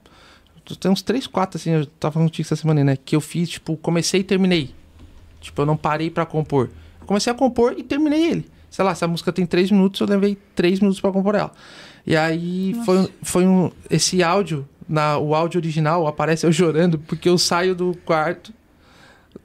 Tem 0.81 0.91
uns 0.91 1.01
3, 1.01 1.25
4, 1.27 1.57
assim, 1.57 1.71
eu 1.71 1.85
tava 1.85 2.11
falando 2.13 2.27
contigo 2.27 2.45
essa 2.45 2.55
semana, 2.57 2.83
né? 2.83 2.97
Que 3.03 3.15
eu 3.15 3.21
fiz, 3.21 3.47
tipo, 3.49 3.77
comecei 3.77 4.19
e 4.19 4.23
terminei. 4.23 4.71
Tipo, 5.39 5.61
eu 5.61 5.65
não 5.65 5.77
parei 5.77 6.09
pra 6.09 6.25
compor. 6.25 6.69
Eu 6.99 7.07
comecei 7.07 7.31
a 7.31 7.33
compor 7.33 7.73
e 7.77 7.83
terminei 7.83 8.25
ele. 8.31 8.45
Sei 8.69 8.83
lá, 8.83 8.93
se 8.93 9.03
a 9.03 9.07
música 9.07 9.31
tem 9.31 9.45
3 9.45 9.71
minutos, 9.71 9.99
eu 10.01 10.07
levei 10.07 10.37
3 10.55 10.79
minutos 10.79 10.99
pra 10.99 11.11
compor 11.11 11.35
ela. 11.35 11.51
E 12.05 12.15
aí 12.15 12.73
foi, 12.85 13.09
foi 13.21 13.47
um. 13.47 13.71
Esse 13.89 14.23
áudio, 14.23 14.67
na, 14.87 15.17
o 15.17 15.35
áudio 15.35 15.59
original, 15.59 16.07
aparece 16.07 16.45
eu 16.45 16.53
chorando, 16.53 16.97
porque 16.99 17.27
eu 17.27 17.37
saio 17.37 17.75
do 17.75 17.95
quarto. 18.05 18.53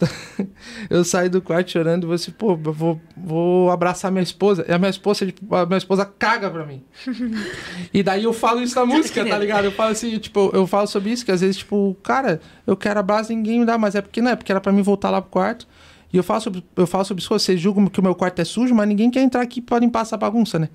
eu 0.88 1.04
saio 1.04 1.28
do 1.28 1.42
quarto 1.42 1.70
chorando 1.70 2.04
e 2.04 2.06
vou 2.06 2.14
assim, 2.14 2.30
pô, 2.30 2.52
eu 2.52 2.72
vou, 2.72 3.00
vou 3.16 3.70
abraçar 3.70 4.10
minha 4.10 4.22
esposa. 4.22 4.64
E 4.68 4.72
a 4.72 4.78
minha 4.78 4.90
esposa, 4.90 5.26
tipo, 5.26 5.54
a 5.54 5.66
minha 5.66 5.78
esposa 5.78 6.04
caga 6.04 6.50
pra 6.50 6.64
mim. 6.64 6.82
e 7.92 8.02
daí 8.02 8.24
eu 8.24 8.32
falo 8.32 8.62
isso 8.62 8.76
na 8.76 8.86
música, 8.86 9.24
tá 9.24 9.38
ligado? 9.38 9.64
Eu 9.64 9.72
falo 9.72 9.90
assim, 9.90 10.18
tipo, 10.18 10.50
eu 10.54 10.66
falo 10.66 10.86
sobre 10.86 11.10
isso, 11.10 11.24
que 11.24 11.32
às 11.32 11.40
vezes, 11.40 11.58
tipo, 11.58 11.96
cara, 12.02 12.40
eu 12.66 12.76
quero 12.76 13.00
abraço 13.00 13.32
e 13.32 13.36
ninguém 13.36 13.60
me 13.60 13.66
dá, 13.66 13.76
mas 13.76 13.94
é 13.94 14.00
porque 14.00 14.22
não 14.22 14.30
é, 14.30 14.36
porque 14.36 14.52
era 14.52 14.60
pra 14.60 14.72
mim 14.72 14.82
voltar 14.82 15.10
lá 15.10 15.20
pro 15.20 15.30
quarto. 15.30 15.66
E 16.12 16.16
eu 16.16 16.22
falo 16.22 16.40
sobre, 16.40 16.64
eu 16.76 16.86
sobre 16.86 17.22
isso, 17.22 17.28
vocês 17.28 17.58
julgam 17.58 17.86
que 17.86 17.98
o 17.98 18.02
meu 18.02 18.14
quarto 18.14 18.40
é 18.40 18.44
sujo, 18.44 18.74
mas 18.74 18.86
ninguém 18.86 19.10
quer 19.10 19.22
entrar 19.22 19.40
aqui 19.40 19.60
pra 19.60 19.78
limpar 19.78 20.02
essa 20.02 20.16
bagunça, 20.16 20.58
né? 20.58 20.68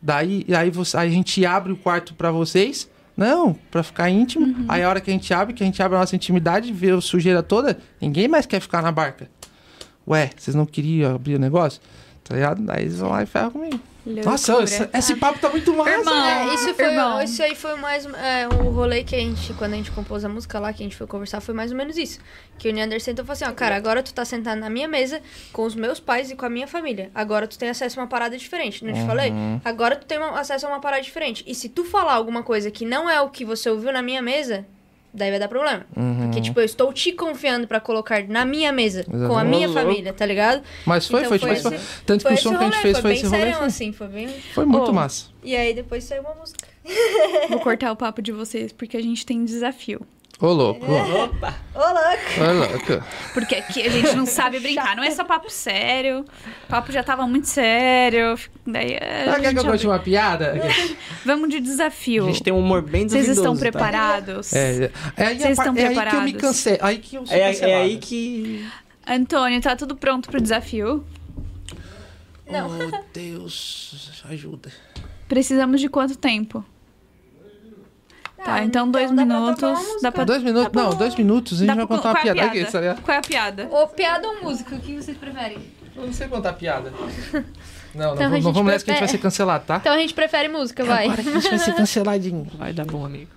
Daí 0.00 0.44
aí 0.54 0.70
você, 0.70 0.96
a 0.96 1.08
gente 1.08 1.44
abre 1.46 1.72
o 1.72 1.76
quarto 1.76 2.14
pra 2.14 2.30
vocês. 2.30 2.88
Não, 3.16 3.52
pra 3.68 3.82
ficar 3.82 4.08
íntimo. 4.08 4.54
Aí 4.68 4.80
a 4.80 4.88
hora 4.88 5.00
que 5.00 5.10
a 5.10 5.12
gente 5.12 5.34
abre, 5.34 5.52
que 5.52 5.62
a 5.62 5.66
gente 5.66 5.82
abre 5.82 5.96
a 5.96 6.00
nossa 6.00 6.14
intimidade, 6.14 6.72
vê 6.72 6.92
a 6.92 7.00
sujeira 7.00 7.42
toda, 7.42 7.76
ninguém 8.00 8.28
mais 8.28 8.46
quer 8.46 8.60
ficar 8.60 8.80
na 8.80 8.92
barca. 8.92 9.28
Ué, 10.06 10.30
vocês 10.36 10.54
não 10.54 10.64
queriam 10.64 11.16
abrir 11.16 11.34
o 11.34 11.38
negócio? 11.38 11.82
Tá 12.28 12.34
ligado? 12.34 12.62
Daí 12.62 12.82
eles 12.82 12.98
vão 12.98 13.08
lá 13.10 13.22
e 13.22 13.26
ferram 13.26 13.50
comigo. 13.50 13.80
Nossa, 14.24 14.52
Loucura. 14.52 14.74
esse, 14.74 14.88
esse 14.96 15.16
papo 15.16 15.38
tá 15.38 15.48
muito 15.48 15.74
massa. 15.74 15.90
Irmão. 15.90 16.14
né? 16.14 16.48
É, 16.48 16.54
isso, 16.54 16.74
foi, 16.74 16.84
Irmão. 16.84 17.22
isso 17.22 17.42
aí 17.42 17.54
foi 17.54 17.76
mais 17.76 18.06
é, 18.06 18.48
o 18.48 18.70
rolê 18.70 19.02
que 19.02 19.14
a 19.14 19.18
gente, 19.18 19.52
quando 19.54 19.74
a 19.74 19.76
gente 19.76 19.90
compôs 19.90 20.24
a 20.24 20.28
música 20.28 20.58
lá, 20.58 20.72
que 20.72 20.82
a 20.82 20.86
gente 20.86 20.96
foi 20.96 21.06
conversar, 21.06 21.40
foi 21.40 21.54
mais 21.54 21.70
ou 21.70 21.76
menos 21.76 21.96
isso. 21.96 22.18
Que 22.58 22.68
o 22.68 22.72
Neander 22.72 23.00
sentou 23.02 23.22
e 23.22 23.26
falou 23.26 23.32
assim, 23.34 23.44
ó, 23.44 23.52
cara, 23.52 23.76
agora 23.76 24.02
tu 24.02 24.12
tá 24.12 24.24
sentado 24.24 24.58
na 24.58 24.70
minha 24.70 24.88
mesa 24.88 25.20
com 25.52 25.62
os 25.64 25.74
meus 25.74 26.00
pais 26.00 26.30
e 26.30 26.36
com 26.36 26.44
a 26.44 26.50
minha 26.50 26.66
família. 26.66 27.10
Agora 27.14 27.46
tu 27.46 27.58
tem 27.58 27.68
acesso 27.68 27.98
a 27.98 28.02
uma 28.02 28.08
parada 28.08 28.36
diferente, 28.36 28.84
não 28.84 28.92
te 28.92 29.04
falei? 29.06 29.32
Agora 29.64 29.96
tu 29.96 30.06
tem 30.06 30.18
acesso 30.18 30.66
a 30.66 30.70
uma 30.70 30.80
parada 30.80 31.02
diferente. 31.02 31.44
E 31.46 31.54
se 31.54 31.68
tu 31.68 31.84
falar 31.84 32.12
alguma 32.14 32.42
coisa 32.42 32.70
que 32.70 32.84
não 32.84 33.08
é 33.08 33.20
o 33.20 33.28
que 33.30 33.44
você 33.44 33.68
ouviu 33.70 33.92
na 33.92 34.02
minha 34.02 34.22
mesa, 34.22 34.66
daí 35.12 35.30
vai 35.30 35.38
dar 35.38 35.48
problema. 35.48 35.84
Uhum. 35.96 36.24
Porque, 36.24 36.40
tipo, 36.40 36.60
eu 36.60 36.64
estou 36.64 36.92
te 36.92 37.12
confiando 37.12 37.66
pra 37.66 37.80
colocar 37.80 38.22
na 38.28 38.44
minha 38.44 38.70
mesa, 38.72 39.04
com 39.04 39.12
a 39.12 39.16
Exatamente. 39.16 39.48
minha 39.56 39.68
família, 39.72 40.12
tá 40.12 40.24
ligado? 40.26 40.62
Mas 40.86 41.06
foi, 41.06 41.20
Então 41.20 41.28
foi, 41.30 41.38
foi 41.38 41.54
tipo, 41.56 41.74
esse- 41.74 42.02
tanto 42.04 42.22
Foi 42.22 42.32
que 42.34 42.38
o 42.38 42.42
som 42.42 42.50
que 42.56 42.64
a 42.64 42.70
gente 42.70 42.78
fez 42.82 42.92
foi 42.98 43.02
foi 43.02 43.10
bem 43.10 43.18
esse 43.20 43.26
rolê. 43.26 43.38
sério, 43.38 43.56
Foi, 43.58 43.66
assim, 43.66 43.92
foi 43.92 44.08
bem... 44.08 44.28
foi 44.54 44.64
muito 44.64 44.90
Ô. 44.90 44.92
massa. 44.92 45.26
E 45.42 45.56
aí 45.56 45.72
depois 45.74 46.04
saiu 46.04 46.22
uma 46.22 46.34
música. 46.34 46.66
Vou 47.48 47.60
cortar 47.60 47.92
o 47.92 47.96
papo 47.96 48.22
de 48.22 48.32
vocês, 48.32 48.72
porque 48.72 48.96
a 48.96 49.02
gente 49.02 49.24
tem 49.26 49.44
desafio. 49.44 50.00
Ô, 50.40 50.52
louco. 50.52 50.86
Ô, 50.86 51.24
Opa! 51.24 51.54
Ô, 51.74 51.78
louco! 51.78 52.40
ô, 52.40 52.52
louco. 52.52 53.04
Porque 53.34 53.56
aqui 53.56 53.82
a 53.82 53.90
gente 53.90 54.14
não 54.14 54.24
sabe 54.24 54.60
brincar. 54.60 54.94
Não 54.94 55.02
é 55.02 55.10
só 55.10 55.24
papo 55.24 55.50
sério. 55.50 56.24
O 56.64 56.66
papo 56.68 56.92
já 56.92 57.02
tava 57.02 57.26
muito 57.26 57.48
sério. 57.48 58.38
Daí. 58.64 58.92
é, 58.92 59.24
Ah, 59.28 59.32
a 59.32 59.40
quer 59.40 59.46
gente 59.50 59.54
que 59.54 59.66
eu 59.66 59.70
conte 59.72 59.86
uma 59.86 59.98
piada? 59.98 60.54
Vamos 61.26 61.48
de 61.50 61.56
A 61.56 61.60
desafio. 61.60 62.26
gente 62.26 62.42
tem 62.42 62.52
um 62.52 62.60
humor 62.60 62.82
bem 62.82 63.08
Vocês 63.08 63.26
duvidoso, 63.26 63.40
estão 63.40 63.54
tá? 63.54 63.60
preparados? 63.60 64.52
É, 64.52 64.92
é, 65.16 65.26
aí, 65.26 65.38
Vocês 65.40 65.58
a 65.58 65.62
estão 65.62 65.76
é 65.76 65.80
aí 65.80 65.82
que 65.82 65.82
eu 65.82 65.88
me 65.88 65.94
preparados? 65.94 66.40
cansei. 66.40 66.78
Aí 66.80 66.98
que 66.98 67.16
eu 67.16 67.26
sou 67.26 67.36
É, 67.36 67.56
é 67.56 67.74
aí 67.82 67.96
que... 67.98 68.64
Antônio, 69.06 69.60
tá 69.60 69.74
tudo 69.74 69.96
pronto 69.96 70.30
pro 70.30 70.40
desafio? 70.40 71.04
Não. 72.48 72.70
Oh, 72.70 73.04
Deus, 73.12 74.22
ajuda. 74.30 74.70
Precisamos 75.28 75.80
de 75.80 75.88
quanto 75.88 76.16
tempo? 76.16 76.64
Tá, 78.44 78.54
Ah, 78.54 78.64
então 78.64 78.88
dois 78.90 79.10
pra 79.10 79.16
tocar 79.24 79.26
minutos. 79.40 80.02
Dá 80.02 80.12
pra. 80.12 80.24
Dois 80.24 80.42
minutos? 80.42 80.72
Tá 80.72 80.80
bom. 80.82 80.90
não, 80.90 80.96
dois 80.96 81.14
minutos 81.16 81.52
a 81.54 81.58
gente 81.58 81.66
dá 81.66 81.74
vai 81.74 81.86
pra- 81.86 81.96
contar 81.96 82.08
uma 82.10 82.14
qual 82.14 82.28
é 82.28 82.34
piada. 82.34 82.48
Aqui, 82.48 82.64
tá? 82.64 83.02
Qual 83.02 83.14
é 83.14 83.18
a 83.18 83.20
piada? 83.22 83.68
Ô, 83.70 83.86
piada 83.88 84.28
ou 84.28 84.42
música? 84.42 84.74
O 84.76 84.80
que 84.80 84.94
vocês 84.94 85.16
preferem? 85.16 85.58
Eu 85.96 86.06
não 86.06 86.12
sei 86.12 86.28
contar 86.28 86.52
piada. 86.52 86.92
Não, 87.94 88.14
não, 88.14 88.14
Então 88.14 88.16
vamos, 88.30 88.34
gente 88.44 88.54
vamos 88.54 88.72
nessa 88.72 88.84
que 88.84 88.90
a 88.90 88.94
gente 88.94 89.00
vai 89.00 89.08
ser 89.08 89.18
cancelado, 89.18 89.64
tá? 89.66 89.76
Então 89.78 89.92
a 89.92 89.98
gente 89.98 90.14
prefere 90.14 90.48
música, 90.48 90.84
vai. 90.84 91.06
Agora 91.06 91.22
que 91.22 91.28
a 91.28 91.32
gente 91.32 91.48
vai 91.50 91.58
ser 91.58 91.74
canceladinho. 91.74 92.46
Vai 92.56 92.72
dar 92.72 92.84
bom, 92.84 93.04
amigo. 93.04 93.30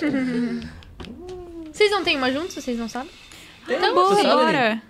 Vocês 1.72 1.90
não 1.90 2.04
têm 2.04 2.16
uma 2.16 2.30
juntos? 2.30 2.54
Vocês 2.54 2.78
não 2.78 2.88
sabem? 2.88 3.10
Então, 3.68 3.94
Boa, 3.94 4.14
sim. 4.14 4.22
bora. 4.22 4.80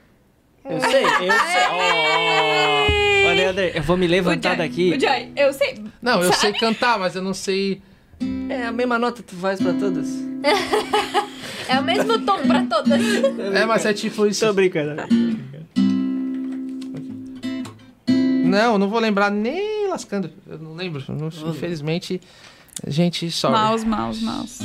Eu 0.69 0.81
sei, 0.81 1.05
eu 1.05 1.11
sei. 1.11 1.29
Oh. 1.73 3.29
Olha, 3.29 3.51
André, 3.51 3.73
eu 3.75 3.83
vou 3.83 3.97
me 3.97 4.07
levantar 4.07 4.55
O 4.55 4.57
Jai, 4.57 4.69
daqui. 4.69 4.93
O 4.95 5.01
Jai, 5.01 5.33
eu 5.37 5.53
sei. 5.53 5.83
Não, 6.03 6.23
eu 6.23 6.33
sei 6.33 6.53
cantar, 6.53 6.99
mas 6.99 7.15
eu 7.17 7.23
não 7.23 7.33
sei. 7.35 7.81
É 8.49 8.67
a 8.67 8.73
mesma 8.73 8.99
nota 8.99 9.23
que 9.23 9.29
tu 9.35 9.37
faz 9.37 9.61
pra 9.61 9.73
todas. 9.75 10.09
É 11.67 11.81
o 11.81 11.83
mesmo 11.83 12.19
tom 12.27 12.47
pra 12.47 12.63
todas. 12.67 13.01
É, 13.55 13.65
mas 13.65 13.87
é 13.87 13.95
tipo 13.95 14.27
isso. 14.27 14.45
Tô 14.45 14.53
brincando. 14.53 15.01
Não, 18.45 18.77
não 18.79 18.89
vou 18.89 19.01
lembrar 19.01 19.31
nem 19.31 19.89
lascando. 19.89 20.31
Eu 20.47 20.59
não 20.59 20.75
lembro. 20.75 21.03
Não- 21.09 21.29
infelizmente, 21.51 22.21
a 22.87 22.91
gente. 22.91 23.31
Mouse, 23.51 23.87
mouse, 23.87 24.23
mouse. 24.25 24.65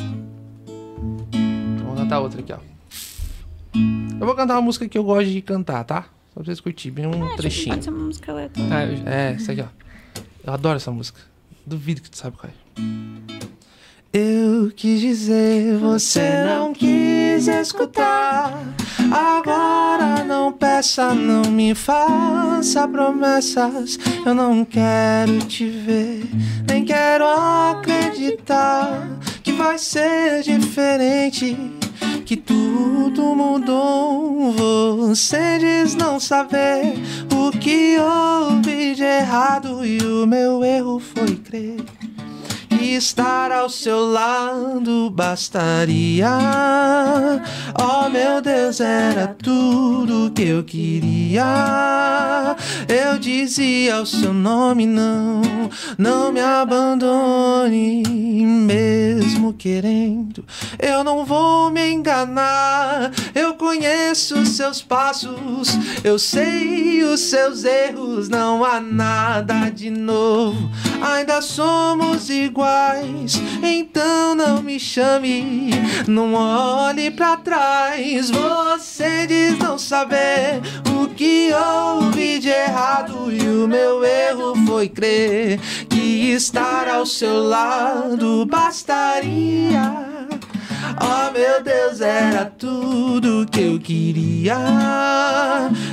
Então, 1.32 1.86
vou 1.88 1.96
cantar 1.96 2.20
outra 2.20 2.42
aqui, 2.42 2.52
ó. 2.54 2.58
Eu 4.20 4.26
vou 4.26 4.36
cantar 4.36 4.56
uma 4.56 4.62
música 4.62 4.88
que 4.90 4.98
eu 4.98 5.04
gosto 5.04 5.30
de 5.30 5.42
cantar, 5.42 5.84
tá? 5.86 6.02
Só 6.34 6.36
pra 6.36 6.44
vocês 6.44 6.60
curtirem, 6.60 6.94
bem 6.94 7.06
um 7.08 7.36
trechinho. 7.38 7.70
Pode 7.76 7.84
ser 7.86 7.90
uma 7.92 8.04
música 8.06 8.32
aleatória. 8.34 8.70
Ah, 8.76 8.86
eu- 8.86 9.08
É, 9.08 9.32
essa 9.34 9.54
aqui, 9.54 9.62
ó. 9.62 9.68
Eu 10.46 10.54
adoro 10.54 10.76
essa 10.76 10.92
música. 10.92 11.22
Duvido 11.66 12.02
que 12.02 12.10
tu 12.10 12.18
sabe 12.18 12.36
qual 12.38 12.52
é. 12.52 12.69
Eu 14.12 14.72
quis 14.76 15.00
dizer, 15.00 15.78
você 15.78 16.44
não 16.44 16.74
quis 16.74 17.48
escutar. 17.48 18.52
Agora 19.12 20.24
não 20.24 20.52
peça, 20.52 21.14
não 21.14 21.44
me 21.52 21.76
faça 21.76 22.88
promessas. 22.88 24.00
Eu 24.26 24.34
não 24.34 24.66
quero 24.66 25.40
te 25.40 25.70
ver, 25.70 26.28
nem 26.68 26.84
quero 26.84 27.24
acreditar 27.26 29.08
que 29.44 29.52
vai 29.52 29.78
ser 29.78 30.42
diferente. 30.42 31.56
Que 32.26 32.36
tudo 32.36 33.36
mudou. 33.36 35.08
Você 35.08 35.60
diz 35.60 35.94
não 35.96 36.20
saber 36.20 36.94
o 37.32 37.52
que 37.52 37.98
houve 37.98 38.96
de 38.96 39.04
errado 39.04 39.86
e 39.86 39.98
o 40.04 40.26
meu 40.26 40.64
erro 40.64 41.00
foi 41.00 41.36
crer. 41.36 41.78
Estar 42.82 43.52
ao 43.52 43.70
seu 43.70 44.10
lado 44.10 45.10
bastaria. 45.10 46.30
Oh 47.80 48.10
meu 48.10 48.42
Deus, 48.42 48.80
era 48.80 49.28
tudo 49.28 50.32
que 50.32 50.44
eu 50.44 50.64
queria. 50.64 52.56
Eu 52.88 53.20
dizia 53.20 54.02
o 54.02 54.06
seu 54.06 54.34
nome, 54.34 54.86
não, 54.86 55.42
não 55.98 56.32
me 56.32 56.40
abandone, 56.40 58.04
mesmo 58.46 59.54
querendo. 59.54 60.46
Eu 60.78 61.04
não 61.04 61.26
vou 61.26 61.70
me 61.70 61.92
enganar. 61.92 63.12
Eu 63.36 63.56
conheço 63.56 64.46
seus 64.46 64.82
passos, 64.82 65.70
eu 66.04 66.18
sei 66.18 67.04
os 67.04 67.20
seus 67.20 67.64
erros. 67.64 68.30
Não 68.30 68.64
há 68.64 68.80
nada 68.80 69.70
de 69.70 69.90
novo, 69.90 70.70
ainda 71.02 71.42
somos 71.42 72.30
iguais. 72.30 72.69
Então 73.64 74.36
não 74.36 74.62
me 74.62 74.80
chame, 74.80 75.72
não 76.08 76.34
olhe 76.34 77.12
pra 77.12 77.38
trás. 77.38 78.30
Você 78.30 79.28
diz 79.28 79.58
não 79.60 79.78
saber 79.78 80.62
o 80.92 81.08
que 81.08 81.52
houve 81.54 82.40
de 82.40 82.50
errado 82.50 83.32
e 83.32 83.42
o 83.42 83.68
meu 83.68 84.04
erro 84.04 84.56
foi 84.66 84.90
crer 84.90 85.60
que 85.90 86.32
estar 86.32 86.88
ao 86.88 87.06
seu 87.06 87.44
lado 87.44 88.46
bastaria. 88.46 90.10
Oh 91.02 91.32
meu 91.32 91.64
Deus, 91.64 92.02
era 92.02 92.46
tudo 92.46 93.46
que 93.50 93.62
eu 93.62 93.80
queria. 93.80 94.58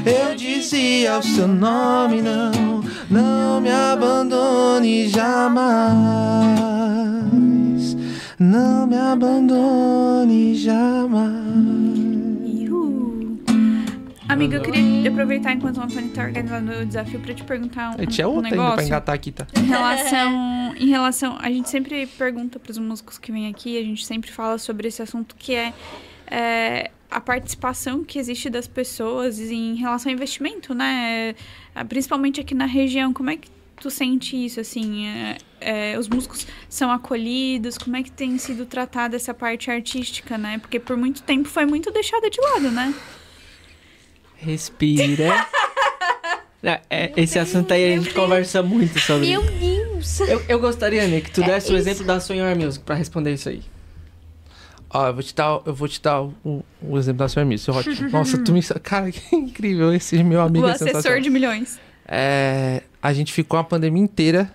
Eu 0.05 0.35
dizia 0.37 1.19
o 1.19 1.23
seu 1.23 1.49
nome, 1.49 2.23
não, 2.23 2.83
não 3.11 3.61
me 3.61 3.71
abandone 3.71 5.09
jamais. 5.09 5.47
Não 8.39 8.87
me 8.87 8.97
abandone 8.97 10.55
jamais. 10.55 12.26
Amiga, 14.29 14.57
eu 14.57 14.63
queria 14.63 15.11
aproveitar 15.11 15.53
enquanto 15.53 15.77
o 15.79 15.83
Antônio 15.83 16.11
tá 16.11 16.25
organizando 16.25 16.73
o 16.73 16.87
desafio 16.87 17.21
pra 17.21 17.33
te 17.33 17.45
perguntar 17.45 17.91
um, 17.91 18.01
Eu 18.01 18.07
tinha 18.07 18.29
um 18.29 18.33
outra 18.33 18.49
ainda 18.49 18.57
pra 18.57 18.65
negócio. 18.71 18.87
engatar 18.87 19.15
aqui, 19.15 19.31
tá? 19.31 19.47
Em 19.57 19.65
relação, 19.67 20.75
em 20.77 20.89
relação, 20.89 21.39
a 21.41 21.49
gente 21.49 21.69
sempre 21.69 22.07
pergunta 22.07 22.59
para 22.59 22.71
os 22.71 22.79
músicos 22.79 23.19
que 23.19 23.31
vêm 23.31 23.49
aqui, 23.49 23.79
a 23.79 23.83
gente 23.83 24.05
sempre 24.05 24.31
fala 24.31 24.59
sobre 24.59 24.89
esse 24.89 25.01
assunto 25.01 25.37
que 25.37 25.55
é, 25.55 25.73
é, 26.27 26.91
a 27.11 27.21
participação 27.21 28.03
que 28.03 28.19
existe 28.19 28.51
das 28.51 28.67
pessoas 28.67 29.39
em 29.39 29.77
relação 29.77 30.11
ao 30.11 30.15
investimento, 30.17 30.75
né? 30.75 31.35
É, 31.75 31.85
Principalmente 31.85 32.41
aqui 32.41 32.55
na 32.55 32.67
região, 32.67 33.13
como 33.13 33.31
é 33.31 33.37
que 33.37 33.49
tu 33.81 33.91
sente 33.91 34.37
isso, 34.45 34.59
assim? 34.59 35.07
É, 35.07 35.39
é, 35.61 35.99
os 35.99 36.09
músicos 36.09 36.47
são 36.69 36.91
acolhidos? 36.91 37.79
Como 37.79 37.95
é 37.97 38.03
que 38.03 38.11
tem 38.11 38.37
sido 38.39 38.67
tratada 38.67 39.15
essa 39.15 39.33
parte 39.33 39.71
artística, 39.71 40.37
né? 40.37 40.59
Porque 40.59 40.81
por 40.81 40.97
muito 40.97 41.23
tempo 41.23 41.49
foi 41.49 41.65
muito 41.65 41.93
deixada 41.93 42.29
de 42.29 42.41
lado, 42.41 42.71
né? 42.73 42.93
Respira. 44.37 45.47
Não, 46.63 46.79
é, 46.91 47.13
esse 47.17 47.39
assunto 47.39 47.73
aí 47.73 47.95
a 47.95 47.97
gente 47.97 48.13
conversa 48.13 48.63
muito 48.63 48.99
sobre. 48.99 49.29
Meu 49.29 49.43
Deus! 49.43 50.21
Eu, 50.21 50.43
eu 50.49 50.59
gostaria, 50.59 51.07
Nick, 51.07 51.27
que 51.27 51.31
tu 51.31 51.43
É 51.43 51.47
desse 51.47 51.73
o 51.73 51.77
exemplo 51.77 52.05
da 52.05 52.19
Sonhar 52.19 52.57
Music 52.57 52.85
pra 52.85 52.95
responder 52.95 53.35
isso 53.35 53.49
aí. 53.49 53.63
Ó, 54.91 55.07
eu 55.09 55.15
vou 55.15 55.23
te 55.23 55.35
dar, 55.35 55.61
eu 55.65 55.75
vou 55.75 55.89
te 55.89 56.01
dar 56.01 56.23
o, 56.23 56.65
o 56.81 56.99
exemplo 56.99 57.19
da 57.19 57.29
sua 57.29 57.45
missa, 57.45 57.73
ótimo. 57.73 58.11
Nossa, 58.11 58.39
tu 58.39 58.53
me. 58.53 58.63
Cara, 58.83 59.11
que 59.11 59.37
incrível. 59.37 59.93
Esse 59.93 60.23
meu 60.23 60.41
amigo 60.41 60.67
o 60.67 60.69
é 60.69 60.73
assessor 60.73 61.21
de 61.21 61.29
milhões. 61.31 61.79
É, 62.07 62.83
a 63.03 63.13
gente 63.13 63.33
ficou 63.33 63.59
a 63.59 63.65
pandemia 63.65 64.03
inteira 64.03 64.51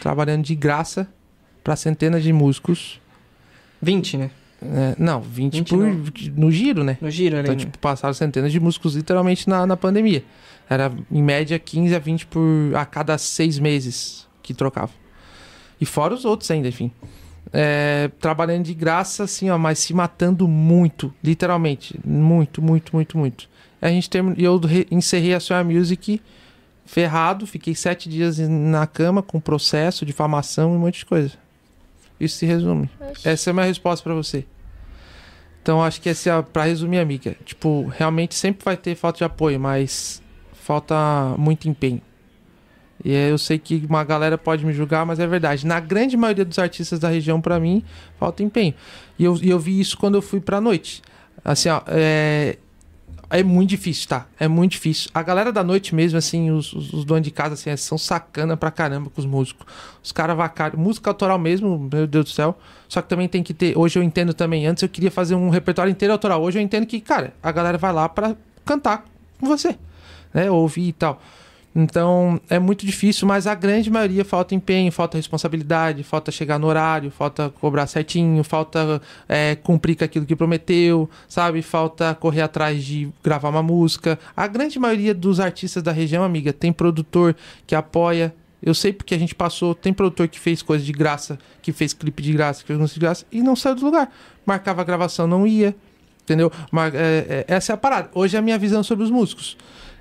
trabalhando 0.00 0.44
de 0.44 0.54
graça 0.54 1.08
para 1.64 1.74
centenas 1.76 2.22
de 2.22 2.32
músicos. 2.32 3.00
20, 3.80 4.16
né? 4.16 4.30
É, 4.60 4.96
não, 4.98 5.20
20, 5.20 5.54
20 5.58 5.68
por, 5.68 5.78
não. 5.78 6.04
no 6.36 6.50
giro, 6.50 6.82
né? 6.82 6.98
No 7.00 7.10
giro 7.10 7.36
ali. 7.36 7.44
Então, 7.44 7.54
né? 7.54 7.60
tipo, 7.60 7.78
passaram 7.78 8.12
centenas 8.14 8.50
de 8.50 8.58
músicos 8.58 8.94
literalmente 8.96 9.48
na, 9.48 9.66
na 9.66 9.76
pandemia. 9.76 10.24
Era, 10.68 10.92
em 11.10 11.22
média, 11.22 11.58
15 11.58 11.94
a 11.94 11.98
20 11.98 12.26
por, 12.26 12.42
a 12.74 12.84
cada 12.84 13.16
seis 13.16 13.58
meses 13.58 14.26
que 14.42 14.52
trocava. 14.52 14.90
E 15.80 15.86
fora 15.86 16.12
os 16.12 16.24
outros 16.24 16.50
ainda, 16.50 16.68
enfim. 16.68 16.90
É, 17.52 18.10
trabalhando 18.20 18.64
de 18.64 18.74
graça, 18.74 19.24
assim, 19.24 19.48
ó, 19.48 19.56
mas 19.56 19.78
se 19.78 19.94
matando 19.94 20.46
muito, 20.46 21.14
literalmente. 21.22 21.98
Muito, 22.04 22.60
muito, 22.60 22.94
muito, 22.94 23.16
muito. 23.16 23.48
A 23.80 23.88
gente 23.88 24.10
e 24.36 24.44
eu 24.44 24.58
re- 24.58 24.86
encerrei 24.90 25.34
a 25.34 25.40
Sonha 25.40 25.62
Music 25.62 26.20
ferrado, 26.84 27.46
fiquei 27.46 27.74
sete 27.74 28.08
dias 28.08 28.38
na 28.38 28.86
cama 28.86 29.22
com 29.22 29.38
processo, 29.38 30.04
difamação 30.04 30.72
e 30.72 30.76
um 30.76 30.80
monte 30.80 30.98
de 31.00 31.06
coisa. 31.06 31.32
Isso 32.20 32.38
se 32.38 32.46
resume. 32.46 32.90
Essa 33.24 33.50
é 33.50 33.52
a 33.52 33.54
minha 33.54 33.66
resposta 33.66 34.02
pra 34.02 34.14
você. 34.14 34.44
Então 35.62 35.82
acho 35.82 36.00
que 36.00 36.08
essa 36.08 36.30
é 36.30 36.32
a- 36.32 36.42
pra 36.42 36.64
resumir, 36.64 36.98
amiga. 36.98 37.36
Tipo, 37.44 37.86
realmente 37.96 38.34
sempre 38.34 38.64
vai 38.64 38.76
ter 38.76 38.94
falta 38.94 39.18
de 39.18 39.24
apoio, 39.24 39.60
mas 39.60 40.22
falta 40.52 40.94
muito 41.36 41.68
empenho. 41.68 42.00
E 43.04 43.12
eu 43.12 43.38
sei 43.38 43.58
que 43.58 43.84
uma 43.88 44.02
galera 44.02 44.36
pode 44.36 44.66
me 44.66 44.72
julgar, 44.72 45.06
mas 45.06 45.20
é 45.20 45.26
verdade. 45.26 45.64
Na 45.66 45.78
grande 45.78 46.16
maioria 46.16 46.44
dos 46.44 46.58
artistas 46.58 46.98
da 46.98 47.08
região, 47.08 47.40
pra 47.40 47.60
mim, 47.60 47.84
falta 48.18 48.42
empenho. 48.42 48.74
E 49.18 49.24
eu, 49.24 49.36
e 49.40 49.48
eu 49.50 49.58
vi 49.58 49.78
isso 49.78 49.96
quando 49.96 50.16
eu 50.16 50.22
fui 50.22 50.40
pra 50.40 50.60
noite. 50.60 51.00
Assim, 51.44 51.68
ó, 51.68 51.80
é, 51.86 52.56
é 53.30 53.42
muito 53.42 53.70
difícil, 53.70 54.08
tá? 54.08 54.26
É 54.40 54.48
muito 54.48 54.72
difícil. 54.72 55.10
A 55.12 55.22
galera 55.22 55.52
da 55.52 55.62
noite 55.62 55.94
mesmo, 55.94 56.16
assim, 56.16 56.50
os, 56.50 56.72
os, 56.72 56.92
os 56.92 57.04
donos 57.04 57.22
de 57.22 57.30
casa, 57.30 57.54
assim, 57.54 57.76
são 57.76 57.98
sacana 57.98 58.56
pra 58.56 58.70
caramba 58.70 59.10
com 59.10 59.20
os 59.20 59.26
músicos. 59.26 59.66
Os 60.02 60.12
caras 60.12 60.36
vacários. 60.36 60.80
Música 60.80 61.10
autoral 61.10 61.38
mesmo, 61.38 61.78
meu 61.92 62.06
Deus 62.06 62.24
do 62.24 62.30
céu. 62.30 62.58
Só 62.88 63.02
que 63.02 63.08
também 63.08 63.28
tem 63.28 63.42
que 63.42 63.52
ter. 63.52 63.76
Hoje 63.76 63.98
eu 63.98 64.02
entendo 64.02 64.32
também. 64.32 64.66
Antes 64.66 64.82
eu 64.82 64.88
queria 64.88 65.10
fazer 65.10 65.34
um 65.34 65.50
repertório 65.50 65.90
inteiro 65.90 66.12
autoral. 66.12 66.42
Hoje 66.42 66.58
eu 66.58 66.62
entendo 66.62 66.86
que, 66.86 67.00
cara, 67.00 67.34
a 67.42 67.52
galera 67.52 67.76
vai 67.76 67.92
lá 67.92 68.08
pra 68.08 68.34
cantar 68.64 69.04
com 69.38 69.46
você, 69.46 69.76
né? 70.32 70.50
Ouvir 70.50 70.88
e 70.88 70.92
tal. 70.92 71.20
Então 71.80 72.40
é 72.50 72.58
muito 72.58 72.84
difícil, 72.84 73.28
mas 73.28 73.46
a 73.46 73.54
grande 73.54 73.88
maioria 73.88 74.24
falta 74.24 74.52
empenho, 74.52 74.90
falta 74.90 75.16
responsabilidade, 75.16 76.02
falta 76.02 76.32
chegar 76.32 76.58
no 76.58 76.66
horário, 76.66 77.08
falta 77.08 77.50
cobrar 77.60 77.86
certinho, 77.86 78.42
falta 78.42 79.00
é, 79.28 79.54
cumprir 79.54 79.94
com 79.96 80.02
aquilo 80.02 80.26
que 80.26 80.34
prometeu, 80.34 81.08
sabe? 81.28 81.62
Falta 81.62 82.16
correr 82.16 82.40
atrás 82.40 82.82
de 82.82 83.08
gravar 83.22 83.50
uma 83.50 83.62
música. 83.62 84.18
A 84.36 84.48
grande 84.48 84.76
maioria 84.76 85.14
dos 85.14 85.38
artistas 85.38 85.80
da 85.80 85.92
região, 85.92 86.24
amiga, 86.24 86.52
tem 86.52 86.72
produtor 86.72 87.36
que 87.64 87.76
apoia. 87.76 88.34
Eu 88.60 88.74
sei 88.74 88.92
porque 88.92 89.14
a 89.14 89.18
gente 89.18 89.36
passou, 89.36 89.72
tem 89.72 89.92
produtor 89.92 90.26
que 90.26 90.40
fez 90.40 90.62
coisa 90.62 90.84
de 90.84 90.90
graça, 90.90 91.38
que 91.62 91.70
fez 91.72 91.92
clipe 91.92 92.20
de 92.20 92.32
graça, 92.32 92.60
que 92.60 92.66
fez 92.66 92.76
música 92.76 92.98
de 92.98 93.06
graça 93.06 93.24
e 93.30 93.40
não 93.40 93.54
saiu 93.54 93.76
do 93.76 93.84
lugar. 93.84 94.12
Marcava 94.44 94.80
a 94.80 94.84
gravação, 94.84 95.28
não 95.28 95.46
ia, 95.46 95.76
entendeu? 96.24 96.50
Mar 96.72 96.92
é, 96.92 96.98
é, 96.98 97.44
essa 97.46 97.72
é 97.72 97.74
a 97.74 97.76
parada. 97.76 98.10
Hoje 98.12 98.34
é 98.34 98.40
a 98.40 98.42
minha 98.42 98.58
visão 98.58 98.82
sobre 98.82 99.04
os 99.04 99.12
músicos. 99.12 99.56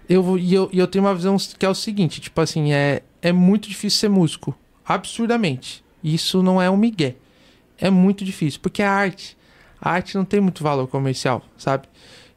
Eu, 0.09 0.37
e, 0.37 0.53
eu, 0.53 0.69
eu 0.71 0.87
tenho 0.87 1.03
uma 1.03 1.13
visão 1.13 1.35
que 1.37 1.65
é 1.65 1.69
o 1.69 1.75
seguinte, 1.75 2.21
tipo 2.21 2.39
assim, 2.39 2.71
é, 2.71 3.01
é 3.21 3.31
muito 3.31 3.67
difícil 3.67 3.99
ser 3.99 4.09
músico. 4.09 4.57
Absurdamente. 4.85 5.83
Isso 6.03 6.41
não 6.41 6.61
é 6.61 6.69
um 6.69 6.77
migué. 6.77 7.15
É 7.77 7.89
muito 7.89 8.23
difícil, 8.23 8.59
porque 8.61 8.81
é 8.81 8.87
arte. 8.87 9.37
A 9.81 9.91
arte 9.91 10.15
não 10.15 10.25
tem 10.25 10.39
muito 10.39 10.63
valor 10.63 10.87
comercial, 10.87 11.43
sabe? 11.57 11.87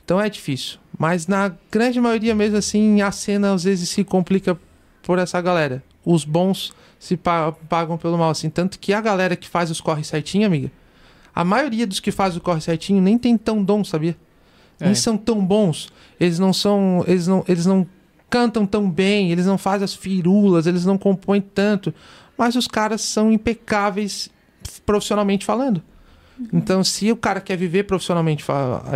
Então 0.04 0.20
é 0.20 0.28
difícil. 0.28 0.78
Mas 0.98 1.26
na 1.26 1.54
grande 1.70 2.00
maioria 2.00 2.34
mesmo 2.34 2.56
assim, 2.56 3.00
a 3.00 3.10
cena 3.12 3.54
às 3.54 3.64
vezes 3.64 3.88
se 3.88 4.04
complica 4.04 4.58
por 5.02 5.18
essa 5.18 5.40
galera. 5.40 5.82
Os 6.04 6.24
bons 6.24 6.72
se 6.98 7.16
pa 7.16 7.52
pagam 7.68 7.96
pelo 7.96 8.18
mal, 8.18 8.30
assim. 8.30 8.50
Tanto 8.50 8.78
que 8.78 8.92
a 8.92 9.00
galera 9.00 9.36
que 9.36 9.48
faz 9.48 9.70
os 9.70 9.80
corre 9.80 10.04
certinho, 10.04 10.46
amiga, 10.46 10.70
a 11.34 11.44
maioria 11.44 11.86
dos 11.86 12.00
que 12.00 12.10
faz 12.10 12.36
o 12.36 12.40
corre 12.40 12.60
certinho 12.60 13.00
nem 13.00 13.16
tem 13.16 13.38
tão 13.38 13.64
dom, 13.64 13.82
sabia? 13.82 14.16
É. 14.80 14.86
Nem 14.86 14.94
são 14.94 15.16
tão 15.16 15.44
bons. 15.44 15.92
Eles 16.18 16.38
não 16.38 16.52
são. 16.52 17.04
Eles 17.06 17.26
não, 17.26 17.44
eles 17.46 17.66
não 17.66 17.86
cantam 18.28 18.64
tão 18.64 18.88
bem, 18.88 19.32
eles 19.32 19.44
não 19.44 19.58
fazem 19.58 19.84
as 19.84 19.94
firulas, 19.94 20.66
eles 20.66 20.84
não 20.84 20.96
compõem 20.96 21.40
tanto. 21.40 21.92
Mas 22.38 22.54
os 22.54 22.66
caras 22.66 23.00
são 23.00 23.32
impecáveis 23.32 24.30
profissionalmente 24.86 25.44
falando. 25.44 25.82
Então, 26.52 26.82
se 26.82 27.12
o 27.12 27.16
cara 27.16 27.40
quer 27.40 27.56
viver 27.56 27.84
profissionalmente 27.84 28.44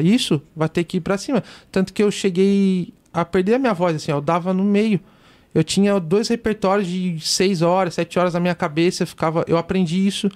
isso, 0.03 0.41
vai 0.57 0.69
ter 0.69 0.85
que 0.85 0.97
ir 0.97 1.01
pra 1.01 1.19
cima. 1.19 1.43
Tanto 1.71 1.93
que 1.93 2.03
eu 2.03 2.11
cheguei 2.11 2.95
a 3.13 3.25
perder 3.25 3.55
a 3.55 3.59
minha 3.59 3.75
voz, 3.75 3.97
assim, 3.97 4.13
ó, 4.13 4.17
eu 4.17 4.21
dava 4.21 4.55
no 4.55 4.65
meio. 4.65 4.99
Eu 5.55 5.63
tinha 5.63 6.01
dois 6.01 6.29
repertórios 6.29 6.89
de 6.89 7.19
seis 7.21 7.61
horas, 7.61 7.95
sete 7.95 8.19
horas 8.19 8.35
na 8.35 8.41
minha 8.41 8.55
cabeça, 8.55 9.03
eu 9.03 9.07
ficava, 9.07 9.45
eu 9.47 9.57
aprendi 9.59 10.05
isso. 10.07 10.29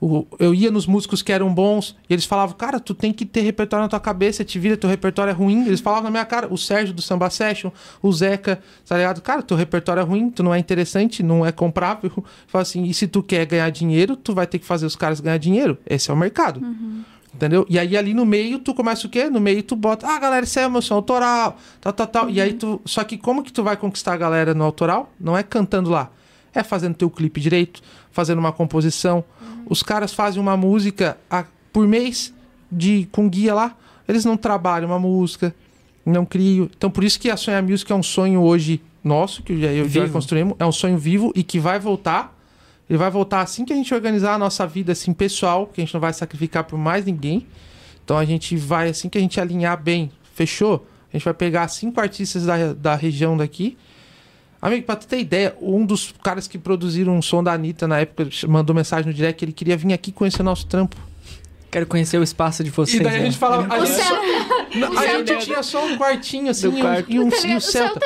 O- 0.00 0.24
eu 0.38 0.54
ia 0.54 0.70
nos 0.70 0.86
músicos 0.86 1.22
que 1.22 1.32
eram 1.32 1.52
bons 1.52 1.96
e 2.08 2.12
eles 2.12 2.24
falavam, 2.24 2.54
cara, 2.56 2.78
tu 2.78 2.94
tem 2.94 3.12
que 3.12 3.26
ter 3.26 3.40
repertório 3.40 3.82
na 3.82 3.88
tua 3.88 3.98
cabeça, 3.98 4.44
te 4.44 4.56
vira, 4.58 4.76
teu 4.76 4.88
repertório 4.88 5.30
é 5.30 5.34
ruim. 5.34 5.66
Eles 5.66 5.80
falavam 5.80 6.04
na 6.04 6.10
minha 6.10 6.24
cara, 6.24 6.46
o 6.52 6.56
Sérgio 6.56 6.94
do 6.94 7.02
Samba 7.02 7.28
Session, 7.30 7.70
o 8.00 8.12
Zeca, 8.12 8.60
tá 8.86 8.96
ligado? 8.96 9.20
Cara, 9.20 9.42
teu 9.42 9.56
repertório 9.56 10.00
é 10.00 10.04
ruim, 10.04 10.30
tu 10.30 10.42
não 10.44 10.54
é 10.54 10.58
interessante, 10.58 11.20
não 11.22 11.44
é 11.44 11.50
comprável. 11.50 12.12
Fala 12.46 12.62
assim, 12.62 12.84
e 12.84 12.94
se 12.94 13.08
tu 13.08 13.22
quer 13.24 13.44
ganhar 13.44 13.68
dinheiro, 13.70 14.14
tu 14.14 14.32
vai 14.34 14.46
ter 14.46 14.60
que 14.60 14.64
fazer 14.66 14.86
os 14.86 14.94
caras 14.94 15.18
ganhar 15.18 15.38
dinheiro. 15.38 15.76
Esse 15.84 16.10
é 16.10 16.14
o 16.14 16.16
mercado. 16.16 16.60
Entendeu? 17.34 17.66
E 17.68 17.78
aí 17.78 17.96
ali 17.96 18.14
no 18.14 18.24
meio 18.24 18.58
tu 18.58 18.72
começa 18.74 19.06
o 19.06 19.10
quê? 19.10 19.28
No 19.28 19.40
meio 19.40 19.62
tu 19.62 19.76
bota, 19.76 20.06
ah, 20.08 20.18
galera, 20.18 20.44
isso 20.44 20.58
é 20.58 20.68
meu 20.68 20.80
som 20.80 20.94
autoral, 20.94 21.56
tal, 21.80 21.92
tal, 21.92 22.06
tal. 22.06 22.30
E 22.30 22.40
aí 22.40 22.52
tu. 22.54 22.80
Só 22.84 23.04
que 23.04 23.16
como 23.18 23.42
que 23.42 23.52
tu 23.52 23.62
vai 23.62 23.76
conquistar 23.76 24.14
a 24.14 24.16
galera 24.16 24.54
no 24.54 24.64
autoral? 24.64 25.12
Não 25.20 25.36
é 25.36 25.42
cantando 25.42 25.90
lá. 25.90 26.10
É 26.54 26.62
fazendo 26.64 26.94
teu 26.94 27.08
clipe 27.10 27.40
direito, 27.40 27.80
fazendo 28.10 28.38
uma 28.38 28.50
composição. 28.52 29.22
Os 29.68 29.82
caras 29.82 30.12
fazem 30.12 30.40
uma 30.40 30.56
música 30.56 31.18
a- 31.30 31.44
por 31.72 31.86
mês 31.86 32.32
de 32.70 33.08
com 33.12 33.28
guia 33.28 33.54
lá. 33.54 33.76
Eles 34.06 34.24
não 34.24 34.36
trabalham 34.36 34.88
uma 34.88 34.98
música, 34.98 35.54
não 36.04 36.24
criam. 36.24 36.68
Então 36.76 36.90
por 36.90 37.04
isso 37.04 37.20
que 37.20 37.30
a 37.30 37.36
Sonha 37.36 37.60
Music 37.62 37.90
é 37.90 37.94
um 37.94 38.02
sonho 38.02 38.40
hoje 38.42 38.80
nosso, 39.04 39.42
que 39.42 39.52
eu 39.52 39.60
já, 39.60 39.68
construímos. 40.12 40.54
É 40.58 40.64
um 40.66 40.72
sonho 40.72 40.96
vivo 40.98 41.32
e 41.34 41.42
que 41.42 41.58
vai 41.58 41.78
voltar. 41.78 42.34
Ele 42.88 42.98
vai 42.98 43.10
voltar 43.10 43.42
assim 43.42 43.64
que 43.66 43.72
a 43.72 43.76
gente 43.76 43.92
organizar 43.94 44.34
a 44.34 44.38
nossa 44.38 44.66
vida 44.66 44.92
assim 44.92 45.12
pessoal, 45.12 45.66
que 45.66 45.80
a 45.80 45.84
gente 45.84 45.92
não 45.92 46.00
vai 46.00 46.12
sacrificar 46.12 46.64
por 46.64 46.78
mais 46.78 47.04
ninguém. 47.04 47.46
Então 48.02 48.16
a 48.16 48.24
gente 48.24 48.56
vai, 48.56 48.88
assim 48.88 49.10
que 49.10 49.18
a 49.18 49.20
gente 49.20 49.38
alinhar 49.38 49.80
bem, 49.82 50.10
fechou? 50.32 50.86
A 51.12 51.16
gente 51.16 51.24
vai 51.24 51.34
pegar 51.34 51.68
cinco 51.68 52.00
artistas 52.00 52.46
da, 52.46 52.72
da 52.72 52.94
região 52.94 53.36
daqui. 53.36 53.76
Amigo, 54.60 54.84
pra 54.84 54.96
tu 54.96 55.06
ter 55.06 55.20
ideia, 55.20 55.54
um 55.60 55.86
dos 55.86 56.12
caras 56.22 56.48
que 56.48 56.58
produziram 56.58 57.16
um 57.16 57.22
som 57.22 57.42
da 57.42 57.52
Anitta 57.52 57.86
na 57.86 58.00
época 58.00 58.28
mandou 58.48 58.74
mensagem 58.74 59.06
no 59.06 59.14
direct 59.14 59.38
que 59.38 59.44
ele 59.44 59.52
queria 59.52 59.76
vir 59.76 59.92
aqui 59.92 60.10
conhecer 60.10 60.42
nosso 60.42 60.66
trampo. 60.66 60.96
Quero 61.70 61.86
conhecer 61.86 62.18
o 62.18 62.22
espaço 62.22 62.64
de 62.64 62.70
vocês. 62.70 62.98
e 62.98 63.04
daí 63.04 63.16
a 63.16 63.18
né? 63.18 63.24
gente 63.26 63.36
falava. 63.36 63.72
A 63.72 63.84
gente, 63.84 64.02
só, 64.02 65.00
a 65.00 65.06
gente 65.06 65.44
tinha 65.44 65.62
só 65.62 65.84
um 65.84 65.98
quartinho 65.98 66.50
assim 66.50 66.66
e 66.66 66.68
um, 66.70 66.80
quarto. 66.80 67.12
e 67.12 67.20
um, 67.20 67.28
tá 67.28 67.46
e 67.46 67.56
um 67.56 67.60
Celta. 67.60 68.00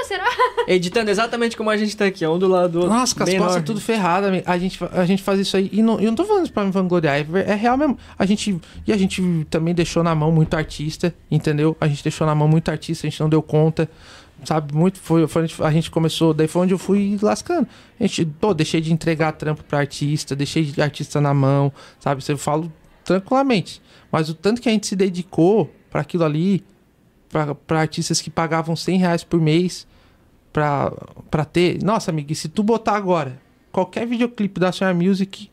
Editando 0.67 1.11
exatamente 1.11 1.57
como 1.57 1.71
a 1.71 1.77
gente 1.77 1.97
tá 1.97 2.07
aqui, 2.07 2.25
ó, 2.25 2.35
um 2.35 2.39
do 2.41 2.49
lado 2.49 2.73
do 2.73 2.79
outro. 2.81 2.93
Nossa, 2.93 3.15
com 3.15 3.23
as 3.23 3.35
costas 3.35 3.63
tudo 3.63 3.81
ferrada. 3.81 4.29
amigo. 4.29 4.43
A 4.47 4.59
gente, 4.59 4.79
a 4.91 5.05
gente 5.05 5.23
faz 5.23 5.39
isso 5.39 5.57
aí. 5.57 5.71
E 5.73 5.81
não, 5.81 6.01
eu 6.01 6.07
não 6.07 6.17
tô 6.17 6.25
falando 6.25 6.45
isso 6.45 6.53
pra 6.53 6.65
me 6.65 6.73
vangloriar. 6.73 7.19
É, 7.19 7.53
é 7.53 7.55
real 7.55 7.77
mesmo. 7.77 7.97
A 8.19 8.27
gente, 8.27 8.61
e 8.85 8.93
a 8.93 8.97
gente 8.97 9.23
também 9.49 9.73
deixou 9.73 10.03
na 10.03 10.15
mão 10.15 10.33
muito 10.33 10.55
artista, 10.55 11.15
entendeu? 11.31 11.77
A 11.81 11.87
gente 11.87 12.03
deixou 12.03 12.27
na 12.27 12.35
mão 12.35 12.49
muito 12.49 12.69
artista, 12.69 13.07
a 13.07 13.11
gente 13.11 13.21
não 13.21 13.29
deu 13.29 13.43
conta. 13.43 13.89
Sabe, 14.45 14.75
muito 14.75 14.99
foi, 14.99 15.27
foi- 15.29 15.47
a 15.61 15.71
gente 15.71 15.89
começou, 15.91 16.35
daí 16.35 16.49
foi 16.49 16.63
onde 16.63 16.75
eu 16.75 16.79
fui 16.79 17.17
lascando. 17.23 17.69
A 17.99 18.03
gente, 18.03 18.25
pô, 18.25 18.53
deixei 18.53 18.81
de 18.81 18.93
entregar 18.93 19.33
trampo 19.33 19.63
pra 19.63 19.79
artista, 19.79 20.35
deixei 20.35 20.65
de 20.65 20.83
artista 20.83 21.21
na 21.21 21.33
mão, 21.33 21.73
sabe? 22.01 22.23
Eu 22.29 22.37
falo 22.37 22.73
tranquilamente. 23.05 23.81
Mas 24.11 24.29
o 24.29 24.35
tanto 24.35 24.61
que 24.61 24.69
a 24.69 24.73
gente 24.73 24.87
se 24.89 24.97
dedicou 24.97 25.73
pra 25.91 26.01
aquilo 26.01 26.25
ali, 26.25 26.65
pra 27.29 27.81
artistas 27.81 28.21
que 28.21 28.31
pagavam 28.31 28.75
100 28.75 28.99
reais 28.99 29.23
por 29.25 29.41
mês, 29.41 29.87
pra 30.53 31.45
ter. 31.51 31.83
Nossa, 31.83 32.11
amigo, 32.11 32.33
e 32.33 32.35
se 32.35 32.49
tu 32.49 32.63
botar 32.63 32.97
agora 32.97 33.41
qualquer 33.71 34.07
videoclipe 34.07 34.61
da 34.61 34.71
Sonhar 34.73 34.95
Music, 34.95 35.51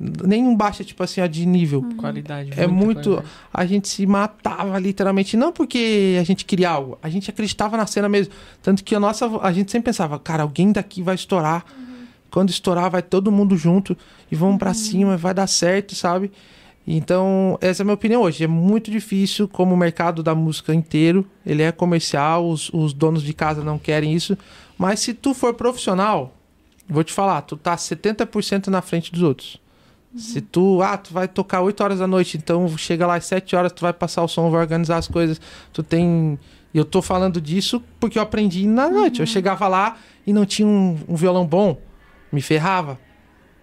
nenhum 0.00 0.56
baixa, 0.56 0.82
tipo 0.82 1.02
assim, 1.02 1.20
ó, 1.20 1.26
de 1.26 1.44
nível. 1.44 1.84
Qualidade. 1.98 2.52
É 2.56 2.66
muito. 2.66 3.10
qualidade. 3.10 3.28
A 3.52 3.66
gente 3.66 3.88
se 3.88 4.06
matava 4.06 4.78
literalmente, 4.78 5.36
não 5.36 5.52
porque 5.52 6.16
a 6.18 6.24
gente 6.24 6.46
queria 6.46 6.70
algo, 6.70 6.98
a 7.02 7.10
gente 7.10 7.28
acreditava 7.28 7.76
na 7.76 7.86
cena 7.86 8.08
mesmo. 8.08 8.32
Tanto 8.62 8.82
que 8.82 8.94
a 8.94 9.00
nossa. 9.00 9.26
A 9.42 9.52
gente 9.52 9.70
sempre 9.70 9.90
pensava, 9.90 10.18
cara, 10.18 10.42
alguém 10.42 10.72
daqui 10.72 11.02
vai 11.02 11.14
estourar. 11.14 11.64
Quando 12.30 12.48
estourar, 12.48 12.90
vai 12.90 13.02
todo 13.02 13.30
mundo 13.30 13.56
junto 13.56 13.96
e 14.30 14.36
vamos 14.36 14.56
pra 14.56 14.72
cima, 14.72 15.16
vai 15.16 15.34
dar 15.34 15.48
certo, 15.48 15.96
sabe? 15.96 16.30
Então, 16.86 17.58
essa 17.60 17.82
é 17.82 17.84
a 17.84 17.84
minha 17.84 17.94
opinião 17.94 18.22
hoje. 18.22 18.44
É 18.44 18.46
muito 18.46 18.90
difícil, 18.90 19.48
como 19.48 19.74
o 19.74 19.76
mercado 19.76 20.22
da 20.22 20.34
música 20.34 20.72
inteiro, 20.72 21.26
ele 21.44 21.62
é 21.62 21.72
comercial, 21.72 22.48
os, 22.48 22.70
os 22.72 22.92
donos 22.92 23.22
de 23.22 23.34
casa 23.34 23.62
não 23.62 23.78
querem 23.78 24.14
isso. 24.14 24.38
Mas 24.78 25.00
se 25.00 25.12
tu 25.12 25.34
for 25.34 25.54
profissional, 25.54 26.34
vou 26.88 27.04
te 27.04 27.12
falar, 27.12 27.42
tu 27.42 27.56
tá 27.56 27.76
70% 27.76 28.68
na 28.68 28.80
frente 28.80 29.12
dos 29.12 29.22
outros. 29.22 29.60
Se 30.14 30.40
tu, 30.40 30.82
ah, 30.82 30.96
tu 30.96 31.12
vai 31.12 31.28
tocar 31.28 31.60
8 31.60 31.80
horas 31.82 31.98
da 32.00 32.06
noite, 32.06 32.36
então 32.36 32.66
chega 32.76 33.06
lá 33.06 33.14
às 33.14 33.24
7 33.26 33.54
horas, 33.54 33.72
tu 33.72 33.82
vai 33.82 33.92
passar 33.92 34.22
o 34.24 34.28
som, 34.28 34.50
vai 34.50 34.60
organizar 34.60 34.96
as 34.96 35.06
coisas. 35.06 35.40
Tu 35.72 35.82
tem. 35.82 36.38
E 36.74 36.78
eu 36.78 36.84
tô 36.84 37.00
falando 37.00 37.40
disso 37.40 37.82
porque 37.98 38.18
eu 38.18 38.22
aprendi 38.22 38.66
na 38.66 38.88
noite. 38.88 39.20
Eu 39.20 39.26
chegava 39.26 39.68
lá 39.68 39.96
e 40.26 40.32
não 40.32 40.44
tinha 40.44 40.66
um, 40.66 40.98
um 41.08 41.14
violão 41.14 41.46
bom, 41.46 41.78
me 42.32 42.42
ferrava. 42.42 42.98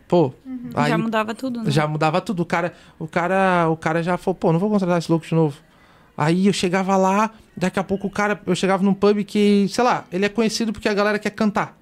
Pô, 0.07 0.33
aí 0.73 0.89
Já 0.89 0.97
mudava 0.97 1.35
tudo, 1.35 1.63
né? 1.63 1.71
já 1.71 1.85
mudava 1.85 2.21
tudo. 2.21 2.41
O 2.43 2.45
cara, 2.45 2.73
o 2.97 3.07
cara, 3.07 3.67
o 3.69 3.75
cara 3.75 4.01
já 4.01 4.17
falou, 4.17 4.35
pô, 4.35 4.53
não 4.53 4.59
vou 4.59 4.69
contratar 4.69 4.97
esse 4.97 5.11
louco 5.11 5.25
de 5.25 5.35
novo. 5.35 5.57
Aí 6.17 6.47
eu 6.47 6.53
chegava 6.53 6.95
lá, 6.95 7.29
daqui 7.55 7.77
a 7.77 7.83
pouco 7.83 8.07
o 8.07 8.09
cara, 8.09 8.41
eu 8.45 8.55
chegava 8.55 8.81
num 8.83 8.93
pub 8.93 9.23
que, 9.25 9.67
sei 9.69 9.83
lá, 9.83 10.05
ele 10.11 10.25
é 10.25 10.29
conhecido 10.29 10.71
porque 10.71 10.87
a 10.87 10.93
galera 10.93 11.19
quer 11.19 11.29
cantar. 11.31 11.77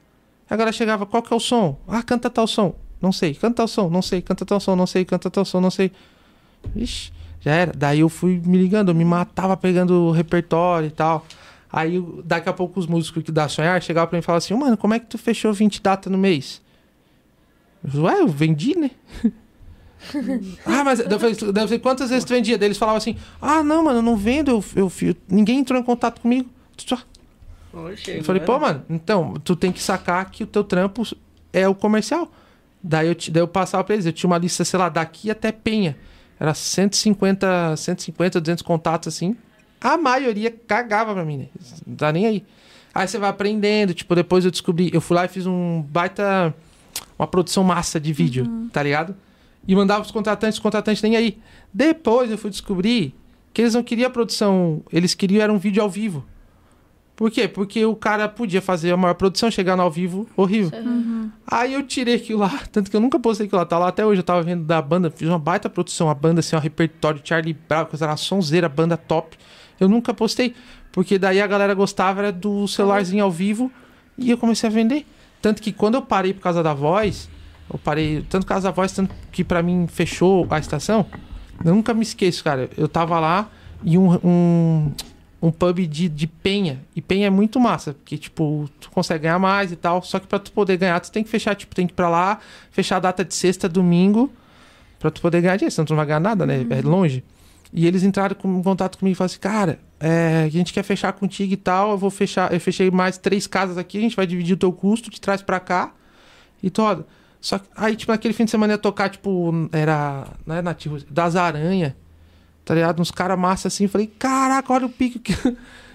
A 0.50 0.56
galera 0.56 0.72
chegava, 0.72 1.06
qual 1.06 1.22
que 1.22 1.32
é 1.32 1.36
o 1.36 1.40
som? 1.40 1.80
Ah, 1.88 2.02
canta 2.02 2.30
tal 2.30 2.48
som. 2.48 2.76
Não 3.06 3.12
sei, 3.12 3.36
canta 3.36 3.58
tal 3.58 3.68
som, 3.68 3.88
não 3.88 4.02
sei, 4.02 4.20
canta 4.24 4.44
tal 4.44 4.60
som, 4.60 4.76
não 4.76 4.88
sei, 4.88 5.06
canta 5.06 5.30
tal 5.30 5.46
som, 5.46 5.62
não 5.62 5.70
sei. 5.70 5.92
Ixi, 6.76 7.12
já 7.40 7.52
era. 7.52 7.72
Daí 7.76 8.00
eu 8.00 8.10
fui 8.10 8.42
me 8.44 8.58
ligando, 8.58 8.90
eu 8.90 8.96
me 8.96 9.06
matava 9.06 9.56
pegando 9.56 10.06
o 10.08 10.12
repertório 10.12 10.88
e 10.88 10.92
tal. 10.92 11.24
Aí 11.72 12.04
daqui 12.24 12.50
a 12.50 12.54
pouco 12.54 12.80
os 12.80 12.88
músicos 12.88 13.22
que 13.22 13.32
dá 13.32 13.48
sonhar 13.48 13.80
chegavam 13.84 14.08
pra 14.10 14.18
mim 14.18 14.22
e 14.22 14.26
falavam 14.26 14.40
assim, 14.40 14.56
mano, 14.56 14.76
como 14.76 14.96
é 14.96 15.00
que 15.00 15.06
tu 15.06 15.20
fechou 15.20 15.54
20 15.54 15.84
datas 15.84 16.12
no 16.12 16.18
mês? 16.18 16.62
Eu 17.84 17.92
falei, 17.92 18.06
Ué, 18.16 18.22
eu 18.22 18.28
vendi, 18.28 18.76
né? 18.76 18.90
ah, 20.66 20.84
mas 20.84 21.00
eu 21.00 21.20
falei, 21.20 21.36
eu 21.40 21.54
falei, 21.54 21.80
quantas 21.80 22.10
vezes 22.10 22.26
tu 22.26 22.30
vendia? 22.34 22.58
Daí 22.58 22.68
eles 22.68 22.78
falavam 22.78 22.98
assim, 22.98 23.16
ah, 23.42 23.62
não, 23.62 23.84
mano, 23.84 24.00
eu 24.00 24.04
não 24.04 24.16
vendo, 24.18 24.50
eu, 24.50 24.64
eu, 24.76 24.92
eu- 25.02 25.16
ninguém 25.30 25.60
entrou 25.60 25.80
em 25.80 25.84
contato 25.84 26.22
comigo. 26.22 26.50
Só. 26.78 26.98
Eu 28.20 28.24
falei, 28.24 28.42
pô, 28.46 28.58
mano, 28.60 28.84
então, 28.90 29.34
tu 29.44 29.56
tem 29.56 29.72
que 29.72 29.82
sacar 29.84 30.30
que 30.32 30.44
o 30.44 30.48
teu 30.48 30.64
trampo 30.64 31.04
é 31.52 31.68
o 31.68 31.76
comercial. 31.76 32.32
Daí 32.88 33.08
eu, 33.08 33.16
daí 33.32 33.42
eu 33.42 33.48
passava 33.48 33.84
pra 33.84 33.96
eles, 33.96 34.06
eu 34.06 34.14
tinha 34.14 34.30
uma 34.30 34.38
lista, 34.38 34.64
sei 34.64 34.78
lá, 34.78 34.90
daqui 34.90 35.32
até 35.32 35.52
Penha. 35.52 35.98
Era 36.40 36.54
150, 36.54 37.76
150, 37.76 38.40
200 38.40 38.62
contatos 38.62 39.08
assim. 39.08 39.36
A 39.82 39.98
maioria 39.98 40.52
cagava 40.52 41.16
pra 41.16 41.26
mim, 41.26 41.38
né? 41.38 41.48
Não 41.88 41.96
tá 41.96 42.12
nem 42.12 42.28
aí. 42.28 42.46
Aí 42.94 43.08
você 43.08 43.18
vai 43.18 43.30
aprendendo, 43.30 43.92
tipo, 43.94 44.14
depois 44.14 44.46
eu 44.46 44.52
descobri, 44.52 44.92
eu 44.94 45.02
fui 45.02 45.16
lá 45.16 45.26
e 45.26 45.28
fiz 45.28 45.48
um 45.48 45.82
baita, 45.82 46.54
uma 47.18 47.28
produção 47.28 47.64
massa 47.64 48.00
de 48.00 48.14
vídeo, 48.14 48.70
tá 48.72 48.84
ligado? 48.84 49.16
E 49.68 49.76
mandava 49.76 50.02
os 50.02 50.12
contratantes, 50.12 50.58
os 50.58 50.62
contratantes 50.62 51.02
nem 51.02 51.16
aí. 51.16 51.40
Depois 51.74 52.30
eu 52.30 52.38
fui 52.38 52.52
descobrir 52.52 53.16
que 53.52 53.64
eles 53.64 53.74
não 53.74 53.82
queriam 53.82 54.08
a 54.08 54.12
produção, 54.12 54.84
eles 54.94 55.16
queriam 55.16 55.42
era 55.42 55.52
um 55.52 55.58
vídeo 55.58 55.82
ao 55.82 55.90
vivo. 55.90 56.24
Por 57.16 57.32
quê? 57.32 57.48
Porque 57.48 57.86
o 57.86 57.96
cara 57.96 58.28
podia 58.28 58.62
fazer 58.62 58.92
a 58.92 58.98
maior 58.98 59.14
produção, 59.14 59.50
chegar 59.50 59.78
no 59.78 59.84
ao 59.84 59.92
vivo, 59.92 60.28
horrível. 60.36 60.72
Aí 61.48 61.74
eu 61.74 61.84
tirei 61.84 62.16
aquilo 62.16 62.40
lá, 62.40 62.60
tanto 62.72 62.92
que 62.92 62.96
eu 62.96 63.00
nunca 63.00 63.18
postei 63.18 63.46
aquilo 63.46 63.60
lá, 63.60 63.66
tá 63.66 63.80
lá 63.80 63.88
até 63.88 64.06
hoje, 64.06 64.20
eu 64.20 64.24
tava 64.24 64.44
vendo 64.44 64.66
da 64.66 64.82
banda, 64.82 65.10
fiz 65.10 65.28
uma 65.30 65.40
baita 65.40 65.70
produção, 65.70 66.10
a 66.10 66.14
banda 66.14 66.42
assim, 66.42 66.56
um 66.56 66.60
repertório, 66.60 67.22
Charlie 67.24 67.54
Brown, 67.54 67.86
coisa 67.86 68.06
era 68.06 68.18
sonzeira, 68.18 68.68
banda 68.68 68.98
top. 68.98 69.38
Eu 69.80 69.88
nunca 69.88 70.14
postei, 70.14 70.54
porque 70.92 71.18
daí 71.18 71.42
a 71.42 71.48
galera 71.48 71.74
gostava 71.74 72.22
era 72.22 72.32
do 72.32 72.68
celularzinho 72.68 73.24
ao 73.24 73.32
vivo 73.32 73.72
e 74.18 74.32
eu 74.32 74.38
comecei 74.38 74.70
a 74.70 74.72
vender. 74.72 75.06
Tanto 75.42 75.62
que 75.62 75.72
quando 75.72 75.96
eu 75.96 76.02
parei 76.02 76.34
por 76.34 76.42
causa 76.42 76.62
da 76.62 76.74
voz, 76.74 77.30
eu 77.72 77.80
parei, 77.80 78.26
tanto 78.30 78.44
por 78.44 78.50
causa 78.50 78.68
da 78.68 78.72
voz, 78.72 78.92
tanto 78.92 79.14
que 79.32 79.44
pra 79.44 79.64
mim 79.64 79.88
fechou 79.88 80.46
a 80.50 80.60
estação, 80.60 81.06
eu 81.64 81.74
nunca 81.74 81.94
me 81.94 82.02
esqueço, 82.02 82.44
cara. 82.44 82.70
Eu 82.78 82.88
tava 82.88 83.20
lá 83.20 83.50
e 83.84 83.98
um, 83.98 84.14
um, 84.24 84.92
um 85.42 85.52
pub 85.52 85.80
de, 85.88 86.10
de 86.10 86.28
penha. 86.28 86.82
E 86.96 87.02
penha 87.02 87.28
é 87.28 87.30
muito 87.30 87.60
massa, 87.60 87.94
porque, 87.94 88.18
tipo, 88.18 88.70
tu 88.80 88.90
consegue 88.90 89.24
ganhar 89.24 89.38
mais 89.40 89.72
e 89.72 89.76
tal. 89.76 90.02
Só 90.02 90.20
que 90.20 90.28
pra 90.28 90.40
tu 90.40 90.52
poder 90.52 90.78
ganhar, 90.78 91.00
tu 91.00 91.12
tem 91.12 91.24
que 91.24 91.30
fechar, 91.30 91.56
tipo, 91.56 91.76
tem 91.76 91.86
que 91.86 91.94
ir 91.94 91.96
pra 91.96 92.10
lá, 92.10 92.40
fechar 92.72 92.98
a 92.98 93.00
data 93.00 93.24
de 93.24 93.34
sexta, 93.34 93.68
domingo, 93.70 94.32
pra 95.00 95.12
tu 95.12 95.22
poder 95.22 95.42
ganhar 95.42 95.56
dinheiro, 95.58 95.74
senão 95.74 95.86
tu 95.86 95.90
não 95.92 95.98
vai 95.98 96.06
ganhar 96.06 96.20
nada, 96.20 96.46
né? 96.46 96.66
É 96.70 96.82
longe. 96.82 97.24
E 97.74 97.86
eles 97.86 98.04
entraram 98.04 98.36
com- 98.36 98.60
em 98.60 98.64
contato 98.64 98.98
comigo 98.98 99.14
e 99.14 99.18
falaram 99.18 99.32
assim, 99.32 99.40
cara, 99.40 99.80
é, 100.00 100.44
a 100.46 100.50
gente 100.50 100.72
quer 100.74 100.84
fechar 100.84 101.12
contigo 101.14 101.52
e 101.54 101.58
tal, 101.58 101.92
eu 101.92 101.98
vou 101.98 102.10
fechar, 102.10 102.54
eu 102.54 102.60
fechei 102.60 102.90
mais 102.90 103.18
três 103.18 103.46
casas 103.48 103.78
aqui, 103.78 103.98
a 103.98 104.02
gente 104.02 104.16
vai 104.16 104.26
dividir 104.26 104.54
o 104.54 104.58
teu 104.58 104.72
custo, 104.72 105.10
te 105.10 105.20
traz 105.20 105.42
pra 105.42 105.60
cá 105.60 105.94
e 106.64 106.70
toda. 106.70 107.06
Só 107.42 107.60
que 107.60 107.68
aí, 107.76 107.96
tipo, 107.96 108.12
naquele 108.12 108.34
fim 108.34 108.46
de 108.46 108.52
semana 108.52 108.74
ia 108.74 108.78
tocar, 108.78 109.10
tipo, 109.10 109.52
era, 109.72 110.26
não 110.46 110.56
é 110.56 110.62
nativo, 110.62 110.98
das 111.10 111.36
aranhas, 111.36 111.94
tá 112.66 112.74
ligado? 112.74 113.00
Uns 113.00 113.12
caras 113.12 113.38
massa 113.40 113.68
assim, 113.68 113.88
falei, 113.88 114.08
caraca, 114.08 114.74
olha 114.74 114.88
o 114.88 114.90
pico 114.90 115.20
que, 115.20 115.34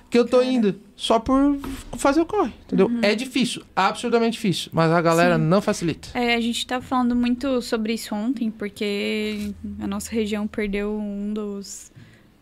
que 0.08 0.18
eu 0.18 0.24
tô 0.24 0.40
indo. 0.40 0.80
Só 0.96 1.18
por 1.18 1.58
fazer 1.96 2.20
o 2.20 2.26
corre, 2.26 2.52
entendeu? 2.66 2.90
É 3.02 3.14
difícil, 3.14 3.62
absurdamente 3.74 4.32
difícil, 4.34 4.70
mas 4.72 4.90
a 4.92 5.00
galera 5.00 5.36
Sim. 5.36 5.44
não 5.44 5.62
facilita. 5.62 6.10
É, 6.12 6.34
a 6.34 6.40
gente 6.40 6.66
tava 6.66 6.84
falando 6.84 7.16
muito 7.16 7.60
sobre 7.62 7.94
isso 7.94 8.14
ontem, 8.14 8.50
porque 8.50 9.52
a 9.80 9.86
nossa 9.86 10.10
região 10.10 10.46
perdeu 10.46 10.92
um 10.92 11.32
dos 11.32 11.90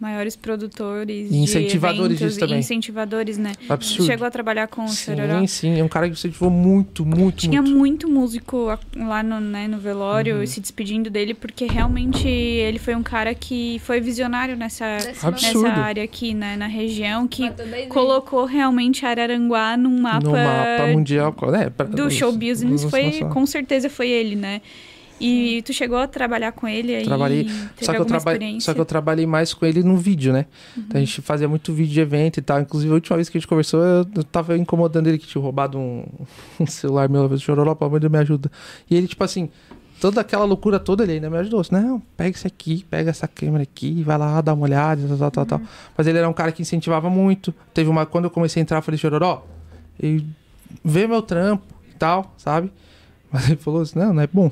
maiores 0.00 0.36
produtores 0.36 1.30
E 1.30 1.36
incentivadores 1.36 2.18
disso 2.18 2.38
também. 2.38 2.56
E 2.56 2.60
incentivadores, 2.60 3.36
né? 3.36 3.52
Absurdo. 3.68 4.06
Chegou 4.06 4.26
a 4.26 4.30
trabalhar 4.30 4.68
com 4.68 4.84
o 4.84 4.88
Chororó? 4.88 5.40
Sim, 5.40 5.46
sim, 5.46 5.78
é 5.80 5.82
um 5.84 5.88
cara 5.88 6.08
que 6.08 6.16
você 6.16 6.28
incentivou 6.28 6.50
muito, 6.50 7.04
muito, 7.04 7.36
Tinha 7.38 7.60
muito. 7.62 7.76
muito 7.76 8.08
músico 8.08 8.78
lá 8.96 9.22
no, 9.22 9.40
né, 9.40 9.66
no 9.66 9.78
velório 9.78 10.36
Uhum. 10.38 10.46
se 10.46 10.60
despedindo 10.60 11.10
dele, 11.10 11.34
porque 11.34 11.66
realmente 11.66 12.28
ele 12.28 12.78
foi 12.78 12.94
um 12.94 13.02
cara 13.02 13.34
que 13.34 13.80
foi 13.84 14.00
visionário 14.00 14.56
nessa, 14.56 14.84
Absurdo. 15.22 15.62
nessa 15.62 15.80
área 15.80 16.04
aqui, 16.04 16.32
né, 16.34 16.56
na 16.56 16.66
região, 16.66 17.26
que 17.26 17.50
colocou 17.88 18.44
realmente 18.44 19.04
Araranguá 19.04 19.76
num 19.76 20.00
mapa, 20.00 20.20
no 20.24 20.30
mapa 20.32 20.86
mundial. 20.92 21.34
É, 21.60 21.70
pra- 21.70 21.86
do 21.86 22.10
show 22.10 22.32
business, 22.32 22.84
foi, 22.84 23.20
com 23.32 23.44
certeza 23.46 23.88
foi 23.90 24.08
ele, 24.08 24.36
né? 24.36 24.60
E 25.20 25.62
tu 25.62 25.72
chegou 25.72 25.98
a 25.98 26.06
trabalhar 26.06 26.52
com 26.52 26.68
ele 26.68 26.94
aí? 26.94 27.04
Trabalhei. 27.04 27.48
Só 27.80 27.92
que, 27.92 27.98
eu 27.98 28.04
traba... 28.04 28.32
Só 28.60 28.74
que 28.74 28.80
eu 28.80 28.84
trabalhei 28.84 29.26
mais 29.26 29.52
com 29.52 29.66
ele 29.66 29.82
no 29.82 29.96
vídeo, 29.96 30.32
né? 30.32 30.46
Uhum. 30.76 30.84
Então 30.86 31.00
a 31.00 31.04
gente 31.04 31.20
fazia 31.22 31.48
muito 31.48 31.72
vídeo 31.72 31.92
de 31.92 32.00
evento 32.00 32.38
e 32.38 32.42
tal. 32.42 32.60
Inclusive, 32.60 32.90
a 32.92 32.94
última 32.94 33.16
vez 33.16 33.28
que 33.28 33.36
a 33.36 33.40
gente 33.40 33.48
conversou, 33.48 33.82
eu, 33.82 34.04
tava 34.24 34.56
incomodando 34.56 35.08
ele 35.08 35.18
que 35.18 35.26
tinha 35.26 35.42
roubado 35.42 35.78
um, 35.78 36.04
um 36.60 36.66
celular 36.66 37.08
meu. 37.08 37.28
Eu 37.28 37.38
chorou, 37.38 37.74
pelo 37.74 37.88
amor 37.88 37.98
de 37.98 38.08
Deus, 38.08 38.12
me 38.12 38.18
ajuda. 38.18 38.50
E 38.88 38.96
ele, 38.96 39.08
tipo 39.08 39.24
assim, 39.24 39.50
toda 40.00 40.20
aquela 40.20 40.44
loucura 40.44 40.78
toda, 40.78 41.02
ele 41.02 41.14
ainda 41.14 41.28
me 41.28 41.36
ajudou. 41.38 41.60
Assim, 41.60 41.74
Não, 41.74 42.00
pega 42.16 42.36
isso 42.36 42.46
aqui, 42.46 42.84
pega 42.88 43.10
essa 43.10 43.26
câmera 43.26 43.64
aqui, 43.64 44.02
vai 44.04 44.16
lá, 44.16 44.40
dá 44.40 44.54
uma 44.54 44.64
olhada, 44.64 45.02
tal, 45.08 45.18
tal, 45.18 45.30
tal, 45.30 45.46
tal. 45.46 45.58
Uhum. 45.58 45.66
Mas 45.96 46.06
ele 46.06 46.18
era 46.18 46.28
um 46.28 46.32
cara 46.32 46.52
que 46.52 46.62
incentivava 46.62 47.10
muito. 47.10 47.52
Teve 47.74 47.90
uma. 47.90 48.06
Quando 48.06 48.24
eu 48.24 48.30
comecei 48.30 48.60
a 48.60 48.62
entrar, 48.62 48.78
eu 48.78 48.82
falei, 48.82 48.98
Chororó, 48.98 49.44
vê 50.84 51.06
meu 51.06 51.22
trampo 51.22 51.64
e 51.90 51.94
tal, 51.94 52.34
sabe? 52.36 52.70
Mas 53.30 53.46
ele 53.46 53.56
falou 53.56 53.82
assim, 53.82 53.98
não, 53.98 54.14
não 54.14 54.22
é 54.22 54.26
bom. 54.26 54.50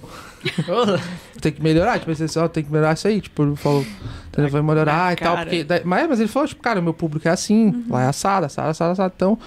tem 1.40 1.53
que 1.53 1.62
melhorar, 1.62 1.98
tipo, 1.98 2.11
assim, 2.11 2.39
ó, 2.39 2.47
tem 2.48 2.62
que 2.62 2.70
melhorar 2.70 2.93
isso 2.94 3.09
aí, 3.09 3.20
tipo, 3.20 3.43
ele 3.43 3.57
falou, 3.57 3.85
entendeu? 4.28 4.51
vai 4.51 4.62
melhorar 4.62 5.12
e 5.12 5.16
tal, 5.16 5.36
porque, 5.39 5.65
daí- 5.65 5.82
mas, 5.85 6.09
mas 6.09 6.20
ele 6.20 6.28
falou, 6.28 6.47
tipo, 6.48 6.62
cara, 6.62 6.81
meu 6.82 6.93
público 6.94 7.27
é 7.27 7.31
assim, 7.31 7.85
lá 7.89 8.03
é 8.05 8.07
assado, 8.09 8.47
assado, 8.47 8.69
assado, 8.69 8.93
assado, 8.93 9.12
então, 9.16 9.39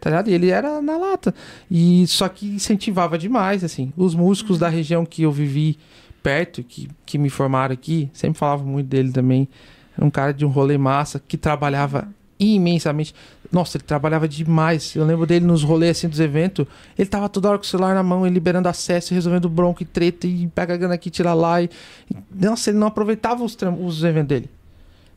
tá 0.00 0.10
ligado? 0.10 0.28
E 0.28 0.32
ele 0.34 0.48
era 0.48 0.80
na 0.80 0.96
lata, 0.96 1.34
e 1.70 2.06
só 2.06 2.28
que 2.28 2.46
incentivava 2.46 3.18
demais, 3.18 3.62
assim, 3.62 3.92
os 3.96 4.14
músicos 4.14 4.58
da 4.58 4.68
região 4.68 5.04
que 5.04 5.22
eu 5.22 5.32
vivi 5.32 5.78
perto, 6.22 6.62
que, 6.62 6.88
que 7.04 7.18
me 7.18 7.28
formaram 7.30 7.74
aqui, 7.74 8.08
sempre 8.12 8.38
falavam 8.38 8.66
muito 8.66 8.86
dele 8.86 9.12
também, 9.12 9.48
era 9.96 10.06
um 10.06 10.10
cara 10.10 10.32
de 10.32 10.46
um 10.46 10.48
rolê 10.48 10.78
massa, 10.78 11.20
que 11.26 11.36
trabalhava 11.36 12.08
imensamente, 12.40 13.14
nossa, 13.50 13.78
ele 13.78 13.84
trabalhava 13.84 14.28
demais, 14.28 14.94
eu 14.94 15.04
lembro 15.04 15.26
dele 15.26 15.46
nos 15.46 15.62
rolês, 15.62 15.96
assim, 15.96 16.08
dos 16.08 16.20
eventos, 16.20 16.66
ele 16.98 17.08
tava 17.08 17.28
toda 17.28 17.48
hora 17.48 17.58
com 17.58 17.64
o 17.64 17.66
celular 17.66 17.94
na 17.94 18.02
mão, 18.02 18.26
liberando 18.26 18.68
acesso, 18.68 19.14
resolvendo 19.14 19.48
bronco 19.48 19.82
e 19.82 19.86
treta, 19.86 20.26
e 20.26 20.46
pega 20.48 20.74
a 20.74 20.76
grana 20.76 20.94
aqui, 20.94 21.08
tira 21.08 21.32
lá. 21.32 21.62
E... 21.62 21.70
Nossa, 22.30 22.70
ele 22.70 22.78
não 22.78 22.86
aproveitava 22.86 23.42
os, 23.42 23.56
os 23.80 24.04
eventos 24.04 24.28
dele. 24.28 24.50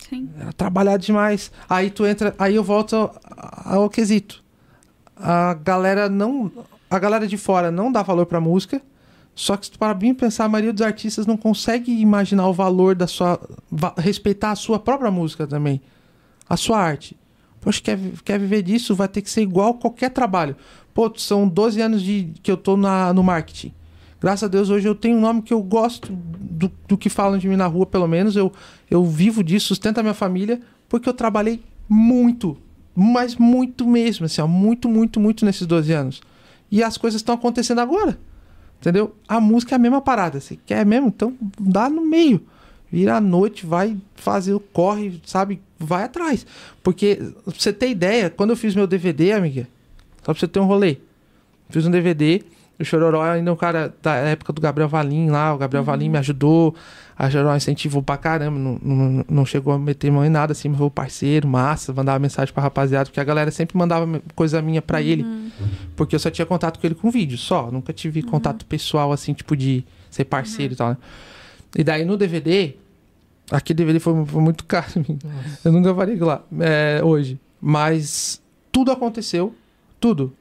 Sim. 0.10 0.30
Era 0.40 0.54
trabalhar 0.54 0.98
demais. 0.98 1.52
Aí 1.70 1.90
tu 1.90 2.06
entra. 2.06 2.36
Aí 2.38 2.56
eu 2.56 2.64
volto 2.64 2.96
ao, 2.96 3.16
ao 3.66 3.90
quesito. 3.90 4.44
A 5.16 5.54
galera 5.54 6.10
não. 6.10 6.52
A 6.90 7.00
galera 7.00 7.28
de 7.28 7.38
fora 7.38 7.72
não 7.72 7.92
dá 7.92 8.02
valor 8.02 8.26
pra 8.26 8.42
música. 8.42 8.82
Só 9.34 9.56
que 9.56 9.66
se 9.66 9.72
tu 9.72 9.80
para 9.80 9.94
bem 9.94 10.14
pensar, 10.14 10.46
a 10.46 10.50
maioria 10.50 10.74
dos 10.74 10.82
artistas 10.82 11.26
não 11.26 11.38
consegue 11.38 11.92
imaginar 12.02 12.48
o 12.48 12.54
valor 12.54 12.96
da 12.96 13.08
sua. 13.08 13.40
respeitar 13.98 14.52
a 14.52 14.56
sua 14.56 14.80
própria 14.80 15.10
música 15.10 15.48
também. 15.48 15.82
A 16.50 16.58
sua 16.58 16.80
arte. 16.80 17.16
Poxa, 17.62 17.80
quer, 17.82 18.00
quer 18.26 18.40
viver 18.40 18.64
disso? 18.64 18.96
Vai 18.96 19.08
ter 19.08 19.22
que 19.22 19.30
ser 19.30 19.44
igual 19.44 19.76
qualquer 19.76 20.10
trabalho. 20.10 20.56
Pô, 20.94 21.12
são 21.16 21.48
12 21.48 21.80
anos 21.80 22.02
de, 22.02 22.34
que 22.42 22.52
eu 22.52 22.58
tô 22.58 22.76
na, 22.76 23.14
no 23.14 23.24
marketing. 23.24 23.72
Graças 24.20 24.44
a 24.44 24.48
Deus, 24.48 24.70
hoje 24.70 24.88
eu 24.88 24.96
tenho 24.96 25.18
um 25.18 25.22
nome 25.22 25.42
que 25.42 25.54
eu 25.54 25.62
gosto 25.62 26.12
do, 26.12 26.72
do 26.88 26.98
que 26.98 27.10
falam 27.10 27.38
de 27.38 27.48
mim 27.48 27.56
na 27.56 27.68
rua, 27.68 27.86
pelo 27.86 28.08
menos. 28.08 28.36
Eu, 28.36 28.52
eu 28.90 29.06
vivo 29.06 29.44
disso, 29.44 29.68
sustento 29.68 30.00
a 30.00 30.04
minha 30.04 30.14
família, 30.14 30.60
porque 30.90 31.08
eu 31.08 31.14
trabalhei 31.14 31.64
muito. 31.88 32.58
Mas 32.96 33.36
muito 33.36 33.88
mesmo, 33.88 34.26
assim, 34.26 34.42
ó, 34.42 34.48
muito, 34.48 34.90
muito, 34.90 35.20
muito 35.20 35.46
nesses 35.46 35.66
12 35.66 35.94
anos. 35.94 36.22
E 36.70 36.84
as 36.84 36.98
coisas 36.98 37.20
estão 37.20 37.36
acontecendo 37.36 37.80
agora. 37.80 38.18
Entendeu? 38.80 39.16
A 39.28 39.40
música 39.40 39.76
é 39.76 39.78
a 39.78 39.80
mesma 39.80 40.02
parada. 40.02 40.40
Você 40.40 40.58
quer 40.66 40.86
mesmo? 40.86 41.08
Então 41.08 41.36
dá 41.60 41.90
no 41.90 42.06
meio. 42.06 42.44
Vira 42.92 43.18
à 43.18 43.22
noite, 43.22 43.66
vai 43.66 43.98
fazer 44.16 44.54
o 44.54 44.60
corre, 44.60 45.22
sabe? 45.26 45.62
Vai 45.86 46.04
atrás. 46.04 46.46
Porque, 46.84 47.16
pra 47.16 47.54
você 47.58 47.74
ter 47.74 47.90
ideia, 47.90 48.30
quando 48.30 48.52
eu 48.52 48.56
fiz 48.56 48.76
meu 48.76 48.88
DVD, 48.88 49.34
amiga, 49.34 49.68
só 50.24 50.34
pra 50.34 50.40
você 50.40 50.48
ter 50.48 50.60
um 50.60 50.66
rolê. 50.66 50.98
Fiz 51.70 51.86
um 51.86 51.92
DVD, 51.92 52.44
o 52.82 52.86
Chororó 52.86 53.22
ainda 53.22 53.50
é 53.50 53.54
um 53.54 53.58
cara 53.58 53.94
da 54.02 54.16
época 54.16 54.52
do 54.52 54.62
Gabriel 54.62 54.90
Valim 54.90 55.30
lá, 55.30 55.54
o 55.54 55.58
Gabriel 55.58 55.84
Valim 55.84 56.10
me 56.10 56.18
ajudou, 56.18 56.76
a 57.18 57.30
Chororó 57.30 57.56
incentivou 57.56 58.02
pra 58.02 58.18
caramba, 58.18 58.58
não, 58.58 58.80
não, 58.82 59.26
não 59.30 59.46
chegou 59.46 59.72
a 59.74 59.80
meter 59.80 60.12
mão 60.12 60.26
em 60.26 60.30
nada, 60.30 60.52
assim, 60.52 60.68
mas 60.68 60.78
foi 60.78 60.88
o 60.88 60.92
parceiro, 60.92 61.48
massa, 61.48 61.94
mandava 61.94 62.20
mensagem 62.20 62.54
pra 62.54 62.64
rapaziada, 62.64 63.06
porque 63.06 63.20
a 63.20 63.24
galera 63.24 63.52
sempre 63.52 63.78
mandava 63.78 64.22
coisa 64.36 64.62
minha 64.62 64.82
pra 64.82 65.02
ele, 65.02 65.26
porque 65.96 66.16
eu 66.16 66.20
só 66.20 66.30
tinha 66.30 66.46
contato 66.46 66.80
com 66.80 66.88
ele 66.88 66.96
com 66.96 67.10
vídeo, 67.10 67.38
só, 67.38 67.72
nunca 67.72 67.94
tive 67.94 68.22
contato 68.22 68.66
pessoal, 68.66 69.12
assim, 69.12 69.34
tipo 69.34 69.56
de 69.56 69.86
ser 70.10 70.26
parceiro 70.26 70.74
e 70.74 70.76
tal, 70.76 70.90
né? 70.90 70.98
E 71.78 71.84
daí 71.84 72.04
no 72.04 72.18
DVD, 72.18 72.74
aquele 73.52 73.78
DVD 73.78 74.00
foi, 74.00 74.26
foi 74.26 74.42
muito 74.42 74.64
caro, 74.66 74.88
eu 75.64 75.72
nunca 75.72 75.94
faria 75.94 76.24
lá, 76.26 76.42
é, 76.60 77.02
hoje, 77.04 77.40
mas 77.62 78.42
tudo 78.72 78.92
aconteceu, 78.92 79.54
tudo. 80.00 80.34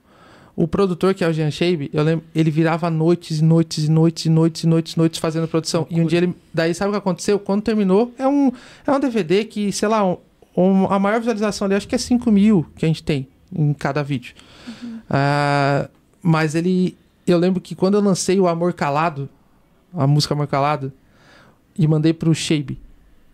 O 0.56 0.66
produtor, 0.68 1.14
que 1.14 1.24
é 1.24 1.28
o 1.28 1.32
Jean 1.32 1.50
Shabe, 1.50 1.90
eu 1.92 2.02
lembro, 2.02 2.24
ele 2.34 2.50
virava 2.50 2.90
noites 2.90 3.38
e 3.38 3.44
noites 3.44 3.84
e 3.84 3.90
noites 3.90 4.24
e 4.26 4.28
noites 4.30 4.62
e 4.64 4.66
noites 4.66 4.92
e 4.92 4.98
noites 4.98 5.18
fazendo 5.18 5.48
produção. 5.48 5.86
E 5.88 6.00
um 6.00 6.04
dia 6.06 6.18
ele. 6.18 6.34
Daí 6.52 6.74
sabe 6.74 6.90
o 6.90 6.92
que 6.92 6.98
aconteceu? 6.98 7.38
Quando 7.38 7.62
terminou, 7.62 8.12
é 8.18 8.26
um, 8.28 8.52
é 8.86 8.92
um 8.92 9.00
DVD 9.00 9.44
que, 9.44 9.72
sei 9.72 9.88
lá, 9.88 10.04
um- 10.04 10.18
um- 10.54 10.84
a 10.92 10.98
maior 10.98 11.18
visualização 11.18 11.64
ali 11.66 11.76
acho 11.76 11.88
que 11.88 11.94
é 11.94 11.98
5 11.98 12.30
mil 12.30 12.66
que 12.76 12.84
a 12.84 12.88
gente 12.88 13.02
tem 13.02 13.26
em 13.54 13.72
cada 13.72 14.02
vídeo. 14.02 14.34
Ah, 15.08 15.88
mas 16.22 16.54
ele. 16.54 16.96
Eu 17.26 17.38
lembro 17.38 17.60
que 17.60 17.74
quando 17.74 17.94
eu 17.94 18.00
lancei 18.00 18.38
o 18.40 18.46
Amor 18.48 18.72
Calado, 18.74 19.28
a 19.94 20.06
música 20.06 20.34
Amor 20.34 20.46
Calado, 20.48 20.92
e 21.78 21.86
mandei 21.86 22.12
pro 22.12 22.34
Shabe, 22.34 22.78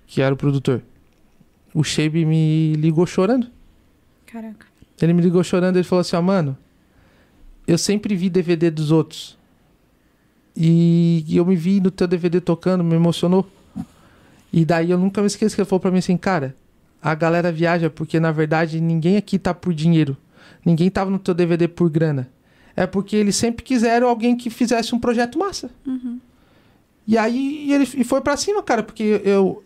que 0.06 0.22
era 0.22 0.34
o 0.34 0.36
produtor. 0.36 0.82
O 1.74 1.82
Shabe 1.82 2.24
me 2.24 2.74
ligou 2.74 3.06
chorando. 3.06 3.48
Caraca. 4.24 4.66
Ele 5.00 5.12
me 5.12 5.22
ligou 5.22 5.44
chorando, 5.44 5.76
ele 5.76 5.84
falou 5.84 6.00
assim, 6.00 6.16
ó, 6.16 6.22
mano, 6.22 6.56
eu 7.66 7.76
sempre 7.76 8.14
vi 8.14 8.30
DVD 8.30 8.70
dos 8.70 8.90
outros. 8.90 9.36
E 10.56 11.24
eu 11.28 11.44
me 11.44 11.54
vi 11.54 11.80
no 11.80 11.90
teu 11.90 12.06
DVD 12.06 12.40
tocando, 12.40 12.82
me 12.82 12.94
emocionou. 12.94 13.46
E 14.50 14.64
daí 14.64 14.90
eu 14.90 14.96
nunca 14.96 15.20
me 15.20 15.26
esqueço 15.26 15.54
que 15.54 15.60
ele 15.60 15.68
falou 15.68 15.80
pra 15.80 15.90
mim 15.90 15.98
assim, 15.98 16.16
cara, 16.16 16.56
a 17.02 17.14
galera 17.14 17.52
viaja 17.52 17.90
porque 17.90 18.18
na 18.18 18.32
verdade 18.32 18.80
ninguém 18.80 19.18
aqui 19.18 19.38
tá 19.38 19.52
por 19.52 19.74
dinheiro. 19.74 20.16
Ninguém 20.64 20.90
tava 20.90 21.10
no 21.10 21.18
teu 21.18 21.34
DVD 21.34 21.68
por 21.68 21.90
grana. 21.90 22.28
É 22.74 22.86
porque 22.86 23.16
eles 23.16 23.36
sempre 23.36 23.62
quiseram 23.64 24.08
alguém 24.08 24.36
que 24.36 24.48
fizesse 24.48 24.94
um 24.94 24.98
projeto 24.98 25.38
massa. 25.38 25.70
E 27.06 27.18
aí 27.18 27.70
ele 27.70 27.88
e 27.94 28.02
foi 28.02 28.20
pra 28.20 28.36
cima, 28.36 28.62
cara, 28.62 28.82
porque 28.82 29.20
eu 29.24 29.62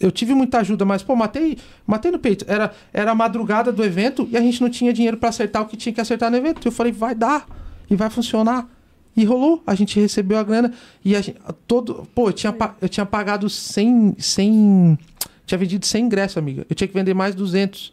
eu 0.00 0.10
tive 0.10 0.34
muita 0.34 0.58
ajuda, 0.58 0.84
mas 0.84 1.02
pô, 1.02 1.14
matei, 1.14 1.58
matei 1.86 2.10
no 2.10 2.18
peito. 2.18 2.44
Era 2.48 2.72
era 2.92 3.10
a 3.10 3.14
madrugada 3.14 3.72
do 3.72 3.84
evento 3.84 4.28
e 4.30 4.36
a 4.36 4.40
gente 4.40 4.60
não 4.60 4.70
tinha 4.70 4.92
dinheiro 4.92 5.16
pra 5.16 5.28
acertar 5.28 5.62
o 5.62 5.66
que 5.66 5.76
tinha 5.76 5.92
que 5.92 6.00
acertar 6.00 6.30
no 6.30 6.36
evento. 6.36 6.66
Eu 6.66 6.72
falei, 6.72 6.92
vai 6.92 7.14
dar 7.14 7.46
e 7.90 7.96
vai 7.96 8.10
funcionar. 8.10 8.68
E 9.16 9.24
rolou, 9.24 9.62
a 9.66 9.74
gente 9.74 9.98
recebeu 9.98 10.38
a 10.38 10.42
grana 10.42 10.72
e 11.02 11.16
a 11.16 11.20
gente, 11.22 11.38
todo, 11.66 12.06
pô, 12.14 12.28
eu 12.28 12.32
tinha, 12.32 12.54
eu 12.82 12.88
tinha 12.88 13.06
pagado 13.06 13.48
100, 13.48 14.16
100, 14.18 14.98
tinha 15.46 15.58
vendido 15.58 15.86
100 15.86 16.04
ingressos, 16.04 16.36
amiga. 16.36 16.66
Eu 16.68 16.76
tinha 16.76 16.86
que 16.86 16.92
vender 16.92 17.14
mais 17.14 17.34
200. 17.34 17.92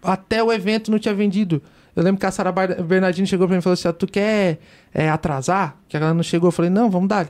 Até 0.00 0.42
o 0.42 0.52
evento 0.52 0.92
não 0.92 0.98
tinha 0.98 1.14
vendido. 1.14 1.60
Eu 1.96 2.02
lembro 2.02 2.20
que 2.20 2.26
a 2.26 2.30
Sara 2.30 2.52
Bernardino 2.52 3.26
chegou 3.26 3.46
pra 3.46 3.54
mim 3.54 3.58
e 3.58 3.62
falou 3.62 3.74
assim: 3.74 3.88
ó, 3.88 3.92
tu 3.92 4.06
quer 4.06 4.58
é, 4.92 5.08
atrasar? 5.08 5.76
Que 5.88 5.96
ela 5.96 6.12
não 6.12 6.22
chegou. 6.22 6.48
Eu 6.48 6.52
falei: 6.52 6.70
não, 6.70 6.90
vamos 6.90 7.08
dar. 7.08 7.28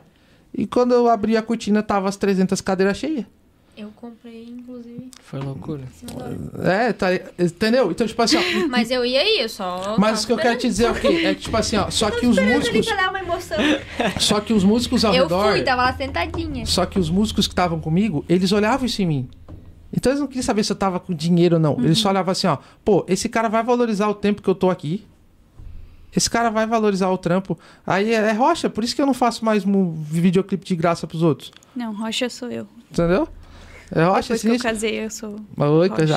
E 0.57 0.67
quando 0.67 0.93
eu 0.93 1.09
abri 1.09 1.37
a 1.37 1.43
cortina, 1.43 1.83
tava 1.83 2.09
as 2.09 2.17
300 2.17 2.61
cadeiras 2.61 2.97
cheias. 2.97 3.27
Eu 3.77 3.91
comprei, 3.97 4.45
inclusive, 4.49 5.11
Foi 5.21 5.41
loucura. 5.41 5.83
É, 6.63 6.93
tá, 6.93 7.09
entendeu? 7.37 7.91
Então, 7.91 8.07
tipo 8.07 8.23
assim, 8.23 8.37
ó. 8.37 8.41
Mas 8.71 8.89
eu 8.91 9.05
ia 9.05 9.43
eu 9.43 9.49
só. 9.49 9.97
Mas 9.99 10.23
o 10.23 10.27
que 10.29 10.33
eu 10.33 10.37
quero 10.37 10.57
te 10.59 10.69
dizer 10.69 10.85
é 10.85 10.91
o 10.93 10.95
quê? 10.95 11.09
É 11.25 11.35
que, 11.35 11.41
tipo 11.43 11.57
assim, 11.57 11.77
ó, 11.77 11.91
só 11.91 12.09
que 12.11 12.25
os 12.25 12.39
músicos. 12.39 12.87
dar 12.87 13.11
uma 13.11 13.19
emoção. 13.19 13.59
Só 14.21 14.41
que 14.41 14.53
os 14.53 14.63
músicos 14.63 15.05
ao 15.05 15.13
Eu 15.15 15.25
redor. 15.25 15.53
fui, 15.53 15.63
tava 15.63 15.83
lá 15.83 15.93
sentadinha. 15.97 16.65
Só 16.67 16.87
que 16.87 16.99
os 17.01 17.11
músicos 17.11 17.47
que 17.49 17.53
estavam 17.53 17.81
comigo, 17.81 18.25
eles 18.29 18.53
olhavam 18.53 18.87
isso 18.87 19.03
em 19.03 19.07
mim. 19.07 19.29
Então 19.93 20.13
eles 20.13 20.21
não 20.21 20.27
queriam 20.29 20.43
saber 20.45 20.63
se 20.65 20.71
eu 20.73 20.77
tava 20.77 21.01
com 21.01 21.13
dinheiro 21.13 21.57
ou 21.57 21.61
não. 21.61 21.77
Eles 21.81 21.99
só 21.99 22.11
olhavam 22.11 22.31
assim, 22.31 22.47
ó. 22.47 22.59
Pô, 22.85 23.05
esse 23.09 23.29
cara 23.29 23.49
vai 23.49 23.63
valorizar 23.65 24.09
o 24.09 24.15
tempo 24.15 24.41
que 24.41 24.49
eu 24.49 24.55
tô 24.55 24.71
aqui. 24.71 25.05
Esse 26.17 26.31
cara 26.31 26.49
vai 26.49 26.65
valorizar 26.67 27.11
o 27.11 27.19
trampo. 27.19 27.59
Aí 27.85 28.13
é, 28.15 28.19
é 28.29 28.33
rocha, 28.33 28.71
por 28.71 28.85
isso 28.85 28.95
que 28.95 29.03
eu 29.03 29.07
não 29.07 29.15
faço 29.15 29.45
mais 29.45 29.65
mu- 29.65 29.93
videoclipe 29.93 30.65
de 30.65 30.77
graça 30.77 31.07
pros 31.09 31.23
outros. 31.23 31.51
Não, 31.75 31.93
Rocha 31.93 32.29
sou 32.31 32.49
eu. 32.51 32.69
Entendeu? 32.91 33.29
É 33.97 34.03
rocha, 34.03 34.23
Depois 34.35 34.41
que 34.43 34.49
eu 34.49 34.53
assim. 34.55 34.63
casei, 34.63 35.05
eu 35.05 35.11
sou. 35.11 35.37
Oi, 35.57 35.89
coisa. 35.89 36.17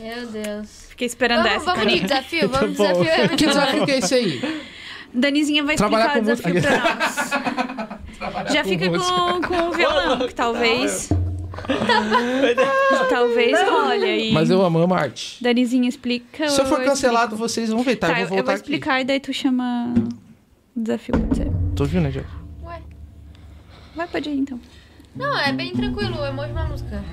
Meu 0.00 0.26
Deus. 0.26 0.86
Fiquei 0.88 1.06
esperando 1.06 1.42
Vamos, 1.42 1.56
essa. 1.62 1.74
vamos 1.74 1.92
de 1.92 2.00
desafio? 2.00 2.48
Vamos 2.50 2.70
de 2.70 2.76
bom. 2.78 3.02
desafio? 3.02 3.28
Que 3.36 3.46
desafio 3.46 3.84
que 3.84 3.90
é 3.90 3.98
esse 3.98 4.14
aí? 4.14 4.62
Danizinha 5.12 5.62
vai 5.64 5.76
Trabalhar 5.76 6.16
explicar 6.16 6.34
o 6.34 6.52
com 6.52 6.54
desafio 6.54 6.62
pra 6.62 8.38
nós. 8.46 8.52
Já 8.54 8.64
fica 8.64 8.86
com, 8.88 9.42
com 9.46 9.68
o 9.68 9.72
violão, 9.72 10.26
que 10.26 10.34
talvez. 10.34 11.10
talvez 13.10 13.60
role 13.68 14.04
aí. 14.04 14.32
Mas 14.32 14.48
eu 14.48 14.62
amo, 14.62 14.78
amo 14.78 14.94
arte. 14.94 15.42
Danizinha 15.44 15.86
explica. 15.88 16.48
Se 16.48 16.58
eu 16.60 16.64
for 16.64 16.78
ou 16.80 16.86
cancelado, 16.86 17.34
explico? 17.34 17.48
vocês 17.48 17.68
vão 17.68 17.82
ver, 17.82 17.96
tá? 17.96 18.08
Tá, 18.08 18.20
eu 18.20 18.28
vou 18.28 18.38
voltar 18.38 18.52
aqui. 18.52 18.62
explicar 18.62 19.00
e 19.00 19.04
daí 19.04 19.20
tu 19.20 19.32
chama 19.34 19.92
o 20.74 20.80
desafio, 20.80 21.18
pode 21.18 21.36
ser? 21.36 21.50
Tô 21.76 21.82
ouvindo, 21.82 22.04
né, 22.04 22.10
Jorge? 22.10 22.28
Ué. 22.64 22.80
Vai, 23.94 24.06
pode 24.08 24.30
ir 24.30 24.38
então. 24.38 24.58
Não, 25.14 25.38
é 25.38 25.52
bem 25.52 25.72
tranquilo. 25.72 26.24
Emoji 26.24 26.52
uma 26.52 26.64
música. 26.64 27.04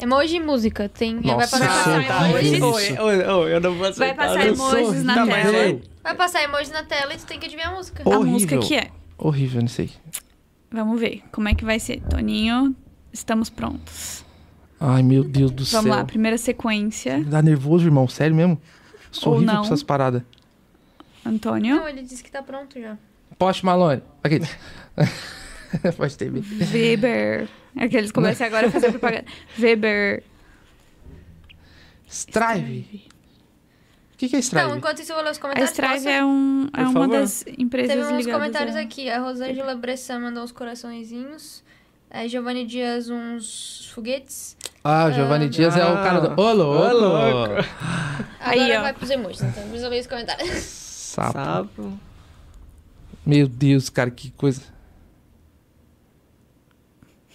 Emoji 0.00 0.36
e 0.36 0.40
música. 0.40 0.88
Tem, 0.88 1.20
vai 1.20 1.34
Nossa, 1.36 1.58
passar, 1.58 2.00
é 2.02 2.06
passar 2.06 2.28
emojis. 2.30 2.52
eu 2.52 3.60
não 3.60 3.74
vou 3.74 3.86
aceitar. 3.86 4.06
Vai 4.06 4.14
passar 4.14 4.46
emojis 4.46 5.04
na 5.04 5.14
tela. 5.26 5.56
eu- 5.56 5.82
vai 6.02 6.14
passar 6.14 6.42
emoji 6.42 6.70
na 6.72 6.82
tela 6.82 7.14
e 7.14 7.16
tu 7.18 7.26
tem 7.26 7.38
que 7.38 7.46
adivinhar 7.46 7.72
a 7.72 7.76
música. 7.76 8.02
A 8.04 8.08
Horrível. 8.08 8.26
música 8.32 8.58
que 8.58 8.74
é. 8.74 8.90
Horrível, 9.18 9.60
não 9.60 9.68
sei. 9.68 9.90
Vamos 10.70 10.98
ver 11.00 11.22
como 11.30 11.48
é 11.48 11.54
que 11.54 11.64
vai 11.64 11.78
ser. 11.78 12.00
Toninho, 12.02 12.74
estamos 13.12 13.48
prontos. 13.48 14.24
Ai, 14.80 15.02
meu 15.02 15.22
Deus 15.24 15.50
do 15.52 15.64
Vamos 15.64 15.86
céu. 15.86 15.94
lá, 15.96 16.04
primeira 16.04 16.36
sequência. 16.36 17.22
Dá 17.24 17.40
nervoso, 17.40 17.86
irmão. 17.86 18.08
Sério 18.08 18.34
mesmo? 18.34 18.60
Sou 19.12 19.30
Ou 19.32 19.36
horrível 19.38 19.54
não. 19.54 19.60
com 19.62 19.66
essas 19.66 19.82
paradas. 19.82 20.22
Antônio, 21.24 21.76
Não, 21.76 21.88
ele 21.88 22.02
disse 22.02 22.22
que 22.22 22.30
tá 22.30 22.42
pronto 22.42 22.78
já. 22.78 22.98
Poste 23.38 23.64
Malone. 23.64 24.02
Aqui. 24.22 24.40
Pode 25.96 26.16
ter. 26.16 26.30
Weber. 26.72 27.48
Aqueles 27.76 28.12
comecem 28.12 28.46
agora 28.46 28.68
a 28.68 28.70
fazer 28.70 28.90
propaganda. 28.90 29.24
Weber. 29.58 30.22
Strive. 32.08 33.04
O 34.14 34.16
que, 34.16 34.28
que 34.28 34.36
é 34.36 34.38
Strive? 34.38 34.66
Então, 34.66 34.78
enquanto 34.78 35.00
isso 35.00 35.10
eu 35.12 35.16
vou 35.16 35.24
ler 35.24 35.30
os 35.32 35.38
A 35.38 35.40
comentários. 35.40 35.70
Strive 35.70 35.94
posso? 35.96 36.08
é, 36.08 36.24
um, 36.24 36.68
é 36.76 36.82
uma 36.82 36.92
favor. 36.92 37.08
das 37.08 37.44
empresas 37.58 37.96
Teve 37.96 38.12
uns 38.14 38.26
comentários 38.26 38.76
a- 38.76 38.80
aqui. 38.80 39.10
A 39.10 39.18
Rosângela 39.18 39.74
Bressan 39.74 40.20
mandou 40.20 40.44
uns 40.44 40.52
coraçõezinhos. 40.52 41.62
A 42.10 42.28
Giovanni 42.28 42.64
Dias 42.64 43.08
uns 43.10 43.90
foguetes. 43.92 44.56
Ah, 44.84 45.06
o 45.06 45.12
Giovanni 45.12 45.48
Dias 45.48 45.76
é 45.76 45.84
o 45.84 45.94
cara 45.94 46.20
do. 46.20 46.40
Ô, 46.40 46.52
louco! 46.52 46.82
Ô, 46.84 46.92
louco. 46.92 47.54
Aí, 48.38 48.60
Agora 48.60 48.78
ó. 48.78 48.82
vai 48.82 48.92
pros 48.92 49.10
emojis, 49.10 49.42
então. 49.42 49.62
Precisa 49.64 49.88
ler 49.88 50.00
os 50.00 50.06
comentários. 50.06 50.48
Sapo. 50.62 51.32
Sapo. 51.32 51.98
Meu 53.26 53.48
Deus, 53.48 53.88
cara, 53.88 54.10
que 54.12 54.30
coisa. 54.32 54.62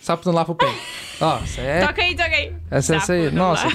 Sapo 0.09 0.27
não 0.27 0.33
lava 0.33 0.51
o 0.51 0.55
pé. 0.55 0.65
Ó, 1.21 1.37
essa 1.43 1.61
é. 1.61 1.85
Toca 1.85 2.01
aí, 2.01 2.15
toca 2.15 2.35
aí. 2.35 2.51
Essa, 2.71 2.95
essa 2.95 3.13
aí. 3.13 3.29
Nossa. 3.29 3.67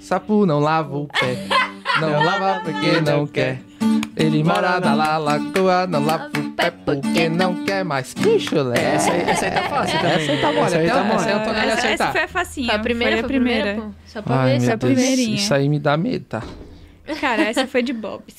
Sapo 0.00 0.46
não 0.46 0.60
lava 0.60 0.96
o 0.96 1.08
pé. 1.08 1.44
Não 2.00 2.22
lava 2.24 2.60
porque 2.60 3.00
não 3.00 3.26
quer. 3.26 3.60
Ele 4.16 4.44
mora 4.44 4.78
na 4.78 4.94
la- 4.94 5.18
lagoa, 5.18 5.88
não 5.88 6.04
lava 6.04 6.30
o 6.38 6.50
pé 6.52 6.70
porque 6.70 7.28
não 7.28 7.64
quer 7.64 7.84
mais. 7.84 8.14
Que 8.14 8.38
chulé. 8.38 8.94
Essa 8.94 9.10
aí, 9.12 9.22
essa 9.22 9.46
aí 9.46 9.50
tá 9.50 9.62
fácil 9.64 9.98
também. 9.98 10.12
Essa 10.14 10.30
aí 10.32 10.40
tá 10.40 10.52
mole, 10.52 10.66
Essa 10.66 10.76
aí 10.78 10.86
até 10.90 10.92
tá 10.92 11.00
essa 11.00 11.14
mole. 11.16 11.24
aí 11.26 11.32
eu 11.32 11.38
tô 11.40 11.44
querendo 11.54 11.58
Essa, 11.70 11.72
essa 11.72 11.86
acertar. 11.88 12.12
foi 12.12 12.20
a 12.22 12.28
facinha. 12.28 12.66
Foi 12.68 12.76
a 12.76 12.78
primeira, 12.78 13.10
foi 13.16 13.20
a 13.20 13.26
primeira, 13.26 13.74
pô. 13.74 13.82
Só 14.06 14.22
pra 14.22 14.40
Ai, 14.42 14.52
ver, 14.52 14.60
meu 14.60 14.70
só 14.70 14.76
pra 14.76 14.88
Deus. 14.88 15.00
ver. 15.00 15.06
primeirinha. 15.06 15.34
Isso 15.36 15.52
aí 15.54 15.68
me 15.68 15.80
dá 15.80 15.96
medo, 15.96 16.24
tá? 16.26 16.42
Cara, 17.20 17.42
essa 17.42 17.66
foi 17.66 17.82
de 17.82 17.92
Bob's. 17.92 18.36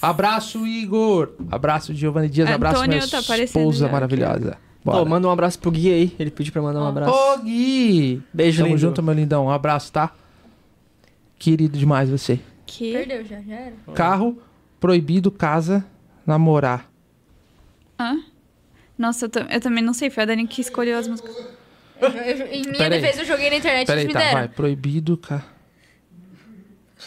Abraço, 0.00 0.66
Igor. 0.66 1.32
Abraço, 1.50 1.92
Giovanni 1.92 2.30
Dias. 2.30 2.48
Abraço, 2.50 2.76
Antônio 2.78 2.96
minha 2.96 3.06
tá 3.10 3.18
aparecendo 3.18 3.60
esposa 3.60 3.86
já 3.86 3.92
maravilhosa. 3.92 4.56
Pô, 4.84 4.92
Bora. 4.92 5.04
manda 5.04 5.28
um 5.28 5.30
abraço 5.30 5.58
pro 5.58 5.70
Gui 5.70 5.92
aí. 5.92 6.16
Ele 6.18 6.30
pediu 6.30 6.52
pra 6.52 6.60
mandar 6.62 6.80
um 6.80 6.86
abraço. 6.86 7.12
Ô, 7.14 7.38
Gui. 7.38 8.22
Beijo, 8.34 8.58
Tamo 8.58 8.68
lindo. 8.70 8.80
junto, 8.80 9.02
meu 9.02 9.14
lindão. 9.14 9.46
Um 9.46 9.50
abraço, 9.50 9.92
tá? 9.92 10.10
Querido 11.38 11.78
demais 11.78 12.10
você. 12.10 12.40
Que? 12.66 12.92
Perdeu 12.92 13.24
já, 13.24 13.40
já 13.40 13.54
era. 13.54 13.74
Carro, 13.94 14.40
proibido, 14.80 15.30
casa, 15.30 15.84
namorar. 16.26 16.90
Hã? 17.98 18.18
Nossa, 18.98 19.26
eu, 19.26 19.28
tam- 19.28 19.46
eu 19.48 19.60
também 19.60 19.82
não 19.84 19.92
sei. 19.94 20.10
Foi 20.10 20.24
a 20.24 20.26
Dani 20.26 20.46
que 20.46 20.60
escolheu 20.60 20.98
as 20.98 21.06
músicas. 21.06 21.34
Eu- 22.00 22.08
eu- 22.08 22.46
em 22.48 22.62
minha 22.62 22.78
Pera 22.78 22.96
aí. 22.96 23.00
defesa, 23.00 23.22
eu 23.22 23.26
joguei 23.26 23.50
na 23.50 23.56
internet 23.56 23.84
e 23.84 23.86
Peraí, 23.86 24.02
eles 24.04 24.08
me 24.08 24.12
tá, 24.20 24.26
deram. 24.26 24.38
vai. 24.40 24.48
Proibido, 24.48 25.16
ca... 25.16 25.44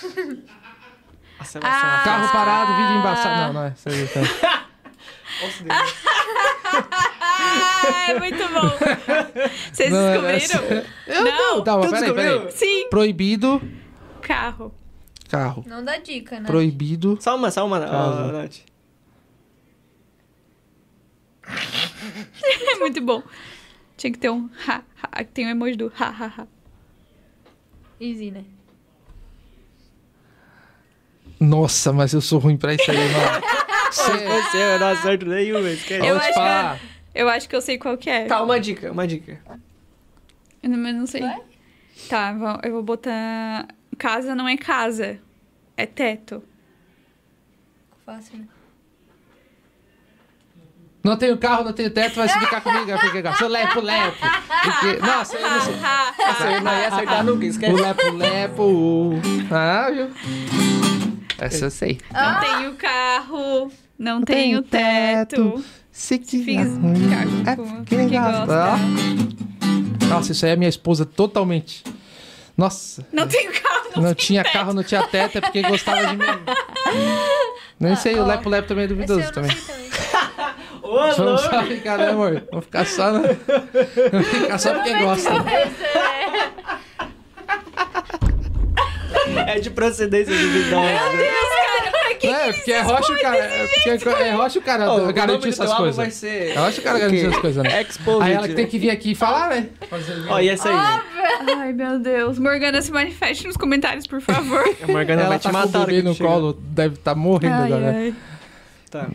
Ah. 1.62 2.02
carro 2.04 2.32
parado, 2.32 2.74
vídeo 2.76 3.00
embaçado. 3.00 3.54
Não, 3.54 3.62
não 3.62 3.68
é. 3.68 3.74
Isso 3.76 3.90
aí, 3.90 4.08
tá. 4.08 4.22
Ah, 7.38 8.12
é 8.12 8.20
muito 8.20 8.38
bom. 8.38 8.70
Vocês 9.72 9.92
Não, 9.92 10.22
descobriram? 10.22 10.86
Eu 11.08 11.24
Não. 11.24 11.56
não. 11.56 11.64
Tá, 11.64 11.78
mas 11.78 11.92
peraí, 11.92 12.14
peraí. 12.14 12.52
Sim. 12.52 12.88
Proibido, 12.90 13.62
Carro. 14.22 14.74
carro. 15.30 15.64
Não 15.68 15.84
dá 15.84 15.98
dica, 15.98 16.40
né? 16.40 16.48
Proibido. 16.48 17.18
Só 17.22 17.36
uma, 17.36 17.52
só 17.52 17.66
uma. 17.66 17.80
Ó, 17.80 18.32
Nath. 18.32 18.58
É 22.72 22.76
muito 22.80 23.02
bom. 23.02 23.22
Tinha 23.98 24.12
que 24.12 24.20
ter 24.20 24.30
um 24.30 24.50
ha, 24.68 24.82
ha. 25.02 25.24
Tem 25.24 25.46
um 25.46 25.50
emoji 25.50 25.76
do 25.76 25.92
ha, 25.98 26.06
ha, 26.10 26.34
ha. 26.38 26.48
Easy, 28.00 28.32
né? 28.32 28.44
Nossa, 31.40 31.92
mas 31.94 32.14
eu 32.14 32.22
sou 32.22 32.40
ruim 32.40 32.58
pra 32.58 32.74
isso 32.74 32.90
aí, 32.90 32.98
mano. 32.98 33.46
Cê- 33.92 34.12
Você, 34.12 34.58
eu 34.58 34.80
não 34.80 34.88
acerto 34.88 35.26
nenhuma. 35.26 35.70
esquece. 35.70 36.06
Eu 36.06 36.16
Vou 36.16 36.20
te 36.20 36.26
acho 36.26 36.34
falar. 36.34 36.80
Eu 37.16 37.30
acho 37.30 37.48
que 37.48 37.56
eu 37.56 37.62
sei 37.62 37.78
qual 37.78 37.98
que 37.98 38.10
é. 38.10 38.26
Tá, 38.26 38.44
uma 38.44 38.60
dica, 38.60 38.92
uma 38.92 39.08
dica. 39.08 39.40
Eu 40.62 40.70
não, 40.70 40.78
mas 40.78 40.94
não 40.96 41.08
sei. 41.08 41.22
Vai? 41.22 41.42
Tá, 42.10 42.34
vou- 42.34 42.60
eu 42.64 42.72
vou 42.74 42.84
botar... 42.84 43.68
Casa 43.98 44.36
não 44.36 44.48
é 44.48 44.58
casa. 44.58 45.20
É 45.78 45.86
teto. 45.86 46.44
Fácil, 48.06 48.40
né? 48.40 48.46
Não 51.04 51.16
tenho 51.16 51.38
carro, 51.38 51.64
não 51.64 51.72
tenho 51.72 51.90
teto, 51.92 52.16
vai 52.16 52.28
se 52.28 52.38
ficar 52.40 52.62
comigo. 52.62 52.88
Vai 52.88 52.98
ficar... 53.12 53.36
Sou 53.38 53.48
lepo, 53.48 53.80
lepo. 53.80 54.18
Porque... 54.64 54.98
Nossa, 55.06 55.38
eu 55.38 55.50
não 55.50 55.62
sei. 55.62 55.74
Essa 56.28 56.52
eu 56.52 56.62
não 56.62 56.72
ia 56.74 56.88
acertar 56.88 57.24
nunca, 57.24 57.46
O 57.46 57.48
esquece. 57.48 57.74
lepo, 57.82 58.12
lepo. 58.12 59.12
Ah, 59.52 59.90
viu? 59.92 60.10
Essa 61.38 61.66
eu 61.66 61.70
sei. 61.72 62.00
Não 62.12 62.40
tenho 62.42 62.74
carro. 62.76 63.72
Não, 63.98 64.22
tenho 64.24 64.62
teto. 64.64 65.60
Se 65.60 65.85
Fiz 65.98 66.30
quiser. 66.30 66.68
É, 67.48 67.56
que 67.86 67.96
quem 67.96 68.10
gosta. 68.10 68.78
Ó. 70.04 70.06
Nossa, 70.08 70.34
isso 70.34 70.46
aí 70.46 70.52
é 70.52 70.56
minha 70.58 70.70
esposa 70.70 71.06
totalmente. 71.06 71.84
Nossa. 72.58 73.06
Não 73.14 73.26
tenho 73.26 73.50
carro, 73.54 74.02
Não 74.02 74.14
tinha 74.14 74.44
carro, 74.44 74.74
não 74.74 74.84
tinha 74.84 75.04
teto, 75.08 75.38
é 75.38 75.42
porque 75.42 75.62
gostava 75.62 76.06
de 76.08 76.18
mim. 76.18 76.26
Nem 77.80 77.96
sei, 77.96 78.20
o 78.20 78.26
Lepo 78.26 78.50
Lepo 78.50 78.68
também 78.68 78.84
é 78.84 78.86
Esse 78.88 78.94
duvidoso 78.94 79.20
eu 79.22 79.26
não 79.26 79.32
também. 79.32 79.56
também. 79.56 79.86
Ô, 80.84 81.12
Vamos 81.16 81.42
só 81.42 81.64
ficar, 81.64 81.98
né, 81.98 82.10
amor? 82.10 82.44
Vamos 82.52 82.66
ficar 82.66 82.86
só 82.86 83.12
na... 83.12 83.20
Vamos 84.12 84.28
ficar 84.28 84.58
só 84.60 84.74
porque 84.74 84.94
gosta. 85.00 85.30
É 89.48 89.60
de 89.60 89.70
procedência 89.70 90.36
duvidosa. 90.36 91.65
É, 92.22 92.54
porque 92.54 92.72
é 92.72 92.82
rocha 92.82 93.14
o 93.14 93.22
cara. 93.22 93.38
É, 93.38 93.68
porque 93.98 94.10
é 94.24 94.32
rocha 94.32 94.60
o 94.60 94.62
cara 94.62 94.92
Ô, 94.92 95.10
o 95.10 95.14
garantir 95.14 95.50
essas 95.50 95.74
coisas. 95.74 96.14
ser... 96.14 96.52
É 96.52 96.60
rocha 96.60 96.82
o 96.82 96.84
cara 96.84 97.00
garantir 97.00 97.26
essas 97.28 97.40
coisas, 97.40 97.64
né? 97.64 97.82
Exposed. 97.82 98.24
Aí 98.24 98.34
ela 98.34 98.48
que 98.48 98.54
tem 98.54 98.68
que 98.68 98.78
vir 98.80 98.90
aqui 98.90 99.12
e 99.12 99.16
falar, 99.16 99.50
né? 99.50 99.70
Ó, 100.30 100.40
e 100.40 100.50
essa 100.50 100.70
aí? 100.70 101.02
Ai, 101.58 101.74
meu 101.74 102.00
Deus. 102.00 102.40
Morgana, 102.40 102.82
se 102.82 102.92
manifeste 102.92 103.46
nos 103.48 103.58
comentários, 103.58 104.08
por 104.08 104.22
favor. 104.22 104.64
A 104.82 104.88
Morgana 104.92 105.22
Ela 105.22 105.30
vai 105.30 105.40
te 105.40 105.44
tá 105.44 105.52
com 105.52 105.58
o 105.58 105.60
matar. 105.62 105.80
hora 105.80 105.88
bebê 105.88 106.02
que 106.02 106.08
no 106.08 106.16
colo, 106.16 106.54
deve 106.54 106.96
estar 106.96 107.16
morrendo 107.16 107.54
Ai, 107.56 107.74
agora. 107.74 107.92
ai. 107.92 108.16
Tá. 108.90 109.08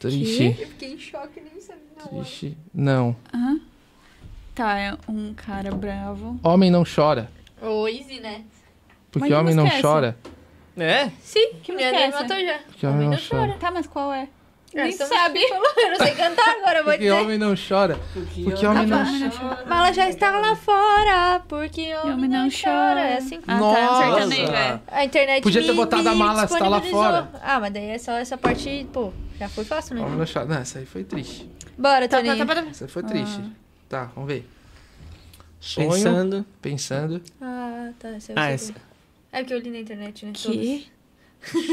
Triste, 0.00 0.56
Eu 0.60 0.66
fiquei 0.68 0.94
em 0.94 0.98
choque, 0.98 1.40
nem 1.40 1.60
sabia. 1.60 1.82
Não, 1.98 2.22
triste. 2.22 2.56
Não. 2.74 3.16
Tá, 4.54 4.78
é 4.78 4.94
um 5.08 5.32
cara 5.34 5.70
bravo. 5.70 6.38
Homem 6.42 6.70
não 6.70 6.84
chora. 6.84 7.30
Easy, 7.88 8.20
né? 8.20 8.42
Porque 9.10 9.20
Mas 9.20 9.28
que 9.28 9.34
homem 9.34 9.54
não 9.54 9.66
é 9.66 9.80
chora. 9.80 10.16
É? 10.76 11.10
Sim, 11.22 11.50
Que 11.54 11.60
que 11.64 11.72
minha 11.72 11.88
música 11.90 12.04
é 12.04 12.08
mãe 12.08 12.08
essa? 12.08 12.22
matou 12.22 12.44
já. 12.46 12.58
Porque 12.66 12.86
homem 12.86 13.08
não 13.08 13.18
chora. 13.18 13.52
Tá, 13.60 13.70
mas 13.70 13.86
qual 13.86 14.12
é? 14.12 14.28
Nem 14.74 14.84
Nem 14.84 14.92
sabe. 14.96 15.38
Eu 15.42 15.90
não 15.90 15.96
sei 15.98 16.14
cantar 16.14 16.48
agora, 16.48 16.78
eu 16.78 16.84
vou 16.84 16.92
Porque 16.94 16.98
dizer. 17.04 17.10
homem 17.12 17.36
não 17.36 17.54
chora. 17.54 18.00
Porque 18.14 18.66
homem 18.66 18.86
não 18.86 19.04
chora. 19.30 19.64
Mas 19.68 19.78
ela 19.78 19.92
já 19.92 20.08
estava 20.08 20.38
lá 20.40 20.56
fora, 20.56 21.42
porque 21.46 21.94
homem, 21.96 22.12
Homem 22.14 22.30
não 22.30 22.48
chora. 22.50 23.00
É 23.02 23.18
assim. 23.18 23.38
Ah, 23.46 23.58
Nossa. 23.58 23.78
tá. 23.80 23.98
Sertanejo, 23.98 24.52
é. 24.52 24.80
A 24.90 25.04
internet 25.04 25.42
Podia 25.42 25.60
ter 25.60 25.68
me- 25.68 25.74
botado 25.74 26.08
a 26.08 26.12
me 26.12 26.18
mala, 26.18 26.44
está 26.44 26.58
lá 26.68 26.78
disponibilizou. 26.78 27.02
fora. 27.02 27.30
Ah, 27.42 27.60
mas 27.60 27.70
daí 27.74 27.90
é 27.90 27.98
só 27.98 28.12
essa 28.12 28.38
parte, 28.38 28.86
pô, 28.94 29.12
já 29.38 29.46
foi 29.50 29.64
fácil, 29.66 29.94
né? 29.96 30.00
Homem 30.00 30.16
não 30.16 30.24
chora. 30.26 30.46
Não, 30.46 30.56
essa 30.56 30.78
aí 30.78 30.86
foi 30.86 31.04
triste. 31.04 31.50
Bora, 31.76 32.08
Tá, 32.08 32.16
Toninho. 32.16 32.38
tá, 32.38 32.46
tá, 32.54 32.62
tá. 32.62 32.68
Essa 32.70 32.84
aí 32.86 32.90
foi 32.90 33.02
triste. 33.02 33.42
Tá, 33.90 34.10
vamos 34.14 34.28
ver. 34.32 34.48
Sonho. 35.60 35.90
Pensando. 35.90 36.46
Pensando. 36.62 37.22
Ah, 37.42 37.90
tá. 37.98 38.08
essa 38.08 38.32
eu 38.32 38.38
Ah, 38.38 38.44
sei 38.46 38.54
essa. 38.54 38.74
É 39.32 39.38
porque 39.40 39.54
eu 39.54 39.58
li 39.60 39.70
na 39.70 39.78
internet, 39.78 40.26
né? 40.26 40.32
Que? 40.34 40.86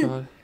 Chora. 0.02 0.30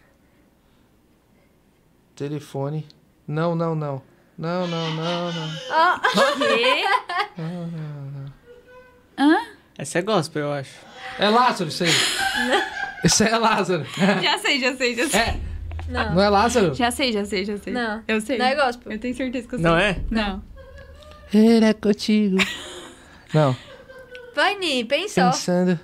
Telefone. 2.16 2.86
Não, 3.28 3.56
não, 3.56 3.74
não. 3.74 4.02
Não, 4.38 4.68
não, 4.68 4.92
não, 4.96 5.32
não. 5.32 5.50
Ah, 5.72 6.02
Que? 6.38 6.86
Hã? 9.18 9.38
Essa 9.78 10.00
é 10.00 10.02
gospel, 10.02 10.44
eu 10.44 10.54
acho. 10.54 10.74
É 11.18 11.30
Lázaro 11.30 11.70
isso 11.70 11.84
aí. 11.86 11.90
Isso 13.04 13.24
é 13.24 13.38
Lázaro. 13.38 13.86
Já 14.22 14.38
sei, 14.38 14.60
já 14.60 14.76
sei, 14.76 14.96
já 14.96 15.08
sei. 15.10 15.20
É. 15.22 15.40
não. 15.88 16.16
Não 16.16 16.22
é 16.22 16.30
Lázaro? 16.30 16.74
Já 16.74 16.92
sei, 16.92 17.14
já 17.14 17.24
sei, 17.24 17.46
já 17.46 17.58
sei. 17.58 17.72
Não. 17.72 18.04
Eu 18.08 18.20
sei. 18.20 18.38
Não 18.38 18.46
é 18.46 18.56
gospel. 18.56 18.92
Eu 18.92 19.00
tenho 19.00 19.16
certeza 19.16 19.48
que 19.48 19.56
eu 19.56 19.60
sei. 19.60 19.70
Não 19.70 19.78
é? 19.78 20.02
Não. 20.12 20.44
Ele 21.34 21.66
é 21.66 21.74
contigo. 21.74 22.38
Não. 23.34 23.56
Vai, 24.34 24.58
Ni, 24.58 24.84
pensa, 24.84 25.28
ó. 25.28 25.32
Pensando. 25.32 25.80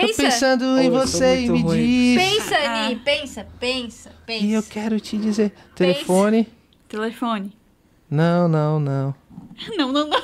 Pensa. 0.00 0.12
Tô 0.14 0.22
pensando 0.28 0.78
em 0.78 0.88
Oh, 0.90 0.92
você 0.92 1.40
e 1.44 1.50
me 1.50 1.62
ruim. 1.62 1.76
diz. 1.78 2.22
Pensa, 2.22 2.56
Ah. 2.58 2.88
Ni, 2.88 2.96
pensa, 2.96 3.46
pensa, 3.58 4.10
pensa. 4.26 4.44
E 4.44 4.52
eu 4.52 4.62
quero 4.62 5.00
te 5.00 5.16
dizer. 5.16 5.52
Telefone. 5.74 6.46
Telefone. 6.88 7.56
Não, 8.10 8.46
não, 8.46 8.78
não. 8.78 9.14
Não, 9.76 9.90
não, 9.92 10.06
não. 10.08 10.22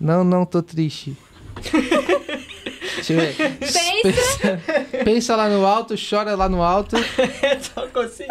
Não, 0.00 0.24
não, 0.24 0.46
tô 0.46 0.62
triste. 0.62 1.16
Deixa 2.96 3.12
eu 3.12 3.20
ver. 3.20 3.34
Pensa. 3.58 4.60
Pensa 5.04 5.36
lá 5.36 5.48
no 5.48 5.64
alto, 5.64 5.94
chora 6.10 6.34
lá 6.34 6.48
no 6.48 6.62
alto. 6.62 6.96
Só 7.74 7.86
consigo. 7.88 8.28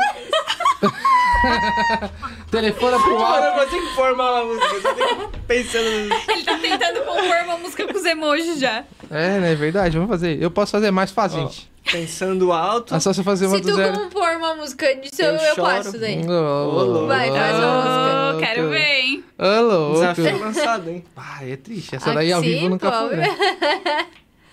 Telefona 2.51 2.99
pro 2.99 3.11
Eu 3.11 3.25
alto. 3.25 3.41
não 3.57 3.65
consigo 3.65 3.87
formar 3.95 4.31
uma 4.43 4.45
música. 4.53 4.81
Só 4.81 5.29
pensando. 5.47 5.85
Ele 6.29 6.43
tá 6.43 6.57
tentando 6.57 6.99
compor 7.05 7.37
uma 7.45 7.57
música 7.57 7.87
com 7.87 7.97
os 7.97 8.05
emojis 8.05 8.59
já. 8.59 8.83
É, 9.09 9.39
né? 9.39 9.51
É 9.51 9.55
verdade. 9.55 9.97
Vamos 9.97 10.09
fazer. 10.11 10.41
Eu 10.41 10.51
posso 10.51 10.71
fazer 10.71 10.91
mais 10.91 11.11
fácil, 11.11 11.39
Ó, 11.39 11.41
gente. 11.47 11.69
Pensando 11.91 12.51
alto. 12.51 12.95
É 12.95 12.99
só 12.99 13.13
você 13.13 13.21
fazer 13.23 13.45
uma 13.45 13.57
Se 13.57 13.61
tu 13.61 13.75
zero. 13.75 13.93
compor 13.99 14.35
uma 14.37 14.55
música 14.55 14.95
disso, 14.95 15.21
eu, 15.21 15.35
Eu 15.35 15.41
eu 15.41 15.55
passo 15.55 15.99
daí. 15.99 16.19
Ô, 16.27 17.05
Vai, 17.05 17.29
faz 17.29 17.55
uma 17.57 17.75
música. 17.75 18.33
Oh, 18.35 18.39
quero 18.39 18.69
ver, 18.69 18.99
hein? 19.01 19.23
Ô, 19.37 19.61
louco. 19.61 19.93
Desafio 19.93 20.39
lançado, 20.39 20.89
hein? 20.89 21.03
Ah, 21.15 21.47
é 21.47 21.55
triste. 21.55 21.95
Essa 21.95 22.11
daí 22.13 22.33
ao 22.33 22.41
vivo 22.41 22.69
nunca 22.69 22.91
pô. 22.91 23.07
foi, 23.07 23.17
né? 23.17 23.27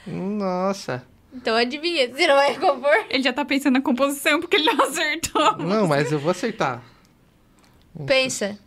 Nossa. 0.07 1.05
Então 1.35 1.57
adivinha, 1.57 2.09
você 2.09 2.27
não 2.27 2.35
vai 2.35 2.59
compor? 2.59 3.07
Ele 3.09 3.23
já 3.23 3.33
tá 3.33 3.45
pensando 3.45 3.75
na 3.75 3.81
composição 3.81 4.41
porque 4.41 4.57
ele 4.57 4.73
não 4.73 4.85
acertou. 4.85 5.57
Não, 5.59 5.87
mas 5.87 6.13
eu 6.13 6.19
vou 6.19 6.31
acertar. 6.31 6.83
Pensa. 8.07 8.59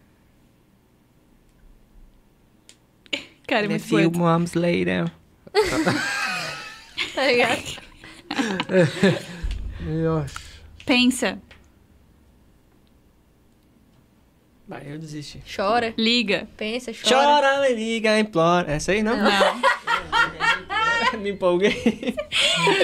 Cara, 3.48 3.64
é 3.64 3.66
A 3.66 3.70
muito 3.70 3.86
few 3.86 4.10
poeta. 4.12 4.18
months 4.18 4.54
later. 4.56 5.12
Tá 7.14 7.26
ligado? 7.28 7.62
Pensa, 10.86 11.40
Vai, 14.68 14.82
eu 14.92 14.98
desisti. 14.98 15.44
Chora, 15.56 15.94
liga. 15.96 16.48
pensa, 16.58 16.92
chora. 16.92 17.16
Chora, 17.16 17.62
me 17.62 17.76
liga, 17.76 18.20
implora. 18.20 18.72
Essa 18.72 18.94
aí 18.94 19.04
não? 19.04 19.16
Não. 19.16 19.30
me 21.26 21.32
empolguei. 21.32 21.72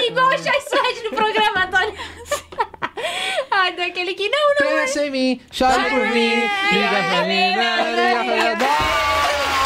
Igual 0.08 0.26
o 0.28 0.38
Chai 0.42 0.60
Suede 0.60 1.04
no 1.04 1.10
programa, 1.16 1.64
Antônio. 1.64 1.94
Ai, 3.50 3.72
daquele 3.76 4.14
que 4.14 4.28
não, 4.28 4.48
não. 4.60 4.66
Pensa 4.80 5.06
em 5.06 5.10
mim, 5.10 5.40
chore 5.50 5.90
por 5.90 6.06
mim, 6.08 6.30
liga 6.72 7.02
pra 7.08 7.24
mim, 7.24 7.48
liga 7.48 8.24
pra 8.24 8.56
mim. 8.56 8.66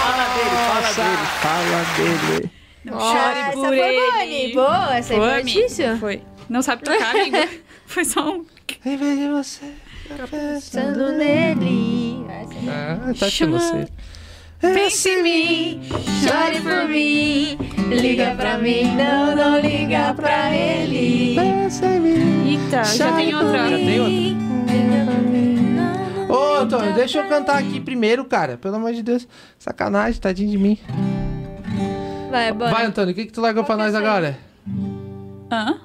Fala 0.00 0.24
dele, 0.34 0.56
fala 0.68 0.92
dele, 0.92 1.26
fala 1.42 1.84
dele. 1.96 2.50
Não 2.84 3.00
chore 3.00 3.52
por 3.52 3.66
foi 3.66 3.78
ele. 3.78 4.54
boa, 4.54 4.96
essa 4.96 5.14
Foi, 5.14 5.28
é 5.28 5.42
difícil. 5.42 5.98
Foi. 5.98 6.22
Não 6.48 6.62
sabe 6.62 6.82
tocar, 6.84 7.10
amigo? 7.16 7.36
Foi 7.86 8.04
só 8.04 8.20
um... 8.30 8.44
Em 8.84 8.96
vez 8.96 9.18
de 9.18 9.28
você. 9.28 9.72
Pensando 10.30 11.12
nele. 11.12 12.24
É- 12.28 12.46
Ah, 12.70 13.12
tá 13.18 13.26
você. 13.26 13.88
Pense 14.60 15.08
em 15.08 15.22
mim. 15.22 15.80
Chore 16.22 16.60
por 16.60 16.88
mim, 16.88 17.58
liga 17.88 18.34
pra 18.36 18.58
mim, 18.58 18.96
não, 18.96 19.36
não 19.36 19.60
liga 19.60 20.14
pra 20.14 20.54
ele. 20.54 21.34
Pensa 21.36 21.86
em 21.86 22.00
mim. 22.00 22.50
Eita, 22.50 22.84
já 22.84 23.12
tem 23.12 23.30
por 23.30 23.44
outra. 23.44 23.68
mim. 23.68 23.86
tem 23.86 24.00
outra? 24.00 24.46
Ô, 26.28 26.56
Antônio, 26.62 26.94
deixa 26.94 27.20
eu 27.20 27.28
cantar 27.28 27.58
aqui 27.58 27.80
primeiro, 27.80 28.24
cara. 28.24 28.56
Pelo 28.56 28.76
amor 28.76 28.92
de 28.92 29.02
Deus. 29.02 29.28
Sacanagem, 29.58 30.20
tadinho 30.20 30.50
de 30.50 30.58
mim. 30.58 30.78
Vai, 32.30 32.52
bora. 32.52 32.70
Vai, 32.70 32.86
Antônio, 32.86 33.12
o 33.12 33.14
que, 33.14 33.26
que 33.26 33.32
tu 33.32 33.40
largou 33.40 33.62
pra 33.62 33.76
nós 33.76 33.86
é 33.86 33.88
essa 33.90 33.98
aí? 33.98 34.04
agora? 34.04 34.38
Hã? 35.52 35.80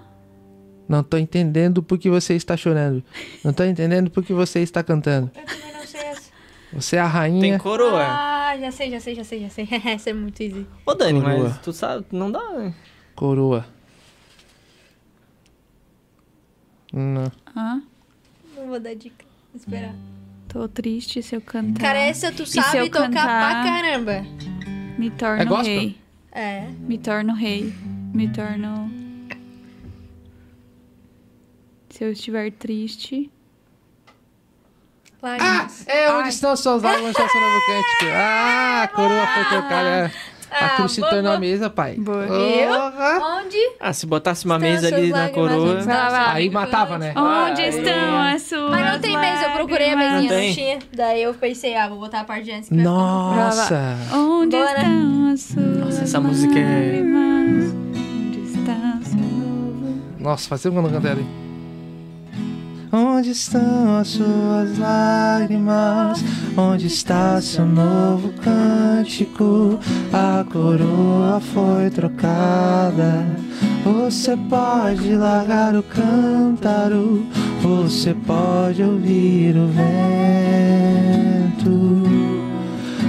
Não 0.90 1.04
tô 1.04 1.18
entendendo 1.18 1.82
por 1.84 1.98
que 1.98 2.10
você 2.10 2.34
está 2.34 2.58
chorando. 2.58 3.04
Não 3.46 3.54
tô 3.54 3.64
entendendo 3.64 4.10
por 4.10 4.24
que 4.24 4.34
você 4.34 4.60
está 4.60 4.84
cantando. 4.84 5.32
Eu 5.36 5.46
também 5.46 5.74
não 5.74 5.86
sei 5.86 6.02
essa. 6.02 6.30
Você 6.74 6.96
é 6.96 7.00
a 7.00 7.08
rainha. 7.08 7.42
Tem 7.42 7.58
coroa. 7.58 8.02
Ah, 8.04 8.58
já 8.60 8.72
sei, 8.72 8.90
já 8.92 9.00
sei, 9.00 9.16
já 9.16 9.24
sei, 9.24 9.42
já 9.42 9.50
sei. 9.50 9.68
essa 9.86 10.10
é 10.10 10.14
muito 10.14 10.42
easy. 10.42 10.66
Ô, 10.86 10.94
Dani, 10.94 11.22
Coroa. 11.22 11.44
mas 11.50 11.58
tu 11.60 11.74
sabe, 11.74 12.06
não 12.12 12.32
dá, 12.32 12.50
né? 12.54 12.74
Coroa. 13.16 13.66
Não. 16.94 17.32
Hã? 17.56 17.82
Não 18.56 18.68
vou 18.68 18.80
dar 18.80 18.94
dica. 18.96 19.26
Vou 19.54 19.60
esperar. 19.60 19.94
Tô 20.48 20.68
triste 20.68 21.22
se 21.24 21.36
eu 21.36 21.42
cantar. 21.42 21.82
Cara, 21.82 22.00
essa 22.00 22.32
tu 22.32 22.46
se 22.46 22.58
eu 22.60 22.64
sabe 22.64 22.90
tocar 22.90 23.10
cantar? 23.10 23.64
pra 23.64 23.64
caramba. 23.64 24.26
Me 24.98 25.10
torno 25.12 25.42
É 25.42 25.46
gospel? 25.46 25.66
rei. 25.80 25.98
É. 26.32 26.68
Me 26.80 26.98
torno 26.98 27.34
rei. 27.34 27.74
Me 28.14 28.30
torno... 28.30 28.92
Se 31.90 32.04
eu 32.04 32.12
estiver 32.12 32.52
triste... 32.52 33.30
Ah, 35.24 35.68
é 35.86 36.10
onde 36.12 36.24
Ai. 36.24 36.30
estão 36.30 36.56
suas 36.56 36.82
lágrimas, 36.82 37.14
novo 37.18 37.62
cântico. 37.66 38.12
Ah, 38.16 38.84
a 38.84 38.88
coroa 38.88 39.28
foi 39.28 39.46
trocada. 39.46 40.12
A 40.52 40.66
Ah, 40.66 40.70
cruz 40.76 40.92
se 40.92 41.00
tornou 41.02 41.32
a 41.32 41.40
mesa, 41.40 41.70
pai. 41.70 41.96
Boa. 41.96 42.28
Porra. 42.28 43.38
Onde? 43.38 43.58
Ah, 43.80 43.94
se 43.94 44.06
botasse 44.06 44.44
uma 44.46 44.60
mesa 44.60 44.88
ali 44.88 45.10
na 45.10 45.30
coroa. 45.30 45.80
Aí 46.34 46.50
matava, 46.50 46.98
né? 46.98 47.14
Onde 47.16 47.62
Ah, 47.62 47.68
estão 47.70 48.22
as 48.22 48.42
suas 48.42 48.70
Mas 48.70 48.92
não 48.94 49.00
tem 49.00 49.18
mesa, 49.18 49.44
eu 49.46 49.52
procurei 49.52 49.92
a 49.92 49.96
mesinha, 49.96 50.30
Não 50.34 50.46
não, 50.48 50.54
tinha. 50.54 50.80
Daí 50.94 51.24
eu 51.24 51.34
pensei, 51.36 51.74
ah, 51.78 51.88
vou 51.88 52.00
botar 52.00 52.22
a 52.22 52.24
parte 52.26 52.44
de 52.46 52.52
antes. 52.52 52.68
que 52.68 52.76
vai 52.76 52.84
ficar- 52.84 52.92
Nossa. 52.92 53.98
Onde 54.14 54.58
Bora. 54.58 54.72
estão 54.78 55.32
as 55.32 55.42
suas 55.42 55.78
Nossa, 55.78 56.02
essa 56.04 56.20
música 56.20 56.60
é- 56.60 56.64
lágrimas? 56.64 57.74
Onde 57.74 58.40
está. 58.52 59.00
Nossa, 60.20 60.50
fazia 60.50 60.70
um 60.70 60.74
quando 60.74 60.88
eu 60.88 60.92
cantei 60.92 61.12
ali. 61.12 61.41
Onde 62.94 63.32
estão 63.32 64.00
as 64.00 64.10
suas 64.10 64.78
lágrimas? 64.78 66.22
Onde 66.58 66.88
está 66.88 67.40
seu 67.40 67.66
novo 67.66 68.34
cântico? 68.42 69.80
A 70.12 70.44
coroa 70.44 71.40
foi 71.40 71.90
trocada. 71.90 73.26
Você 73.86 74.36
pode 74.50 75.16
largar 75.16 75.74
o 75.74 75.84
cântaro, 75.84 77.26
você 77.62 78.14
pode 78.14 78.84
ouvir 78.84 79.56
o 79.56 79.68
vento. 79.68 79.82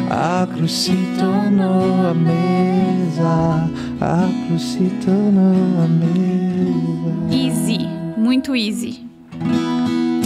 A 0.08 0.46
cruz 0.46 0.70
se 0.70 0.96
tornou 1.18 2.06
a 2.06 2.14
mesa, 2.14 3.68
a 4.00 4.28
cruz 4.46 4.62
se 4.62 4.88
tornou 5.04 5.82
a 5.82 5.88
mesa. 5.88 7.34
Easy. 7.34 7.80
Muito 8.16 8.54
easy. 8.54 9.11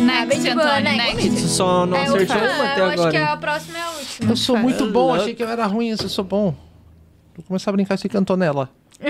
Next, 0.07 0.41
de 0.43 0.55
boa, 0.55 0.65
Antônio, 0.67 0.97
next. 0.97 1.29
next. 1.31 1.49
Só 1.49 1.87
não 1.87 1.97
É, 1.97 2.03
acertou 2.05 2.37
uma 2.37 2.65
até 2.73 2.81
eu 2.81 2.87
acho 2.87 2.97
que 3.11 3.17
agora. 3.17 3.33
a 3.33 3.37
próxima 3.37 3.79
é 3.79 3.83
a 3.83 3.91
última. 3.91 4.33
Eu 4.33 4.37
sou 4.37 4.57
muito 4.57 4.91
bom, 4.91 5.15
achei 5.15 5.35
que 5.35 5.43
eu 5.43 5.49
era 5.49 5.67
ruim, 5.67 5.89
eu 5.91 5.97
sou 6.09 6.25
bom. 6.25 6.55
Vou 7.37 7.45
começar 7.47 7.71
a 7.71 7.73
brincar 7.73 7.95
assim 7.95 8.09
com 8.09 8.17
a 8.17 8.21
Antonella. 8.21 8.71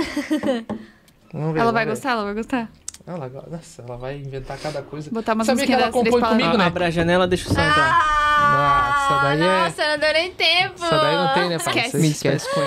Vamos 1.32 1.52
ver, 1.54 1.60
Ela 1.60 1.64
vamos 1.66 1.72
vai 1.72 1.84
ver. 1.84 1.90
gostar? 1.90 2.10
Ela 2.12 2.24
vai 2.24 2.34
gostar? 2.34 2.68
Ela, 3.06 3.30
nossa, 3.50 3.82
ela 3.82 3.96
vai 3.96 4.16
inventar 4.16 4.58
cada 4.58 4.82
coisa. 4.82 5.10
Botar 5.12 5.34
umas 5.34 5.46
Sabia 5.46 5.64
que 5.66 5.72
ela 5.72 5.90
compõe 5.90 6.20
comigo, 6.20 6.56
né? 6.56 6.64
Abre 6.64 6.84
a 6.84 6.90
janela, 6.90 7.26
deixa 7.28 7.48
o 7.48 7.54
som 7.54 7.60
entrar. 7.60 8.00
Ah, 8.00 9.08
Nossa, 9.10 9.22
daí 9.24 9.40
é- 9.42 9.62
nossa, 9.64 9.88
não 9.92 9.98
deu 9.98 10.12
nem 10.12 10.32
tempo. 10.32 10.84
Essa 10.84 10.98
daí 10.98 11.14
não 11.16 11.34
tem, 11.34 11.48
né, 11.50 11.58
pai? 11.58 11.76
Esquece. 11.78 11.96
Me 11.98 12.08
esquece, 12.08 12.48
essa. 12.48 12.60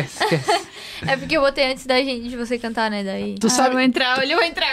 esquece, 0.00 0.24
esquece. 0.24 0.66
É 1.06 1.14
porque 1.14 1.36
eu 1.36 1.42
botei 1.42 1.70
antes 1.70 1.84
da 1.84 1.96
gente, 1.98 2.26
de 2.26 2.36
você 2.38 2.58
cantar, 2.58 2.90
né? 2.90 3.04
Daí. 3.04 3.34
Tu 3.38 3.46
Ah, 3.48 3.50
sabe... 3.50 3.72
vou 3.72 3.80
entrar, 3.80 4.18
olha, 4.18 4.32
eu 4.32 4.38
vou 4.38 4.46
entrar. 4.46 4.66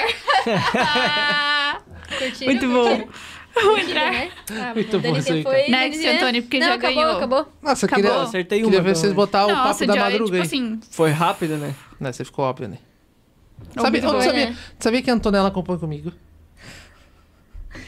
Curtiram? 2.20 2.52
Muito 2.54 2.68
bom. 2.68 3.08
Vou 3.54 3.76
Curtiram, 3.76 3.90
entrar. 3.90 4.12
né? 4.12 4.32
Ah, 4.52 4.74
Muito 4.74 5.00
bom 5.00 5.12
Danizinha 5.12 5.20
isso 5.40 5.48
aí, 5.50 5.62
foi-. 5.62 5.70
Next, 5.72 6.08
Antônio, 6.08 6.42
porque 6.44 6.60
não, 6.60 6.68
já 6.68 6.74
acabou, 6.74 6.96
ganhou. 7.04 7.18
acabou. 7.18 7.48
Nossa, 7.62 7.86
eu 7.86 7.88
Acabou. 7.88 8.04
queria, 8.12 8.22
Acertei 8.24 8.60
uma. 8.60 8.66
queria 8.66 8.82
ver 8.82 8.90
então, 8.90 9.02
vocês 9.02 9.14
botar 9.14 9.46
o 9.46 9.52
Nossa, 9.52 9.64
papo 9.70 9.86
da 9.86 9.94
Joy, 9.94 10.04
madruga 10.04 10.32
tipo 10.32 10.44
assim... 10.44 10.80
Foi 10.90 11.12
rápido, 11.12 11.58
né? 11.58 11.76
Não, 12.00 12.12
você 12.12 12.26
ficou 12.26 12.46
óbvio, 12.46 12.68
né? 12.68 12.78
Ô, 13.78 13.82
bom. 13.82 13.82
sabia, 14.22 14.34
né? 14.34 14.58
sabia 14.80 15.02
que 15.02 15.10
a 15.10 15.14
Antonella 15.14 15.52
compõe 15.52 15.78
comigo? 15.78 16.12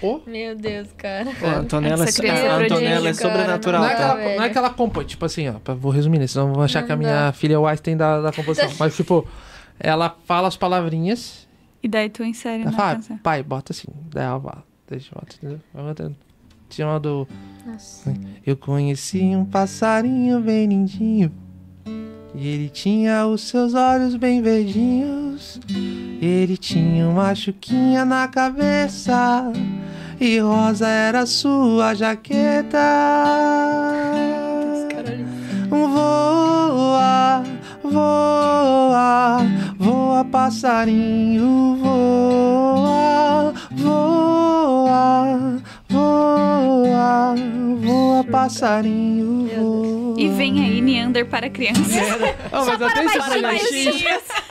Ô? 0.02 0.20
Meu 0.26 0.56
Deus, 0.56 0.88
cara. 0.98 1.32
Pô, 1.40 1.46
a 1.46 1.56
Antonella, 1.58 2.04
Essa 2.04 2.20
é, 2.20 2.22
criança 2.22 2.42
é 2.44 2.64
Antonella 2.66 3.10
é 3.10 3.14
cara, 3.14 3.14
sobrenatural, 3.14 3.82
Não 3.82 3.88
é, 3.90 3.92
que 3.92 3.98
tá? 3.98 4.04
ela, 4.04 4.16
velho. 4.16 4.38
não 4.38 4.44
é 4.44 4.50
que 4.50 4.58
ela 4.58 4.70
compõe, 4.70 5.06
tipo 5.06 5.26
assim, 5.26 5.48
ó, 5.50 5.74
vou 5.76 5.92
resumir, 5.92 6.20
né? 6.20 6.28
Senão 6.28 6.54
vão 6.54 6.64
achar 6.64 6.82
Não 6.82 6.88
que 6.88 6.94
a 6.94 6.96
minha 6.96 7.26
dá. 7.28 7.32
filha 7.32 7.54
é 7.56 7.58
o 7.58 7.66
Einstein 7.68 7.96
da, 7.98 8.22
da 8.22 8.32
composição. 8.32 8.70
Mas, 8.80 8.96
tipo, 8.96 9.28
ela 9.80 10.16
fala 10.26 10.48
as 10.48 10.58
palavrinhas, 10.58 11.45
E 11.86 11.88
daí 11.88 12.10
tu 12.10 12.24
insere 12.24 12.64
ela 12.64 12.72
na 12.72 12.78
fala, 12.78 12.96
canção. 12.96 13.18
pai, 13.20 13.44
bota 13.44 13.72
assim. 13.72 13.88
Daí 14.10 14.26
ela 14.26 14.42
fala, 14.42 14.64
deixa 14.90 15.14
eu 15.14 15.20
botar, 15.20 15.36
entendeu? 15.36 15.60
Vai 15.72 15.84
botando. 15.84 16.16
Tinha 16.68 16.88
uma 16.88 17.00
do. 17.00 17.28
Nossa. 17.64 18.12
Eu 18.44 18.58
conheci 18.58 19.22
um 19.36 19.46
passarinho 19.46 20.42
bem 20.42 20.66
lindinho. 20.66 21.32
E 22.34 22.48
ele 22.48 22.70
tinha 22.70 23.28
os 23.28 23.42
seus 23.42 23.76
olhos 23.76 24.16
bem 24.16 24.42
verdinhos. 24.42 25.60
Ele 26.20 26.58
tinha 26.58 27.08
uma 27.08 27.36
chuquinha 27.36 28.04
na 28.04 28.28
cabeça. 28.28 29.54
E 30.20 30.40
rosa 30.40 30.88
era 30.88 31.20
a 31.20 31.26
sua 31.28 31.94
jaqueta. 31.94 32.80
Voa, 35.70 37.44
voa, 37.90 39.38
voa, 39.78 40.26
passarinho, 40.26 41.78
voa, 41.82 43.54
voa, 43.72 45.58
voa, 45.90 47.36
voa, 47.82 48.24
passarinho, 48.26 49.50
voa. 49.56 50.16
E 50.18 50.30
vem 50.30 50.64
aí, 50.64 50.82
Neander 50.82 51.26
para 51.26 51.50
crianças. 51.50 51.86
Oh, 52.52 52.66
mas 52.66 52.80
eu 52.80 52.94
tenho 52.94 53.10
essa 53.10 53.42
baixinhos. 53.42 54.04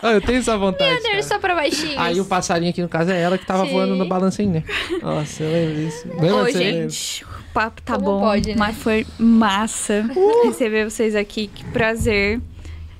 Oh, 0.03 0.07
eu 0.09 0.21
tenho 0.21 0.39
essa 0.39 0.59
vontade. 0.59 0.91
Leander, 0.91 1.11
cara. 1.13 1.23
só 1.23 1.39
pra 1.39 1.55
baixinhos. 1.55 1.97
Aí 1.97 2.21
o 2.21 2.25
passarinho 2.27 2.71
aqui 2.71 2.83
no 2.83 2.89
caso 2.89 3.11
é 3.11 3.21
ela 3.21 3.39
que 3.39 3.47
tava 3.47 3.65
Sim. 3.65 3.73
voando 3.73 3.95
no 3.95 4.07
balancem, 4.07 4.47
né? 4.47 4.63
Nossa, 5.03 5.43
eu 5.43 5.51
lembro 5.51 5.75
disso. 5.77 6.09
Lembra 6.09 6.43
Ô, 6.43 6.51
gente, 6.51 7.25
o 7.25 7.55
papo 7.55 7.81
tá 7.81 7.95
Como 7.95 8.05
bom, 8.05 8.21
pode, 8.21 8.51
né? 8.51 8.57
mas 8.59 8.77
foi 8.77 9.07
massa 9.19 10.05
receber 10.45 10.85
vocês 10.91 11.15
aqui. 11.15 11.47
Que 11.47 11.65
prazer 11.67 12.43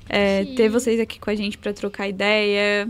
é, 0.09 0.45
ter 0.55 0.69
vocês 0.69 0.99
aqui 0.99 1.19
com 1.19 1.29
a 1.29 1.35
gente 1.35 1.57
pra 1.57 1.73
trocar 1.73 2.07
ideia, 2.07 2.87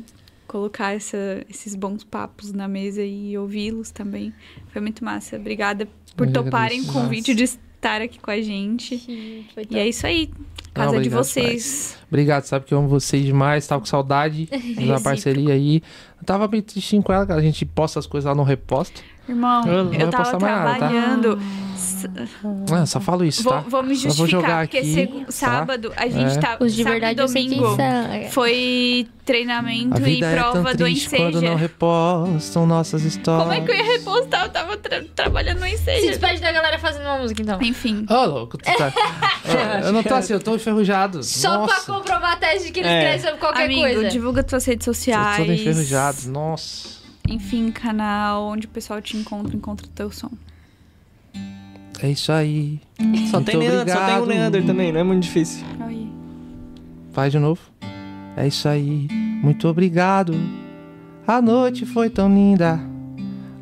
colocar 0.47 0.93
essa- 0.95 1.43
esses 1.49 1.75
bons 1.75 2.03
papos 2.03 2.51
na 2.51 2.67
mesa 2.67 3.03
e 3.03 3.37
ouvi-los 3.37 3.91
também. 3.91 4.33
Foi 4.71 4.81
muito 4.81 5.03
massa. 5.03 5.35
Obrigada 5.37 5.87
por 6.15 6.27
Eu 6.27 6.33
toparem 6.33 6.81
o 6.81 6.85
convite 6.87 7.33
de 7.33 7.43
estar 7.43 8.01
aqui 8.01 8.19
com 8.19 8.31
a 8.31 8.41
gente. 8.41 8.97
Sim, 8.97 9.45
foi 9.53 9.65
E 9.69 9.77
é 9.77 9.87
isso 9.87 10.05
aí. 10.07 10.29
Casa 10.73 10.93
Não, 10.95 11.01
de 11.01 11.07
vocês. 11.09 11.97
Obrigado, 12.09 12.43
sabe 12.43 12.65
que 12.65 12.73
eu 12.73 12.77
amo 12.79 12.87
vocês 12.89 13.23
demais, 13.25 13.65
tava 13.65 13.79
com 13.79 13.85
saudade 13.85 14.49
da 14.87 14.99
parceria 14.99 15.53
aí. 15.53 15.81
Eu 16.19 16.25
tava 16.25 16.47
bem 16.49 16.61
tristinho 16.61 17.01
com 17.01 17.13
ela, 17.13 17.25
cara. 17.25 17.39
A 17.39 17.43
gente 17.43 17.65
posta 17.65 17.97
as 17.97 18.05
coisas 18.05 18.27
lá 18.27 18.35
no 18.35 18.43
reposto. 18.43 19.01
Irmão, 19.27 19.67
Eu 19.67 19.85
não 19.85 19.93
eu 19.93 20.09
tava 20.09 20.39
mais 20.39 20.41
nada, 20.55 20.69
tá? 20.69 20.77
trabalhando. 20.77 21.39
S- 21.75 22.07
Ah, 22.71 22.85
só 22.85 22.99
falo 23.01 23.25
isso, 23.25 23.43
Vou, 23.43 23.53
tá? 23.53 23.59
vou 23.67 23.83
me 23.83 23.95
Só 23.95 24.07
vou 24.09 24.15
justificar, 24.17 24.41
jogar 24.41 24.67
porque 24.67 24.77
aqui, 24.77 25.07
tá? 25.25 25.31
sábado 25.31 25.91
a 25.97 26.07
gente 26.07 26.37
É. 26.37 26.39
tá. 26.39 26.57
Os 26.59 26.73
de 26.73 26.83
sábado 26.83 26.91
verdade 26.93 27.19
e 27.19 27.23
eu 27.23 27.27
domingo 27.27 27.77
foi 28.31 29.07
treinamento 29.25 29.95
A 29.95 29.99
e 29.99 30.03
vida 30.03 30.27
é 30.27 30.35
prova 30.35 30.53
tão 30.63 30.63
do 30.75 30.77
triste 30.85 31.09
quando 31.09 31.29
Enseja. 31.37 31.45
não 31.49 31.55
repostam 31.55 32.65
nossas 32.67 33.03
histórias. 33.03 33.43
Como 33.47 33.53
é 33.53 33.61
que 33.65 33.71
eu 33.71 33.75
ia 33.75 33.97
repostar? 33.97 34.45
Eu 34.45 34.49
tava 34.49 34.77
tra- 34.77 35.03
trabalhando 35.15 35.59
no 35.59 35.65
Se 35.65 35.73
Enseja. 35.73 36.07
despede 36.07 36.41
da 36.41 36.51
galera 36.51 36.77
fazendo 36.79 37.03
uma 37.03 37.17
música, 37.17 37.41
então. 37.41 37.61
Enfim. 37.61 38.05
Ô, 38.09 38.25
louco, 38.25 38.57
tu 38.57 38.63
tá... 38.63 38.93
Eu 39.85 39.91
não 39.91 40.03
tô 40.03 40.13
assim, 40.13 40.33
eu 40.33 40.39
tô 40.39 40.55
enferrujado. 40.55 41.23
Só 41.23 41.57
Nossa, 41.59 41.81
pra 41.83 41.93
comprovar 41.95 42.33
a 42.33 42.35
tese 42.37 42.65
de 42.67 42.71
que 42.71 42.79
eles 42.79 42.91
É. 42.91 43.01
crescem 43.01 43.21
sobre 43.21 43.39
qualquer 43.39 43.65
Amigo, 43.65 43.81
coisa. 43.81 44.09
divulga 44.09 44.43
tuas 44.43 44.63
redes 44.65 44.85
tô 44.85 44.93
sociais. 44.93 45.37
todo 45.37 45.51
enferrujado. 45.51 46.17
Nossa. 46.29 46.95
Enfim, 47.29 47.71
canal 47.71 48.45
onde 48.45 48.67
o 48.67 48.69
pessoal 48.69 49.01
te 49.01 49.17
encontra, 49.17 49.55
encontra 49.55 49.87
o 49.87 49.89
teu 49.89 50.11
som. 50.11 50.31
É 52.01 52.09
isso 52.09 52.31
aí. 52.31 52.79
Só 53.29 53.37
Muito 53.37 53.45
tem, 53.45 53.57
Leandro, 53.57 53.93
só 53.93 54.05
tem 54.05 54.15
o 54.15 54.23
obrigado. 54.23 54.25
Leander 54.25 54.65
também, 54.65 54.91
não 54.91 54.99
é 54.99 55.03
muito 55.03 55.23
difícil. 55.23 55.65
Aí. 55.79 56.11
Faz 57.11 57.31
de 57.31 57.39
novo. 57.39 57.61
É 58.35 58.47
isso 58.47 58.67
aí. 58.67 59.07
Muito 59.41 59.67
obrigado. 59.67 60.33
A 61.25 61.41
noite 61.41 61.85
foi 61.85 62.09
tão 62.09 62.33
linda. 62.33 62.79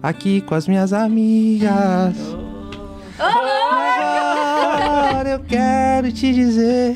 Aqui 0.02 0.41
com 0.41 0.56
as 0.56 0.68
minhas 0.68 0.91
amigas. 0.91 2.18
Agora 3.18 5.30
eu 5.30 5.40
quero 5.40 6.11
te 6.11 6.34
dizer. 6.34 6.95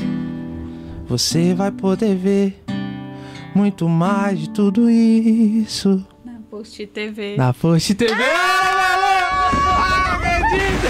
Você 1.08 1.54
vai 1.54 1.72
poder 1.72 2.16
ver 2.16 2.64
muito 3.56 3.88
mais 3.88 4.40
de 4.40 4.50
tudo 4.50 4.90
isso 4.90 6.06
Post 6.58 6.88
TV. 6.88 7.38
na 7.38 7.54
Post 7.54 7.94
TV. 7.94 8.14
Ah, 8.18 10.14
acredito! 10.16 10.88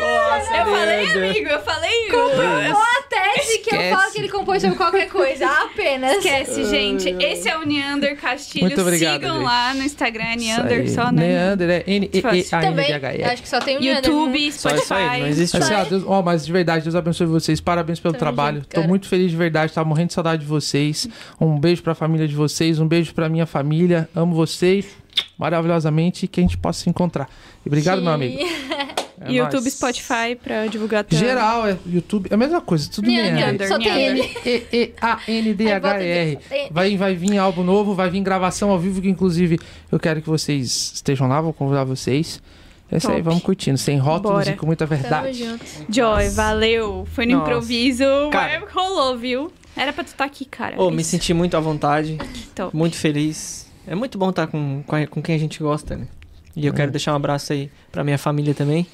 Nossa, 0.00 0.56
Eu 0.56 0.64
falei, 0.64 1.12
amigo, 1.12 1.48
eu 1.50 1.60
falei. 1.60 2.08
Comprovou 2.10 2.82
a 2.82 2.93
tese 3.34 3.58
que 3.58 3.74
eu 3.74 3.80
Esquece. 3.80 3.94
falo 3.96 4.12
que 4.12 4.18
ele 4.18 4.28
compôs 4.28 4.62
sobre 4.62 4.76
qualquer 4.76 5.08
coisa. 5.08 5.46
Apenas. 5.64 6.16
Esquece, 6.18 6.64
gente. 6.64 7.08
Esse 7.22 7.48
é 7.48 7.56
o 7.58 7.64
Neander 7.66 8.16
Castilho. 8.16 8.64
Muito 8.66 8.80
obrigado, 8.80 9.20
Sigam 9.20 9.36
gente. 9.36 9.44
lá 9.44 9.74
no 9.74 9.82
Instagram, 9.82 10.24
é 10.24 10.36
Neander 10.36 10.90
só, 10.90 11.10
né? 11.12 11.26
Neander 11.26 11.70
é 11.70 11.84
n 11.86 12.10
e 12.12 12.18
e 12.18 12.26
a 12.26 12.34
n 12.34 12.44
Também. 12.68 12.86
d 12.86 12.92
h 12.92 13.14
e 13.16 13.24
Acho 13.24 13.42
que 13.42 13.48
só 13.48 13.58
tem 13.60 13.76
o 13.76 13.80
Leander, 13.80 14.10
YouTube, 14.10 14.52
Só 14.52 14.68
Spotify. 14.70 14.82
isso 14.84 14.94
aí, 14.94 15.20
não 15.20 15.28
existe 15.28 15.56
Assim, 15.56 15.74
ó, 15.74 15.84
Deus- 15.84 16.04
ó, 16.06 16.22
mas 16.22 16.44
de 16.46 16.52
verdade, 16.52 16.84
Deus 16.84 16.94
abençoe 16.94 17.26
vocês. 17.26 17.60
Parabéns 17.60 18.00
pelo 18.00 18.14
trabalho. 18.14 18.58
junto, 18.58 18.68
Tô 18.68 18.82
muito 18.82 19.08
feliz 19.08 19.30
de 19.30 19.36
verdade, 19.36 19.72
tava 19.72 19.88
morrendo 19.88 20.08
de 20.08 20.14
saudade 20.14 20.42
de 20.42 20.48
vocês. 20.48 21.08
Um 21.40 21.58
beijo 21.58 21.82
pra 21.82 21.94
família 21.94 22.26
de 22.28 22.34
vocês, 22.34 22.78
um 22.78 22.86
beijo 22.88 23.12
pra 23.14 23.28
minha 23.28 23.46
família. 23.46 24.08
Amo 24.14 24.34
vocês 24.34 24.86
maravilhosamente 25.38 26.26
que 26.26 26.40
a 26.40 26.42
gente 26.42 26.56
possa 26.58 26.80
se 26.82 26.90
encontrar. 26.90 27.28
E 27.64 27.68
obrigado, 27.68 28.02
meu 28.02 28.12
amigo. 28.12 28.38
É 29.20 29.30
YouTube, 29.32 29.60
nóis. 29.62 29.72
Spotify 29.74 30.36
pra 30.42 30.66
divulgar 30.66 31.04
teu... 31.04 31.18
Geral, 31.18 31.66
é 31.68 31.76
YouTube, 31.86 32.28
é 32.30 32.34
a 32.34 32.36
mesma 32.36 32.60
coisa, 32.60 32.90
tudo 32.90 33.06
Neander. 33.06 33.68
Só 33.68 33.78
tem 33.78 33.86
Neander. 33.86 34.30
ele. 34.44 34.94
A, 35.00 35.20
N, 35.28 35.54
D, 35.54 35.66
Aí 35.66 35.72
H, 35.72 35.88
bota 35.88 36.02
R. 36.02 36.32
aqui. 36.32 36.68
Vai, 36.72 36.96
vai 36.96 37.14
vir 37.14 37.38
álbum 37.38 37.62
novo, 37.62 37.94
vai 37.94 38.10
vir 38.10 38.20
gravação 38.22 38.70
ao 38.70 38.78
vivo, 38.78 39.00
que 39.00 39.08
inclusive 39.08 39.58
eu 39.90 39.98
quero 40.00 40.20
que 40.20 40.28
vocês 40.28 40.92
estejam 40.94 41.28
lá, 41.28 41.40
vou 41.40 41.52
convidar 41.52 41.84
vocês. 41.84 42.42
É 42.90 42.98
isso 42.98 43.10
aí, 43.10 43.22
vamos 43.22 43.42
curtindo, 43.42 43.78
sem 43.78 43.98
rótulos 43.98 44.38
Bora. 44.44 44.50
e 44.50 44.56
com 44.56 44.66
muita 44.66 44.86
Tamo 44.86 45.00
verdade. 45.00 45.38
junto. 45.38 45.64
Joy, 45.88 46.28
valeu. 46.30 47.06
Foi 47.12 47.24
no 47.26 47.32
Nossa. 47.38 47.50
improviso, 47.50 48.04
Cara. 48.30 48.60
mas 48.60 48.72
rolou, 48.72 49.16
viu? 49.16 49.50
Era 49.76 49.92
pra 49.92 50.04
tu 50.04 50.08
estar 50.08 50.24
aqui, 50.24 50.44
cara. 50.44 50.80
Ô, 50.80 50.90
me 50.90 51.02
senti 51.02 51.34
muito 51.34 51.56
à 51.56 51.60
vontade, 51.60 52.18
muito 52.72 52.96
feliz. 52.96 53.66
É 53.86 53.94
muito 53.94 54.16
bom 54.16 54.30
estar 54.30 54.46
com, 54.46 54.82
com, 54.86 55.06
com 55.08 55.22
quem 55.22 55.34
a 55.34 55.38
gente 55.38 55.60
gosta, 55.60 55.96
né? 55.96 56.06
E 56.56 56.66
eu 56.66 56.72
quero 56.72 56.90
deixar 56.90 57.12
um 57.12 57.16
abraço 57.16 57.52
aí 57.52 57.70
pra 57.90 58.04
minha 58.04 58.16
família 58.16 58.54
também, 58.54 58.86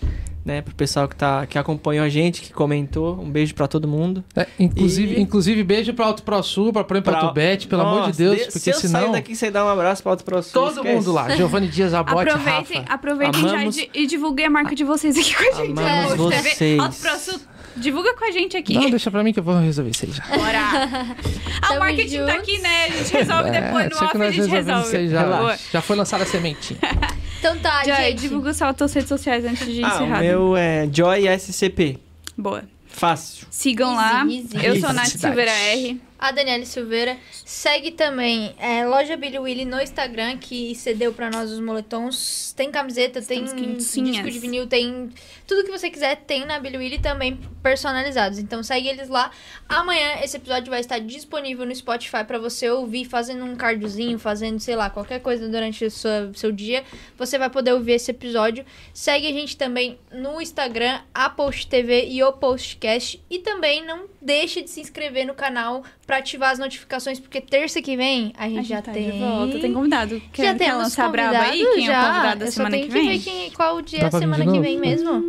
né? 0.45 0.63
Pro 0.63 0.75
pessoal 0.75 1.07
que, 1.07 1.15
tá, 1.15 1.47
que 1.47 1.59
acompanhou 1.59 2.03
a 2.05 2.09
gente, 2.09 2.41
que 2.41 2.53
comentou. 2.55 3.21
Um 3.21 3.31
beijo 3.31 3.55
pra 3.55 3.69
todo 3.69 3.87
mundo. 3.87 4.25
É, 4.35 4.47
inclusive, 4.59 5.15
E- 5.17 5.21
inclusive, 5.21 5.63
beijo 5.63 5.93
pra 5.93 6.07
Alto 6.07 6.23
Pro 6.23 6.43
Sul, 6.43 6.73
pra 6.73 6.85
Prêmio 6.85 7.03
Pra- 7.05 7.21
Patubete, 7.21 7.67
pelo 7.69 7.83
amor 7.83 8.01
de 8.01 8.07
Nossa, 8.09 8.19
Deus, 8.19 8.37
de- 8.39 8.45
porque 8.45 8.59
se 8.61 8.71
eu 8.71 8.75
senão. 8.81 9.01
sair 9.01 9.13
daqui 9.13 9.37
sem 9.37 9.53
dar 9.53 9.65
um 9.67 9.69
abraço 9.69 10.03
pra 10.03 10.13
outro 10.13 10.25
próximo. 10.25 10.55
Todo 10.55 10.83
mundo 10.83 11.13
lá. 11.13 11.29
Giovanni 11.37 11.69
Dias, 11.69 11.93
Abote, 11.93 12.31
Aproveitem, 12.31 12.79
Rafa. 12.81 12.95
aproveitem 12.95 13.43
já 13.43 13.49
Amamos- 13.57 13.75
di- 13.75 13.91
e 13.93 14.07
divulguem 14.07 14.47
a 14.47 14.51
marca 14.51 14.75
de 14.75 14.83
vocês 14.85 15.19
aqui 15.19 15.35
com 15.35 15.43
a 15.43 15.67
gente. 15.67 15.79
Amamos 15.79 16.35
TV, 16.35 16.51
vocês. 16.51 16.79
Alto 16.81 16.97
Pro 16.97 17.19
Sul, 17.19 17.41
divulga 17.77 18.15
com 18.15 18.25
a 18.25 18.31
gente 18.31 18.57
aqui. 18.57 18.73
Não, 18.75 18.89
deixa 18.89 19.11
pra 19.11 19.23
mim 19.23 19.35
que 19.35 19.39
eu 19.41 19.45
vou 19.45 19.59
resolver 19.61 19.91
isso 19.91 20.07
aí 20.07 20.13
já. 20.13 20.25
Bora! 20.25 21.17
Ah, 21.63 21.75
o 21.75 21.79
marketing 21.79 22.17
tá 22.21 22.27
juntos. 22.33 22.35
aqui, 22.37 22.59
né? 22.59 22.85
A 22.87 22.89
gente 22.91 23.13
resolve 23.13 23.51
depois, 23.51 23.91
no 23.91 23.97
off 23.97 24.17
a 24.23 24.31
gente 24.31 24.37
resolvemos 24.51 24.87
isso 24.87 24.97
aí 24.97 25.09
resolve. 25.09 25.49
já. 25.53 25.59
Já 25.73 25.81
foi 25.83 25.95
lançada 25.95 26.23
a 26.25 26.27
sementinha. 26.27 26.81
Então 27.41 27.59
tá, 27.59 27.83
Joy, 27.85 27.95
gente. 27.97 28.21
divulga 28.21 28.53
só 28.55 28.67
as 28.67 28.77
tuas 28.77 28.93
redes 28.93 29.09
sociais 29.09 29.45
antes 29.45 29.67
de 29.67 29.83
Ah, 29.83 29.89
o 29.89 29.97
encerrar. 29.97 30.21
meu 30.21 30.57
é 30.57 30.87
Joy 30.93 31.27
SCP. 31.27 31.99
Boa. 32.37 32.63
Fácil. 32.87 33.47
Sigam 33.51 33.95
lá. 33.95 34.25
Easy, 34.27 34.57
easy. 34.57 34.67
Eu 34.67 34.81
sou 34.81 34.91
a 34.91 34.93
Nath. 34.93 35.07
Silveira 35.09 35.51
R. 35.51 36.01
A 36.21 36.33
Daniela 36.33 36.67
Silveira. 36.67 37.17
Segue 37.33 37.93
também 37.93 38.55
é, 38.59 38.85
Loja 38.85 39.17
Billy 39.17 39.39
Willy 39.39 39.65
no 39.65 39.81
Instagram, 39.81 40.37
que 40.37 40.75
cedeu 40.75 41.15
pra 41.15 41.31
nós 41.31 41.51
os 41.51 41.59
moletons. 41.61 42.53
Tem 42.55 42.71
camiseta, 42.71 43.21
Estamos 43.21 43.53
tem 43.53 43.75
quentinhas. 43.75 44.17
disco 44.17 44.31
de 44.31 44.39
vinil, 44.39 44.67
tem 44.67 45.09
tudo 45.47 45.65
que 45.65 45.71
você 45.71 45.89
quiser, 45.89 46.17
tem 46.17 46.45
na 46.45 46.61
Billy 46.61 46.77
Willy 46.77 46.99
também 46.99 47.41
personalizados. 47.63 48.39
Então 48.39 48.63
segue 48.63 48.89
eles 48.89 49.09
lá. 49.09 49.31
Amanhã 49.67 50.21
esse 50.23 50.37
episódio 50.37 50.69
vai 50.69 50.81
estar 50.81 50.99
disponível 50.99 51.65
no 51.65 51.75
Spotify 51.75 52.23
pra 52.25 52.39
você 52.39 52.69
ouvir, 52.69 53.07
fazendo 53.07 53.43
um 53.45 53.57
cardiozinho, 53.57 54.19
fazendo, 54.19 54.61
sei 54.61 54.77
lá, 54.77 54.91
qualquer 54.91 55.21
coisa 55.21 55.49
durante 55.49 55.87
o 55.87 55.91
seu, 55.91 56.35
seu 56.35 56.53
dia. 56.53 56.85
Você 57.17 57.39
vai 57.39 57.49
poder 57.49 57.73
ouvir 57.73 57.93
esse 57.93 58.11
episódio. 58.11 58.65
Segue 58.93 59.27
a 59.27 59.33
gente 59.33 59.57
também 59.57 59.99
no 60.13 60.39
Instagram, 60.41 61.01
a 61.15 61.31
Post 61.31 61.67
TV 61.67 62.09
e 62.09 62.23
o 62.23 62.31
Postcast. 62.33 63.23
E 63.31 63.39
também 63.39 63.85
não 63.85 64.05
deixe 64.21 64.61
de 64.63 64.69
se 64.69 64.81
inscrever 64.81 65.27
no 65.27 65.35
canal 65.35 65.83
pra 66.11 66.19
ativar 66.19 66.51
as 66.51 66.59
notificações, 66.59 67.21
porque 67.21 67.41
terça 67.41 67.81
que 67.81 67.97
vem 67.97 68.33
a 68.37 68.49
gente, 68.49 68.59
A 68.59 68.63
gente 68.63 68.69
já 68.69 68.83
tá 68.83 68.91
tem. 68.91 69.13
de 69.13 69.19
volta. 69.21 69.61
Tem 69.61 69.73
convidado. 69.73 70.21
Quer, 70.33 70.45
já 70.47 70.53
quer 70.55 70.59
temos 70.59 70.83
lançar 70.83 71.09
braba 71.09 71.39
aí? 71.39 71.59
Quem 71.75 71.87
é 71.87 71.89
o 71.89 71.93
já. 71.93 72.07
convidado 72.09 72.41
da 72.41 72.47
Eu 72.47 72.51
só 72.51 72.57
semana 72.57 72.71
tenho 72.77 72.87
que 72.89 72.93
que 72.93 72.99
vem? 73.01 73.09
ver 73.19 73.25
quem, 73.25 73.51
qual 73.53 73.77
o 73.77 73.83
dia 73.83 73.99
é 73.99 74.01
pra 74.01 74.19
vir 74.19 74.25
semana 74.25 74.53
que 74.53 74.59
vem 74.59 74.79
mesmo. 74.81 75.23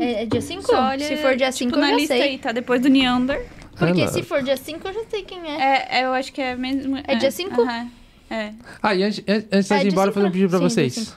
É, 0.00 0.22
é 0.22 0.26
dia 0.26 0.40
5? 0.40 0.62
Só 0.62 0.80
olha, 0.82 1.06
Se 1.06 1.16
for 1.18 1.36
dia 1.36 1.46
tipo, 1.52 1.58
5, 1.58 1.76
eu 1.76 1.80
na 1.82 1.90
já 1.90 1.96
lista 1.96 2.14
sei. 2.14 2.22
aí, 2.22 2.38
tá? 2.38 2.52
Depois 2.52 2.80
do 2.80 2.88
Neander. 2.88 3.46
Porque 3.76 4.00
Ela- 4.00 4.10
se 4.10 4.22
for 4.22 4.42
dia 4.42 4.56
5, 4.56 4.88
eu 4.88 4.94
já 4.94 5.04
sei 5.10 5.22
quem 5.24 5.40
é. 5.46 5.60
É, 5.60 5.98
é, 6.00 6.04
eu 6.06 6.12
acho 6.14 6.32
que 6.32 6.40
é 6.40 6.56
mesmo. 6.56 6.96
É 7.06 7.14
dia 7.16 7.30
cinco? 7.30 7.60
aham, 7.60 7.90
É. 8.30 8.52
Ah, 8.82 8.94
e 8.94 9.02
antes, 9.02 9.22
antes 9.52 9.70
É, 9.70 9.78
de 9.80 9.88
ir 9.88 9.92
embora, 9.92 10.06
cinco, 10.06 10.14
fazer 10.14 10.26
um 10.26 10.30
pedido 10.30 10.48
pra 10.48 10.58
Sim, 10.58 10.64
vocês. 10.64 11.16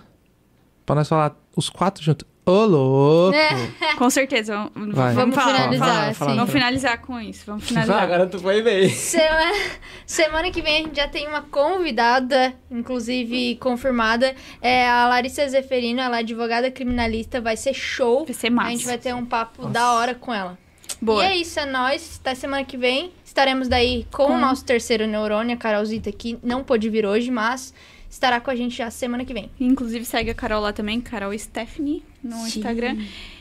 Pra 0.85 0.95
nós 0.95 1.07
falar 1.07 1.33
os 1.55 1.69
quatro 1.69 2.03
juntos. 2.03 2.27
Ô, 2.47 2.65
louco! 2.65 3.35
É. 3.35 3.93
Com 3.99 4.09
certeza. 4.09 4.69
Vamos, 4.73 4.95
Vai. 4.95 5.13
vamos 5.13 5.35
falar. 5.35 5.53
finalizar, 5.63 6.13
Vamos, 6.13 6.17
sim. 6.17 6.37
vamos 6.37 6.51
finalizar 6.53 7.01
com 7.01 7.19
isso. 7.19 7.43
Vamos 7.45 7.63
finalizar. 7.67 8.01
Agora 8.01 8.25
tu 8.27 8.39
foi 8.39 8.61
bem. 8.61 8.87
Semana, 8.89 9.53
semana 10.05 10.49
que 10.51 10.61
vem 10.61 10.75
a 10.75 10.85
gente 10.85 10.95
já 10.95 11.07
tem 11.07 11.27
uma 11.27 11.41
convidada, 11.41 12.53
inclusive 12.71 13.55
confirmada. 13.57 14.33
É 14.61 14.87
a 14.87 15.07
Larissa 15.07 15.47
Zeferino, 15.49 15.99
ela 15.99 16.17
é 16.17 16.19
advogada 16.19 16.71
criminalista, 16.71 17.41
vai 17.41 17.57
ser 17.57 17.73
show. 17.73 18.23
Vai 18.25 18.33
ser 18.33 18.49
massa. 18.49 18.67
A 18.69 18.71
gente 18.71 18.85
vai 18.85 18.97
ter 18.97 19.13
um 19.13 19.25
papo 19.25 19.67
da 19.67 19.93
hora 19.93 20.15
com 20.15 20.33
ela. 20.33 20.57
Boa. 21.01 21.23
E 21.23 21.27
é 21.27 21.37
isso, 21.37 21.59
é 21.59 21.65
nóis. 21.65 22.17
Até 22.21 22.33
semana 22.33 22.63
que 22.63 22.77
vem. 22.77 23.11
Estaremos 23.25 23.67
daí 23.67 24.07
com, 24.11 24.25
Com- 24.27 24.33
o 24.35 24.37
nosso 24.37 24.63
terceiro 24.63 25.05
neurônio, 25.05 25.53
a 25.53 25.57
Carolzita 25.57 26.09
aqui. 26.09 26.39
Não 26.41 26.63
pôde 26.63 26.89
vir 26.89 27.05
hoje, 27.05 27.29
mas 27.29 27.73
estará 28.09 28.39
com 28.39 28.49
a 28.49 28.55
gente 28.55 28.77
já 28.77 28.89
semana 28.89 29.23
que 29.25 29.33
vem. 29.33 29.51
Inclusive, 29.59 30.05
segue 30.05 30.31
a 30.31 30.33
Carol 30.33 30.61
lá 30.61 30.71
também, 30.73 30.99
Carol 31.01 31.37
Stephanie, 31.37 32.03
no 32.27 32.37
Sim. 32.45 32.59
Instagram. 32.59 32.97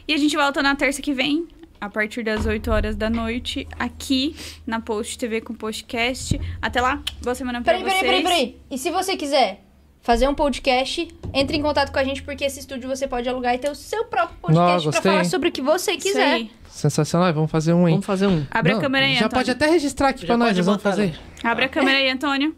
E 0.08 0.14
a 0.14 0.16
gente 0.16 0.36
volta 0.36 0.62
na 0.62 0.74
terça 0.76 1.02
que 1.02 1.12
vem, 1.12 1.46
a 1.80 1.88
partir 1.88 2.22
das 2.22 2.46
8 2.46 2.70
horas 2.70 2.96
da 2.96 3.10
noite, 3.10 3.66
aqui 3.78 4.34
na 4.66 4.80
Post 4.80 5.18
TV 5.18 5.40
com 5.40 5.52
Postcast. 5.54 6.40
Até 6.62 6.80
lá, 6.80 7.02
boa 7.22 7.34
semana 7.34 7.60
pra 7.60 7.74
Peraí, 7.74 7.82
vocês. 7.90 8.00
peraí, 8.02 8.22
peraí, 8.22 8.46
peraí. 8.46 8.56
E 8.70 8.78
se 8.78 8.90
você 8.90 9.16
quiser 9.16 9.62
fazer 10.00 10.28
um 10.28 10.34
podcast, 10.34 11.08
entre 11.34 11.56
em 11.56 11.62
contato 11.62 11.90
com 11.92 11.98
a 11.98 12.04
gente, 12.04 12.22
porque 12.22 12.44
esse 12.44 12.60
estúdio 12.60 12.88
você 12.88 13.08
pode 13.08 13.28
alugar 13.28 13.54
e 13.54 13.58
ter 13.58 13.68
o 13.70 13.74
seu 13.74 14.04
próprio 14.04 14.38
podcast 14.40 14.86
Não, 14.86 14.92
pra 14.92 15.02
falar 15.02 15.24
sobre 15.24 15.48
o 15.48 15.52
que 15.52 15.60
você 15.60 15.96
quiser. 15.96 16.46
Sensacional, 16.70 17.32
vamos 17.34 17.50
fazer 17.50 17.72
um, 17.72 17.88
hein? 17.88 17.94
Vamos 17.94 18.06
fazer 18.06 18.26
um. 18.28 18.46
Abre 18.50 18.72
Não, 18.72 18.78
a 18.78 18.82
câmera 18.82 19.06
aí, 19.06 19.14
Já 19.14 19.26
Antônio. 19.26 19.34
pode 19.44 19.50
até 19.50 19.66
registrar 19.70 20.08
aqui 20.10 20.20
Já 20.20 20.26
pra 20.28 20.36
nós, 20.36 20.56
vamos 20.56 20.66
botar 20.76 20.90
fazer. 20.90 21.18
Abre 21.42 21.64
a 21.64 21.68
câmera 21.68 21.98
aí, 21.98 22.08
Antônio. 22.10 22.54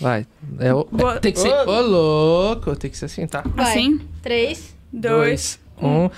Vai. 0.00 0.26
É, 0.58 0.74
o- 0.74 0.84
Boa- 0.90 1.18
tem 1.20 1.32
que 1.32 1.38
ser. 1.38 1.48
Ô. 1.48 1.70
Ô, 1.70 1.80
louco! 1.80 2.74
Tem 2.76 2.90
que 2.90 2.98
ser 2.98 3.04
assim, 3.06 3.26
tá? 3.26 3.42
Vai. 3.54 3.70
Assim. 3.70 4.00
Três. 4.20 4.74
Dois. 4.92 5.58
Oh 5.82 6.12